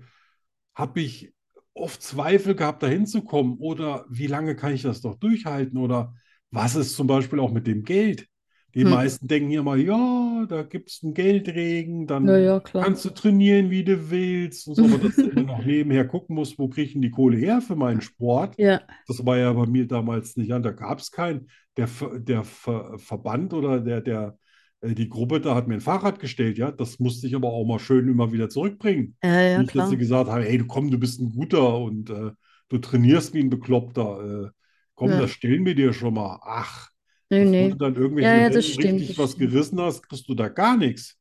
habe 0.76 1.02
ich 1.02 1.34
oft 1.74 2.02
Zweifel 2.02 2.56
gehabt, 2.56 2.84
da 2.84 2.88
hinzukommen? 2.88 3.58
Oder 3.60 4.06
wie 4.10 4.28
lange 4.28 4.56
kann 4.56 4.74
ich 4.74 4.82
das 4.84 5.02
doch 5.02 5.16
durchhalten? 5.16 5.78
Oder 5.78 6.14
was 6.52 6.76
ist 6.76 6.96
zum 6.96 7.08
Beispiel 7.08 7.40
auch 7.40 7.52
mit 7.52 7.68
dem 7.68 7.84
Geld? 7.84 8.28
Die 8.76 8.86
Hm. 8.86 8.92
meisten 8.92 9.28
denken 9.28 9.52
ja 9.52 9.62
mal, 9.64 9.80
ja, 9.80 10.46
da 10.50 10.64
gibt 10.64 10.90
es 10.90 11.02
einen 11.04 11.14
Geldregen, 11.14 12.08
dann 12.08 12.28
Ja, 12.28 12.38
ja, 12.38 12.62
kannst 12.76 13.06
du 13.06 13.10
trainieren, 13.12 13.70
wie 13.70 13.84
du 13.84 14.10
willst. 14.10 14.68
Und 14.68 14.76
so, 14.76 14.86
aber 14.86 14.98
dass 15.00 15.22
du 15.22 15.30
noch 15.46 15.64
nebenher 15.64 16.08
gucken 16.08 16.36
musst, 16.36 16.58
wo 16.58 16.68
kriege 16.70 16.88
ich 16.88 16.94
denn 16.94 17.02
die 17.04 17.12
Kohle 17.12 17.38
her 17.38 17.62
für 17.62 17.76
meinen 17.76 18.02
Sport? 18.02 18.58
Ja. 18.58 18.80
Das 19.08 19.26
war 19.26 19.38
ja 19.38 19.52
bei 19.54 19.66
mir 19.68 19.88
damals 19.88 20.36
nicht 20.38 20.52
an, 20.54 20.64
da 20.64 20.72
gab 20.72 21.00
es 21.00 21.12
keinen. 21.12 21.50
Der, 21.78 21.88
der 22.20 22.44
Ver 22.44 22.98
Verband 23.00 23.54
oder 23.54 23.80
der, 23.80 24.02
der, 24.02 24.38
die 24.84 25.10
Gruppe 25.10 25.40
da 25.42 25.56
hat 25.56 25.68
mir 25.68 25.76
ein 25.76 25.82
Fahrrad 25.82 26.20
gestellt, 26.20 26.58
ja. 26.58 26.72
Das 26.72 27.00
musste 27.00 27.28
ich 27.28 27.36
aber 27.36 27.50
auch 27.50 27.66
mal 27.66 27.80
schön 27.80 28.08
immer 28.10 28.32
wieder 28.34 28.50
zurückbringen. 28.50 29.16
Ja, 29.24 29.42
ja, 29.42 29.58
Nicht, 29.60 29.70
dass 29.70 29.72
klar. 29.74 29.90
sie 29.90 29.98
gesagt 29.98 30.30
haben, 30.30 30.44
hey, 30.44 30.58
du 30.58 30.66
komm, 30.68 30.92
du 30.92 30.98
bist 30.98 31.20
ein 31.22 31.30
Guter 31.34 31.78
und 31.80 32.10
äh, 32.10 32.32
du 32.70 32.78
trainierst 32.80 33.34
wie 33.34 33.40
ein 33.42 33.50
Bekloppter. 33.50 34.46
Äh, 34.48 34.50
komm, 34.96 35.12
Ja. 35.12 35.22
das 35.22 35.32
stellen 35.32 35.66
wir 35.66 35.76
dir 35.76 35.94
schon 35.94 36.14
mal. 36.16 36.40
Ach, 36.44 36.90
Nee, 37.30 37.46
nee. 37.46 37.70
du 37.72 37.76
dann 37.78 37.96
irgendwelche 37.96 38.30
Ja, 38.30 38.36
ja, 38.36 38.48
Rennen 38.50 38.98
richtig 38.98 39.18
was 39.18 39.38
gerissen 39.38 39.80
hast, 39.82 40.04
kriegst 40.08 40.28
du 40.30 40.36
da 40.36 40.50
gar 40.50 40.78
nichts. 40.78 41.18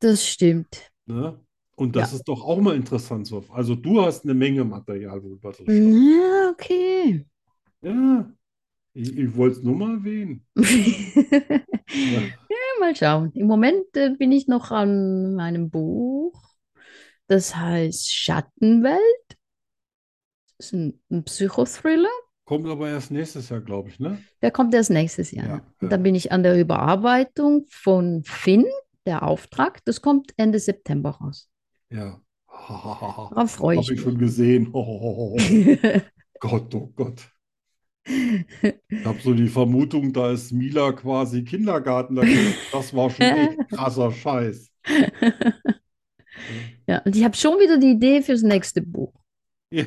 Das 0.00 0.26
stimmt. 0.28 0.92
Ne? 1.06 1.38
Und 1.76 1.96
das 1.96 2.12
Ja. 2.12 2.16
ist 2.18 2.24
doch 2.28 2.42
auch 2.44 2.60
mal 2.60 2.76
interessant. 2.76 3.26
So. 3.26 3.44
Also 3.50 3.74
du 3.74 4.00
hast 4.02 4.24
eine 4.24 4.34
Menge 4.34 4.64
Material, 4.64 5.22
worüber 5.22 5.52
du. 5.52 5.64
Ja, 5.66 6.50
okay. 6.50 7.24
Ja, 7.82 8.30
ich, 8.94 9.16
ich 9.18 9.36
wollte 9.36 9.58
es 9.58 9.64
nur 9.64 9.76
mal 9.76 9.94
erwähnen. 9.96 10.46
Ja, 11.92 12.20
mal 12.84 12.96
schauen. 12.96 13.32
Im 13.32 13.46
Moment 13.46 13.96
äh, 13.96 14.10
bin 14.10 14.32
ich 14.32 14.46
noch 14.46 14.70
an 14.70 15.34
meinem 15.34 15.70
Buch. 15.70 16.40
Das 17.26 17.56
heißt 17.56 18.12
Schattenwelt. 18.12 19.00
Das 20.58 20.66
ist 20.66 20.72
ein, 20.74 21.00
ein 21.10 21.24
Psychothriller. 21.24 22.10
Kommt 22.44 22.66
aber 22.68 22.88
erst 22.90 23.10
nächstes 23.10 23.48
Jahr, 23.48 23.60
glaube 23.60 23.88
ich, 23.88 23.98
ne? 23.98 24.18
Der 24.42 24.50
kommt 24.50 24.74
erst 24.74 24.90
nächstes 24.90 25.30
Jahr. 25.30 25.46
Ja, 25.46 25.62
ja. 25.80 25.88
dann 25.88 26.02
bin 26.02 26.14
ich 26.14 26.30
an 26.30 26.42
der 26.42 26.60
Überarbeitung 26.60 27.64
von 27.70 28.22
Finn, 28.24 28.66
der 29.06 29.22
Auftrag. 29.22 29.82
Das 29.86 30.02
kommt 30.02 30.32
Ende 30.36 30.58
September 30.58 31.10
raus. 31.10 31.48
Ja. 31.90 32.20
Darauf 32.68 33.50
freue 33.50 33.76
ich 33.76 33.86
Habe 33.86 33.94
ich 33.94 34.00
mich. 34.00 34.00
schon 34.02 34.18
gesehen. 34.18 34.70
Gott, 36.40 36.74
oh 36.74 36.92
Gott. 36.94 37.33
Ich 38.06 39.04
habe 39.04 39.20
so 39.22 39.34
die 39.34 39.48
Vermutung, 39.48 40.12
da 40.12 40.30
ist 40.32 40.52
Mila 40.52 40.92
quasi 40.92 41.44
Kindergarten. 41.44 42.16
Das 42.70 42.94
war 42.94 43.10
schon 43.10 43.30
echt 43.32 43.58
krasser 43.70 44.12
Scheiß. 44.12 44.70
Ja, 46.86 46.98
und 47.04 47.16
ich 47.16 47.24
habe 47.24 47.36
schon 47.36 47.58
wieder 47.58 47.78
die 47.78 47.92
Idee 47.92 48.22
fürs 48.22 48.42
nächste 48.42 48.82
Buch. 48.82 49.12
Ja, 49.70 49.84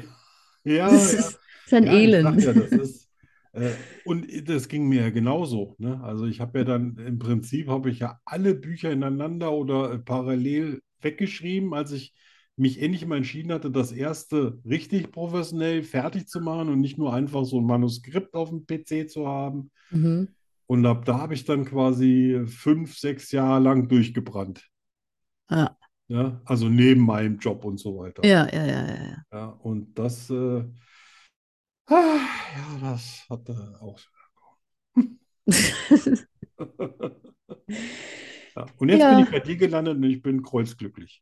ja, 0.64 0.90
Das 0.90 1.14
ja. 1.14 1.20
ist, 1.20 1.40
ein 1.72 1.86
Ja, 1.86 1.94
Elend. 1.94 2.42
ja, 2.42 2.54
das 2.54 2.76
ist, 2.76 3.10
äh, 3.54 3.78
und 4.04 4.28
das 4.50 4.68
ging 4.68 4.88
mir 4.90 5.02
ja 5.04 5.10
genauso. 5.10 5.76
Ne? 5.80 6.02
Also 6.04 6.26
ich 6.26 6.40
habe 6.42 6.60
ja 6.60 6.66
dann 6.66 6.98
im 6.98 7.20
Prinzip 7.20 7.68
habe 7.70 7.90
ich 7.92 8.00
ja 8.00 8.20
alle 8.26 8.56
Bücher 8.56 8.92
ineinander 8.92 9.52
oder 9.54 9.94
äh, 9.94 10.00
parallel 10.00 10.82
weggeschrieben, 11.02 11.74
als 11.74 11.92
ich 11.92 12.14
mich 12.58 12.82
endlich 12.82 13.06
mal 13.06 13.18
entschieden 13.18 13.54
hatte, 13.54 13.72
das 13.72 13.92
erste 13.92 14.60
richtig 14.66 15.12
professionell 15.12 15.84
fertig 15.84 16.28
zu 16.28 16.42
machen 16.42 16.70
und 16.70 16.82
nicht 16.82 16.98
nur 16.98 17.14
einfach 17.14 17.46
so 17.46 17.60
ein 17.60 17.66
Manuskript 17.66 18.34
auf 18.34 18.50
dem 18.50 18.66
PC 18.66 19.08
zu 19.08 19.28
haben. 19.28 19.72
Mhm. 19.92 20.28
Und 20.68 20.86
ab 20.86 21.06
da 21.06 21.20
habe 21.20 21.34
ich 21.34 21.46
dann 21.46 21.66
quasi 21.66 22.44
fünf, 22.48 22.98
sechs 22.98 23.32
Jahre 23.32 23.62
lang 23.62 23.88
durchgebrannt. 23.88 24.68
Ja. 25.50 25.78
Ja, 26.10 26.42
also 26.46 26.70
neben 26.70 27.02
meinem 27.02 27.38
Job 27.38 27.66
und 27.66 27.80
so 27.80 27.98
weiter. 27.98 28.26
Ja, 28.26 28.48
ja, 28.52 28.66
ja, 28.66 28.88
ja, 28.88 28.96
ja. 28.96 29.24
Ja, 29.32 29.46
und 29.48 29.94
das, 30.00 30.30
äh, 30.30 30.64
ah, 31.88 32.20
ja, 32.56 32.78
das 32.82 33.26
hatte 33.30 33.78
auch. 33.82 34.00
Ja. 38.56 38.66
Und 38.80 38.90
jetzt 38.90 39.02
Ja. 39.02 39.10
bin 39.10 39.20
ich 39.20 39.30
bei 39.30 39.40
dir 39.40 39.56
gelandet 39.58 39.98
und 39.98 40.04
ich 40.04 40.22
bin 40.22 40.42
kreuzglücklich. 40.42 41.22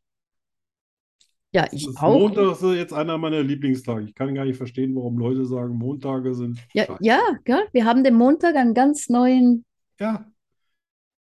Ja, 1.56 1.66
ich 1.72 1.86
ist 1.88 1.96
auch. 2.02 2.12
Montag 2.18 2.52
ist 2.52 2.62
jetzt 2.62 2.92
einer 2.92 3.16
meiner 3.18 3.42
Lieblingstage. 3.42 4.04
Ich 4.04 4.14
kann 4.14 4.34
gar 4.34 4.44
nicht 4.44 4.56
verstehen, 4.58 4.94
warum 4.94 5.16
Leute 5.18 5.46
sagen, 5.46 5.74
Montage 5.76 6.34
sind 6.34 6.58
Ja, 6.74 6.84
scheiße. 6.84 6.98
ja, 7.02 7.20
gell? 7.44 7.66
Wir 7.72 7.84
haben 7.86 8.04
den 8.04 8.14
Montag 8.14 8.56
einen 8.56 8.74
ganz 8.74 9.08
neuen, 9.08 9.64
Ja, 9.98 10.30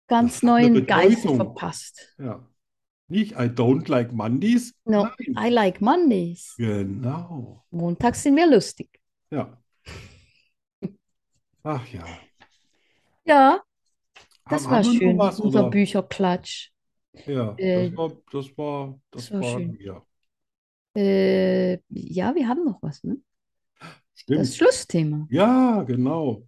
ganz 0.08 0.42
neuen 0.42 0.86
Geist 0.86 1.22
verpasst. 1.22 2.14
ja. 2.18 2.46
Nicht 3.08 3.32
I 3.32 3.48
don't 3.48 3.88
like 3.90 4.12
Mondays. 4.12 4.72
No, 4.84 5.08
Nein. 5.34 5.46
I 5.46 5.50
like 5.50 5.80
Mondays. 5.80 6.54
Genau. 6.58 7.64
Montags 7.70 8.22
sind 8.22 8.36
wir 8.36 8.46
lustig. 8.48 8.88
Ja. 9.32 9.58
Ach 11.62 11.86
ja. 11.88 12.04
Ja, 13.24 13.60
das 14.48 14.64
Haben- 14.64 14.70
war 14.70 14.84
haben 14.84 14.96
schön, 14.98 15.18
was, 15.18 15.40
unser 15.40 15.60
oder? 15.62 15.70
Bücherklatsch. 15.70 16.70
Ja, 17.26 17.54
Äh, 17.58 17.90
das 17.90 17.96
war, 17.98 18.12
das 18.32 18.58
war, 18.58 19.00
das 19.10 19.22
das 19.28 19.32
war 19.32 19.40
war, 19.42 19.58
schön. 19.58 19.76
ja. 19.80 20.02
Äh, 20.96 21.78
ja, 21.88 22.34
wir 22.34 22.48
haben 22.48 22.64
noch 22.64 22.82
was, 22.82 23.02
ne? 23.04 23.18
Stimmt. 24.14 24.40
Das 24.40 24.56
Schlussthema. 24.56 25.28
Ja, 25.30 25.82
genau. 25.84 26.46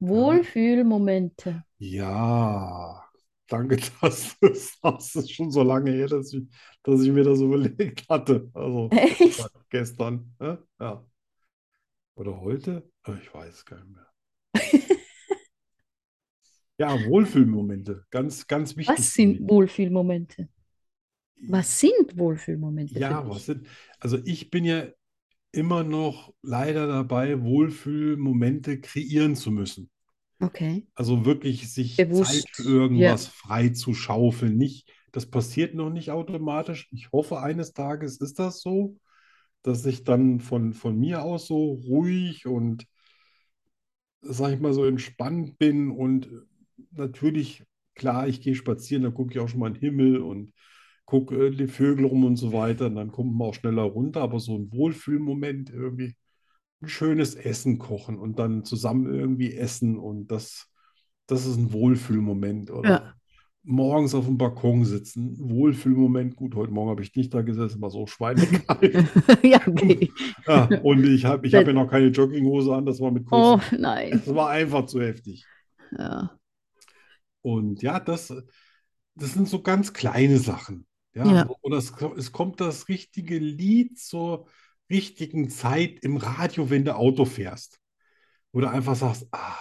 Wohlfühlmomente. 0.00 1.62
Ja, 1.78 3.04
danke, 3.48 3.76
dass 4.00 4.36
du 4.40 4.48
es 4.48 4.78
sagst. 4.80 5.16
Es 5.16 5.24
ist 5.24 5.32
schon 5.32 5.50
so 5.50 5.62
lange 5.62 5.90
her, 5.92 6.08
dass 6.08 6.32
ich, 6.32 6.44
dass 6.82 7.02
ich 7.02 7.10
mir 7.12 7.24
das 7.24 7.40
überlegt 7.40 8.08
hatte. 8.08 8.50
Also 8.54 8.88
Echt? 8.92 9.48
gestern. 9.70 10.34
ne? 10.40 10.58
Ja. 10.80 11.04
Oder 12.16 12.38
heute? 12.42 12.90
Äh, 13.06 13.14
Ich 13.22 13.32
weiß 13.32 13.64
gar 13.64 13.82
nicht 13.82 13.94
mehr. 13.96 14.06
Ja, 16.78 16.94
Wohlfühlmomente. 17.06 18.04
Ganz, 18.10 18.46
ganz 18.46 18.76
wichtig. 18.76 18.96
Was 18.96 19.14
sind 19.14 19.48
Wohlfühlmomente? 19.48 20.48
Was 21.46 21.80
sind 21.80 22.16
Wohlfühlmomente 22.16 22.98
Ja, 22.98 23.28
was 23.28 23.46
sind, 23.46 23.66
also 24.00 24.18
ich 24.24 24.50
bin 24.50 24.64
ja 24.64 24.86
immer 25.52 25.84
noch 25.84 26.34
leider 26.42 26.86
dabei, 26.86 27.42
Wohlfühlmomente 27.42 28.80
kreieren 28.80 29.36
zu 29.36 29.50
müssen. 29.50 29.90
Okay. 30.40 30.86
Also 30.94 31.24
wirklich 31.24 31.72
sich 31.72 31.96
Bewusst, 31.96 32.32
Zeit 32.32 32.44
für 32.52 32.62
irgendwas 32.62 33.26
frei 33.26 33.70
zu 33.70 33.94
schaufeln. 33.94 34.56
Nicht, 34.56 34.92
das 35.12 35.26
passiert 35.26 35.74
noch 35.74 35.90
nicht 35.90 36.10
automatisch. 36.10 36.88
Ich 36.92 37.10
hoffe, 37.12 37.40
eines 37.40 37.72
Tages 37.72 38.20
ist 38.20 38.38
das 38.38 38.60
so, 38.60 38.96
dass 39.62 39.84
ich 39.86 40.04
dann 40.04 40.40
von, 40.40 40.72
von 40.72 40.98
mir 40.98 41.22
aus 41.22 41.46
so 41.46 41.72
ruhig 41.72 42.46
und, 42.46 42.86
sag 44.20 44.52
ich 44.52 44.60
mal, 44.60 44.72
so 44.72 44.84
entspannt 44.84 45.58
bin 45.58 45.90
und 45.90 46.28
natürlich, 46.92 47.64
klar, 47.94 48.28
ich 48.28 48.40
gehe 48.40 48.54
spazieren, 48.54 49.02
dann 49.02 49.14
gucke 49.14 49.32
ich 49.32 49.40
auch 49.40 49.48
schon 49.48 49.60
mal 49.60 49.68
in 49.68 49.74
den 49.74 49.80
Himmel 49.80 50.18
und 50.18 50.52
gucke 51.08 51.48
äh, 51.48 51.50
die 51.52 51.68
Vögel 51.68 52.06
rum 52.06 52.24
und 52.24 52.36
so 52.36 52.52
weiter. 52.54 52.86
Und 52.88 52.96
dann 52.96 53.12
kommt 53.12 53.34
man 53.34 53.48
auch 53.48 53.54
schneller 53.54 53.82
runter, 53.84 54.22
aber 54.22 54.40
so 54.40 54.56
ein 54.56 54.72
Wohlfühlmoment 54.72 55.70
irgendwie 55.70 56.16
ein 56.82 56.88
schönes 56.88 57.34
Essen 57.36 57.78
kochen 57.78 58.18
und 58.18 58.38
dann 58.38 58.64
zusammen 58.64 59.12
irgendwie 59.14 59.54
essen 59.54 59.98
und 59.98 60.28
das, 60.30 60.68
das 61.26 61.46
ist 61.46 61.56
ein 61.58 61.72
Wohlfühlmoment. 61.72 62.70
Oder 62.70 62.90
Ja. 62.90 63.14
morgens 63.64 64.14
auf 64.14 64.26
dem 64.26 64.38
Balkon 64.38 64.84
sitzen, 64.84 65.36
Wohlfühlmoment. 65.50 66.36
Gut, 66.36 66.54
heute 66.56 66.72
Morgen 66.72 66.90
habe 66.90 67.02
ich 67.02 67.14
nicht 67.16 67.34
da 67.34 67.42
gesessen, 67.42 67.82
war 67.82 67.90
so 67.90 68.06
schweinekalt. 68.06 69.04
Ja, 69.42 69.60
okay. 69.66 70.10
Ja, 70.46 70.74
und 70.80 71.04
ich 71.04 71.24
habe 71.24 71.46
ich 71.46 71.54
hab 71.54 71.66
ja 71.66 71.72
noch 71.72 71.88
keine 71.88 72.08
Jogginghose 72.08 72.74
an, 72.74 72.86
das 72.86 73.00
war 73.00 73.10
mit 73.10 73.26
Oh 73.30 73.58
kurzen. 73.58 73.62
nein. 73.72 74.22
Das 74.24 74.34
war 74.34 74.50
einfach 74.50 74.86
zu 74.86 75.00
heftig. 75.02 75.48
Ja. 75.98 76.38
Und 77.42 77.82
ja, 77.82 78.00
das, 78.00 78.32
das 79.16 79.34
sind 79.34 79.48
so 79.48 79.62
ganz 79.62 79.94
kleine 79.94 80.40
Sachen. 80.40 80.87
Ja, 81.18 81.26
Ja. 81.34 81.48
oder 81.62 81.78
es, 81.78 81.92
es 82.16 82.32
kommt 82.32 82.60
das 82.60 82.88
richtige 82.88 83.38
Lied 83.38 83.98
zur 83.98 84.46
richtigen 84.90 85.50
Zeit 85.50 85.98
im 86.02 86.16
Radio, 86.16 86.70
wenn 86.70 86.84
du 86.84 86.94
Auto 86.94 87.24
fährst. 87.24 87.80
Du 88.52 88.66
einfach 88.66 88.96
sagst, 88.96 89.26
ah, 89.32 89.56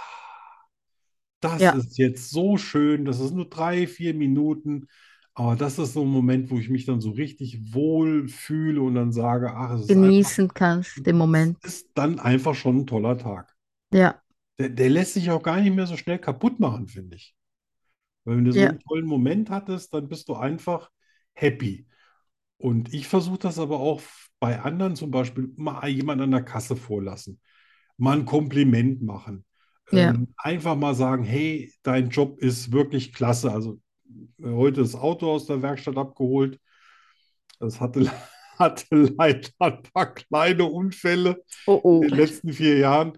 das 1.40 1.62
Ja. 1.62 1.72
ist 1.74 1.98
jetzt 1.98 2.30
so 2.30 2.58
schön, 2.58 3.06
das 3.06 3.20
ist 3.20 3.32
nur 3.34 3.50
drei, 3.50 3.88
vier 3.88 4.14
Minuten, 4.14 4.88
aber 5.34 5.56
das 5.56 5.78
ist 5.78 5.94
so 5.94 6.02
ein 6.04 6.08
Moment, 6.08 6.50
wo 6.50 6.58
ich 6.58 6.70
mich 6.70 6.86
dann 6.86 7.00
so 7.02 7.12
richtig 7.12 7.74
wohl 7.74 8.28
fühle 8.28 8.82
und 8.82 8.96
dann 8.96 9.12
sage, 9.12 9.54
ach, 9.54 9.72
es 9.76 9.82
ist 9.82 9.90
einfach, 9.92 10.04
Genießen 10.04 10.54
kannst 10.54 11.06
den 11.06 11.18
Moment. 11.18 11.58
es 11.62 11.76
ist 11.78 11.90
dann 11.94 12.20
einfach 12.20 12.56
schon 12.56 12.78
ein 12.80 12.88
toller 12.88 13.18
Tag. 13.18 13.56
Ja. 13.92 14.22
Der, 14.60 14.70
der 14.70 14.90
lässt 14.90 15.14
sich 15.14 15.30
auch 15.30 15.44
gar 15.44 15.60
nicht 15.62 15.76
mehr 15.76 15.86
so 15.88 15.98
schnell 15.98 16.20
kaputt 16.20 16.60
machen, 16.60 16.88
finde 16.88 17.16
ich. 17.18 17.36
Weil 18.26 18.38
wenn 18.38 18.46
du 18.46 18.52
so 18.52 18.60
Ja. 18.60 18.70
einen 18.70 18.80
tollen 18.80 19.06
Moment 19.06 19.50
hattest, 19.50 19.94
dann 19.94 20.08
bist 20.08 20.28
du 20.30 20.36
einfach 20.36 20.90
happy. 21.38 21.88
Und 22.58 22.94
ich 22.94 23.08
versuche 23.08 23.40
das 23.40 23.60
aber 23.60 23.80
auch 23.80 24.02
bei 24.40 24.60
anderen, 24.62 24.96
zum 24.96 25.12
Beispiel 25.12 25.52
mal 25.58 25.88
jemand 25.90 26.22
an 26.22 26.32
der 26.32 26.44
Kasse 26.44 26.76
vorlassen, 26.76 27.40
mal 27.98 28.18
ein 28.20 28.26
Kompliment 28.26 29.02
machen, 29.04 29.46
Ja. 29.92 30.10
ähm, 30.12 30.34
einfach 30.38 30.76
mal 30.76 30.96
sagen, 30.96 31.24
hey, 31.24 31.74
dein 31.84 32.10
Job 32.10 32.40
ist 32.40 32.72
wirklich 32.72 33.14
klasse. 33.14 33.52
Also 33.52 33.80
äh, 34.42 34.50
heute 34.52 34.82
das 34.82 34.96
Auto 34.96 35.32
aus 35.32 35.48
der 35.48 35.62
Werkstatt 35.62 35.98
abgeholt. 35.98 36.60
Das 37.60 37.80
hatte, 37.80 38.12
hatte 38.58 38.86
leider 39.18 39.50
ein 39.60 39.84
paar 39.84 40.14
kleine 40.14 40.66
Unfälle 40.66 41.44
Oh, 41.68 41.80
oh. 41.84 42.02
in 42.02 42.10
den 42.10 42.18
letzten 42.18 42.54
vier 42.54 42.78
Jahren. 42.78 43.18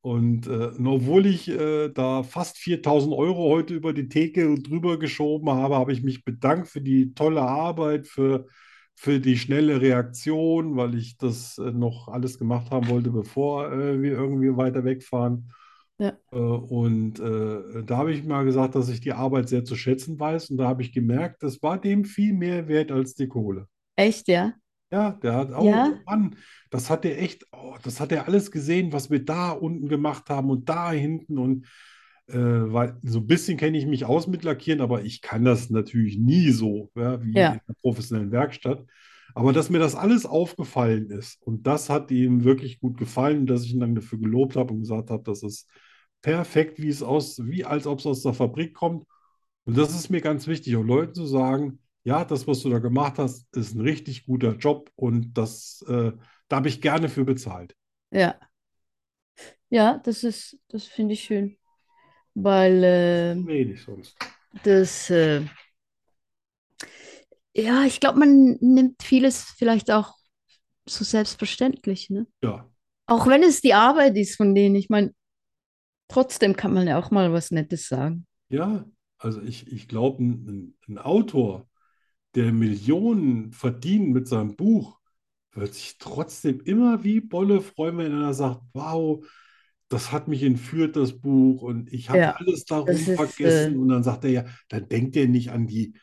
Und 0.00 0.46
äh, 0.46 0.70
obwohl 0.84 1.26
ich 1.26 1.48
äh, 1.48 1.88
da 1.88 2.22
fast 2.22 2.58
4000 2.58 3.12
Euro 3.14 3.50
heute 3.50 3.74
über 3.74 3.92
die 3.92 4.08
Theke 4.08 4.54
drüber 4.60 4.98
geschoben 4.98 5.50
habe, 5.50 5.76
habe 5.76 5.92
ich 5.92 6.02
mich 6.02 6.24
bedankt 6.24 6.68
für 6.68 6.80
die 6.80 7.14
tolle 7.14 7.42
Arbeit, 7.42 8.06
für, 8.06 8.46
für 8.94 9.18
die 9.18 9.36
schnelle 9.36 9.80
Reaktion, 9.80 10.76
weil 10.76 10.94
ich 10.94 11.16
das 11.18 11.58
äh, 11.58 11.72
noch 11.72 12.08
alles 12.08 12.38
gemacht 12.38 12.70
haben 12.70 12.88
wollte, 12.88 13.10
bevor 13.10 13.72
äh, 13.72 14.00
wir 14.00 14.12
irgendwie 14.12 14.56
weiter 14.56 14.84
wegfahren. 14.84 15.50
Ja. 15.98 16.16
Äh, 16.30 16.36
und 16.36 17.18
äh, 17.18 17.82
da 17.84 17.96
habe 17.96 18.12
ich 18.12 18.24
mal 18.24 18.44
gesagt, 18.44 18.76
dass 18.76 18.88
ich 18.88 19.00
die 19.00 19.12
Arbeit 19.12 19.48
sehr 19.48 19.64
zu 19.64 19.74
schätzen 19.74 20.18
weiß. 20.18 20.50
Und 20.50 20.58
da 20.58 20.68
habe 20.68 20.82
ich 20.82 20.92
gemerkt, 20.92 21.42
das 21.42 21.60
war 21.62 21.80
dem 21.80 22.04
viel 22.04 22.34
mehr 22.34 22.68
wert 22.68 22.92
als 22.92 23.14
die 23.14 23.28
Kohle. 23.28 23.66
Echt, 23.96 24.28
ja? 24.28 24.54
Ja, 24.90 25.12
der 25.12 25.34
hat 25.34 25.52
auch, 25.52 25.64
Ja. 25.64 25.92
Mann, 26.06 26.36
das 26.70 26.88
hat 26.88 27.04
er 27.04 27.20
echt, 27.20 27.46
oh, 27.52 27.76
das 27.82 28.00
hat 28.00 28.10
er 28.10 28.26
alles 28.26 28.50
gesehen, 28.50 28.92
was 28.92 29.10
wir 29.10 29.22
da 29.24 29.50
unten 29.50 29.88
gemacht 29.88 30.30
haben 30.30 30.48
und 30.50 30.68
da 30.68 30.92
hinten 30.92 31.38
und 31.38 31.66
äh, 32.28 32.36
weil 32.38 32.98
so 33.02 33.20
ein 33.20 33.26
bisschen 33.26 33.56
kenne 33.58 33.76
ich 33.78 33.86
mich 33.86 34.04
aus 34.04 34.26
mit 34.26 34.44
Lackieren, 34.44 34.80
aber 34.80 35.02
ich 35.04 35.20
kann 35.22 35.44
das 35.44 35.70
natürlich 35.70 36.18
nie 36.18 36.50
so, 36.50 36.90
ja, 36.94 37.22
wie 37.22 37.32
Ja. 37.34 37.48
in 37.52 37.60
einer 37.66 37.76
professionellen 37.82 38.30
Werkstatt. 38.32 38.84
Aber 39.34 39.52
dass 39.52 39.70
mir 39.70 39.78
das 39.78 39.94
alles 39.94 40.24
aufgefallen 40.26 41.10
ist 41.10 41.40
und 41.42 41.66
das 41.66 41.90
hat 41.90 42.10
ihm 42.10 42.44
wirklich 42.44 42.80
gut 42.80 42.96
gefallen, 42.98 43.46
dass 43.46 43.64
ich 43.64 43.72
ihn 43.74 43.80
dann 43.80 43.94
dafür 43.94 44.18
gelobt 44.18 44.56
habe 44.56 44.72
und 44.72 44.80
gesagt 44.80 45.10
habe, 45.10 45.22
das 45.24 45.42
ist 45.42 45.68
perfekt, 46.22 46.80
wie 46.80 46.88
es 46.88 47.02
aus, 47.02 47.38
wie 47.44 47.64
als 47.64 47.86
ob 47.86 47.98
es 48.00 48.06
aus 48.06 48.22
der 48.22 48.32
Fabrik 48.34 48.74
kommt. 48.74 49.04
Und 49.64 49.76
das 49.76 49.94
ist 49.94 50.08
mir 50.10 50.20
ganz 50.22 50.46
wichtig, 50.46 50.76
auch 50.76 50.82
Leuten 50.82 51.14
zu 51.14 51.26
sagen, 51.26 51.78
ja, 52.04 52.24
das, 52.24 52.46
was 52.46 52.62
du 52.62 52.70
da 52.70 52.78
gemacht 52.78 53.18
hast, 53.18 53.54
ist 53.56 53.74
ein 53.74 53.80
richtig 53.82 54.26
guter 54.26 54.56
Job 54.56 54.90
und 54.96 55.34
das, 55.34 55.84
äh, 55.88 56.12
da 56.48 56.56
habe 56.56 56.68
ich 56.68 56.80
gerne 56.80 57.08
für 57.08 57.24
bezahlt. 57.24 57.76
Ja. 58.10 58.38
Ja, 59.70 59.98
das 59.98 60.24
ist, 60.24 60.58
das 60.68 60.84
finde 60.84 61.14
ich 61.14 61.24
schön. 61.24 61.56
Weil 62.34 62.84
äh, 62.84 63.46
Wenig 63.46 63.82
sonst. 63.82 64.16
das, 64.64 65.10
äh, 65.10 65.42
ja, 67.54 67.84
ich 67.84 68.00
glaube, 68.00 68.18
man 68.20 68.56
nimmt 68.60 69.02
vieles 69.02 69.42
vielleicht 69.56 69.90
auch 69.90 70.14
so 70.88 71.04
selbstverständlich, 71.04 72.10
ne? 72.10 72.26
Ja, 72.42 72.68
Auch 73.06 73.26
wenn 73.26 73.42
es 73.42 73.60
die 73.60 73.74
Arbeit 73.74 74.16
ist 74.16 74.36
von 74.36 74.54
denen, 74.54 74.76
ich 74.76 74.90
meine, 74.90 75.14
trotzdem 76.08 76.56
kann 76.56 76.74
man 76.74 76.88
ja 76.88 76.98
auch 76.98 77.10
mal 77.10 77.32
was 77.32 77.50
Nettes 77.52 77.88
sagen. 77.88 78.26
ja, 78.48 78.84
also 79.18 79.40
ich, 79.42 79.70
ich 79.72 79.88
glaube, 79.88 80.22
ein, 80.22 80.74
ein 80.88 80.98
Autor, 80.98 81.67
der 82.38 82.52
Millionen 82.52 83.52
verdient 83.52 84.10
mit 84.12 84.28
seinem 84.28 84.56
Buch, 84.56 84.98
wird 85.52 85.74
sich 85.74 85.98
trotzdem 85.98 86.60
immer 86.62 87.04
wie 87.04 87.20
Bolle 87.20 87.60
freuen, 87.62 87.98
wenn 87.98 88.22
er 88.22 88.34
sagt, 88.34 88.62
wow, 88.74 89.24
das 89.88 90.12
hat 90.12 90.28
mich 90.28 90.42
entführt, 90.42 90.96
das 90.96 91.20
Buch, 91.20 91.62
und 91.62 91.92
ich 91.92 92.10
habe 92.10 92.24
Ja, 92.24 92.34
alles 92.34 92.64
darum 92.66 93.06
ist, 93.06 93.14
vergessen. 93.14 93.76
äh, 93.76 93.78
Und 93.78 93.88
dann 93.88 94.02
sagt 94.04 94.24
er 94.24 94.30
ja, 94.30 94.44
dann 94.68 94.88
denkt 94.88 95.16
er 95.16 95.26
nicht 95.28 95.50
an 95.50 95.66
die 95.66 95.94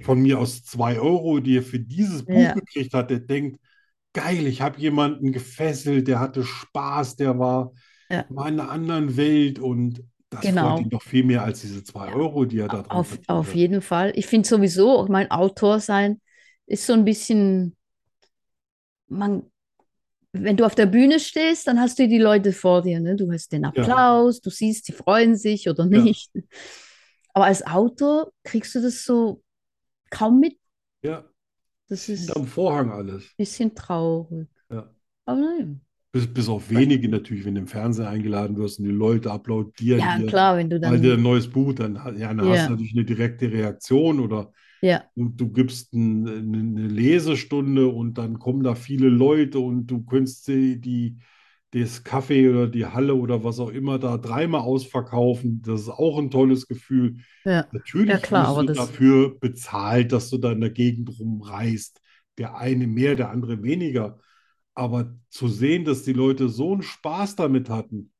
von 0.00 0.20
mir 0.20 0.38
aus 0.38 0.64
zwei 0.64 0.98
Euro, 1.00 1.40
die 1.40 1.58
er 1.58 1.62
für 1.62 1.80
dieses 1.80 2.28
Buch 2.28 2.52
Ja. 2.52 2.54
gekriegt 2.54 2.94
hat. 2.94 3.10
Der 3.10 3.20
denkt, 3.20 3.60
geil, 4.12 4.46
ich 4.46 4.60
habe 4.62 4.80
jemanden 4.80 5.32
gefesselt, 5.32 6.08
der 6.08 6.20
hatte 6.20 6.44
Spaß, 6.44 7.16
der 7.16 7.38
war, 7.38 7.72
Ja. 8.10 8.28
war 8.28 8.48
in 8.48 8.60
einer 8.60 8.70
anderen 8.70 9.16
Welt 9.16 9.58
und 9.58 10.02
das 10.30 10.48
Genau. 10.50 10.76
freut 10.76 10.80
ihn 10.80 10.90
doch 10.90 11.02
viel 11.02 11.24
mehr 11.24 11.42
als 11.44 11.60
diese 11.62 11.84
zwei 11.84 12.12
Euro, 12.12 12.44
die 12.44 12.58
er 12.58 12.68
da 12.68 12.82
dran 12.82 12.90
Auf, 13.00 13.08
verdient 13.08 13.28
auf 13.28 13.54
jeden 13.54 13.80
Fall. 13.82 14.12
Ich 14.14 14.26
finde 14.26 14.46
sowieso, 14.48 15.06
mein 15.08 15.30
Autor 15.30 15.80
sein 15.80 16.20
ist 16.66 16.86
so 16.86 16.92
ein 16.92 17.04
bisschen, 17.04 17.76
man, 19.08 19.50
wenn 20.32 20.56
du 20.56 20.64
auf 20.66 20.74
der 20.74 20.86
Bühne 20.86 21.20
stehst, 21.20 21.66
dann 21.66 21.80
hast 21.80 21.98
du 21.98 22.08
die 22.08 22.18
Leute 22.18 22.52
vor 22.52 22.82
dir, 22.82 23.00
ne? 23.00 23.16
Du 23.16 23.30
hast 23.32 23.52
den 23.52 23.64
Applaus, 23.64 24.40
du 24.40 24.50
siehst, 24.50 24.86
sie 24.86 24.92
freuen 24.92 25.36
sich 25.36 25.68
oder 25.68 25.86
Ja. 25.90 26.04
nicht. 26.04 26.30
Aber 27.34 27.46
als 27.46 27.66
Autor 27.66 28.32
kriegst 28.44 28.74
du 28.74 28.82
das 28.82 29.04
so 29.04 29.42
kaum 30.10 30.40
mit. 30.40 30.58
Ja, 31.02 31.24
Das 31.88 32.08
ist 32.08 32.36
ein 32.36 32.46
Vorhang 32.46 32.90
alles. 32.92 33.36
bisschen 33.36 33.74
traurig. 33.74 34.48
Ja. 34.70 34.88
Aber 35.26 35.40
naja. 35.40 35.66
Bis, 36.18 36.26
bis 36.34 36.48
auf 36.48 36.70
wenige 36.70 37.08
natürlich, 37.08 37.44
wenn 37.44 37.54
du 37.54 37.60
im 37.60 37.66
Fernsehen 37.68 38.06
eingeladen 38.06 38.56
wirst 38.56 38.78
und 38.78 38.86
die 38.86 38.90
Leute 38.90 39.30
applaudieren 39.30 40.08
Ja, 40.08 40.16
dir, 40.16 40.32
klar, 40.32 40.56
wenn 40.56 40.70
du 40.70 40.80
weil 40.82 41.00
dir 41.00 41.14
ein 41.14 41.22
dann. 41.22 41.22
neues 41.22 41.48
Buch, 41.48 41.72
dann, 41.74 41.94
ja, 42.18 42.32
dann 42.34 42.42
hast 42.48 42.66
Ja. 42.66 42.68
du 42.68 42.72
natürlich 42.72 42.92
eine 42.94 43.04
direkte 43.04 43.50
Reaktion 43.52 44.20
oder 44.20 44.52
Ja, 44.80 45.10
du, 45.16 45.28
du 45.30 45.50
gibst 45.52 45.92
ein, 45.94 46.26
eine, 46.28 46.88
Lesestunde 46.88 47.88
und 47.88 48.18
dann 48.18 48.38
kommen 48.38 48.62
da 48.64 48.74
viele 48.74 49.08
Leute 49.08 49.60
und 49.60 49.86
du 49.88 50.04
könntest 50.04 50.48
die, 50.48 50.80
die, 50.80 51.18
das 51.72 52.04
Café 52.04 52.50
oder 52.50 52.68
die 52.68 52.86
Halle 52.86 53.14
oder 53.14 53.44
was 53.44 53.60
auch 53.60 53.70
immer 53.70 53.98
da 53.98 54.18
dreimal 54.18 54.62
ausverkaufen. 54.62 55.62
Das 55.62 55.82
ist 55.82 55.88
auch 55.90 56.18
ein 56.18 56.30
tolles 56.30 56.66
Gefühl. 56.68 57.18
ja. 57.44 57.68
Natürlich 57.70 58.06
Ja, 58.06 58.18
klar, 58.18 58.46
wirst 58.46 58.58
aber 58.58 58.64
du 58.64 58.68
dafür 58.74 59.38
bezahlt, 59.38 60.12
dass 60.12 60.30
du 60.30 60.38
da 60.38 60.52
in 60.52 60.60
der 60.60 60.70
Gegend 60.70 61.18
rumreist. 61.20 62.00
Der 62.38 62.56
eine 62.56 62.86
mehr, 62.86 63.14
der 63.16 63.30
andere 63.30 63.62
weniger. 63.62 64.18
Aber 64.78 65.12
zu 65.28 65.48
sehen, 65.48 65.84
dass 65.84 66.04
die 66.04 66.12
Leute 66.12 66.48
so 66.48 66.72
einen 66.72 66.82
Spaß 66.82 67.34
damit 67.34 67.68
hatten, 67.68 68.12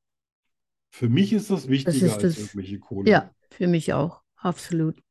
für 0.91 1.07
mich 1.07 1.31
ist 1.31 1.49
das 1.49 1.69
wichtiger 1.69 2.07
ist 2.07 2.13
als 2.15 2.21
das- 2.23 2.37
irgendwelche 2.39 2.79
Kohle. 2.79 3.09
Ja, 3.09 3.31
für 3.49 3.67
mich 3.67 3.93
auch. 3.93 4.21
Absolut. 4.35 5.01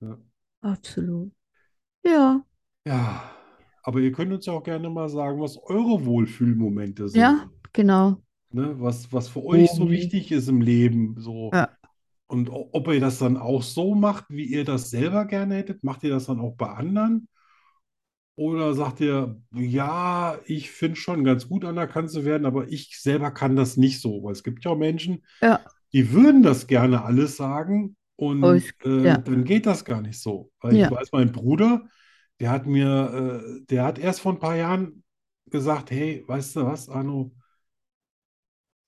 Ja. 0.00 0.16
Absolut. 0.60 1.32
Ja, 2.04 2.44
Ja, 2.86 3.30
aber 3.82 3.98
ihr 4.00 4.12
könnt 4.12 4.32
uns 4.32 4.46
ja 4.46 4.52
auch 4.52 4.62
gerne 4.62 4.88
mal 4.90 5.08
sagen, 5.08 5.40
was 5.40 5.56
eure 5.56 6.04
Wohlfühlmomente 6.06 7.08
sind. 7.08 7.20
ja, 7.20 7.50
genau. 7.72 8.22
Ne? 8.52 8.74
Was, 8.80 9.12
was 9.12 9.28
für 9.28 9.42
euch 9.44 9.70
so 9.72 9.82
Omi. 9.82 9.92
wichtig 9.92 10.30
ist 10.32 10.48
im 10.48 10.60
Leben. 10.60 11.16
So. 11.18 11.50
Ja. 11.52 11.70
Und 12.26 12.48
ob 12.50 12.86
ihr 12.88 13.00
das 13.00 13.18
dann 13.18 13.36
auch 13.36 13.62
so 13.62 13.94
macht, 13.94 14.26
wie 14.28 14.44
ihr 14.44 14.64
das 14.64 14.90
selber 14.90 15.24
gerne 15.24 15.56
hättet, 15.56 15.82
macht 15.82 16.04
ihr 16.04 16.10
das 16.10 16.26
dann 16.26 16.40
auch 16.40 16.54
bei 16.56 16.68
anderen? 16.68 17.28
Oder 18.36 18.74
sagt 18.74 19.00
ihr, 19.00 19.40
ja, 19.52 20.38
ich 20.46 20.70
finde 20.70 20.96
schon 20.96 21.24
ganz 21.24 21.48
gut 21.48 21.64
anerkannt 21.64 22.10
zu 22.10 22.24
werden, 22.24 22.46
aber 22.46 22.68
ich 22.68 22.98
selber 23.00 23.30
kann 23.30 23.54
das 23.56 23.76
nicht 23.76 24.00
so. 24.00 24.22
Weil 24.22 24.32
es 24.32 24.42
gibt 24.42 24.64
ja 24.64 24.70
auch 24.70 24.78
Menschen, 24.78 25.24
Ja. 25.42 25.60
die 25.92 26.12
würden 26.12 26.42
das 26.42 26.66
gerne 26.66 27.04
alles 27.04 27.36
sagen 27.36 27.96
und 28.16 28.42
Aber 28.42 28.56
es- 28.56 28.72
äh, 28.84 29.04
ja. 29.08 29.18
dann 29.18 29.44
geht 29.44 29.66
das 29.66 29.84
gar 29.84 30.00
nicht 30.00 30.20
so. 30.20 30.50
Weil 30.60 30.74
ich 30.74 30.80
Ja. 30.80 30.90
weiß, 30.90 31.10
mein 31.12 31.32
Bruder, 31.32 31.86
der 32.38 32.50
hat 32.50 32.66
mir, 32.66 33.42
äh, 33.44 33.64
der 33.66 33.84
hat 33.84 33.98
erst 33.98 34.20
vor 34.20 34.32
ein 34.32 34.38
paar 34.38 34.56
Jahren 34.56 35.02
gesagt, 35.50 35.90
hey, 35.90 36.24
weißt 36.26 36.56
du 36.56 36.64
was, 36.64 36.88
Arno, 36.88 37.32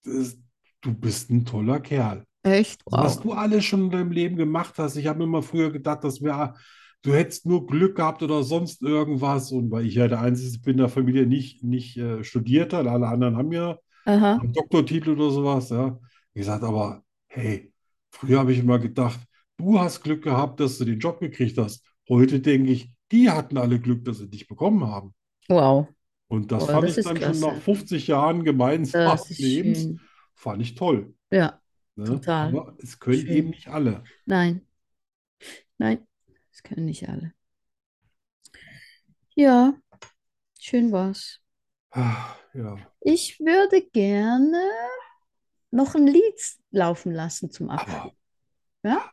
das, 0.05 0.37
du 0.81 0.95
bist 0.95 1.31
ein 1.31 1.45
toller 1.45 1.81
Kerl. 1.81 2.25
Echt? 2.43 2.83
Also, 2.87 3.05
was 3.05 3.17
Wow. 3.19 3.23
du 3.25 3.33
alles 3.33 3.65
schon 3.65 3.85
in 3.85 3.91
deinem 3.91 4.13
Leben 4.13 4.37
gemacht 4.37 4.75
hast. 4.79 4.97
Ich 4.97 5.07
habe 5.07 5.19
mir 5.19 5.25
immer 5.25 5.43
früher 5.43 5.71
gedacht, 5.71 6.03
das 6.05 6.23
wäre, 6.23 6.55
du 7.03 7.13
hättest 7.15 7.47
nur 7.47 7.67
Glück 7.67 7.97
gehabt 7.97 8.23
oder 8.23 8.43
sonst 8.43 8.83
irgendwas. 8.83 9.53
Und 9.53 9.71
weil 9.71 9.87
ich 9.87 9.95
ja 9.95 10.09
der 10.09 10.21
Einzige 10.21 10.59
bin 10.61 10.73
in 10.73 10.79
der 10.79 10.89
Familie 10.89 11.27
nicht, 11.27 11.63
nicht 11.65 11.97
äh, 11.97 12.25
studiert 12.25 12.73
hat, 12.73 12.87
alle 12.87 13.07
anderen 13.09 13.37
haben 13.37 13.53
ja 13.53 13.79
Aha. 14.05 14.37
einen 14.41 14.53
Doktortitel 14.53 15.11
oder 15.11 15.31
sowas, 15.31 15.71
ja. 15.71 15.99
Wie 16.35 16.41
gesagt, 16.41 16.65
aber 16.65 17.03
hey, 17.29 17.73
früher 18.11 18.39
habe 18.41 18.53
ich 18.53 18.59
immer 18.59 18.79
gedacht, 18.79 19.21
du 19.57 19.79
hast 19.79 20.03
Glück 20.03 20.23
gehabt, 20.23 20.61
dass 20.61 20.79
du 20.79 20.85
den 20.85 20.99
Job 20.99 21.21
gekriegt 21.21 21.59
hast. 21.59 21.85
Heute 22.09 22.41
denke 22.41 22.71
ich, 22.73 22.91
die 23.11 23.31
hatten 23.31 23.59
alle 23.59 23.79
Glück, 23.79 24.05
dass 24.05 24.19
sie 24.19 24.29
dich 24.29 24.49
bekommen 24.49 24.87
haben. 24.87 25.15
Wow. 25.49 25.89
Und 26.29 26.51
das 26.51 26.67
Boah, 26.67 26.73
fand 26.73 26.89
das 26.89 26.99
ich 26.99 27.05
dann 27.05 27.17
schon 27.17 27.25
klasse. 27.25 27.47
nach 27.47 27.63
50 27.63 28.07
Jahren 28.07 28.45
ist 28.47 29.39
Lebens, 29.39 29.79
schön. 29.83 30.01
fand 30.35 30.63
ich 30.63 30.75
toll. 30.75 31.15
Ja, 31.31 31.59
Ne? 31.95 32.05
Total. 32.07 32.49
Aber 32.49 32.75
es 32.79 32.99
können 32.99 33.21
Schön. 33.21 33.37
eben 33.37 33.51
nicht 33.51 33.69
alle. 33.69 34.03
nein. 34.25 34.63
Nein, 35.79 36.07
das 36.53 36.63
können 36.63 36.85
nicht 36.85 37.09
alle. 37.09 37.33
Ja, 39.35 39.75
schön 40.61 40.93
war's. 40.93 41.41
Ah, 41.91 42.37
ja. 42.53 42.77
Ich 43.01 43.41
würde 43.41 43.83
gerne 43.91 44.63
noch 45.71 45.95
ein 45.95 46.07
Lied 46.07 46.41
laufen 46.71 47.13
lassen 47.13 47.51
zum 47.51 47.71
Abschluss. 47.71 48.13
Ja? 48.83 49.11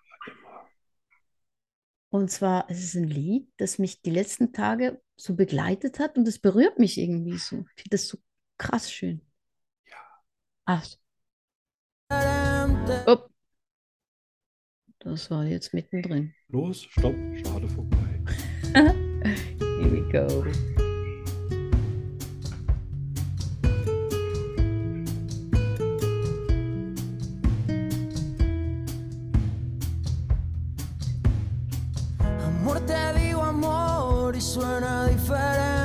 Und 2.09 2.29
zwar 2.31 2.69
es 2.69 2.83
ist 2.83 2.95
ein 2.95 3.07
Lied, 3.07 3.49
das 3.57 3.79
mich 3.79 4.01
die 4.01 4.09
letzten 4.09 4.51
Tage 4.51 5.01
so 5.15 5.35
begleitet 5.35 5.99
hat 5.99 6.17
und 6.17 6.27
es 6.27 6.39
berührt 6.39 6.79
mich 6.79 6.97
irgendwie 6.97 7.37
so. 7.37 7.65
Ich 7.75 7.83
finde 7.83 7.89
das 7.91 8.07
so 8.07 8.17
krass 8.57 8.91
schön. 8.91 9.21
Ja. 9.85 9.97
Ach. 10.65 10.85
Upp. 13.05 13.28
Das 15.09 15.31
war 15.31 15.43
jetzt 15.43 15.73
mittendrin. 15.73 16.35
los, 16.49 16.83
stopp, 16.83 17.15
schade 17.43 17.67
vorbei. 17.67 17.97
Here 18.75 19.91
we 19.91 20.01
go. 20.11 20.45
Amor, 32.19 32.79
te 32.85 33.19
digo 33.19 33.41
amor 33.41 34.35
y 34.35 34.41
suena 34.41 35.07
diferente. 35.07 35.78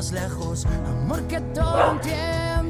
Más 0.00 0.12
lejos. 0.12 0.66
Amor 0.86 1.20
que 1.24 1.38
todo 1.52 1.92
entiende, 1.92 2.69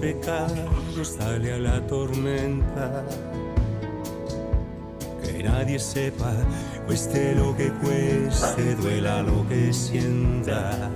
pecados, 0.00 1.08
sale 1.18 1.52
a 1.54 1.58
la 1.58 1.86
tormenta. 1.86 3.04
Que 5.22 5.42
nadie 5.42 5.78
sepa, 5.78 6.32
cueste 6.86 7.34
lo 7.34 7.56
que 7.56 7.70
cueste, 7.70 8.74
duela 8.76 9.22
lo 9.22 9.46
que 9.48 9.72
sienta. 9.72 10.90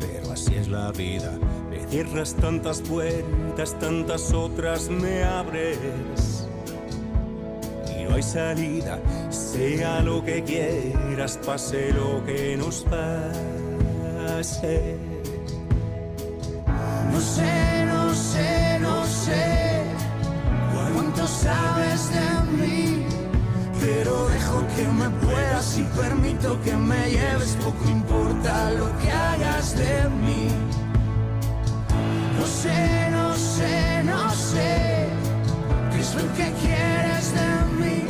Pero 0.00 0.32
así 0.32 0.54
es 0.56 0.68
la 0.68 0.92
vida, 0.92 1.32
me 1.70 1.78
cierras 1.86 2.34
tantas 2.34 2.80
puertas, 2.80 3.78
tantas 3.78 4.32
otras 4.32 4.88
me 4.88 5.22
abres. 5.24 6.48
Y 7.98 8.04
no 8.04 8.14
hay 8.16 8.22
salida, 8.22 8.98
sea 9.30 10.02
lo 10.02 10.24
que 10.24 10.42
quieras, 10.42 11.38
pase 11.44 11.92
lo 11.92 12.24
que 12.24 12.56
nos 12.56 12.84
pase. 14.34 15.05
No 17.16 17.22
sé, 17.22 17.86
no 17.86 18.14
sé, 18.14 18.78
no 18.78 19.06
sé 19.06 19.82
cuánto 20.92 21.26
sabes 21.26 22.10
de 22.10 22.28
mí, 22.60 23.06
pero 23.80 24.28
dejo 24.28 24.62
que 24.76 24.86
me 24.86 25.08
puedas 25.24 25.78
y 25.78 25.84
permito 25.98 26.60
que 26.60 26.76
me 26.76 27.08
lleves, 27.08 27.56
poco 27.64 27.88
importa 27.88 28.70
lo 28.72 28.94
que 28.98 29.10
hagas 29.10 29.78
de 29.78 30.10
mí. 30.10 30.48
No 32.38 32.46
sé, 32.46 33.10
no 33.10 33.34
sé, 33.34 34.02
no 34.04 34.30
sé 34.34 35.08
qué 35.92 36.00
es 36.00 36.14
lo 36.16 36.34
que 36.34 36.52
quieres 36.60 37.32
de 37.32 37.48
mí. 37.80 38.04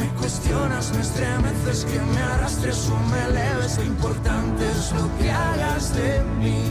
Me 0.00 0.08
cuestionas, 0.18 0.92
me 0.96 1.02
estremeces, 1.02 1.84
que 1.84 2.00
me 2.00 2.20
arrastres 2.20 2.90
o 2.90 2.98
me 3.08 3.22
eleves, 3.26 3.78
lo 3.78 3.84
importante 3.84 4.68
es 4.68 4.92
lo 4.94 5.08
que 5.16 5.30
hagas 5.30 5.94
de 5.94 6.20
mí, 6.40 6.64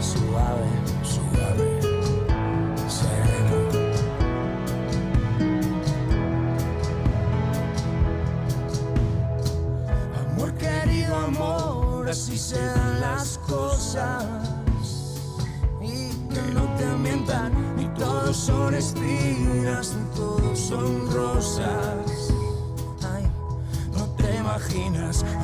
Suave, 0.00 0.68
suave, 1.02 1.80
sereno. 2.88 3.58
Amor 10.32 10.52
querido, 10.54 11.16
amor, 11.16 12.08
así 12.08 12.38
se 12.38 12.64
dan 12.64 13.00
las 13.00 13.38
cosas. 13.38 14.24
Y 15.80 16.08
que 16.32 16.42
no 16.54 16.64
te 16.76 16.84
ambientan, 16.84 17.76
ni 17.76 17.86
todos 17.98 18.36
son 18.36 18.74
espinas, 18.74 19.94
ni 19.94 20.16
todos 20.16 20.58
son 20.58 21.10
rosas. 21.12 22.09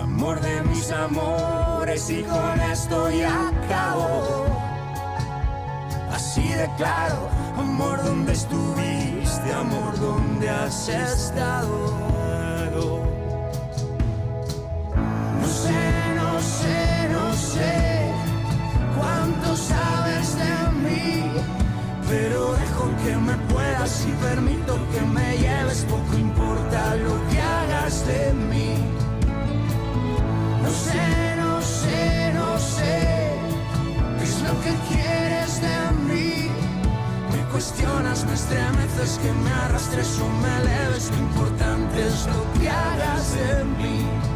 Amor 0.03 0.41
de 0.41 0.63
mis 0.63 0.91
amores, 0.91 2.11
y 2.11 2.25
con 2.25 2.61
esto 2.61 3.09
ya 3.11 3.51
acabo. 3.51 4.47
Así 6.11 6.43
de 6.43 6.69
claro, 6.77 7.29
amor, 7.57 8.03
¿dónde 8.03 8.33
estuviste? 8.33 9.53
Amor, 9.53 9.97
¿dónde 10.01 10.51
has 10.51 10.89
estado? 10.89 11.95
No 15.41 15.47
sé, 15.47 16.15
no 16.17 16.41
sé, 16.41 17.09
no 17.13 17.33
sé 17.33 18.13
cuánto 18.99 19.57
sabes 19.57 20.37
de 20.37 20.73
mí, 20.83 21.31
pero 22.09 22.55
dejo 22.55 22.91
que 23.05 23.17
me 23.17 23.46
y 23.85 24.13
permito 24.25 24.75
que 24.91 25.01
me 25.03 25.37
lleves, 25.37 25.85
poco 25.85 26.17
importa 26.17 26.97
lo 26.97 27.15
que 27.29 27.41
hagas 27.41 28.07
de 28.07 28.33
mí. 28.33 28.75
No 30.63 30.71
sé, 30.71 31.37
no 31.37 31.61
sé, 31.61 32.33
no 32.35 32.59
sé 32.59 33.39
qué 34.19 34.25
es 34.25 34.43
lo 34.43 34.61
que 34.63 34.73
quieres 34.89 35.61
de 35.61 35.79
mí. 36.09 36.49
Me 37.33 37.45
cuestionas, 37.53 38.25
me 38.25 38.35
estremeces, 38.35 39.19
que 39.19 39.33
me 39.33 39.51
arrastres 39.51 40.19
o 40.21 40.29
me 40.43 40.57
eleves, 40.63 41.11
lo 41.11 41.19
importante 41.19 42.07
es 42.07 42.27
lo 42.27 42.61
que 42.61 42.71
hagas 42.71 43.35
de 43.35 43.65
mí. 43.65 44.36